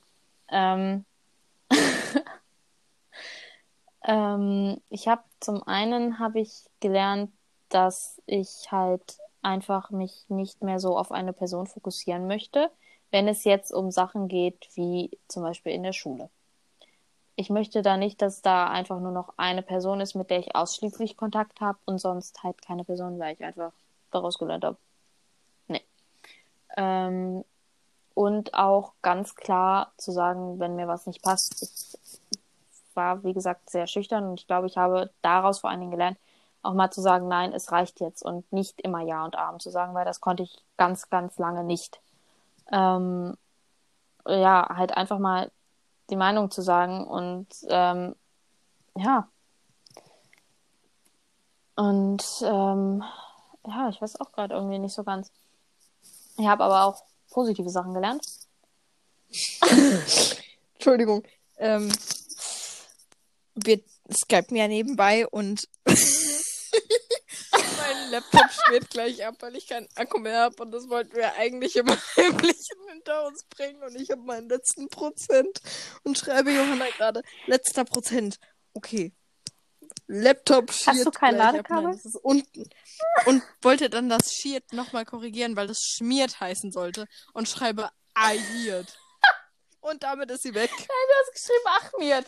Ähm, 0.50 1.04
ähm, 4.04 4.80
ich 4.90 5.08
habe 5.08 5.22
zum 5.40 5.62
einen 5.64 6.18
habe 6.18 6.40
ich 6.40 6.66
gelernt, 6.80 7.30
dass 7.68 8.20
ich 8.26 8.72
halt 8.72 9.18
einfach 9.42 9.90
mich 9.90 10.24
nicht 10.28 10.62
mehr 10.62 10.80
so 10.80 10.96
auf 10.98 11.12
eine 11.12 11.32
Person 11.32 11.66
fokussieren 11.66 12.26
möchte, 12.26 12.70
wenn 13.10 13.28
es 13.28 13.44
jetzt 13.44 13.72
um 13.72 13.90
Sachen 13.90 14.28
geht 14.28 14.68
wie 14.74 15.10
zum 15.28 15.42
Beispiel 15.42 15.72
in 15.72 15.82
der 15.82 15.92
Schule. 15.92 16.30
Ich 17.40 17.50
möchte 17.50 17.82
da 17.82 17.96
nicht, 17.96 18.20
dass 18.20 18.42
da 18.42 18.66
einfach 18.68 18.98
nur 18.98 19.12
noch 19.12 19.32
eine 19.36 19.62
Person 19.62 20.00
ist, 20.00 20.16
mit 20.16 20.28
der 20.28 20.40
ich 20.40 20.56
ausschließlich 20.56 21.16
Kontakt 21.16 21.60
habe 21.60 21.78
und 21.84 22.00
sonst 22.00 22.42
halt 22.42 22.60
keine 22.60 22.82
Person, 22.82 23.20
weil 23.20 23.34
ich 23.34 23.44
einfach 23.44 23.70
daraus 24.10 24.38
gelernt 24.38 24.64
habe. 24.64 24.76
Nee. 25.68 25.84
Ähm, 26.76 27.44
und 28.14 28.54
auch 28.54 28.94
ganz 29.02 29.36
klar 29.36 29.92
zu 29.98 30.10
sagen, 30.10 30.58
wenn 30.58 30.74
mir 30.74 30.88
was 30.88 31.06
nicht 31.06 31.22
passt. 31.22 31.62
Ich 31.62 32.96
war, 32.96 33.22
wie 33.22 33.34
gesagt, 33.34 33.70
sehr 33.70 33.86
schüchtern 33.86 34.24
und 34.24 34.40
ich 34.40 34.48
glaube, 34.48 34.66
ich 34.66 34.76
habe 34.76 35.08
daraus 35.22 35.60
vor 35.60 35.70
allen 35.70 35.78
Dingen 35.78 35.92
gelernt, 35.92 36.18
auch 36.62 36.74
mal 36.74 36.90
zu 36.90 37.00
sagen, 37.00 37.28
nein, 37.28 37.52
es 37.52 37.70
reicht 37.70 38.00
jetzt 38.00 38.24
und 38.24 38.52
nicht 38.52 38.80
immer 38.80 39.02
Ja 39.02 39.24
und 39.24 39.36
Abend 39.36 39.62
zu 39.62 39.70
sagen, 39.70 39.94
weil 39.94 40.04
das 40.04 40.20
konnte 40.20 40.42
ich 40.42 40.64
ganz, 40.76 41.08
ganz 41.08 41.38
lange 41.38 41.62
nicht. 41.62 42.00
Ähm, 42.72 43.36
ja, 44.26 44.68
halt 44.76 44.96
einfach 44.96 45.20
mal 45.20 45.52
die 46.10 46.16
Meinung 46.16 46.50
zu 46.50 46.62
sagen 46.62 47.06
und 47.06 47.46
ähm, 47.68 48.14
ja. 48.96 49.28
Und 51.76 52.24
ähm, 52.42 53.04
ja, 53.66 53.88
ich 53.88 54.00
weiß 54.00 54.20
auch 54.20 54.32
gerade 54.32 54.54
irgendwie 54.54 54.78
nicht 54.78 54.94
so 54.94 55.04
ganz. 55.04 55.30
Ich 56.36 56.46
habe 56.46 56.64
aber 56.64 56.84
auch 56.84 57.02
positive 57.30 57.70
Sachen 57.70 57.94
gelernt. 57.94 58.24
Entschuldigung. 60.74 61.24
Ähm, 61.58 61.92
wir 63.54 63.80
skypen 64.10 64.56
ja 64.56 64.68
nebenbei 64.68 65.26
und 65.28 65.68
Laptop 68.18 68.50
schmiert 68.50 68.90
gleich 68.90 69.24
ab, 69.24 69.36
weil 69.40 69.56
ich 69.56 69.66
keinen 69.66 69.88
Akku 69.94 70.18
mehr 70.18 70.40
habe 70.40 70.62
und 70.62 70.72
das 70.72 70.88
wollten 70.88 71.14
wir 71.14 71.34
eigentlich 71.34 71.76
im 71.76 71.86
Heimlichen 72.16 72.88
hinter 72.90 73.26
uns 73.26 73.44
bringen 73.44 73.82
und 73.82 73.94
ich 73.94 74.10
habe 74.10 74.22
meinen 74.22 74.48
letzten 74.48 74.88
Prozent 74.88 75.60
und 76.02 76.18
schreibe 76.18 76.50
Johanna 76.50 76.86
gerade, 76.96 77.22
letzter 77.46 77.84
Prozent. 77.84 78.38
Okay. 78.74 79.12
Laptop 80.06 80.72
schiert 80.72 81.06
du 81.06 81.10
kein 81.10 81.34
gleich 81.34 81.48
ab. 81.48 81.52
Ladekabel? 81.52 81.90
Nein, 81.90 82.12
unten. 82.22 82.70
Und 83.26 83.42
wollte 83.62 83.90
dann 83.90 84.08
das 84.08 84.32
schiert 84.32 84.72
nochmal 84.72 85.04
korrigieren, 85.04 85.56
weil 85.56 85.66
das 85.66 85.80
schmiert 85.80 86.40
heißen 86.40 86.72
sollte 86.72 87.06
und 87.32 87.48
schreibe 87.48 87.90
agiert. 88.14 88.98
Und 89.80 90.02
damit 90.02 90.30
ist 90.30 90.42
sie 90.42 90.54
weg. 90.54 90.70
Du 90.76 90.84
hast 90.84 91.32
geschrieben 91.32 91.66
Achmiert. 91.66 92.26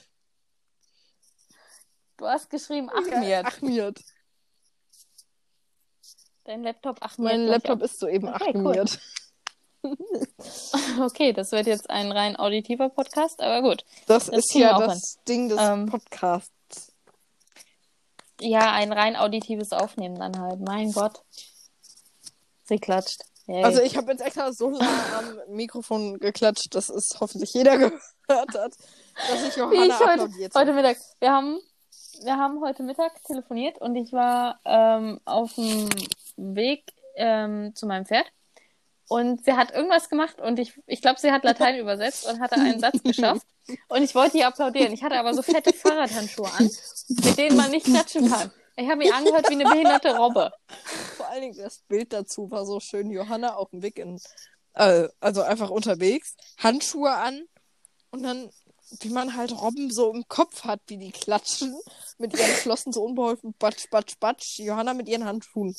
Du 2.17 2.27
hast 2.27 2.51
geschrieben 2.51 2.91
Achmiert. 2.91 3.47
Achmiert. 3.47 4.01
Dein 6.45 6.63
Laptop 6.63 7.03
Achmiert. 7.03 7.33
Mein 7.33 7.41
gleich 7.47 7.53
Laptop 7.63 7.83
ist 7.83 7.99
soeben 8.01 8.29
Okay, 8.29 8.53
cool. 8.57 8.69
achmiert. 8.69 8.93
ab. 8.95 9.01
Okay, 11.01 11.33
das 11.33 11.53
wird 11.53 11.67
jetzt 11.67 11.89
ein 11.89 12.13
rein 12.13 12.37
auditiver 12.37 12.91
Podcast, 12.91 13.41
aber 13.41 13.63
gut. 13.63 13.85
Das, 14.07 14.27
Das 14.27 14.37
ist 14.45 14.55
ja 14.55 14.79
das 14.79 15.19
Ding 15.27 15.49
des 15.49 15.59
Ähm, 15.61 15.87
Podcasts. 15.87 16.93
Ja, 18.41 18.73
ein 18.73 18.93
rein 18.93 19.17
auditives 19.17 19.73
Aufnehmen 19.73 20.17
dann 20.19 20.39
halt. 20.39 20.61
Mein 20.61 20.93
Gott. 20.93 21.23
Sie 22.65 22.79
klatscht. 22.79 23.23
Yay. 23.47 23.65
Also 23.65 23.81
ich 23.83 23.97
habe 23.97 24.13
jetzt 24.13 24.21
extra 24.21 24.53
so 24.53 24.71
nah 24.71 25.19
am 25.19 25.55
Mikrofon 25.55 26.19
geklatscht, 26.19 26.75
dass 26.75 26.89
es 26.89 27.17
hoffentlich 27.21 27.53
jeder 27.55 27.77
gehört 27.79 27.99
hat, 28.29 28.55
dass 29.29 29.43
ich 29.49 29.57
Johanna 29.57 29.87
ich 29.87 29.99
heute, 29.99 30.11
applaudiert 30.23 30.55
heute. 30.55 30.73
Mittag. 30.73 30.97
Wir 31.21 31.33
haben, 31.33 31.59
wir 32.23 32.37
haben 32.37 32.61
heute 32.63 32.83
Mittag 32.83 33.23
telefoniert 33.25 33.79
und 33.81 33.97
ich 33.97 34.13
war 34.13 34.61
ähm, 34.65 35.21
auf 35.25 35.55
dem 35.55 35.89
Weg 36.41 36.85
ähm, 37.17 37.75
zu 37.75 37.87
meinem 37.87 38.07
Pferd. 38.07 38.27
Und 39.09 39.45
sie 39.45 39.55
hat 39.55 39.73
irgendwas 39.73 40.09
gemacht 40.09 40.41
und 40.41 40.59
ich, 40.59 40.73
ich 40.87 41.03
glaube, 41.03 41.19
sie 41.19 41.33
hat 41.33 41.43
Latein 41.45 41.77
übersetzt 41.81 42.29
und 42.29 42.41
hatte 42.41 42.57
einen 42.57 42.79
Satz 42.79 43.03
geschafft. 43.03 43.47
Und 43.89 44.03
ich 44.03 44.15
wollte 44.15 44.39
ihr 44.39 44.47
applaudieren. 44.47 44.93
Ich 44.93 45.03
hatte 45.03 45.19
aber 45.19 45.35
so 45.35 45.43
fette 45.43 45.73
Fahrradhandschuhe 45.73 46.49
an, 46.59 46.71
mit 47.09 47.39
denen 47.39 47.57
man 47.57 47.71
nicht 47.71 47.87
klatschen 47.87 48.31
kann. 48.31 48.51
Ich 48.77 48.87
habe 48.89 48.99
mich 48.99 49.13
angehört 49.13 49.49
wie 49.51 49.55
eine 49.55 49.65
behinderte 49.65 50.17
Robbe. 50.17 50.53
Vor 51.17 51.29
allen 51.29 51.43
Dingen 51.43 51.57
das 51.57 51.81
Bild 51.89 52.13
dazu 52.13 52.51
war 52.51 52.65
so 52.65 52.81
schön. 52.81 53.11
Johanna 53.11 53.55
auf 53.57 53.71
dem 53.71 53.83
Weg 53.83 53.99
in 53.99 54.21
äh, 54.75 55.09
also 55.21 55.43
einfach 55.43 55.71
unterwegs, 55.71 56.37
Handschuhe 56.59 57.11
an 57.11 57.45
und 58.11 58.23
dann, 58.23 58.51
wie 59.01 59.11
man 59.11 59.37
halt 59.37 59.53
Robben 59.53 59.91
so 59.91 60.13
im 60.13 60.27
Kopf 60.29 60.65
hat, 60.65 60.81
wie 60.89 60.97
die 60.97 61.13
klatschen, 61.13 61.75
mit 62.19 62.35
ihren 62.35 62.55
Flossen 62.55 62.93
so 62.93 63.03
unbeholfen, 63.03 63.55
batsch, 63.59 63.89
batsch, 63.91 64.19
batsch, 64.19 64.59
Johanna 64.59 64.95
mit 64.95 65.09
ihren 65.09 65.25
Handschuhen. 65.25 65.75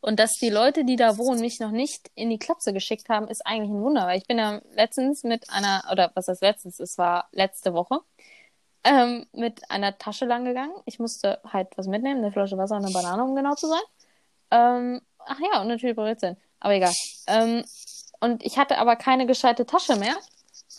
Und 0.00 0.18
dass 0.18 0.32
die 0.32 0.50
Leute, 0.50 0.84
die 0.84 0.96
da 0.96 1.16
wohnen, 1.16 1.40
mich 1.40 1.60
noch 1.60 1.70
nicht 1.70 2.10
in 2.16 2.28
die 2.28 2.38
Klapse 2.38 2.72
geschickt 2.72 3.08
haben, 3.08 3.28
ist 3.28 3.46
eigentlich 3.46 3.70
ein 3.70 3.82
Wunder, 3.82 4.06
weil 4.06 4.18
ich 4.18 4.26
bin 4.26 4.36
ja 4.36 4.60
letztens 4.74 5.22
mit 5.22 5.48
einer, 5.48 5.84
oder 5.92 6.10
was 6.14 6.26
heißt 6.26 6.42
letztens, 6.42 6.80
es 6.80 6.98
war 6.98 7.28
letzte 7.30 7.72
Woche, 7.72 8.00
ähm, 8.82 9.26
mit 9.32 9.70
einer 9.70 9.96
Tasche 9.98 10.24
lang 10.24 10.44
gegangen. 10.44 10.74
Ich 10.86 10.98
musste 10.98 11.40
halt 11.44 11.68
was 11.76 11.86
mitnehmen, 11.86 12.18
eine 12.18 12.32
Flasche 12.32 12.58
Wasser 12.58 12.76
und 12.76 12.84
eine 12.84 12.92
Banane, 12.92 13.22
um 13.22 13.36
genau 13.36 13.54
zu 13.54 13.68
sein. 13.68 13.82
Ähm, 14.50 15.00
ach 15.20 15.38
ja, 15.38 15.60
und 15.60 15.68
natürlich 15.68 15.94
Brezeln. 15.94 16.36
Aber 16.58 16.74
egal. 16.74 16.92
Ähm, 17.28 17.64
und 18.18 18.44
ich 18.44 18.58
hatte 18.58 18.78
aber 18.78 18.96
keine 18.96 19.26
gescheite 19.26 19.66
Tasche 19.66 19.96
mehr, 19.96 20.16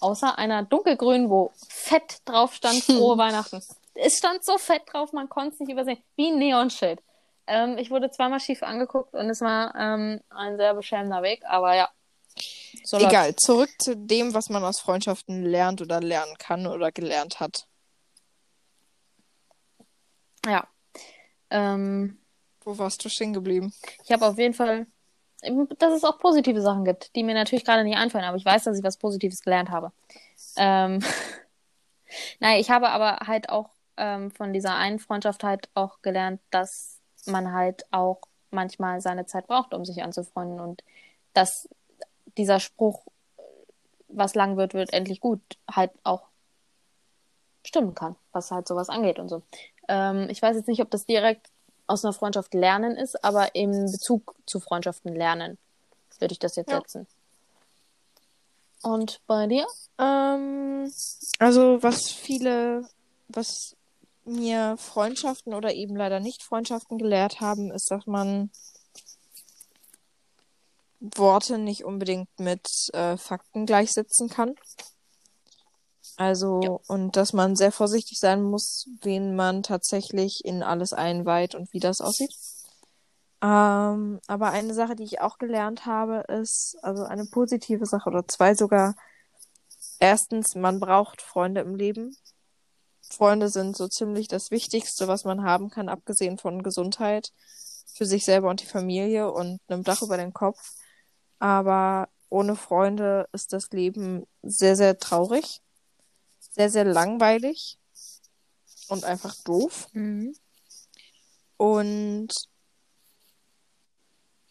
außer 0.03 0.37
einer 0.37 0.63
dunkelgrünen, 0.63 1.29
wo 1.29 1.51
fett 1.69 2.19
drauf 2.25 2.53
stand, 2.53 2.83
frohe 2.83 3.17
Weihnachten. 3.17 3.61
Es 3.95 4.17
stand 4.17 4.43
so 4.43 4.57
fett 4.57 4.81
drauf, 4.91 5.13
man 5.13 5.29
konnte 5.29 5.53
es 5.53 5.59
nicht 5.59 5.71
übersehen. 5.71 6.03
Wie 6.15 6.31
ein 6.31 6.39
Neonschild. 6.39 7.01
Ähm, 7.47 7.77
ich 7.77 7.91
wurde 7.91 8.09
zweimal 8.09 8.39
schief 8.39 8.63
angeguckt 8.63 9.13
und 9.13 9.29
es 9.29 9.41
war 9.41 9.75
ähm, 9.75 10.21
ein 10.29 10.57
sehr 10.57 10.73
beschämender 10.73 11.21
Weg, 11.23 11.43
aber 11.45 11.75
ja. 11.75 11.89
So 12.83 12.97
Egal, 12.97 13.27
läuft's. 13.27 13.45
zurück 13.45 13.69
zu 13.79 13.95
dem, 13.95 14.33
was 14.33 14.49
man 14.49 14.63
aus 14.63 14.79
Freundschaften 14.79 15.43
lernt 15.43 15.81
oder 15.81 15.99
lernen 16.01 16.35
kann 16.37 16.65
oder 16.67 16.91
gelernt 16.91 17.39
hat. 17.39 17.67
Ja. 20.45 20.67
Ähm, 21.49 22.17
Wo 22.61 22.77
warst 22.77 23.03
du 23.05 23.09
stehen 23.09 23.33
geblieben? 23.33 23.73
Ich 24.03 24.11
habe 24.11 24.25
auf 24.25 24.37
jeden 24.37 24.53
Fall, 24.53 24.87
dass 25.77 25.93
es 25.93 26.03
auch 26.03 26.19
positive 26.19 26.61
Sachen 26.61 26.85
gibt, 26.85 27.15
die 27.15 27.23
mir 27.23 27.33
natürlich 27.33 27.65
gerade 27.65 27.83
nicht 27.83 27.97
einfallen, 27.97 28.25
aber 28.25 28.37
ich 28.37 28.45
weiß, 28.45 28.63
dass 28.63 28.77
ich 28.77 28.83
was 28.83 28.97
Positives 28.97 29.41
gelernt 29.41 29.69
habe. 29.69 29.91
Ähm, 30.57 30.99
Nein, 32.39 32.59
ich 32.59 32.69
habe 32.69 32.89
aber 32.89 33.27
halt 33.27 33.49
auch 33.49 33.69
ähm, 33.97 34.31
von 34.31 34.53
dieser 34.53 34.75
einen 34.75 34.99
Freundschaft 34.99 35.43
halt 35.43 35.69
auch 35.73 36.01
gelernt, 36.01 36.41
dass 36.51 36.99
man 37.25 37.53
halt 37.53 37.85
auch 37.91 38.21
manchmal 38.51 39.01
seine 39.01 39.25
Zeit 39.25 39.47
braucht, 39.47 39.73
um 39.73 39.85
sich 39.85 40.03
anzufreunden 40.03 40.59
und 40.59 40.83
dass 41.33 41.67
dieser 42.37 42.59
Spruch, 42.59 43.05
was 44.07 44.35
lang 44.35 44.57
wird, 44.57 44.73
wird 44.73 44.93
endlich 44.93 45.19
gut, 45.19 45.41
halt 45.69 45.91
auch 46.03 46.27
stimmen 47.65 47.95
kann, 47.95 48.15
was 48.31 48.51
halt 48.51 48.67
sowas 48.67 48.89
angeht 48.89 49.19
und 49.19 49.29
so. 49.29 49.41
Ähm, 49.87 50.27
ich 50.29 50.41
weiß 50.41 50.55
jetzt 50.55 50.67
nicht, 50.67 50.81
ob 50.81 50.91
das 50.91 51.05
direkt 51.05 51.49
aus 51.87 52.03
einer 52.03 52.13
Freundschaft 52.13 52.53
lernen 52.53 52.95
ist, 52.95 53.23
aber 53.23 53.55
im 53.55 53.71
Bezug 53.91 54.35
zu 54.45 54.59
Freundschaften 54.59 55.13
lernen 55.13 55.57
würde 56.19 56.33
ich 56.33 56.39
das 56.39 56.55
jetzt 56.55 56.71
ja. 56.71 56.77
setzen. 56.77 57.07
Und 58.81 59.21
bei 59.27 59.47
dir? 59.47 59.65
Ähm, 59.97 60.91
also 61.39 61.81
was 61.81 62.11
viele, 62.11 62.87
was 63.27 63.75
mir 64.25 64.75
Freundschaften 64.77 65.53
oder 65.53 65.73
eben 65.73 65.95
leider 65.95 66.19
nicht 66.19 66.43
Freundschaften 66.43 66.97
gelehrt 66.97 67.39
haben, 67.41 67.71
ist, 67.71 67.91
dass 67.91 68.05
man 68.07 68.51
Worte 70.99 71.57
nicht 71.57 71.83
unbedingt 71.83 72.29
mit 72.39 72.65
äh, 72.93 73.17
Fakten 73.17 73.65
gleichsetzen 73.65 74.29
kann. 74.29 74.55
Also, 76.23 76.61
ja. 76.63 76.79
und 76.87 77.17
dass 77.17 77.33
man 77.33 77.57
sehr 77.57 77.73
vorsichtig 77.73 78.17
sein 78.17 78.41
muss, 78.41 78.87
wen 79.01 79.35
man 79.35 79.61
tatsächlich 79.61 80.45
in 80.45 80.63
alles 80.63 80.93
einweiht 80.93 81.53
und 81.53 81.73
wie 81.73 81.81
das 81.81 81.99
aussieht. 81.99 82.33
Ähm, 83.41 84.21
aber 84.27 84.51
eine 84.51 84.73
Sache, 84.73 84.95
die 84.95 85.03
ich 85.03 85.19
auch 85.19 85.37
gelernt 85.37 85.85
habe, 85.85 86.23
ist, 86.29 86.77
also 86.81 87.03
eine 87.03 87.25
positive 87.25 87.85
Sache 87.85 88.09
oder 88.09 88.25
zwei 88.25 88.55
sogar. 88.55 88.95
Erstens, 89.99 90.55
man 90.55 90.79
braucht 90.79 91.21
Freunde 91.21 91.59
im 91.59 91.75
Leben. 91.75 92.15
Freunde 93.09 93.49
sind 93.49 93.75
so 93.75 93.89
ziemlich 93.89 94.29
das 94.29 94.49
Wichtigste, 94.49 95.09
was 95.09 95.25
man 95.25 95.43
haben 95.43 95.69
kann, 95.69 95.89
abgesehen 95.89 96.37
von 96.37 96.63
Gesundheit 96.63 97.33
für 97.93 98.05
sich 98.05 98.23
selber 98.23 98.49
und 98.49 98.61
die 98.61 98.65
Familie 98.65 99.29
und 99.29 99.59
einem 99.67 99.83
Dach 99.83 100.01
über 100.01 100.15
den 100.15 100.31
Kopf. 100.31 100.71
Aber 101.39 102.07
ohne 102.29 102.55
Freunde 102.55 103.27
ist 103.33 103.51
das 103.51 103.69
Leben 103.71 104.25
sehr, 104.41 104.77
sehr 104.77 104.97
traurig, 104.97 105.59
sehr, 106.55 106.69
sehr 106.69 106.85
langweilig 106.85 107.77
und 108.87 109.03
einfach 109.03 109.35
doof. 109.43 109.87
Mhm. 109.93 110.35
Und 111.57 112.33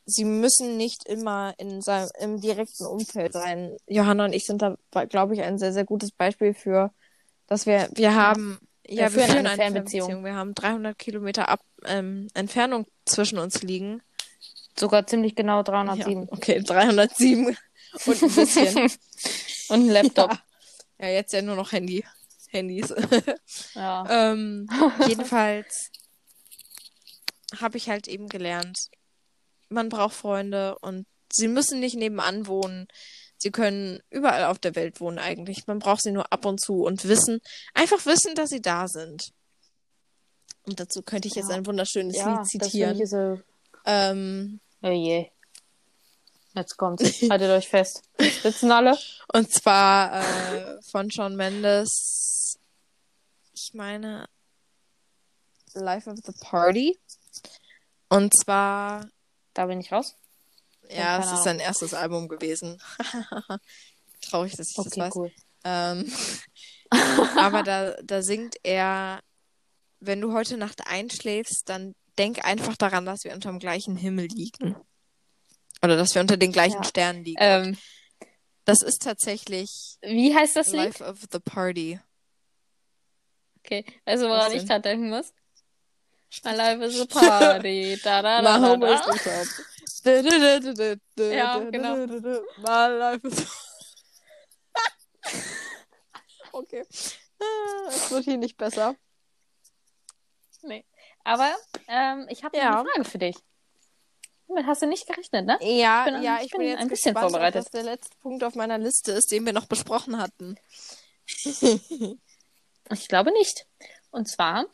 sie 0.04 0.24
müssen 0.24 0.76
nicht 0.76 1.06
immer 1.06 1.54
in 1.58 1.80
seinem, 1.80 2.10
im 2.20 2.40
direkten 2.40 2.86
Umfeld 2.86 3.32
sein. 3.32 3.76
Johanna 3.86 4.26
und 4.26 4.32
ich 4.32 4.46
sind 4.46 4.62
da, 4.62 4.76
glaube 5.08 5.34
ich, 5.34 5.42
ein 5.42 5.58
sehr, 5.58 5.72
sehr 5.72 5.84
gutes 5.84 6.10
Beispiel 6.10 6.54
für, 6.54 6.92
dass 7.46 7.66
wir, 7.66 7.88
wir 7.94 8.14
haben, 8.14 8.58
ja, 8.86 9.12
wir, 9.12 9.16
wir 9.16 9.24
führen 9.24 9.46
eine 9.46 9.56
Fernbeziehung. 9.56 10.08
Fernbeziehung. 10.08 10.24
Wir 10.24 10.34
haben 10.34 10.54
300 10.54 10.98
Kilometer 10.98 11.48
Ab, 11.48 11.60
ähm, 11.84 12.28
Entfernung 12.34 12.86
zwischen 13.04 13.38
uns 13.38 13.62
liegen. 13.62 14.02
Sogar 14.76 15.06
ziemlich 15.06 15.34
genau 15.34 15.62
307. 15.62 16.22
Ja, 16.22 16.28
okay, 16.30 16.62
307 16.62 17.46
und 18.06 18.22
ein 18.22 18.30
bisschen. 18.30 18.76
und 19.68 19.80
ein 19.80 19.88
Laptop. 19.88 20.32
Ja. 20.32 20.42
Ja, 21.02 21.08
jetzt 21.08 21.32
ja 21.32 21.42
nur 21.42 21.56
noch 21.56 21.72
Handy. 21.72 22.04
Handys. 22.48 22.94
ja. 23.74 24.32
ähm, 24.32 24.68
jedenfalls 25.08 25.90
habe 27.60 27.76
ich 27.76 27.88
halt 27.88 28.08
eben 28.08 28.28
gelernt, 28.28 28.78
man 29.68 29.88
braucht 29.88 30.14
Freunde 30.14 30.78
und 30.80 31.06
sie 31.30 31.48
müssen 31.48 31.80
nicht 31.80 31.96
nebenan 31.96 32.46
wohnen. 32.46 32.86
Sie 33.36 33.50
können 33.50 34.00
überall 34.10 34.44
auf 34.44 34.58
der 34.58 34.76
Welt 34.76 35.00
wohnen 35.00 35.18
eigentlich. 35.18 35.66
Man 35.66 35.80
braucht 35.80 36.02
sie 36.02 36.12
nur 36.12 36.32
ab 36.32 36.44
und 36.44 36.60
zu 36.60 36.84
und 36.84 37.08
wissen, 37.08 37.40
einfach 37.74 38.06
wissen, 38.06 38.34
dass 38.34 38.50
sie 38.50 38.62
da 38.62 38.86
sind. 38.86 39.32
Und 40.64 40.78
dazu 40.78 41.02
könnte 41.02 41.26
ich 41.26 41.34
jetzt 41.34 41.50
ja. 41.50 41.56
ein 41.56 41.66
wunderschönes 41.66 42.16
ja, 42.16 42.36
Lied 42.36 42.46
zitieren. 42.46 42.98
Das 42.98 43.10
so... 43.10 43.40
ähm, 43.84 44.60
oh 44.82 44.90
je. 44.90 45.28
Jetzt 46.54 46.76
kommt's. 46.76 47.22
Haltet 47.30 47.50
euch 47.50 47.68
fest. 47.68 48.02
Sitzen 48.18 48.70
alle? 48.70 48.96
Und 49.32 49.52
zwar 49.52 50.20
äh, 50.20 50.82
von 50.82 51.10
Shawn 51.10 51.36
Mendes. 51.36 52.58
Ich 53.54 53.72
meine 53.74 54.28
Life 55.74 56.10
of 56.10 56.18
the 56.24 56.32
Party. 56.40 56.98
Und 58.08 58.34
zwar 58.36 59.06
da 59.54 59.66
bin 59.66 59.80
ich 59.80 59.92
raus. 59.92 60.16
Ja, 60.90 61.18
es 61.18 61.32
ist 61.32 61.44
sein 61.44 61.58
erstes 61.58 61.94
Album 61.94 62.28
gewesen. 62.28 62.80
Traurig, 64.20 64.56
dass 64.56 64.70
ich 64.70 64.78
okay, 64.78 64.88
das 64.88 64.98
weiß. 64.98 65.16
Cool. 65.16 65.32
Ähm, 65.64 66.12
aber 67.36 67.62
da, 67.62 67.94
da 68.02 68.22
singt 68.22 68.56
er, 68.62 69.20
wenn 70.00 70.20
du 70.20 70.32
heute 70.32 70.56
Nacht 70.56 70.86
einschläfst, 70.86 71.68
dann 71.68 71.94
denk 72.18 72.44
einfach 72.44 72.76
daran, 72.76 73.06
dass 73.06 73.24
wir 73.24 73.32
unter 73.32 73.50
dem 73.50 73.58
gleichen 73.58 73.96
Himmel 73.96 74.26
liegen. 74.26 74.76
Oder 75.82 75.96
dass 75.96 76.14
wir 76.14 76.20
unter 76.20 76.36
den 76.36 76.52
gleichen 76.52 76.82
ja. 76.82 76.84
Sternen 76.84 77.24
liegen. 77.24 77.38
Ähm, 77.40 77.76
das 78.64 78.82
ist 78.82 79.02
tatsächlich. 79.02 79.98
Wie 80.02 80.34
heißt 80.34 80.54
das 80.54 80.68
Lied? 80.68 80.98
Life 80.98 81.04
of 81.04 81.18
the 81.32 81.40
Party. 81.40 81.98
Okay, 83.58 83.84
weißt 84.04 84.22
du, 84.22 84.28
woran 84.28 84.52
ich 84.52 84.64
da 84.64 84.78
denken 84.78 85.10
muss? 85.10 85.32
My 86.44 86.54
life 86.54 86.82
is 86.82 87.00
a 87.00 87.06
party. 87.06 87.98
Da, 88.02 88.22
da, 88.22 88.40
da, 88.40 88.58
My 88.58 88.66
home 88.66 88.84
is 88.86 89.00
the 89.04 89.18
club. 89.18 89.46
Ja, 91.32 91.58
genau. 91.58 91.96
My 92.58 92.88
life 92.88 93.26
is... 93.26 93.46
okay. 96.52 96.84
Es 97.88 98.10
wird 98.10 98.24
hier 98.24 98.38
nicht 98.38 98.56
besser. 98.56 98.96
Nee. 100.62 100.84
Aber 101.24 101.54
ähm, 101.86 102.26
ich 102.30 102.42
habe 102.42 102.56
ja. 102.56 102.80
eine 102.80 102.88
Frage 102.88 103.04
für 103.04 103.18
dich. 103.18 103.36
Damit 104.54 104.66
hast 104.66 104.82
du 104.82 104.86
nicht 104.86 105.06
gerechnet, 105.06 105.46
ne? 105.46 105.58
Ja, 105.60 106.06
ich 106.06 106.12
bin, 106.12 106.22
ja, 106.22 106.38
ich, 106.42 106.50
bin, 106.50 106.60
bin, 106.60 106.68
jetzt 106.68 106.80
ein 106.80 106.88
bisschen 106.88 107.14
gespannt, 107.14 107.32
vorbereitet. 107.32 107.64
Was 107.64 107.70
der 107.70 107.82
letzte 107.84 108.16
Punkt 108.18 108.44
auf 108.44 108.54
meiner 108.54 108.78
Liste 108.78 109.12
ist, 109.12 109.32
den 109.32 109.46
wir 109.46 109.52
noch 109.52 109.66
besprochen 109.66 110.18
hatten. 110.18 110.56
ich 111.26 113.08
glaube 113.08 113.32
nicht. 113.32 113.66
Und 114.10 114.28
zwar 114.28 114.66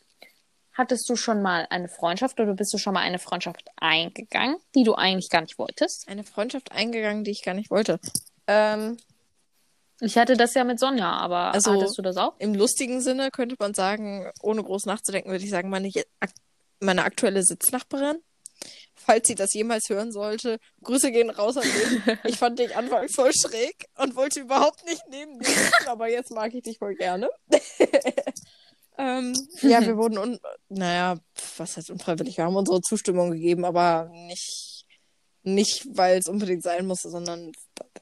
Hattest 0.79 1.11
du 1.11 1.17
schon 1.17 1.43
mal 1.43 1.67
eine 1.71 1.89
Freundschaft 1.89 2.39
oder 2.39 2.55
bist 2.55 2.73
du 2.73 2.79
schon 2.79 2.95
mal 2.95 3.01
eine 3.01 3.19
Freundschaft 3.19 3.69
eingegangen, 3.75 4.59
die 4.77 4.85
du 4.85 4.95
eigentlich 4.95 5.29
gar 5.29 5.41
nicht 5.41 5.59
wolltest? 5.59 6.07
Eine 6.07 6.23
Freundschaft 6.23 6.71
eingegangen, 6.71 7.25
die 7.25 7.33
ich 7.33 7.43
gar 7.43 7.55
nicht 7.55 7.69
wollte. 7.69 7.99
Ähm, 8.47 8.97
ich 10.01 10.17
hatte 10.17 10.37
das 10.37 10.55
ja 10.55 10.63
mit 10.63 10.79
Sonja, 10.79 11.11
aber 11.11 11.53
also 11.53 11.73
hattest 11.73 11.99
du 11.99 12.03
das 12.03 12.17
auch? 12.17 12.39
Im 12.39 12.55
lustigen 12.55 13.01
Sinne 13.01 13.33
könnte 13.33 13.57
man 13.59 13.75
sagen, 13.75 14.31
ohne 14.41 14.63
groß 14.63 14.87
nachzudenken, 14.87 15.33
würde 15.33 15.43
ich 15.43 15.51
sagen, 15.51 15.69
meine, 15.69 15.91
meine 16.79 17.03
aktuelle 17.03 17.43
Sitznachbarin. 17.43 18.19
Falls 19.09 19.27
sie 19.27 19.35
das 19.35 19.55
jemals 19.55 19.89
hören 19.89 20.13
sollte, 20.13 20.59
Grüße 20.83 21.11
gehen 21.11 21.31
raus 21.31 21.57
an 21.57 21.63
dich. 21.63 22.19
Ich 22.25 22.37
fand 22.37 22.59
dich 22.59 22.77
anfangs 22.77 23.15
voll 23.15 23.33
schräg 23.33 23.87
und 23.97 24.15
wollte 24.17 24.41
überhaupt 24.41 24.85
nicht 24.85 25.03
neben 25.09 25.39
dir 25.39 25.47
sitzen, 25.49 25.89
aber 25.89 26.11
jetzt 26.11 26.31
mag 26.31 26.53
ich 26.53 26.63
dich 26.63 26.77
voll 26.79 26.95
gerne. 26.95 27.31
Ähm, 29.01 29.33
ja, 29.63 29.81
wir 29.87 29.97
wurden, 29.97 30.19
un 30.19 30.41
naja, 30.69 31.21
was 31.57 31.77
heißt 31.77 31.91
unfreiwillig? 31.91 32.37
Wir 32.37 32.45
haben 32.45 32.57
unsere 32.57 32.81
Zustimmung 32.81 33.31
gegeben, 33.31 33.65
aber 33.65 34.11
nicht, 34.13 34.85
Nicht, 35.45 35.87
weil 35.97 36.19
es 36.19 36.27
unbedingt 36.27 36.65
sein 36.65 36.85
musste, 36.87 37.09
sondern, 37.11 37.53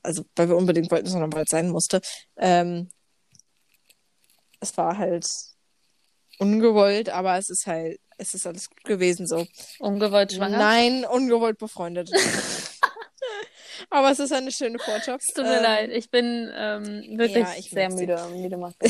also 0.02 0.24
weil 0.36 0.48
wir 0.48 0.56
unbedingt 0.56 0.90
wollten, 0.90 1.06
sondern 1.08 1.32
weil 1.34 1.44
es 1.44 1.50
sein 1.50 1.68
musste. 1.68 2.00
Ähm, 2.36 2.88
es 4.60 4.76
war 4.76 4.96
halt 4.98 5.26
ungewollt, 6.38 7.10
aber 7.10 7.36
es 7.38 7.50
ist 7.50 7.66
halt, 7.66 8.00
es 8.18 8.34
ist 8.34 8.46
alles 8.46 8.68
gut 8.70 8.84
gewesen 8.84 9.26
so. 9.26 9.46
Ungewollt 9.78 10.32
schwanger? 10.32 10.58
Nein, 10.58 11.04
ungewollt 11.04 11.58
befreundet. 11.58 12.10
aber 13.90 14.10
es 14.10 14.18
ist 14.18 14.32
eine 14.32 14.50
schöne 14.52 14.78
Freundschaft. 14.78 15.22
Es 15.26 15.34
tut 15.34 15.44
mir 15.44 15.58
Ähm, 15.58 15.62
leid, 15.62 15.90
ich 15.90 16.10
bin 16.10 16.50
ähm, 16.54 17.18
wirklich 17.18 17.44
ja, 17.44 17.54
ich 17.58 17.70
sehr 17.70 17.90
müde. 17.90 18.18
Müde 18.32 18.56
macht 18.56 18.76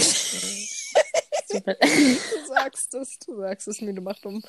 Du 1.48 2.47
sagst 2.48 2.93
es, 2.94 3.19
du 3.24 3.36
sagst 3.36 3.69
es, 3.69 3.81
müde 3.81 4.01
macht 4.01 4.27
um. 4.27 4.43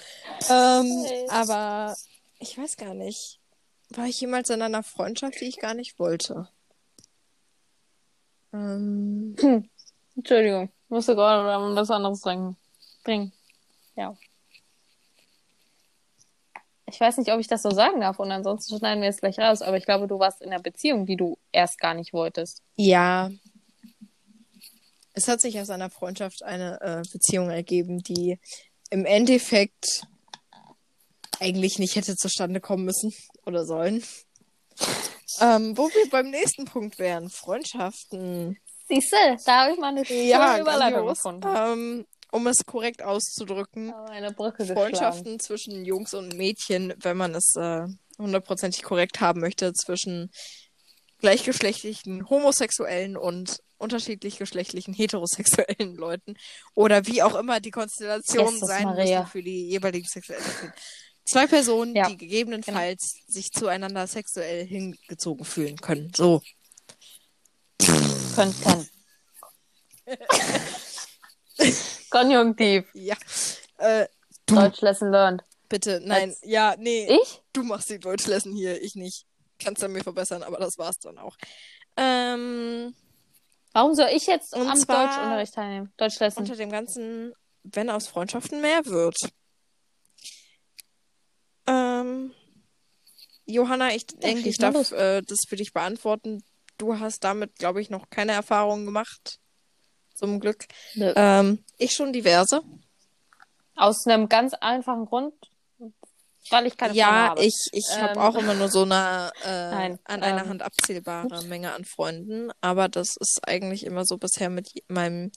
Ähm, 0.49 1.05
Hey. 1.05 1.27
aber 1.29 1.95
ich 2.39 2.57
weiß 2.57 2.75
gar 2.77 2.93
nicht. 2.93 3.39
War 3.89 4.05
ich 4.05 4.19
jemals 4.19 4.49
in 4.49 4.61
einer 4.61 4.83
Freundschaft, 4.83 5.39
die 5.39 5.45
ich 5.45 5.59
gar 5.59 5.73
nicht 5.73 5.97
wollte? 5.99 6.49
Ähm, 8.53 9.35
Entschuldigung, 10.15 10.65
ich 10.85 10.89
musste 10.89 11.15
gerade 11.15 11.49
an 11.51 11.75
was 11.75 11.89
anderes 11.91 12.21
trinken. 12.21 12.57
Trinken. 13.03 13.33
Ja. 13.95 14.15
Ich 16.89 16.99
weiß 16.99 17.17
nicht, 17.17 17.31
ob 17.31 17.39
ich 17.39 17.47
das 17.47 17.61
so 17.61 17.69
sagen 17.71 17.99
darf 17.99 18.19
und 18.19 18.31
ansonsten 18.31 18.77
schneiden 18.77 19.01
wir 19.01 19.09
es 19.09 19.19
gleich 19.19 19.37
raus, 19.39 19.61
aber 19.61 19.77
ich 19.77 19.85
glaube, 19.85 20.07
du 20.07 20.19
warst 20.19 20.41
in 20.41 20.51
einer 20.51 20.61
Beziehung, 20.61 21.05
die 21.05 21.17
du 21.17 21.37
erst 21.51 21.79
gar 21.79 21.93
nicht 21.93 22.13
wolltest. 22.13 22.61
ja. 22.75 23.29
Es 25.13 25.27
hat 25.27 25.41
sich 25.41 25.59
aus 25.59 25.71
einer 25.71 25.89
Freundschaft 25.89 26.43
eine 26.43 26.79
äh, 26.79 27.01
Beziehung 27.11 27.49
ergeben, 27.49 28.03
die 28.03 28.39
im 28.91 29.03
Endeffekt 29.03 30.03
eigentlich 31.39 31.79
nicht 31.79 31.95
hätte 31.95 32.15
zustande 32.15 32.59
kommen 32.61 32.85
müssen 32.85 33.11
oder 33.43 33.65
sollen. 33.65 34.03
Ähm, 35.41 35.75
wo 35.75 35.89
wir 35.89 36.07
beim 36.11 36.29
nächsten 36.29 36.65
Punkt 36.65 36.99
wären, 36.99 37.31
Freundschaften. 37.31 38.59
Siehst 38.87 39.11
du, 39.11 39.37
da 39.43 39.63
habe 39.63 39.73
ich 39.73 39.79
mal 39.79 39.87
eine 39.87 40.05
schöne 40.05 40.21
Ja, 40.21 40.59
Überleitung 40.59 41.07
gefunden. 41.07 41.47
Ähm, 41.47 42.05
um 42.31 42.47
es 42.47 42.65
korrekt 42.65 43.01
auszudrücken, 43.01 43.87
geschlagen. 43.87 44.35
Freundschaften 44.73 45.39
zwischen 45.39 45.85
Jungs 45.85 46.13
und 46.13 46.35
Mädchen, 46.35 46.93
wenn 47.01 47.17
man 47.17 47.35
es 47.35 47.55
äh, 47.55 47.87
hundertprozentig 48.17 48.83
korrekt 48.83 49.21
haben 49.21 49.39
möchte, 49.41 49.73
zwischen 49.73 50.31
gleichgeschlechtlichen 51.19 52.29
homosexuellen 52.29 53.17
und 53.17 53.59
unterschiedlich 53.77 54.37
geschlechtlichen 54.37 54.93
heterosexuellen 54.93 55.95
Leuten 55.97 56.35
oder 56.73 57.05
wie 57.07 57.21
auch 57.21 57.35
immer 57.35 57.59
die 57.59 57.71
Konstellation 57.71 58.53
Jesus 58.53 58.67
sein 58.67 58.83
Maria. 58.83 59.19
müssen 59.19 59.31
für 59.31 59.43
die 59.43 59.69
jeweiligen 59.69 60.07
sexuellen. 60.07 60.43
Zwei 61.25 61.45
Personen, 61.45 61.95
Ja, 61.95 62.07
die 62.07 62.17
gegebenenfalls 62.17 63.17
sich 63.27 63.51
zueinander 63.51 64.07
sexuell 64.07 64.65
hingezogen 64.65 65.45
fühlen 65.45 65.75
können. 65.77 66.11
So. 66.15 66.41
Könnten. 68.35 68.89
Konjunktiv. 72.09 72.85
Ja. 72.93 73.15
Äh, 73.77 74.07
du, 74.45 74.55
Deutsch 74.55 74.81
Lesson 74.81 75.11
learned. 75.11 75.43
bitte. 75.69 76.01
Nein, 76.03 76.29
Als- 76.29 76.41
ja, 76.43 76.75
nee. 76.77 77.07
Ich? 77.21 77.41
Du 77.53 77.63
machst 77.63 77.89
die 77.89 77.99
Deutschlesson 77.99 78.53
hier, 78.53 78.81
ich 78.81 78.95
nicht. 78.95 79.25
Kannst 79.59 79.83
an 79.83 79.91
mir 79.91 80.03
verbessern, 80.03 80.43
aber 80.43 80.57
das 80.57 80.77
war's 80.77 80.99
dann 80.99 81.17
auch. 81.17 81.35
Ähm, 81.97 82.93
Warum 83.73 83.93
soll 83.95 84.09
ich 84.13 84.27
jetzt 84.27 84.53
Und 84.53 84.61
am 84.67 84.77
Deutschunterricht 84.79 85.53
teilnehmen? 85.53 85.93
Deutsch 85.97 86.19
Lesson. 86.19 86.43
unter 86.43 86.55
dem 86.55 86.69
ganzen, 86.71 87.33
wenn 87.63 87.89
aus 87.89 88.07
Freundschaften 88.07 88.61
mehr 88.61 88.85
wird. 88.85 89.15
Ähm, 91.67 92.33
Johanna, 93.45 93.93
ich 93.93 94.07
denke, 94.07 94.43
schieß 94.43 94.51
ich 94.51 94.57
darf 94.57 94.91
äh, 94.91 95.21
das 95.21 95.39
für 95.47 95.55
dich 95.55 95.73
beantworten. 95.73 96.43
Du 96.77 96.99
hast 96.99 97.23
damit, 97.23 97.55
glaube 97.55 97.81
ich, 97.81 97.89
noch 97.89 98.09
keine 98.09 98.31
Erfahrungen 98.33 98.85
gemacht. 98.85 99.39
Zum 100.17 100.39
Glück. 100.39 100.65
Nö. 100.95 101.13
Ähm, 101.15 101.63
ich 101.77 101.93
schon 101.93 102.11
diverse. 102.11 102.61
Aus 103.75 104.07
einem 104.07 104.27
ganz 104.27 104.55
einfachen 104.55 105.05
Grund, 105.05 105.33
weil 106.49 106.65
ich 106.65 106.75
keine 106.75 106.93
Freunde 106.93 107.05
Ja, 107.05 107.29
habe. 107.29 107.43
ich, 107.43 107.55
ich 107.71 107.87
habe 107.91 108.19
Ähm, 108.19 108.27
auch 108.27 108.35
immer 108.35 108.55
nur 108.55 108.69
so 108.69 108.81
eine 108.81 109.31
äh, 109.43 109.47
Nein, 109.71 109.99
an 110.05 110.23
einer 110.23 110.41
ähm, 110.41 110.49
Hand 110.49 110.61
abzählbare 110.63 111.43
Menge 111.43 111.73
an 111.73 111.85
Freunden, 111.85 112.49
aber 112.61 112.89
das 112.89 113.15
ist 113.19 113.39
eigentlich 113.43 113.85
immer 113.85 114.05
so 114.05 114.17
bisher 114.17 114.49
mit 114.49 114.69
meinem 114.87 115.31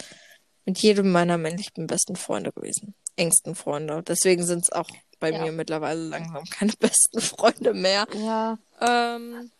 mit 0.64 0.78
jedem 0.78 1.10
meiner 1.10 1.36
männlichen 1.36 1.86
besten 1.86 2.16
Freunde 2.16 2.52
gewesen, 2.52 2.94
engsten 3.16 3.54
Freunde. 3.54 4.02
Deswegen 4.02 4.44
sind 4.46 4.62
es 4.62 4.72
auch 4.72 4.88
bei 5.18 5.32
Ja. 5.32 5.44
mir 5.44 5.52
mittlerweile 5.52 6.00
langsam 6.08 6.44
keine 6.44 6.72
besten 6.78 7.20
Freunde 7.20 7.74
mehr. 7.74 8.06
Ja, 8.14 8.58
Ähm, 8.80 9.50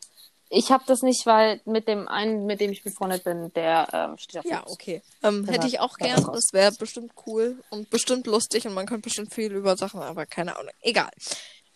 ich 0.53 0.73
habe 0.73 0.83
das 0.87 1.03
nicht, 1.03 1.25
weil 1.27 1.61
mit 1.65 1.87
dem 1.87 2.09
einen, 2.09 2.45
mit 2.45 2.61
dem 2.61 2.73
ich 2.73 2.83
befreundet 2.83 3.23
bin, 3.23 3.53
der 3.55 3.89
ähm, 3.93 4.19
steht 4.19 4.41
auf 4.41 4.45
ja, 4.45 4.59
Jungs. 4.59 4.73
okay. 4.73 5.01
Ähm, 5.23 5.47
Das 5.47 5.55
hätte 5.55 5.67
ich 5.69 5.79
auch 5.79 5.97
gern. 5.97 6.23
Das 6.33 6.53
wäre 6.53 6.73
bestimmt 6.73 7.13
cool 7.27 7.63
und 7.71 7.89
bestimmt 7.89 8.27
lustig 8.27 8.67
und 8.67 8.75
man 8.75 8.87
könnte 8.87 9.03
bestimmt 9.03 9.33
viel 9.33 9.53
über 9.53 9.77
Sachen, 9.77 10.03
aber 10.03 10.27
keine 10.27 10.57
Ahnung. 10.57 10.73
Egal. 10.83 11.11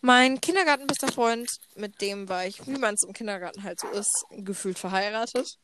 Mein 0.02 0.40
Kindergartenbester 0.40 1.12
Freund, 1.12 1.48
mit 1.76 2.00
dem 2.00 2.28
war 2.28 2.46
ich, 2.46 2.66
wie 2.66 2.76
man 2.76 2.94
es 2.94 3.04
im 3.04 3.12
Kindergarten 3.14 3.62
halt 3.62 3.78
so 3.78 3.86
ist, 3.88 4.26
gefühlt 4.30 4.78
verheiratet. 4.78 5.56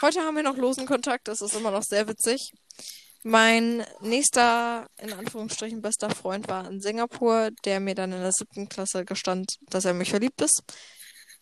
Heute 0.00 0.20
haben 0.20 0.36
wir 0.36 0.42
noch 0.42 0.56
losen 0.56 0.86
Kontakt, 0.86 1.28
das 1.28 1.42
ist 1.42 1.54
immer 1.54 1.70
noch 1.70 1.82
sehr 1.82 2.08
witzig. 2.08 2.52
Mein 3.22 3.84
nächster, 4.00 4.86
in 4.98 5.12
Anführungsstrichen, 5.12 5.82
bester 5.82 6.10
Freund 6.10 6.48
war 6.48 6.66
in 6.68 6.80
Singapur, 6.80 7.50
der 7.64 7.80
mir 7.80 7.94
dann 7.94 8.12
in 8.12 8.20
der 8.20 8.32
siebten 8.32 8.68
Klasse 8.68 9.04
gestand, 9.04 9.56
dass 9.68 9.84
er 9.84 9.94
mich 9.94 10.10
verliebt 10.10 10.40
ist. 10.40 10.62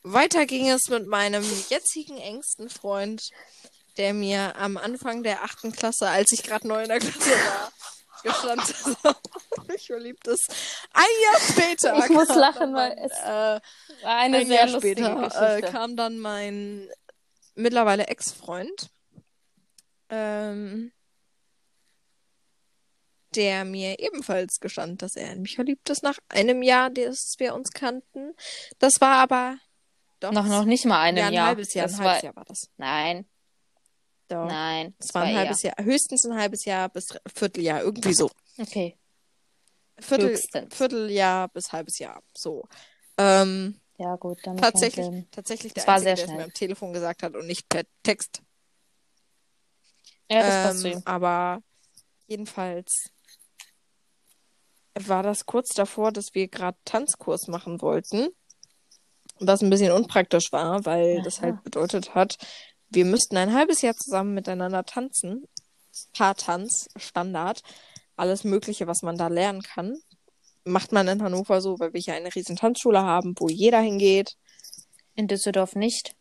Weiter 0.04 0.44
ging 0.44 0.68
es 0.68 0.88
mit 0.90 1.06
meinem 1.06 1.42
jetzigen 1.70 2.18
engsten 2.18 2.68
Freund, 2.68 3.30
der 3.96 4.12
mir 4.12 4.54
am 4.56 4.76
Anfang 4.76 5.22
der 5.22 5.42
achten 5.42 5.72
Klasse, 5.72 6.08
als 6.08 6.30
ich 6.32 6.42
gerade 6.42 6.68
neu 6.68 6.82
in 6.82 6.88
der 6.88 6.98
Klasse 6.98 7.30
war, 7.30 7.72
gestand, 8.22 8.60
dass 8.68 8.96
er 9.02 9.64
mich 9.66 9.86
verliebt 9.86 10.28
ist. 10.28 10.46
Ein 10.92 11.04
Jahr 11.24 11.40
später. 11.40 11.98
Ich 12.04 12.10
muss 12.10 12.28
lachen, 12.28 12.60
dann 12.60 12.74
weil 12.74 12.94
mein, 12.94 12.98
es 12.98 13.12
äh, 13.12 13.24
War 13.24 13.60
eine 14.02 14.36
ein 14.38 14.46
sehr 14.46 14.56
Jahr 14.56 14.68
lustige 14.68 15.04
später 15.04 15.22
äh, 15.22 15.54
Geschichte. 15.56 15.72
kam 15.72 15.96
dann 15.96 16.18
mein 16.18 16.90
mittlerweile 17.54 18.06
Ex-Freund, 18.08 18.90
ähm, 20.10 20.92
der 23.34 23.64
mir 23.64 23.98
ebenfalls 24.00 24.60
gestand, 24.60 25.00
dass 25.00 25.16
er 25.16 25.32
in 25.32 25.40
mich 25.40 25.54
verliebt 25.54 25.88
ist 25.88 26.02
nach 26.02 26.18
einem 26.28 26.62
Jahr, 26.62 26.90
dass 26.90 27.36
wir 27.38 27.54
uns 27.54 27.70
kannten. 27.70 28.34
Das 28.78 29.00
war 29.00 29.16
aber 29.16 29.56
doch 30.24 30.32
noch, 30.32 30.46
noch 30.46 30.64
nicht 30.64 30.84
mal 30.84 31.00
einem 31.00 31.18
ja, 31.18 31.26
ein 31.28 31.32
Jahr. 31.32 31.46
halbes 31.48 31.74
Jahr, 31.74 31.86
Das 31.86 31.98
ein 31.98 32.04
halbes 32.04 32.16
war, 32.16 32.24
Jahr 32.24 32.36
war 32.36 32.44
das. 32.44 32.70
Nein, 32.76 33.26
Doch. 34.28 34.46
nein. 34.46 34.94
Es 34.98 35.14
war 35.14 35.22
ein 35.22 35.36
halbes 35.36 35.62
Jahr, 35.62 35.74
höchstens 35.78 36.24
ein 36.26 36.34
halbes 36.36 36.64
Jahr 36.64 36.88
bis 36.88 37.06
Vierteljahr, 37.34 37.82
irgendwie 37.82 38.14
so. 38.14 38.30
Okay. 38.58 38.96
Viertel, 39.98 40.30
Höchstens. 40.30 40.74
Vierteljahr 40.74 41.48
bis 41.48 41.72
halbes 41.72 41.98
Jahr, 41.98 42.20
so. 42.36 42.64
Ähm, 43.18 43.80
Ja, 43.98 44.16
gut, 44.16 44.38
dann 44.42 44.56
tatsächlich, 44.56 45.06
tatsächlich 45.30 45.72
der 45.72 45.86
war 45.86 45.94
Einzige, 45.94 46.08
sehr 46.08 46.14
der 46.16 46.24
es 46.24 46.28
schnell. 46.30 46.38
mir 46.38 46.44
am 46.44 46.52
Telefon 46.52 46.92
gesagt 46.92 47.22
hat 47.22 47.34
und 47.36 47.46
nicht 47.46 47.68
per 47.68 47.82
Text. 48.02 48.42
Ja, 50.30 50.40
das 50.40 50.62
passt 50.64 50.80
zu 50.80 50.88
Ähm, 50.88 50.96
ihm. 50.98 51.02
aber 51.04 51.62
jedenfalls 52.26 53.10
war 54.94 55.22
das 55.22 55.46
kurz 55.46 55.74
davor, 55.74 56.12
dass 56.12 56.34
wir 56.34 56.48
gerade 56.48 56.78
Tanzkurs 56.84 57.46
machen 57.48 57.80
wollten. 57.82 58.28
Was 59.40 59.62
ein 59.62 59.70
bisschen 59.70 59.92
unpraktisch 59.92 60.52
war, 60.52 60.84
weil 60.84 61.22
das 61.22 61.38
Aha. 61.38 61.46
halt 61.46 61.64
bedeutet 61.64 62.14
hat, 62.14 62.36
wir 62.88 63.04
müssten 63.04 63.36
ein 63.36 63.52
halbes 63.52 63.82
Jahr 63.82 63.96
zusammen 63.96 64.34
miteinander 64.34 64.84
tanzen. 64.84 65.48
Paartanz, 66.16 66.88
Standard. 66.96 67.62
Alles 68.16 68.44
Mögliche, 68.44 68.86
was 68.86 69.02
man 69.02 69.16
da 69.16 69.28
lernen 69.28 69.62
kann. 69.62 69.98
Macht 70.64 70.92
man 70.92 71.08
in 71.08 71.22
Hannover 71.22 71.60
so, 71.60 71.78
weil 71.78 71.92
wir 71.92 72.00
hier 72.00 72.14
eine 72.14 72.34
riesen 72.34 72.56
Tanzschule 72.56 73.02
haben, 73.02 73.34
wo 73.38 73.48
jeder 73.48 73.80
hingeht. 73.80 74.36
In 75.14 75.26
Düsseldorf 75.28 75.74
nicht. 75.74 76.14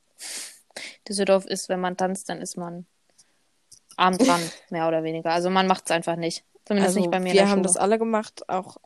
Düsseldorf 1.07 1.45
ist, 1.45 1.69
wenn 1.69 1.80
man 1.80 1.98
tanzt, 1.98 2.30
dann 2.30 2.41
ist 2.41 2.57
man 2.57 2.85
arm 3.95 4.18
dran, 4.18 4.41
mehr 4.69 4.88
oder 4.88 5.03
weniger. 5.03 5.31
Also 5.31 5.49
man 5.49 5.68
macht 5.68 5.85
es 5.85 5.91
einfach 5.91 6.15
nicht. 6.15 6.44
Zumindest 6.65 6.90
Also 6.90 6.99
nicht 6.99 7.11
bei 7.11 7.19
mir 7.19 7.34
wir 7.34 7.44
haben 7.44 7.60
Schule. 7.60 7.64
das 7.64 7.77
alle 7.77 7.99
gemacht, 7.99 8.49
auch 8.49 8.77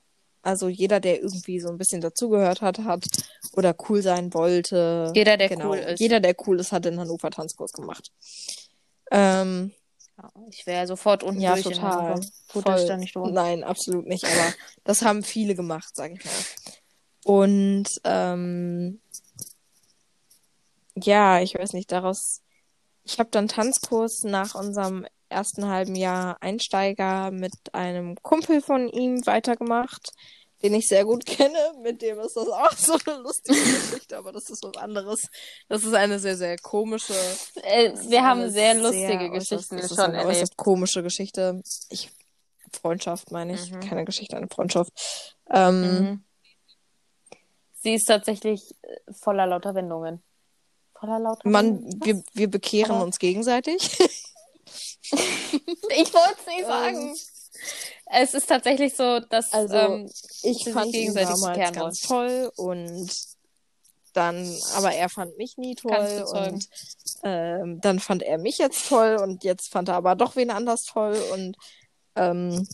also 0.48 0.70
jeder, 0.70 1.02
der 1.02 1.22
irgendwie 1.22 1.60
so 1.60 1.68
ein 1.68 1.78
bisschen 1.78 2.00
dazugehört 2.00 2.62
hat, 2.62 2.80
hat 2.80 3.06
oder 3.52 3.76
cool 3.90 4.02
sein 4.02 4.34
wollte. 4.34 5.12
Jeder, 5.14 5.36
der 5.36 5.50
genau, 5.50 5.72
cool 5.72 5.78
ist. 5.78 6.00
Jeder, 6.00 6.22
der 6.22 6.36
cool 6.48 6.58
ist, 6.62 6.72
hat 6.72 6.86
in 6.86 6.98
Hannover 6.98 7.30
Tanzkurs 7.30 7.74
gemacht. 7.74 8.14
Ähm, 9.12 9.74
ich 10.50 10.66
wäre 10.66 10.88
sofort 10.88 11.22
unten 11.22 11.42
ja, 11.42 11.54
durch 11.54 11.66
in 11.66 11.74
total. 11.74 11.92
Hannover. 11.92 12.22
Voll. 12.48 12.88
da 12.88 12.96
nicht 12.96 13.14
wohne. 13.18 13.34
Nein, 13.34 13.66
absolut 13.66 14.08
nicht, 14.08 14.24
aber 14.24 14.54
das 14.86 15.02
haben 15.02 15.22
viele 15.22 15.54
gemacht, 15.54 15.94
sag 15.94 16.14
ich 16.14 16.24
mal. 16.24 16.32
Und 17.26 17.90
ähm, 18.06 19.02
ja, 20.96 21.42
ich 21.42 21.56
weiß 21.56 21.74
nicht, 21.74 21.92
daraus. 21.92 22.42
Ich 23.04 23.20
habe 23.20 23.30
dann 23.32 23.50
Tanzkurs 23.50 24.24
nach 24.24 24.56
unserem 24.56 25.06
ersten 25.30 25.68
halben 25.68 25.96
Jahr 25.96 26.38
Einsteiger 26.42 27.32
mit 27.32 27.54
einem 27.74 28.16
Kumpel 28.22 28.62
von 28.62 28.88
ihm 28.90 29.26
weitergemacht. 29.26 30.12
den 30.64 30.74
ich 30.74 30.88
sehr 30.88 31.06
gut 31.06 31.24
kenne. 31.28 31.58
Mit 31.84 32.02
dem 32.02 32.20
ist 32.20 32.36
das 32.36 32.48
auch 32.48 32.72
so 32.72 32.98
eine 33.06 33.22
lustige 33.22 33.60
Geschichte, 33.60 34.18
aber 34.18 34.32
das 34.32 34.50
ist 34.50 34.64
was 34.64 34.76
anderes. 34.78 35.28
Das 35.70 35.84
ist 35.84 35.94
eine 35.94 36.18
sehr, 36.18 36.36
sehr 36.36 36.58
komische. 36.58 37.14
Äh, 37.62 37.94
wir 38.10 38.24
haben 38.24 38.50
sehr 38.50 38.74
lustige 38.74 39.08
sehr, 39.20 39.30
Geschichten 39.30 39.78
das 39.78 39.92
ist 39.92 39.96
schon 39.96 40.06
eine 40.06 40.20
äußerst 40.26 40.54
erlebt. 40.54 40.58
komische 40.58 41.04
Geschichte. 41.04 41.62
Ich, 41.90 42.10
Freundschaft 42.82 43.32
meine 43.32 43.54
ich, 43.54 43.72
Mhm. 43.72 43.80
keine 43.82 44.04
Geschichte, 44.06 44.36
eine 44.36 44.48
Freundschaft. 44.48 44.92
Ähm, 45.52 45.82
Mhm. 45.82 46.24
Sie 47.80 47.94
ist 47.94 48.06
tatsächlich 48.06 48.74
äh, 48.82 49.14
voller 49.14 49.46
lauter 49.46 49.76
Wendungen. 49.76 50.24
Voller 51.00 51.20
lauter 51.20 51.48
Man, 51.48 51.84
Wendungen? 51.84 52.02
wir, 52.04 52.24
wir 52.34 52.50
bekehren 52.50 52.96
Aber- 52.96 53.04
uns 53.06 53.20
gegenseitig. 53.20 53.98
Ich 55.92 56.14
wollte 56.14 56.36
es 56.40 56.48
nicht 56.48 56.66
sagen. 56.66 57.16
Es 58.10 58.34
ist 58.34 58.48
tatsächlich 58.48 58.96
so, 58.96 59.20
dass 59.20 59.52
Also, 59.54 59.76
ähm, 59.76 60.12
ich 60.44 60.64
fand 60.72 60.88
ihn 60.88 60.92
gegenseitig 61.14 61.30
damals 61.30 61.58
bekehren 61.58 61.74
ganz 61.74 62.00
toll 62.02 62.52
und 62.56 63.12
dann, 64.14 64.58
aber 64.76 64.94
er 64.94 65.10
fand 65.10 65.38
mich 65.38 65.58
nie 65.58 65.76
toll 65.76 65.92
und 66.54 66.68
ähm, 67.24 67.80
dann 67.82 68.00
fand 68.00 68.24
er 68.24 68.38
mich 68.38 68.58
jetzt 68.58 68.88
toll 68.90 69.18
und 69.22 69.44
jetzt 69.44 69.72
fand 69.72 69.90
er 69.90 69.96
aber 69.96 70.16
doch 70.16 70.36
wen 70.36 70.50
anders 70.50 70.84
toll 70.86 71.18
und 71.34 71.56
ähm, 72.16 72.68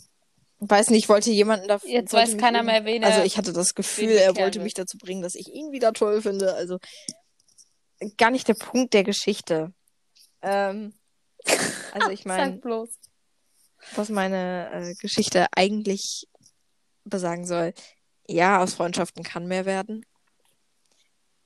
weiß 0.60 0.90
nicht, 0.90 1.08
wollte 1.10 1.30
jemanden 1.30 1.68
dafür. 1.68 1.90
Jetzt 1.90 2.12
weiß 2.12 2.36
keiner 2.38 2.62
mehr, 2.62 2.84
wen 2.86 3.02
er- 3.02 3.08
Also 3.10 3.22
ich 3.22 3.36
hatte 3.36 3.52
das 3.52 3.74
Gefühl, 3.74 4.10
er 4.12 4.36
wollte 4.36 4.58
mich 4.60 4.74
dazu 4.74 4.96
bringen, 4.96 5.22
dass 5.22 5.34
ich 5.34 5.48
ihn 5.48 5.72
wieder 5.72 5.92
toll 5.92 6.22
finde. 6.22 6.54
Also 6.54 6.78
gar 8.16 8.30
nicht 8.30 8.48
der 8.48 8.54
Punkt 8.54 8.94
der 8.94 9.04
Geschichte. 9.04 9.72
Ähm, 10.42 10.94
also 11.94 12.10
ich 12.10 12.24
meine, 12.26 12.60
was 13.94 14.08
meine 14.08 14.70
äh, 14.72 14.94
Geschichte 14.94 15.46
eigentlich 15.54 16.26
besagen 17.04 17.46
soll. 17.46 17.72
Ja, 18.26 18.62
aus 18.62 18.74
Freundschaften 18.74 19.22
kann 19.22 19.46
mehr 19.46 19.64
werden. 19.64 20.04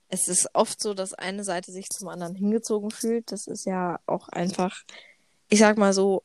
Es 0.08 0.28
ist 0.28 0.48
oft 0.54 0.80
so, 0.80 0.94
dass 0.94 1.12
eine 1.12 1.44
Seite 1.44 1.70
sich 1.70 1.88
zum 1.90 2.08
anderen 2.08 2.34
hingezogen 2.34 2.90
fühlt. 2.90 3.30
Das 3.30 3.46
ist 3.46 3.66
ja 3.66 4.00
auch 4.06 4.28
einfach, 4.28 4.84
ich 5.48 5.58
sag 5.58 5.76
mal 5.76 5.92
so, 5.92 6.22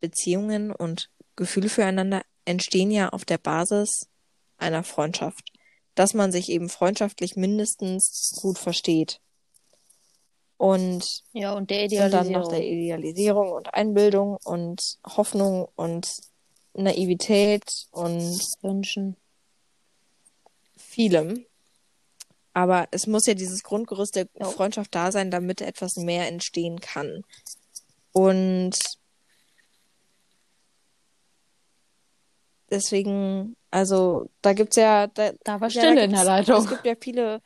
Beziehungen 0.00 0.72
und 0.72 1.08
Gefühle 1.36 1.68
füreinander 1.68 2.22
entstehen 2.44 2.90
ja 2.90 3.10
auf 3.10 3.24
der 3.24 3.38
Basis 3.38 4.08
einer 4.56 4.82
Freundschaft. 4.82 5.52
Dass 5.94 6.14
man 6.14 6.32
sich 6.32 6.48
eben 6.48 6.68
freundschaftlich 6.68 7.36
mindestens 7.36 8.32
gut 8.40 8.58
versteht. 8.58 9.20
Und 10.62 11.24
Ja, 11.32 11.54
und 11.54 11.70
der 11.70 11.82
und 11.82 11.90
dann 11.90 12.26
Idealisierung. 12.28 12.32
noch 12.40 12.48
der 12.50 12.64
Idealisierung 12.64 13.50
und 13.50 13.74
Einbildung 13.74 14.38
und 14.44 14.96
Hoffnung 15.04 15.66
und 15.74 16.08
Naivität 16.74 17.64
und 17.90 18.38
Wünschen. 18.60 19.16
vielem. 20.76 21.44
Aber 22.54 22.86
es 22.92 23.08
muss 23.08 23.26
ja 23.26 23.34
dieses 23.34 23.64
Grundgerüst 23.64 24.14
der 24.14 24.28
Ja. 24.38 24.44
Freundschaft 24.44 24.94
da 24.94 25.10
sein, 25.10 25.32
damit 25.32 25.60
etwas 25.62 25.96
mehr 25.96 26.28
entstehen 26.28 26.78
kann. 26.78 27.24
Und 28.12 28.76
deswegen, 32.70 33.56
also 33.72 34.30
da 34.42 34.52
gibt's 34.52 34.76
ja, 34.76 35.08
da, 35.08 35.32
Da 35.42 35.60
war 35.60 35.68
ja, 35.70 35.80
Stille 35.80 35.96
da 35.96 36.02
in 36.04 36.12
der 36.12 36.22
Leitung. 36.24 36.58
Es 36.62 36.68
gibt 36.68 36.86
ja 36.86 36.94
viele, 37.00 37.42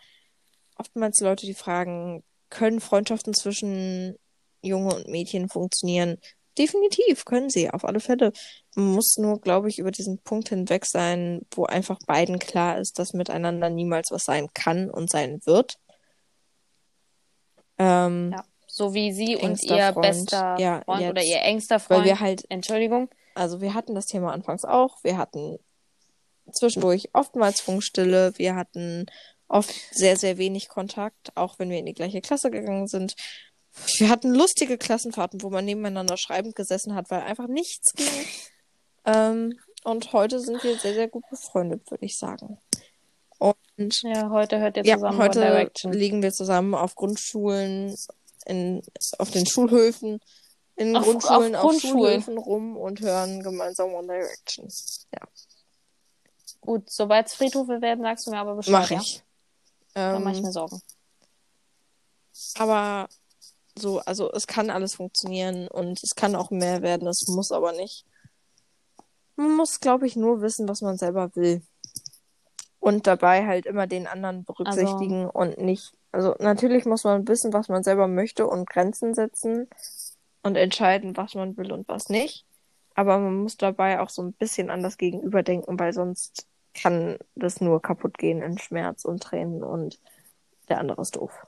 oftmals 0.76 1.18
Leute, 1.20 1.46
die 1.46 1.54
fragen, 1.54 2.22
können 2.50 2.80
Freundschaften 2.80 3.34
zwischen 3.34 4.16
Junge 4.62 4.94
und 4.94 5.08
Mädchen 5.08 5.48
funktionieren? 5.48 6.18
Definitiv 6.58 7.24
können 7.26 7.50
sie, 7.50 7.70
auf 7.70 7.84
alle 7.84 8.00
Fälle. 8.00 8.32
Man 8.74 8.92
muss 8.94 9.16
nur, 9.18 9.40
glaube 9.40 9.68
ich, 9.68 9.78
über 9.78 9.90
diesen 9.90 10.18
Punkt 10.22 10.48
hinweg 10.48 10.86
sein, 10.86 11.42
wo 11.54 11.64
einfach 11.66 11.98
beiden 12.06 12.38
klar 12.38 12.78
ist, 12.78 12.98
dass 12.98 13.12
miteinander 13.12 13.68
niemals 13.68 14.10
was 14.10 14.24
sein 14.24 14.48
kann 14.54 14.90
und 14.90 15.10
sein 15.10 15.40
wird. 15.44 15.76
Ähm, 17.78 18.32
Ja. 18.32 18.44
So 18.68 18.92
wie 18.94 19.12
sie 19.12 19.36
und 19.36 19.62
ihr 19.62 19.92
Freund. 19.92 20.02
bester 20.02 20.56
Ja, 20.58 20.82
Freund 20.84 21.00
jetzt. 21.02 21.10
oder 21.10 21.22
ihr 21.22 21.40
engster 21.42 21.76
weil 21.76 21.80
Freund. 21.80 22.04
wir 22.04 22.20
halt 22.20 22.44
Entschuldigung. 22.50 23.08
also 23.34 23.60
wir 23.60 23.74
hatten 23.74 23.94
das 23.94 24.06
Thema 24.06 24.32
anfangs 24.32 24.64
auch. 24.64 25.02
Wir 25.02 25.16
hatten 25.18 25.58
zwischendurch 26.52 27.08
oftmals 27.14 27.60
Funkstille. 27.60 28.32
Wir 28.36 28.54
hatten 28.56 29.06
oft 29.48 29.72
sehr, 29.92 30.16
sehr 30.16 30.38
wenig 30.38 30.68
Kontakt, 30.68 31.36
auch 31.36 31.58
wenn 31.58 31.70
wir 31.70 31.78
in 31.78 31.86
die 31.86 31.94
gleiche 31.94 32.20
Klasse 32.20 32.50
gegangen 32.50 32.86
sind. 32.88 33.14
Wir 33.98 34.08
hatten 34.08 34.34
lustige 34.34 34.78
Klassenfahrten, 34.78 35.42
wo 35.42 35.50
man 35.50 35.64
nebeneinander 35.64 36.16
schreibend 36.16 36.56
gesessen 36.56 36.94
hat, 36.94 37.10
weil 37.10 37.20
einfach 37.22 37.46
nichts 37.46 37.92
ging. 37.94 38.06
Ähm, 39.04 39.58
und 39.84 40.12
heute 40.12 40.40
sind 40.40 40.62
wir 40.64 40.76
sehr, 40.78 40.94
sehr 40.94 41.08
gut 41.08 41.24
befreundet, 41.30 41.88
würde 41.90 42.04
ich 42.06 42.18
sagen. 42.18 42.58
Und 43.38 44.02
Ja, 44.02 44.30
heute 44.30 44.58
hört 44.58 44.78
ihr 44.78 44.84
ja, 44.84 44.96
zusammen 44.96 45.18
heute 45.18 45.40
One 45.40 45.50
Direction. 45.50 45.92
liegen 45.92 46.22
wir 46.22 46.32
zusammen 46.32 46.74
auf 46.74 46.94
Grundschulen, 46.94 47.94
in, 48.46 48.82
auf 49.18 49.30
den 49.30 49.46
Schulhöfen, 49.46 50.20
in 50.76 50.96
Auf- 50.96 51.04
Grundschulen, 51.04 51.54
auf 51.54 51.64
auf. 51.74 51.80
Schulhöfen 51.80 52.38
rum 52.38 52.76
und 52.76 53.00
hören 53.00 53.42
gemeinsam 53.42 53.92
One 53.92 54.06
Direction. 54.08 54.68
Ja, 55.12 55.20
Gut, 56.62 56.90
sobald 56.90 57.26
es 57.28 57.34
Friedhöfe 57.34 57.80
werden, 57.80 58.02
sagst 58.02 58.26
du 58.26 58.30
mir 58.30 58.38
aber 58.38 58.56
Bescheid. 58.56 58.72
mach 58.72 58.90
ja? 58.90 59.00
Ich. 59.96 60.12
Da 60.12 60.18
mach 60.20 60.32
ich 60.32 60.38
Ähm, 60.38 60.44
mir 60.44 60.52
Sorgen. 60.52 60.80
aber 62.56 63.08
so, 63.78 64.00
also 64.00 64.32
es 64.32 64.46
kann 64.46 64.70
alles 64.70 64.94
funktionieren 64.94 65.68
und 65.68 66.02
es 66.02 66.14
kann 66.14 66.34
auch 66.34 66.50
mehr 66.50 66.82
werden, 66.82 67.08
es 67.08 67.26
muss 67.28 67.52
aber 67.52 67.72
nicht. 67.72 68.06
Man 69.36 69.54
muss, 69.56 69.80
glaube 69.80 70.06
ich, 70.06 70.16
nur 70.16 70.40
wissen, 70.40 70.68
was 70.68 70.80
man 70.80 70.96
selber 70.96 71.34
will. 71.36 71.62
Und 72.80 73.06
dabei 73.06 73.46
halt 73.46 73.66
immer 73.66 73.86
den 73.86 74.06
anderen 74.06 74.44
berücksichtigen 74.44 75.28
und 75.28 75.58
nicht. 75.58 75.92
Also 76.12 76.34
natürlich 76.38 76.86
muss 76.86 77.04
man 77.04 77.26
wissen, 77.28 77.52
was 77.52 77.68
man 77.68 77.82
selber 77.82 78.06
möchte 78.06 78.46
und 78.46 78.68
Grenzen 78.68 79.14
setzen 79.14 79.68
und 80.42 80.56
entscheiden, 80.56 81.16
was 81.16 81.34
man 81.34 81.56
will 81.58 81.72
und 81.72 81.88
was 81.88 82.08
nicht. 82.08 82.46
Aber 82.94 83.18
man 83.18 83.36
muss 83.42 83.58
dabei 83.58 84.00
auch 84.00 84.08
so 84.08 84.22
ein 84.22 84.32
bisschen 84.32 84.70
an 84.70 84.82
das 84.82 84.96
Gegenüber 84.96 85.42
denken, 85.42 85.78
weil 85.78 85.92
sonst 85.92 86.46
kann 86.76 87.18
das 87.34 87.60
nur 87.60 87.82
kaputt 87.82 88.18
gehen 88.18 88.42
in 88.42 88.58
Schmerz 88.58 89.04
und 89.04 89.22
Tränen 89.22 89.62
und 89.62 90.00
der 90.68 90.78
andere 90.78 91.02
ist 91.02 91.16
doof. 91.16 91.46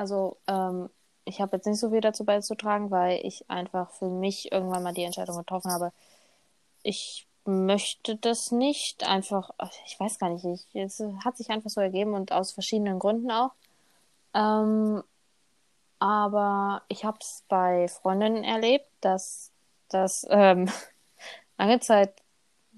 Also, 0.00 0.38
ähm, 0.46 0.88
ich 1.26 1.42
habe 1.42 1.56
jetzt 1.56 1.66
nicht 1.66 1.78
so 1.78 1.90
viel 1.90 2.00
dazu 2.00 2.24
beizutragen, 2.24 2.90
weil 2.90 3.20
ich 3.22 3.50
einfach 3.50 3.90
für 3.90 4.08
mich 4.08 4.50
irgendwann 4.50 4.82
mal 4.82 4.94
die 4.94 5.02
Entscheidung 5.02 5.36
getroffen 5.36 5.70
habe. 5.70 5.92
Ich 6.82 7.28
möchte 7.44 8.16
das 8.16 8.50
nicht. 8.50 9.06
Einfach, 9.06 9.50
ich 9.84 10.00
weiß 10.00 10.18
gar 10.18 10.30
nicht, 10.30 10.46
ich, 10.46 10.66
es 10.74 11.02
hat 11.22 11.36
sich 11.36 11.50
einfach 11.50 11.68
so 11.68 11.82
ergeben 11.82 12.14
und 12.14 12.32
aus 12.32 12.52
verschiedenen 12.52 12.98
Gründen 12.98 13.30
auch. 13.30 13.50
Ähm, 14.32 15.02
aber 15.98 16.82
ich 16.88 17.04
habe 17.04 17.18
es 17.20 17.44
bei 17.48 17.88
Freundinnen 17.88 18.42
erlebt, 18.42 18.88
dass 19.02 19.52
das 19.90 20.26
ähm, 20.30 20.70
lange 21.58 21.80
Zeit 21.80 22.14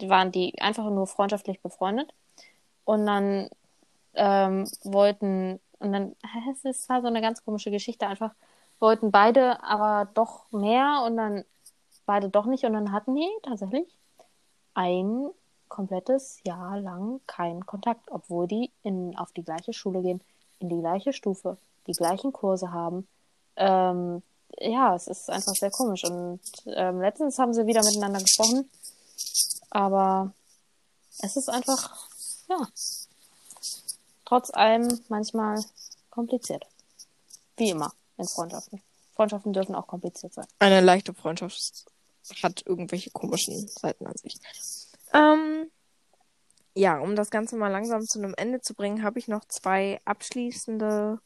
waren 0.01 0.32
die 0.32 0.60
einfach 0.60 0.89
nur 0.90 1.06
freundschaftlich 1.06 1.60
befreundet 1.60 2.12
und 2.85 3.06
dann 3.06 3.48
ähm, 4.14 4.69
wollten 4.85 5.60
und 5.78 5.93
dann 5.93 6.16
es 6.52 6.64
ist 6.64 6.89
war 6.89 7.01
so 7.01 7.09
eine 7.09 7.20
ganz 7.20 7.44
komische 7.44 7.70
Geschichte 7.70 8.06
einfach 8.06 8.35
wollten 8.78 9.10
beide 9.10 9.62
aber 9.62 10.10
doch 10.14 10.51
mehr 10.51 11.02
und 11.06 11.16
dann 11.16 11.44
beide 12.06 12.28
doch 12.28 12.47
nicht 12.47 12.64
und 12.64 12.73
dann 12.73 12.93
hatten 12.93 13.14
die 13.14 13.28
tatsächlich 13.43 13.86
ein 14.74 15.31
komplettes 15.73 16.39
Jahr 16.44 16.78
lang 16.81 17.20
keinen 17.27 17.64
Kontakt, 17.64 18.10
obwohl 18.10 18.47
die 18.47 18.70
in, 18.82 19.16
auf 19.16 19.32
die 19.32 19.43
gleiche 19.43 19.73
Schule 19.73 20.02
gehen, 20.02 20.20
in 20.59 20.69
die 20.69 20.81
gleiche 20.81 21.14
Stufe, 21.14 21.56
die 21.86 21.93
gleichen 21.93 22.32
Kurse 22.32 22.73
haben. 22.73 23.09
Ähm, 23.56 24.23
ja, 24.59 24.94
es 24.94 25.06
ist 25.06 25.31
einfach 25.31 25.55
sehr 25.55 25.70
komisch. 25.70 26.05
Und 26.05 26.40
ähm, 26.66 27.01
letztens 27.01 27.39
haben 27.39 27.55
sie 27.55 27.66
wieder 27.66 27.82
miteinander 27.82 28.20
gesprochen, 28.20 28.69
aber 29.73 30.32
es 31.23 31.36
ist 31.36 31.49
einfach, 31.49 32.09
ja, 32.49 32.69
trotz 34.24 34.51
allem 34.51 35.01
manchmal 35.09 35.62
kompliziert. 36.11 36.66
Wie 37.57 37.70
immer 37.70 37.93
in 38.19 38.27
Freundschaften. 38.27 38.82
Freundschaften 39.15 39.53
dürfen 39.53 39.74
auch 39.74 39.86
kompliziert 39.86 40.35
sein. 40.35 40.47
Eine 40.59 40.81
leichte 40.81 41.15
Freundschaft 41.15 41.86
hat 42.43 42.62
irgendwelche 42.66 43.11
komischen 43.11 43.66
Seiten 43.69 44.07
an 44.07 44.16
sich. 44.16 44.39
Ähm, 45.12 45.70
ja, 46.74 46.99
um 46.99 47.16
das 47.16 47.31
Ganze 47.31 47.57
mal 47.57 47.69
langsam 47.69 48.03
zu 48.03 48.19
einem 48.19 48.35
Ende 48.36 48.61
zu 48.61 48.74
bringen, 48.74 49.03
habe 49.03 49.19
ich 49.19 49.28
noch 49.28 49.44
zwei 49.47 50.01
abschließende 50.05 51.19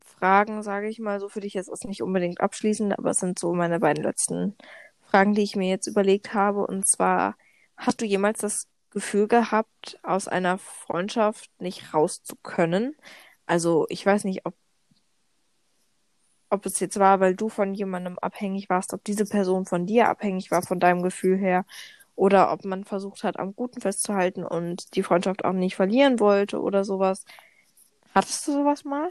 Fragen, 0.00 0.62
sage 0.62 0.88
ich 0.88 0.98
mal. 0.98 1.20
So 1.20 1.28
für 1.28 1.40
dich 1.40 1.54
jetzt 1.54 1.68
ist 1.68 1.84
nicht 1.84 2.02
unbedingt 2.02 2.40
abschließend, 2.40 2.98
aber 2.98 3.10
es 3.10 3.18
sind 3.18 3.38
so 3.38 3.52
meine 3.54 3.78
beiden 3.78 4.02
letzten 4.02 4.56
Fragen, 5.10 5.34
die 5.34 5.42
ich 5.42 5.56
mir 5.56 5.68
jetzt 5.68 5.86
überlegt 5.86 6.34
habe. 6.34 6.66
Und 6.66 6.86
zwar, 6.86 7.36
hast 7.76 8.00
du 8.00 8.04
jemals 8.06 8.40
das 8.40 8.68
Gefühl 8.90 9.28
gehabt, 9.28 9.98
aus 10.02 10.28
einer 10.28 10.58
Freundschaft 10.58 11.50
nicht 11.60 11.94
raus 11.94 12.22
zu 12.22 12.36
können? 12.36 12.96
Also, 13.46 13.86
ich 13.88 14.04
weiß 14.04 14.24
nicht, 14.24 14.46
ob 14.46 14.54
ob 16.50 16.66
es 16.66 16.80
jetzt 16.80 16.98
war, 16.98 17.20
weil 17.20 17.34
du 17.34 17.48
von 17.48 17.74
jemandem 17.74 18.18
abhängig 18.18 18.68
warst, 18.70 18.94
ob 18.94 19.04
diese 19.04 19.26
Person 19.26 19.66
von 19.66 19.86
dir 19.86 20.08
abhängig 20.08 20.50
war, 20.50 20.62
von 20.62 20.80
deinem 20.80 21.02
Gefühl 21.02 21.36
her, 21.38 21.64
oder 22.16 22.52
ob 22.52 22.64
man 22.64 22.84
versucht 22.84 23.22
hat, 23.24 23.38
am 23.38 23.54
Guten 23.54 23.80
festzuhalten 23.80 24.44
und 24.44 24.94
die 24.96 25.02
Freundschaft 25.02 25.44
auch 25.44 25.52
nicht 25.52 25.76
verlieren 25.76 26.20
wollte 26.20 26.60
oder 26.60 26.84
sowas. 26.84 27.24
Hattest 28.14 28.46
du 28.48 28.52
sowas 28.52 28.84
mal? 28.84 29.10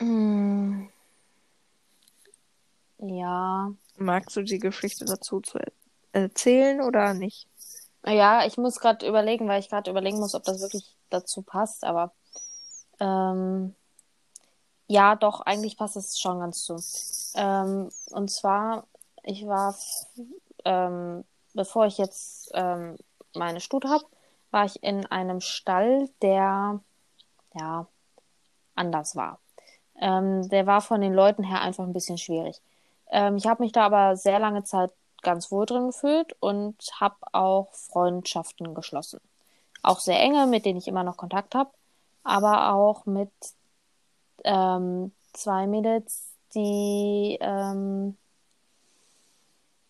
Mm. 0.00 0.88
Ja. 2.98 3.72
Magst 3.96 4.36
du 4.36 4.42
die 4.42 4.58
Geschichte 4.58 5.04
dazu 5.04 5.40
zu 5.40 5.58
erzählen 6.12 6.80
oder 6.80 7.14
nicht? 7.14 7.48
Ja, 8.04 8.46
ich 8.46 8.56
muss 8.56 8.78
gerade 8.78 9.06
überlegen, 9.06 9.48
weil 9.48 9.60
ich 9.60 9.68
gerade 9.68 9.90
überlegen 9.90 10.18
muss, 10.18 10.34
ob 10.34 10.44
das 10.44 10.60
wirklich 10.60 10.96
dazu 11.10 11.42
passt, 11.42 11.84
aber 11.84 12.12
ähm, 13.00 13.74
ja, 14.88 15.16
doch, 15.16 15.40
eigentlich 15.40 15.76
passt 15.76 15.96
es 15.96 16.18
schon 16.18 16.38
ganz 16.38 16.62
zu. 16.62 16.76
Ähm, 17.34 17.90
und 18.10 18.30
zwar, 18.30 18.86
ich 19.24 19.46
war, 19.46 19.76
ähm, 20.64 21.24
bevor 21.54 21.86
ich 21.86 21.98
jetzt 21.98 22.50
ähm, 22.54 22.96
meine 23.34 23.60
Stute 23.60 23.88
habe, 23.88 24.04
war 24.52 24.64
ich 24.64 24.82
in 24.82 25.04
einem 25.06 25.40
Stall, 25.40 26.08
der 26.22 26.80
ja 27.54 27.86
anders 28.76 29.16
war. 29.16 29.40
Ähm, 30.00 30.48
der 30.48 30.66
war 30.66 30.80
von 30.80 31.00
den 31.00 31.14
Leuten 31.14 31.42
her 31.42 31.62
einfach 31.62 31.84
ein 31.84 31.92
bisschen 31.92 32.18
schwierig. 32.18 32.60
Ähm, 33.10 33.36
ich 33.36 33.46
habe 33.46 33.62
mich 33.62 33.72
da 33.72 33.86
aber 33.86 34.16
sehr 34.16 34.38
lange 34.38 34.64
Zeit 34.64 34.92
ganz 35.22 35.50
wohl 35.50 35.66
drin 35.66 35.88
gefühlt 35.88 36.36
und 36.40 36.76
habe 37.00 37.16
auch 37.32 37.72
Freundschaften 37.72 38.74
geschlossen. 38.74 39.20
Auch 39.82 40.00
sehr 40.00 40.20
enge, 40.20 40.46
mit 40.46 40.64
denen 40.64 40.78
ich 40.78 40.88
immer 40.88 41.04
noch 41.04 41.16
Kontakt 41.16 41.54
habe, 41.54 41.70
aber 42.24 42.72
auch 42.72 43.06
mit 43.06 43.30
ähm, 44.44 45.12
zwei 45.32 45.66
Mädels, 45.66 46.28
die 46.54 47.38
ähm, 47.40 48.16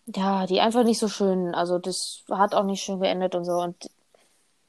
ja, 0.07 0.45
die 0.45 0.61
einfach 0.61 0.83
nicht 0.83 0.99
so 0.99 1.09
schön, 1.09 1.53
also 1.53 1.79
das 1.79 2.23
hat 2.29 2.55
auch 2.55 2.63
nicht 2.63 2.81
schön 2.81 2.99
geendet 2.99 3.35
und 3.35 3.43
so 3.43 3.53
und 3.53 3.89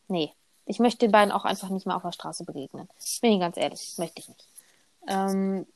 nee, 0.09 0.33
ich 0.67 0.81
möchte 0.81 0.99
den 0.99 1.13
beiden 1.13 1.33
auch 1.33 1.45
einfach 1.45 1.69
nicht 1.69 1.87
mehr 1.87 1.97
auf 1.97 2.03
der 2.03 2.13
Straße 2.13 2.45
begegnen. 2.45 2.89
Bin 3.23 3.33
ich 3.33 3.41
ganz 3.41 3.57
ehrlich, 3.57 3.95
möchte 3.99 4.21
ich 4.21 4.29
nicht. 4.29 4.49
Ähm, 5.07 5.67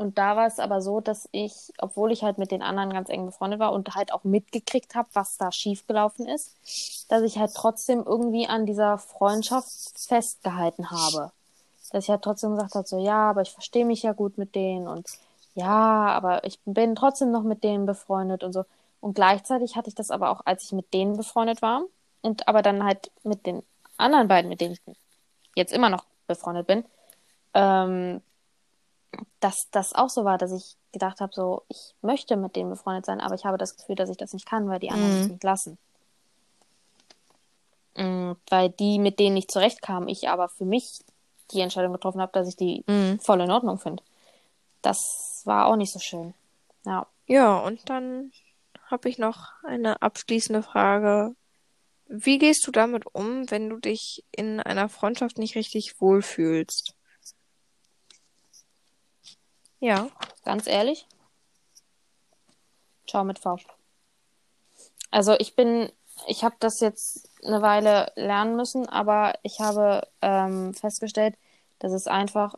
und 0.00 0.16
da 0.16 0.34
war 0.34 0.46
es 0.46 0.58
aber 0.58 0.80
so, 0.80 1.02
dass 1.02 1.28
ich, 1.30 1.74
obwohl 1.76 2.10
ich 2.10 2.22
halt 2.22 2.38
mit 2.38 2.50
den 2.52 2.62
anderen 2.62 2.90
ganz 2.90 3.10
eng 3.10 3.26
befreundet 3.26 3.60
war 3.60 3.70
und 3.70 3.94
halt 3.94 4.14
auch 4.14 4.24
mitgekriegt 4.24 4.94
habe, 4.94 5.10
was 5.12 5.36
da 5.36 5.52
schiefgelaufen 5.52 6.26
ist, 6.26 6.56
dass 7.10 7.22
ich 7.22 7.36
halt 7.36 7.52
trotzdem 7.54 8.02
irgendwie 8.06 8.46
an 8.46 8.64
dieser 8.64 8.96
Freundschaft 8.96 9.68
festgehalten 9.98 10.90
habe. 10.90 11.32
Dass 11.92 12.04
ich 12.04 12.08
halt 12.08 12.22
trotzdem 12.22 12.52
gesagt 12.52 12.76
habe, 12.76 12.88
so 12.88 12.98
ja, 12.98 13.28
aber 13.28 13.42
ich 13.42 13.50
verstehe 13.50 13.84
mich 13.84 14.02
ja 14.02 14.14
gut 14.14 14.38
mit 14.38 14.54
denen 14.54 14.88
und 14.88 15.06
ja, 15.54 15.68
aber 15.68 16.44
ich 16.44 16.58
bin 16.64 16.94
trotzdem 16.94 17.30
noch 17.30 17.42
mit 17.42 17.62
denen 17.62 17.84
befreundet 17.84 18.42
und 18.42 18.54
so. 18.54 18.64
Und 19.02 19.12
gleichzeitig 19.12 19.76
hatte 19.76 19.90
ich 19.90 19.94
das 19.94 20.10
aber 20.10 20.30
auch, 20.30 20.40
als 20.46 20.64
ich 20.64 20.72
mit 20.72 20.94
denen 20.94 21.18
befreundet 21.18 21.60
war 21.60 21.82
und 22.22 22.48
aber 22.48 22.62
dann 22.62 22.84
halt 22.84 23.10
mit 23.22 23.44
den 23.44 23.62
anderen 23.98 24.28
beiden, 24.28 24.48
mit 24.48 24.62
denen 24.62 24.72
ich 24.72 24.96
jetzt 25.56 25.74
immer 25.74 25.90
noch 25.90 26.06
befreundet 26.26 26.66
bin, 26.66 26.86
ähm, 27.52 28.22
dass 29.40 29.68
das 29.70 29.94
auch 29.94 30.08
so 30.08 30.24
war, 30.24 30.38
dass 30.38 30.52
ich 30.52 30.76
gedacht 30.92 31.20
habe, 31.20 31.32
so, 31.34 31.62
ich 31.68 31.94
möchte 32.02 32.36
mit 32.36 32.56
denen 32.56 32.70
befreundet 32.70 33.06
sein, 33.06 33.20
aber 33.20 33.34
ich 33.34 33.44
habe 33.44 33.58
das 33.58 33.76
Gefühl, 33.76 33.96
dass 33.96 34.10
ich 34.10 34.16
das 34.16 34.32
nicht 34.32 34.46
kann, 34.46 34.68
weil 34.68 34.80
die 34.80 34.90
anderen 34.90 35.12
mhm. 35.12 35.18
mich 35.20 35.30
nicht 35.32 35.44
lassen. 35.44 35.78
Mhm, 37.96 38.36
weil 38.48 38.70
die, 38.70 38.98
mit 38.98 39.18
denen 39.18 39.36
ich 39.36 39.48
zurechtkam, 39.48 40.08
ich 40.08 40.28
aber 40.28 40.48
für 40.48 40.64
mich 40.64 41.00
die 41.52 41.60
Entscheidung 41.60 41.92
getroffen 41.92 42.20
habe, 42.20 42.32
dass 42.32 42.48
ich 42.48 42.56
die 42.56 42.84
mhm. 42.86 43.18
voll 43.20 43.40
in 43.40 43.50
Ordnung 43.50 43.78
finde. 43.78 44.02
Das 44.82 45.42
war 45.44 45.66
auch 45.66 45.76
nicht 45.76 45.92
so 45.92 45.98
schön. 45.98 46.34
Ja. 46.84 47.06
Ja, 47.26 47.58
und 47.58 47.88
dann 47.88 48.32
habe 48.86 49.08
ich 49.08 49.18
noch 49.18 49.52
eine 49.62 50.02
abschließende 50.02 50.62
Frage. 50.62 51.34
Wie 52.06 52.38
gehst 52.38 52.66
du 52.66 52.72
damit 52.72 53.06
um, 53.12 53.50
wenn 53.50 53.68
du 53.68 53.78
dich 53.78 54.24
in 54.32 54.60
einer 54.60 54.88
Freundschaft 54.88 55.38
nicht 55.38 55.54
richtig 55.54 56.00
wohlfühlst? 56.00 56.96
Ja. 59.80 60.08
Ganz 60.44 60.66
ehrlich? 60.66 61.06
Ciao 63.06 63.24
mit 63.24 63.38
V. 63.38 63.58
Also 65.10 65.34
ich 65.38 65.56
bin, 65.56 65.90
ich 66.28 66.44
habe 66.44 66.54
das 66.60 66.80
jetzt 66.80 67.28
eine 67.42 67.62
Weile 67.62 68.12
lernen 68.14 68.56
müssen, 68.56 68.88
aber 68.88 69.34
ich 69.42 69.60
habe 69.60 70.06
ähm, 70.20 70.74
festgestellt, 70.74 71.36
dass 71.78 71.92
es 71.92 72.06
einfach 72.06 72.54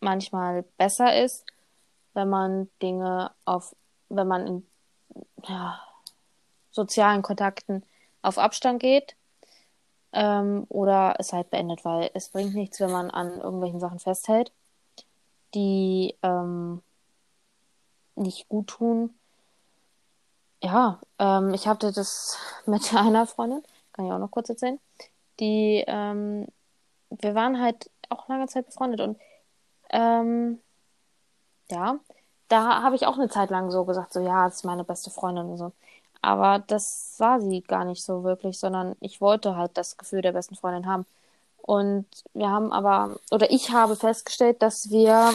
manchmal 0.00 0.62
besser 0.76 1.22
ist, 1.24 1.44
wenn 2.12 2.28
man 2.28 2.68
Dinge 2.82 3.32
auf, 3.46 3.74
wenn 4.10 4.28
man 4.28 4.46
in 4.46 4.66
ja, 5.48 5.80
sozialen 6.70 7.22
Kontakten 7.22 7.84
auf 8.22 8.38
Abstand 8.38 8.80
geht 8.80 9.16
ähm, 10.12 10.66
oder 10.68 11.14
es 11.18 11.32
halt 11.32 11.50
beendet, 11.50 11.84
weil 11.84 12.10
es 12.14 12.28
bringt 12.28 12.54
nichts, 12.54 12.80
wenn 12.80 12.92
man 12.92 13.10
an 13.10 13.40
irgendwelchen 13.40 13.80
Sachen 13.80 13.98
festhält 13.98 14.52
die 15.56 16.14
ähm, 16.22 16.82
nicht 18.14 18.48
gut 18.48 18.68
tun. 18.68 19.14
Ja, 20.62 21.00
ähm, 21.18 21.54
ich 21.54 21.66
hatte 21.66 21.92
das 21.92 22.38
mit 22.66 22.94
einer 22.94 23.26
Freundin, 23.26 23.62
kann 23.92 24.06
ich 24.06 24.12
auch 24.12 24.18
noch 24.18 24.30
kurz 24.30 24.48
erzählen, 24.50 24.78
die, 25.40 25.84
ähm, 25.86 26.46
wir 27.10 27.34
waren 27.34 27.60
halt 27.60 27.90
auch 28.08 28.28
lange 28.28 28.46
Zeit 28.48 28.66
befreundet 28.66 29.00
und 29.00 29.18
ähm, 29.90 30.60
ja, 31.70 31.98
da 32.48 32.82
habe 32.82 32.96
ich 32.96 33.06
auch 33.06 33.16
eine 33.18 33.28
Zeit 33.28 33.50
lang 33.50 33.70
so 33.70 33.84
gesagt, 33.84 34.12
so 34.12 34.20
ja, 34.20 34.44
das 34.46 34.56
ist 34.56 34.64
meine 34.64 34.84
beste 34.84 35.10
Freundin 35.10 35.46
und 35.50 35.56
so. 35.58 35.72
Aber 36.22 36.60
das 36.60 37.14
war 37.18 37.40
sie 37.40 37.62
gar 37.62 37.84
nicht 37.84 38.04
so 38.04 38.24
wirklich, 38.24 38.58
sondern 38.58 38.96
ich 39.00 39.20
wollte 39.20 39.56
halt 39.56 39.76
das 39.76 39.96
Gefühl 39.96 40.22
der 40.22 40.32
besten 40.32 40.56
Freundin 40.56 40.86
haben. 40.86 41.06
Und 41.66 42.06
wir 42.32 42.48
haben 42.48 42.72
aber, 42.72 43.18
oder 43.32 43.50
ich 43.50 43.70
habe 43.70 43.96
festgestellt, 43.96 44.62
dass 44.62 44.88
wir 44.90 45.34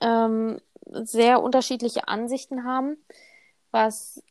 ähm, 0.00 0.60
sehr 0.84 1.42
unterschiedliche 1.42 2.08
Ansichten 2.08 2.64
haben, 2.64 2.96
was 3.70 4.22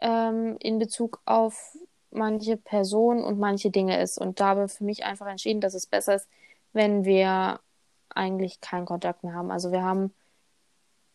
ähm, 0.00 0.56
in 0.58 0.80
Bezug 0.80 1.20
auf 1.26 1.76
manche 2.10 2.56
Personen 2.56 3.22
und 3.22 3.38
manche 3.38 3.70
Dinge 3.70 4.00
ist. 4.02 4.18
Und 4.18 4.40
da 4.40 4.48
habe 4.48 4.64
ich 4.64 4.72
für 4.72 4.84
mich 4.84 5.04
einfach 5.04 5.26
entschieden, 5.26 5.60
dass 5.60 5.74
es 5.74 5.86
besser 5.86 6.16
ist, 6.16 6.28
wenn 6.72 7.04
wir 7.04 7.60
eigentlich 8.10 8.60
keinen 8.60 8.84
Kontakt 8.86 9.22
mehr 9.22 9.34
haben. 9.34 9.52
Also 9.52 9.70
wir 9.70 9.82
haben, 9.82 10.12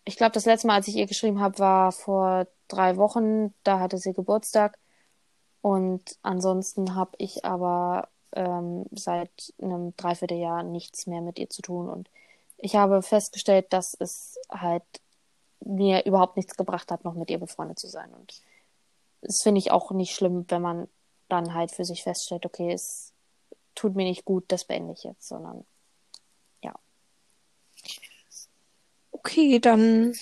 ich 0.05 0.15
glaube, 0.15 0.31
das 0.31 0.45
letzte 0.45 0.67
Mal, 0.67 0.75
als 0.75 0.87
ich 0.87 0.95
ihr 0.95 1.05
geschrieben 1.05 1.41
habe, 1.41 1.59
war 1.59 1.91
vor 1.91 2.47
drei 2.69 2.95
Wochen. 2.95 3.53
Da 3.63 3.79
hatte 3.79 3.97
sie 3.97 4.13
Geburtstag. 4.13 4.77
Und 5.61 6.17
ansonsten 6.21 6.95
habe 6.95 7.11
ich 7.17 7.43
aber 7.43 8.07
ähm, 8.33 8.85
seit 8.91 9.53
einem 9.61 9.95
Dreivierteljahr 9.95 10.63
nichts 10.63 11.07
mehr 11.07 11.21
mit 11.21 11.39
ihr 11.39 11.49
zu 11.49 11.61
tun. 11.61 11.89
Und 11.89 12.09
ich 12.57 12.75
habe 12.75 13.01
festgestellt, 13.01 13.67
dass 13.71 13.95
es 13.99 14.37
halt 14.49 14.83
mir 15.59 16.05
überhaupt 16.05 16.37
nichts 16.37 16.55
gebracht 16.55 16.91
hat, 16.91 17.03
noch 17.03 17.13
mit 17.13 17.29
ihr 17.29 17.39
befreundet 17.39 17.79
zu 17.79 17.87
sein. 17.87 18.13
Und 18.13 18.41
das 19.21 19.41
finde 19.41 19.59
ich 19.59 19.71
auch 19.71 19.91
nicht 19.91 20.13
schlimm, 20.13 20.45
wenn 20.49 20.61
man 20.61 20.87
dann 21.29 21.53
halt 21.53 21.71
für 21.71 21.85
sich 21.85 22.03
feststellt, 22.03 22.45
okay, 22.45 22.71
es 22.71 23.13
tut 23.75 23.95
mir 23.95 24.05
nicht 24.05 24.25
gut, 24.25 24.45
das 24.47 24.65
beende 24.65 24.93
ich 24.93 25.03
jetzt, 25.03 25.27
sondern 25.27 25.65
ja. 26.61 26.73
Okay, 29.11 29.59
dann 29.59 30.13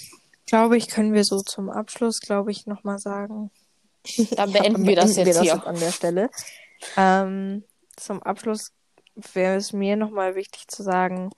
glaube 0.45 0.77
ich, 0.77 0.89
können 0.89 1.13
wir 1.13 1.23
so 1.23 1.41
zum 1.41 1.69
Abschluss, 1.69 2.19
glaube 2.19 2.51
ich, 2.51 2.65
nochmal 2.65 2.99
sagen. 2.99 3.51
Dann 4.31 4.51
beenden 4.53 4.85
wir 4.85 4.95
das 4.95 5.15
jetzt 5.15 5.27
wir 5.27 5.41
hier. 5.41 5.55
Das 5.55 5.65
an 5.65 5.79
der 5.79 5.91
Stelle. 5.91 6.29
Ähm, 6.97 7.63
zum 7.95 8.21
Abschluss 8.23 8.71
wäre 9.15 9.55
es 9.55 9.73
mir 9.73 9.95
nochmal 9.95 10.35
wichtig 10.35 10.67
zu 10.67 10.83
sagen, 10.83 11.31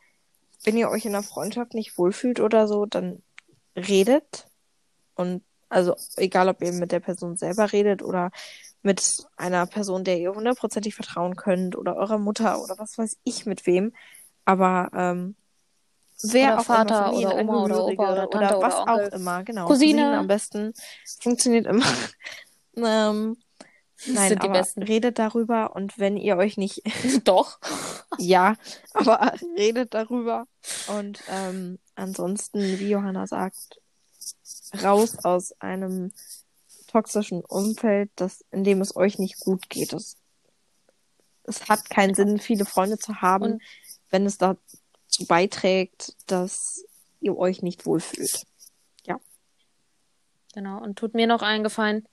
wenn 0.64 0.78
ihr 0.78 0.90
euch 0.90 1.06
in 1.06 1.16
einer 1.16 1.24
Freundschaft 1.24 1.74
nicht 1.74 1.98
wohlfühlt 1.98 2.40
oder 2.40 2.68
so, 2.68 2.86
dann 2.86 3.22
redet. 3.76 4.48
Und 5.16 5.44
also 5.70 5.96
egal, 6.16 6.50
ob 6.50 6.62
ihr 6.62 6.72
mit 6.72 6.92
der 6.92 7.00
Person 7.00 7.38
selber 7.38 7.72
redet 7.72 8.02
oder 8.02 8.32
mit 8.82 9.04
einer 9.36 9.66
Person, 9.66 10.04
der 10.04 10.18
ihr 10.20 10.34
hundertprozentig 10.34 10.96
vertrauen 10.96 11.36
könnt 11.36 11.76
oder 11.76 11.96
eurer 11.96 12.18
Mutter 12.18 12.62
oder 12.62 12.78
was 12.78 12.98
weiß 12.98 13.18
ich 13.24 13.46
mit 13.46 13.66
wem. 13.66 13.94
Aber 14.46 14.90
ähm, 14.94 15.36
wer 16.24 16.54
oder 16.54 16.60
auch 16.60 16.66
Vater 16.66 17.08
immer, 17.08 17.18
oder 17.18 17.36
Oma 17.36 17.64
oder 17.64 17.86
Opa 17.86 18.12
oder 18.14 18.30
Tante 18.30 18.58
oder 18.58 18.62
was 18.62 18.76
oder 18.76 18.94
auch 18.94 19.12
immer, 19.12 19.44
genau. 19.44 19.68
Cousine. 19.68 20.02
Cousine 20.02 20.18
am 20.18 20.28
besten 20.28 20.74
funktioniert 21.20 21.68
immer. 21.68 21.86
ähm, 22.78 23.38
Nein, 24.06 24.30
sind 24.30 24.44
die 24.44 24.50
besten. 24.50 24.84
redet 24.84 25.18
darüber 25.18 25.76
und 25.76 25.98
wenn 25.98 26.18
ihr 26.18 26.38
euch 26.38 26.58
nicht. 26.58 26.84
Doch. 27.24 27.60
ja, 28.18 28.56
aber 28.94 29.34
redet 29.58 29.94
darüber. 29.94 30.48
Und 30.88 31.22
ähm, 31.30 31.80
ansonsten, 31.96 32.60
wie 32.62 32.90
Johanna 32.90 33.26
sagt, 33.28 33.82
raus 34.84 35.18
aus 35.24 35.54
einem 35.60 36.12
toxischen 36.88 37.44
Umfeld, 37.44 38.12
das, 38.16 38.46
in 38.52 38.64
dem 38.64 38.82
es 38.82 38.96
euch 38.96 39.18
nicht 39.20 39.40
gut 39.40 39.70
geht. 39.70 39.94
Es, 39.94 40.18
es 41.44 41.68
hat 41.68 41.90
keinen 41.90 42.14
Sinn, 42.14 42.40
viele 42.40 42.66
Freunde 42.66 42.98
zu 42.98 43.22
haben, 43.22 43.54
und 43.54 43.64
wenn 44.10 44.26
es 44.26 44.38
da 44.38 44.58
dazu 45.18 45.26
beiträgt, 45.26 46.16
dass 46.28 46.86
ihr 47.20 47.38
euch 47.38 47.62
nicht 47.62 47.86
wohlfühlt. 47.86 48.46
Ja. 49.06 49.20
Genau. 50.54 50.82
Und 50.82 50.98
tut 50.98 51.14
mir 51.14 51.28
noch 51.28 51.42
eingefallen, 51.42 52.08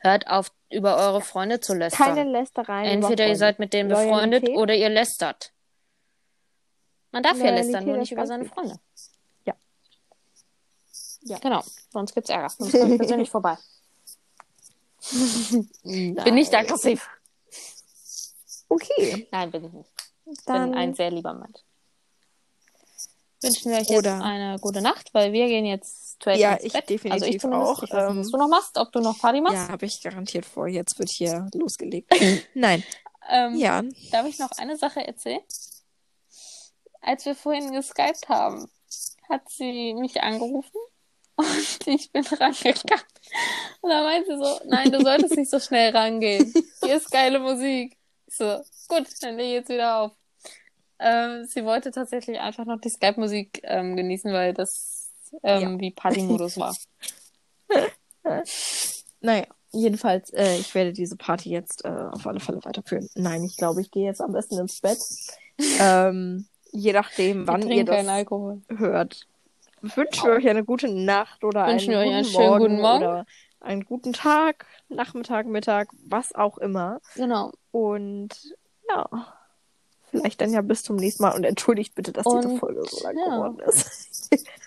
hört 0.00 0.26
auf, 0.26 0.52
über 0.70 0.96
eure 0.96 1.20
Freunde 1.20 1.60
zu 1.60 1.74
lästern. 1.74 2.14
Keine 2.14 2.30
Lästereien. 2.30 2.86
Entweder 3.02 3.26
ihr 3.26 3.36
seid 3.36 3.58
mit 3.58 3.72
denen 3.72 3.88
befreundet 3.88 4.42
Loyalität. 4.42 4.56
oder 4.56 4.74
ihr 4.74 4.88
lästert. 4.88 5.52
Man 7.12 7.22
darf 7.22 7.36
ja 7.38 7.44
Loyalität 7.44 7.64
lästern, 7.66 7.86
nur 7.86 7.96
nicht 7.96 8.12
über 8.12 8.26
seine. 8.26 8.44
Freunde. 8.46 8.78
Ja. 9.44 9.54
Ja. 11.22 11.38
Genau, 11.38 11.62
sonst 11.92 12.14
gibt's 12.14 12.30
Ärger. 12.30 12.50
Sonst 12.50 12.72
kommt 12.78 12.98
persönlich 12.98 13.30
vorbei. 13.30 13.56
Bin 15.82 16.34
nicht 16.34 16.54
aggressiv. 16.54 17.08
Okay. 18.68 19.26
Nein, 19.32 19.50
bin 19.50 19.64
ich 19.64 19.72
nicht. 19.72 19.90
Ich 20.26 20.44
Dann 20.44 20.70
bin 20.70 20.78
ein 20.78 20.94
sehr 20.94 21.10
lieber 21.10 21.34
Mensch. 21.34 21.58
Wünschen 23.42 23.70
wir 23.72 23.78
euch 23.78 23.88
jetzt 23.88 23.98
Oder- 23.98 24.22
eine 24.22 24.58
gute 24.60 24.80
Nacht, 24.82 25.12
weil 25.14 25.32
wir 25.32 25.46
gehen 25.46 25.64
jetzt 25.64 26.09
straight 26.20 26.38
Ja, 26.38 26.58
ich 26.60 26.72
Bett. 26.72 26.88
definitiv 26.88 27.12
also 27.12 27.26
ich 27.26 27.44
auch, 27.44 27.82
Ich 27.82 27.92
weiß 27.92 28.16
was 28.16 28.26
ähm, 28.26 28.32
du 28.32 28.38
noch 28.38 28.48
machst, 28.48 28.76
ob 28.78 28.92
du 28.92 29.00
noch 29.00 29.18
Party 29.18 29.40
machst. 29.40 29.56
Ja, 29.56 29.68
habe 29.68 29.86
ich 29.86 30.02
garantiert 30.02 30.44
vor. 30.44 30.68
Jetzt 30.68 30.98
wird 30.98 31.10
hier 31.10 31.48
losgelegt. 31.54 32.12
Nein. 32.54 32.84
Ähm, 33.28 33.54
Ja. 33.56 33.82
Darf 34.12 34.26
ich 34.26 34.38
noch 34.38 34.50
eine 34.58 34.76
Sache 34.76 35.06
erzählen? 35.06 35.40
Als 37.00 37.24
wir 37.24 37.34
vorhin 37.34 37.72
geskypt 37.72 38.28
haben, 38.28 38.68
hat 39.28 39.48
sie 39.48 39.94
mich 39.94 40.20
angerufen 40.22 40.76
und 41.36 41.86
ich 41.86 42.12
bin 42.12 42.24
rangegangen. 42.26 43.04
Und 43.80 43.90
da 43.90 44.02
meinte 44.02 44.36
sie 44.36 44.44
so, 44.44 44.60
nein, 44.66 44.92
du 44.92 45.00
solltest 45.00 45.36
nicht 45.36 45.50
so 45.50 45.58
schnell 45.58 45.96
rangehen. 45.96 46.52
Hier 46.84 46.96
ist 46.96 47.10
geile 47.10 47.38
Musik. 47.38 47.96
Ich 48.26 48.36
so, 48.36 48.60
gut, 48.88 49.06
dann 49.22 49.36
lege 49.36 49.48
ich 49.48 49.54
jetzt 49.54 49.68
wieder 49.70 50.00
auf. 50.00 50.12
Ähm, 50.98 51.46
sie 51.46 51.64
wollte 51.64 51.90
tatsächlich 51.92 52.38
einfach 52.38 52.66
noch 52.66 52.78
die 52.78 52.90
Skype-Musik 52.90 53.60
ähm, 53.64 53.96
genießen, 53.96 54.30
weil 54.34 54.52
das 54.52 54.89
ähm, 55.42 55.80
wie 55.80 55.90
Partymodus 55.90 56.58
war. 56.58 56.74
Naja, 59.22 59.44
jedenfalls, 59.72 60.30
äh, 60.30 60.56
ich 60.56 60.74
werde 60.74 60.92
diese 60.92 61.16
Party 61.16 61.50
jetzt 61.50 61.84
äh, 61.84 61.88
auf 61.88 62.26
alle 62.26 62.40
Fälle 62.40 62.64
weiterführen. 62.64 63.08
Nein, 63.14 63.44
ich 63.44 63.56
glaube, 63.56 63.80
ich 63.80 63.90
gehe 63.90 64.06
jetzt 64.06 64.20
am 64.20 64.32
besten 64.32 64.58
ins 64.58 64.80
Bett. 64.80 64.98
ähm, 65.80 66.46
je 66.72 66.92
nachdem, 66.92 67.46
wann 67.46 67.68
ihr 67.68 67.84
das 67.84 68.06
Alkohol. 68.06 68.62
hört. 68.68 69.26
Wünschen 69.82 70.24
wir 70.24 70.32
euch 70.32 70.48
eine 70.48 70.64
gute 70.64 70.88
Nacht 70.88 71.42
oder 71.44 71.66
Wünschen 71.66 71.94
einen, 71.94 72.04
guten 72.04 72.14
einen 72.14 72.24
schönen 72.24 72.48
Morgen 72.48 72.62
guten 72.62 72.80
Morgen. 72.80 73.04
oder 73.04 73.26
einen 73.60 73.84
guten 73.84 74.12
Tag, 74.12 74.66
Nachmittag, 74.88 75.46
Mittag, 75.46 75.88
was 76.06 76.34
auch 76.34 76.58
immer. 76.58 77.00
Genau. 77.14 77.52
Und 77.70 78.54
ja, 78.88 79.08
vielleicht 80.10 80.40
dann 80.40 80.52
ja 80.52 80.60
bis 80.60 80.82
zum 80.82 80.96
nächsten 80.96 81.22
Mal. 81.22 81.34
Und 81.34 81.44
entschuldigt 81.44 81.94
bitte, 81.94 82.12
dass 82.12 82.24
diese 82.24 82.48
Und, 82.48 82.58
Folge 82.58 82.82
so 82.86 83.02
lang 83.04 83.16
ja. 83.18 83.36
geworden 83.36 83.60
ist. 83.60 84.30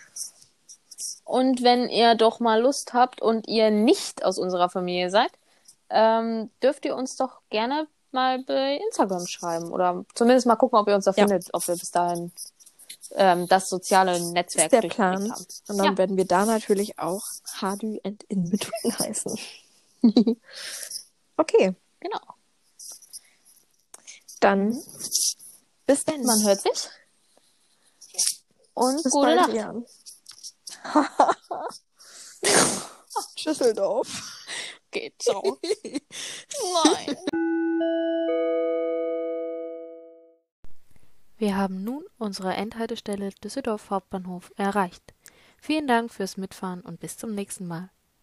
Und 1.26 1.64
wenn 1.64 1.90
ihr 1.90 2.16
doch 2.16 2.40
mal 2.40 2.62
Lust 2.62 2.94
habt 2.94 3.22
und 3.22 3.48
ihr 3.48 3.72
nicht 3.72 4.24
aus 4.26 4.38
unserer 4.38 4.70
Familie 4.70 5.10
seid, 5.10 5.32
ähm, 5.90 6.50
dürft 6.62 6.86
ihr 6.86 6.96
uns 6.96 7.16
doch 7.16 7.42
gerne 7.50 7.88
mal 8.12 8.40
bei 8.44 8.78
Instagram 8.88 9.26
schreiben 9.26 9.72
oder 9.72 10.06
zumindest 10.16 10.46
mal 10.48 10.56
gucken, 10.56 10.78
ob 10.80 10.88
ihr 10.88 10.96
uns 10.96 11.06
da 11.06 11.12
Ja. 11.16 11.26
findet, 11.28 11.54
ob 11.54 11.68
wir 11.68 11.76
bis 11.76 11.92
dahin 11.92 12.32
ähm, 13.16 13.48
das 13.48 13.70
soziale 13.70 14.20
Netzwerk 14.20 14.74
ist 14.74 14.84
der 14.84 14.90
Plan. 14.90 15.32
haben. 15.32 15.46
Und 15.68 15.78
dann 15.78 15.86
Ja. 15.86 15.98
werden 15.98 16.18
wir 16.18 16.26
da 16.26 16.46
natürlich 16.46 17.00
auch 17.00 17.22
Hadu 17.62 18.00
and 18.04 18.24
In 18.24 18.50
Between 18.50 18.72
heißen. 19.00 19.38
okay, 21.38 21.76
Genau. 22.00 22.20
dann 24.40 24.72
bis 25.86 26.04
dann. 26.06 26.24
Man 26.24 26.44
hört 26.46 26.62
sich. 26.62 26.90
Und 28.74 29.04
bis 29.04 29.12
gute 29.12 29.28
bald, 29.28 29.40
Nacht. 29.40 29.54
Jan. 29.54 29.86
Schüsseldorf. 33.38 34.46
Geht 34.92 35.22
so. 35.22 35.60
Nein. 36.84 37.18
Wir 41.38 41.58
haben 41.58 41.84
nun 41.84 42.04
unsere 42.18 42.54
Endhaltestelle 42.54 43.32
Düsseldorf 43.44 43.90
Hauptbahnhof 43.90 44.52
erreicht. 44.56 45.14
Vielen 45.60 45.88
Dank 45.88 46.12
fürs 46.12 46.38
Mitfahren 46.38 46.82
und 46.82 47.00
bis 47.00 47.18
zum 47.18 47.34
nächsten 47.34 47.68
Mal. 47.68 47.90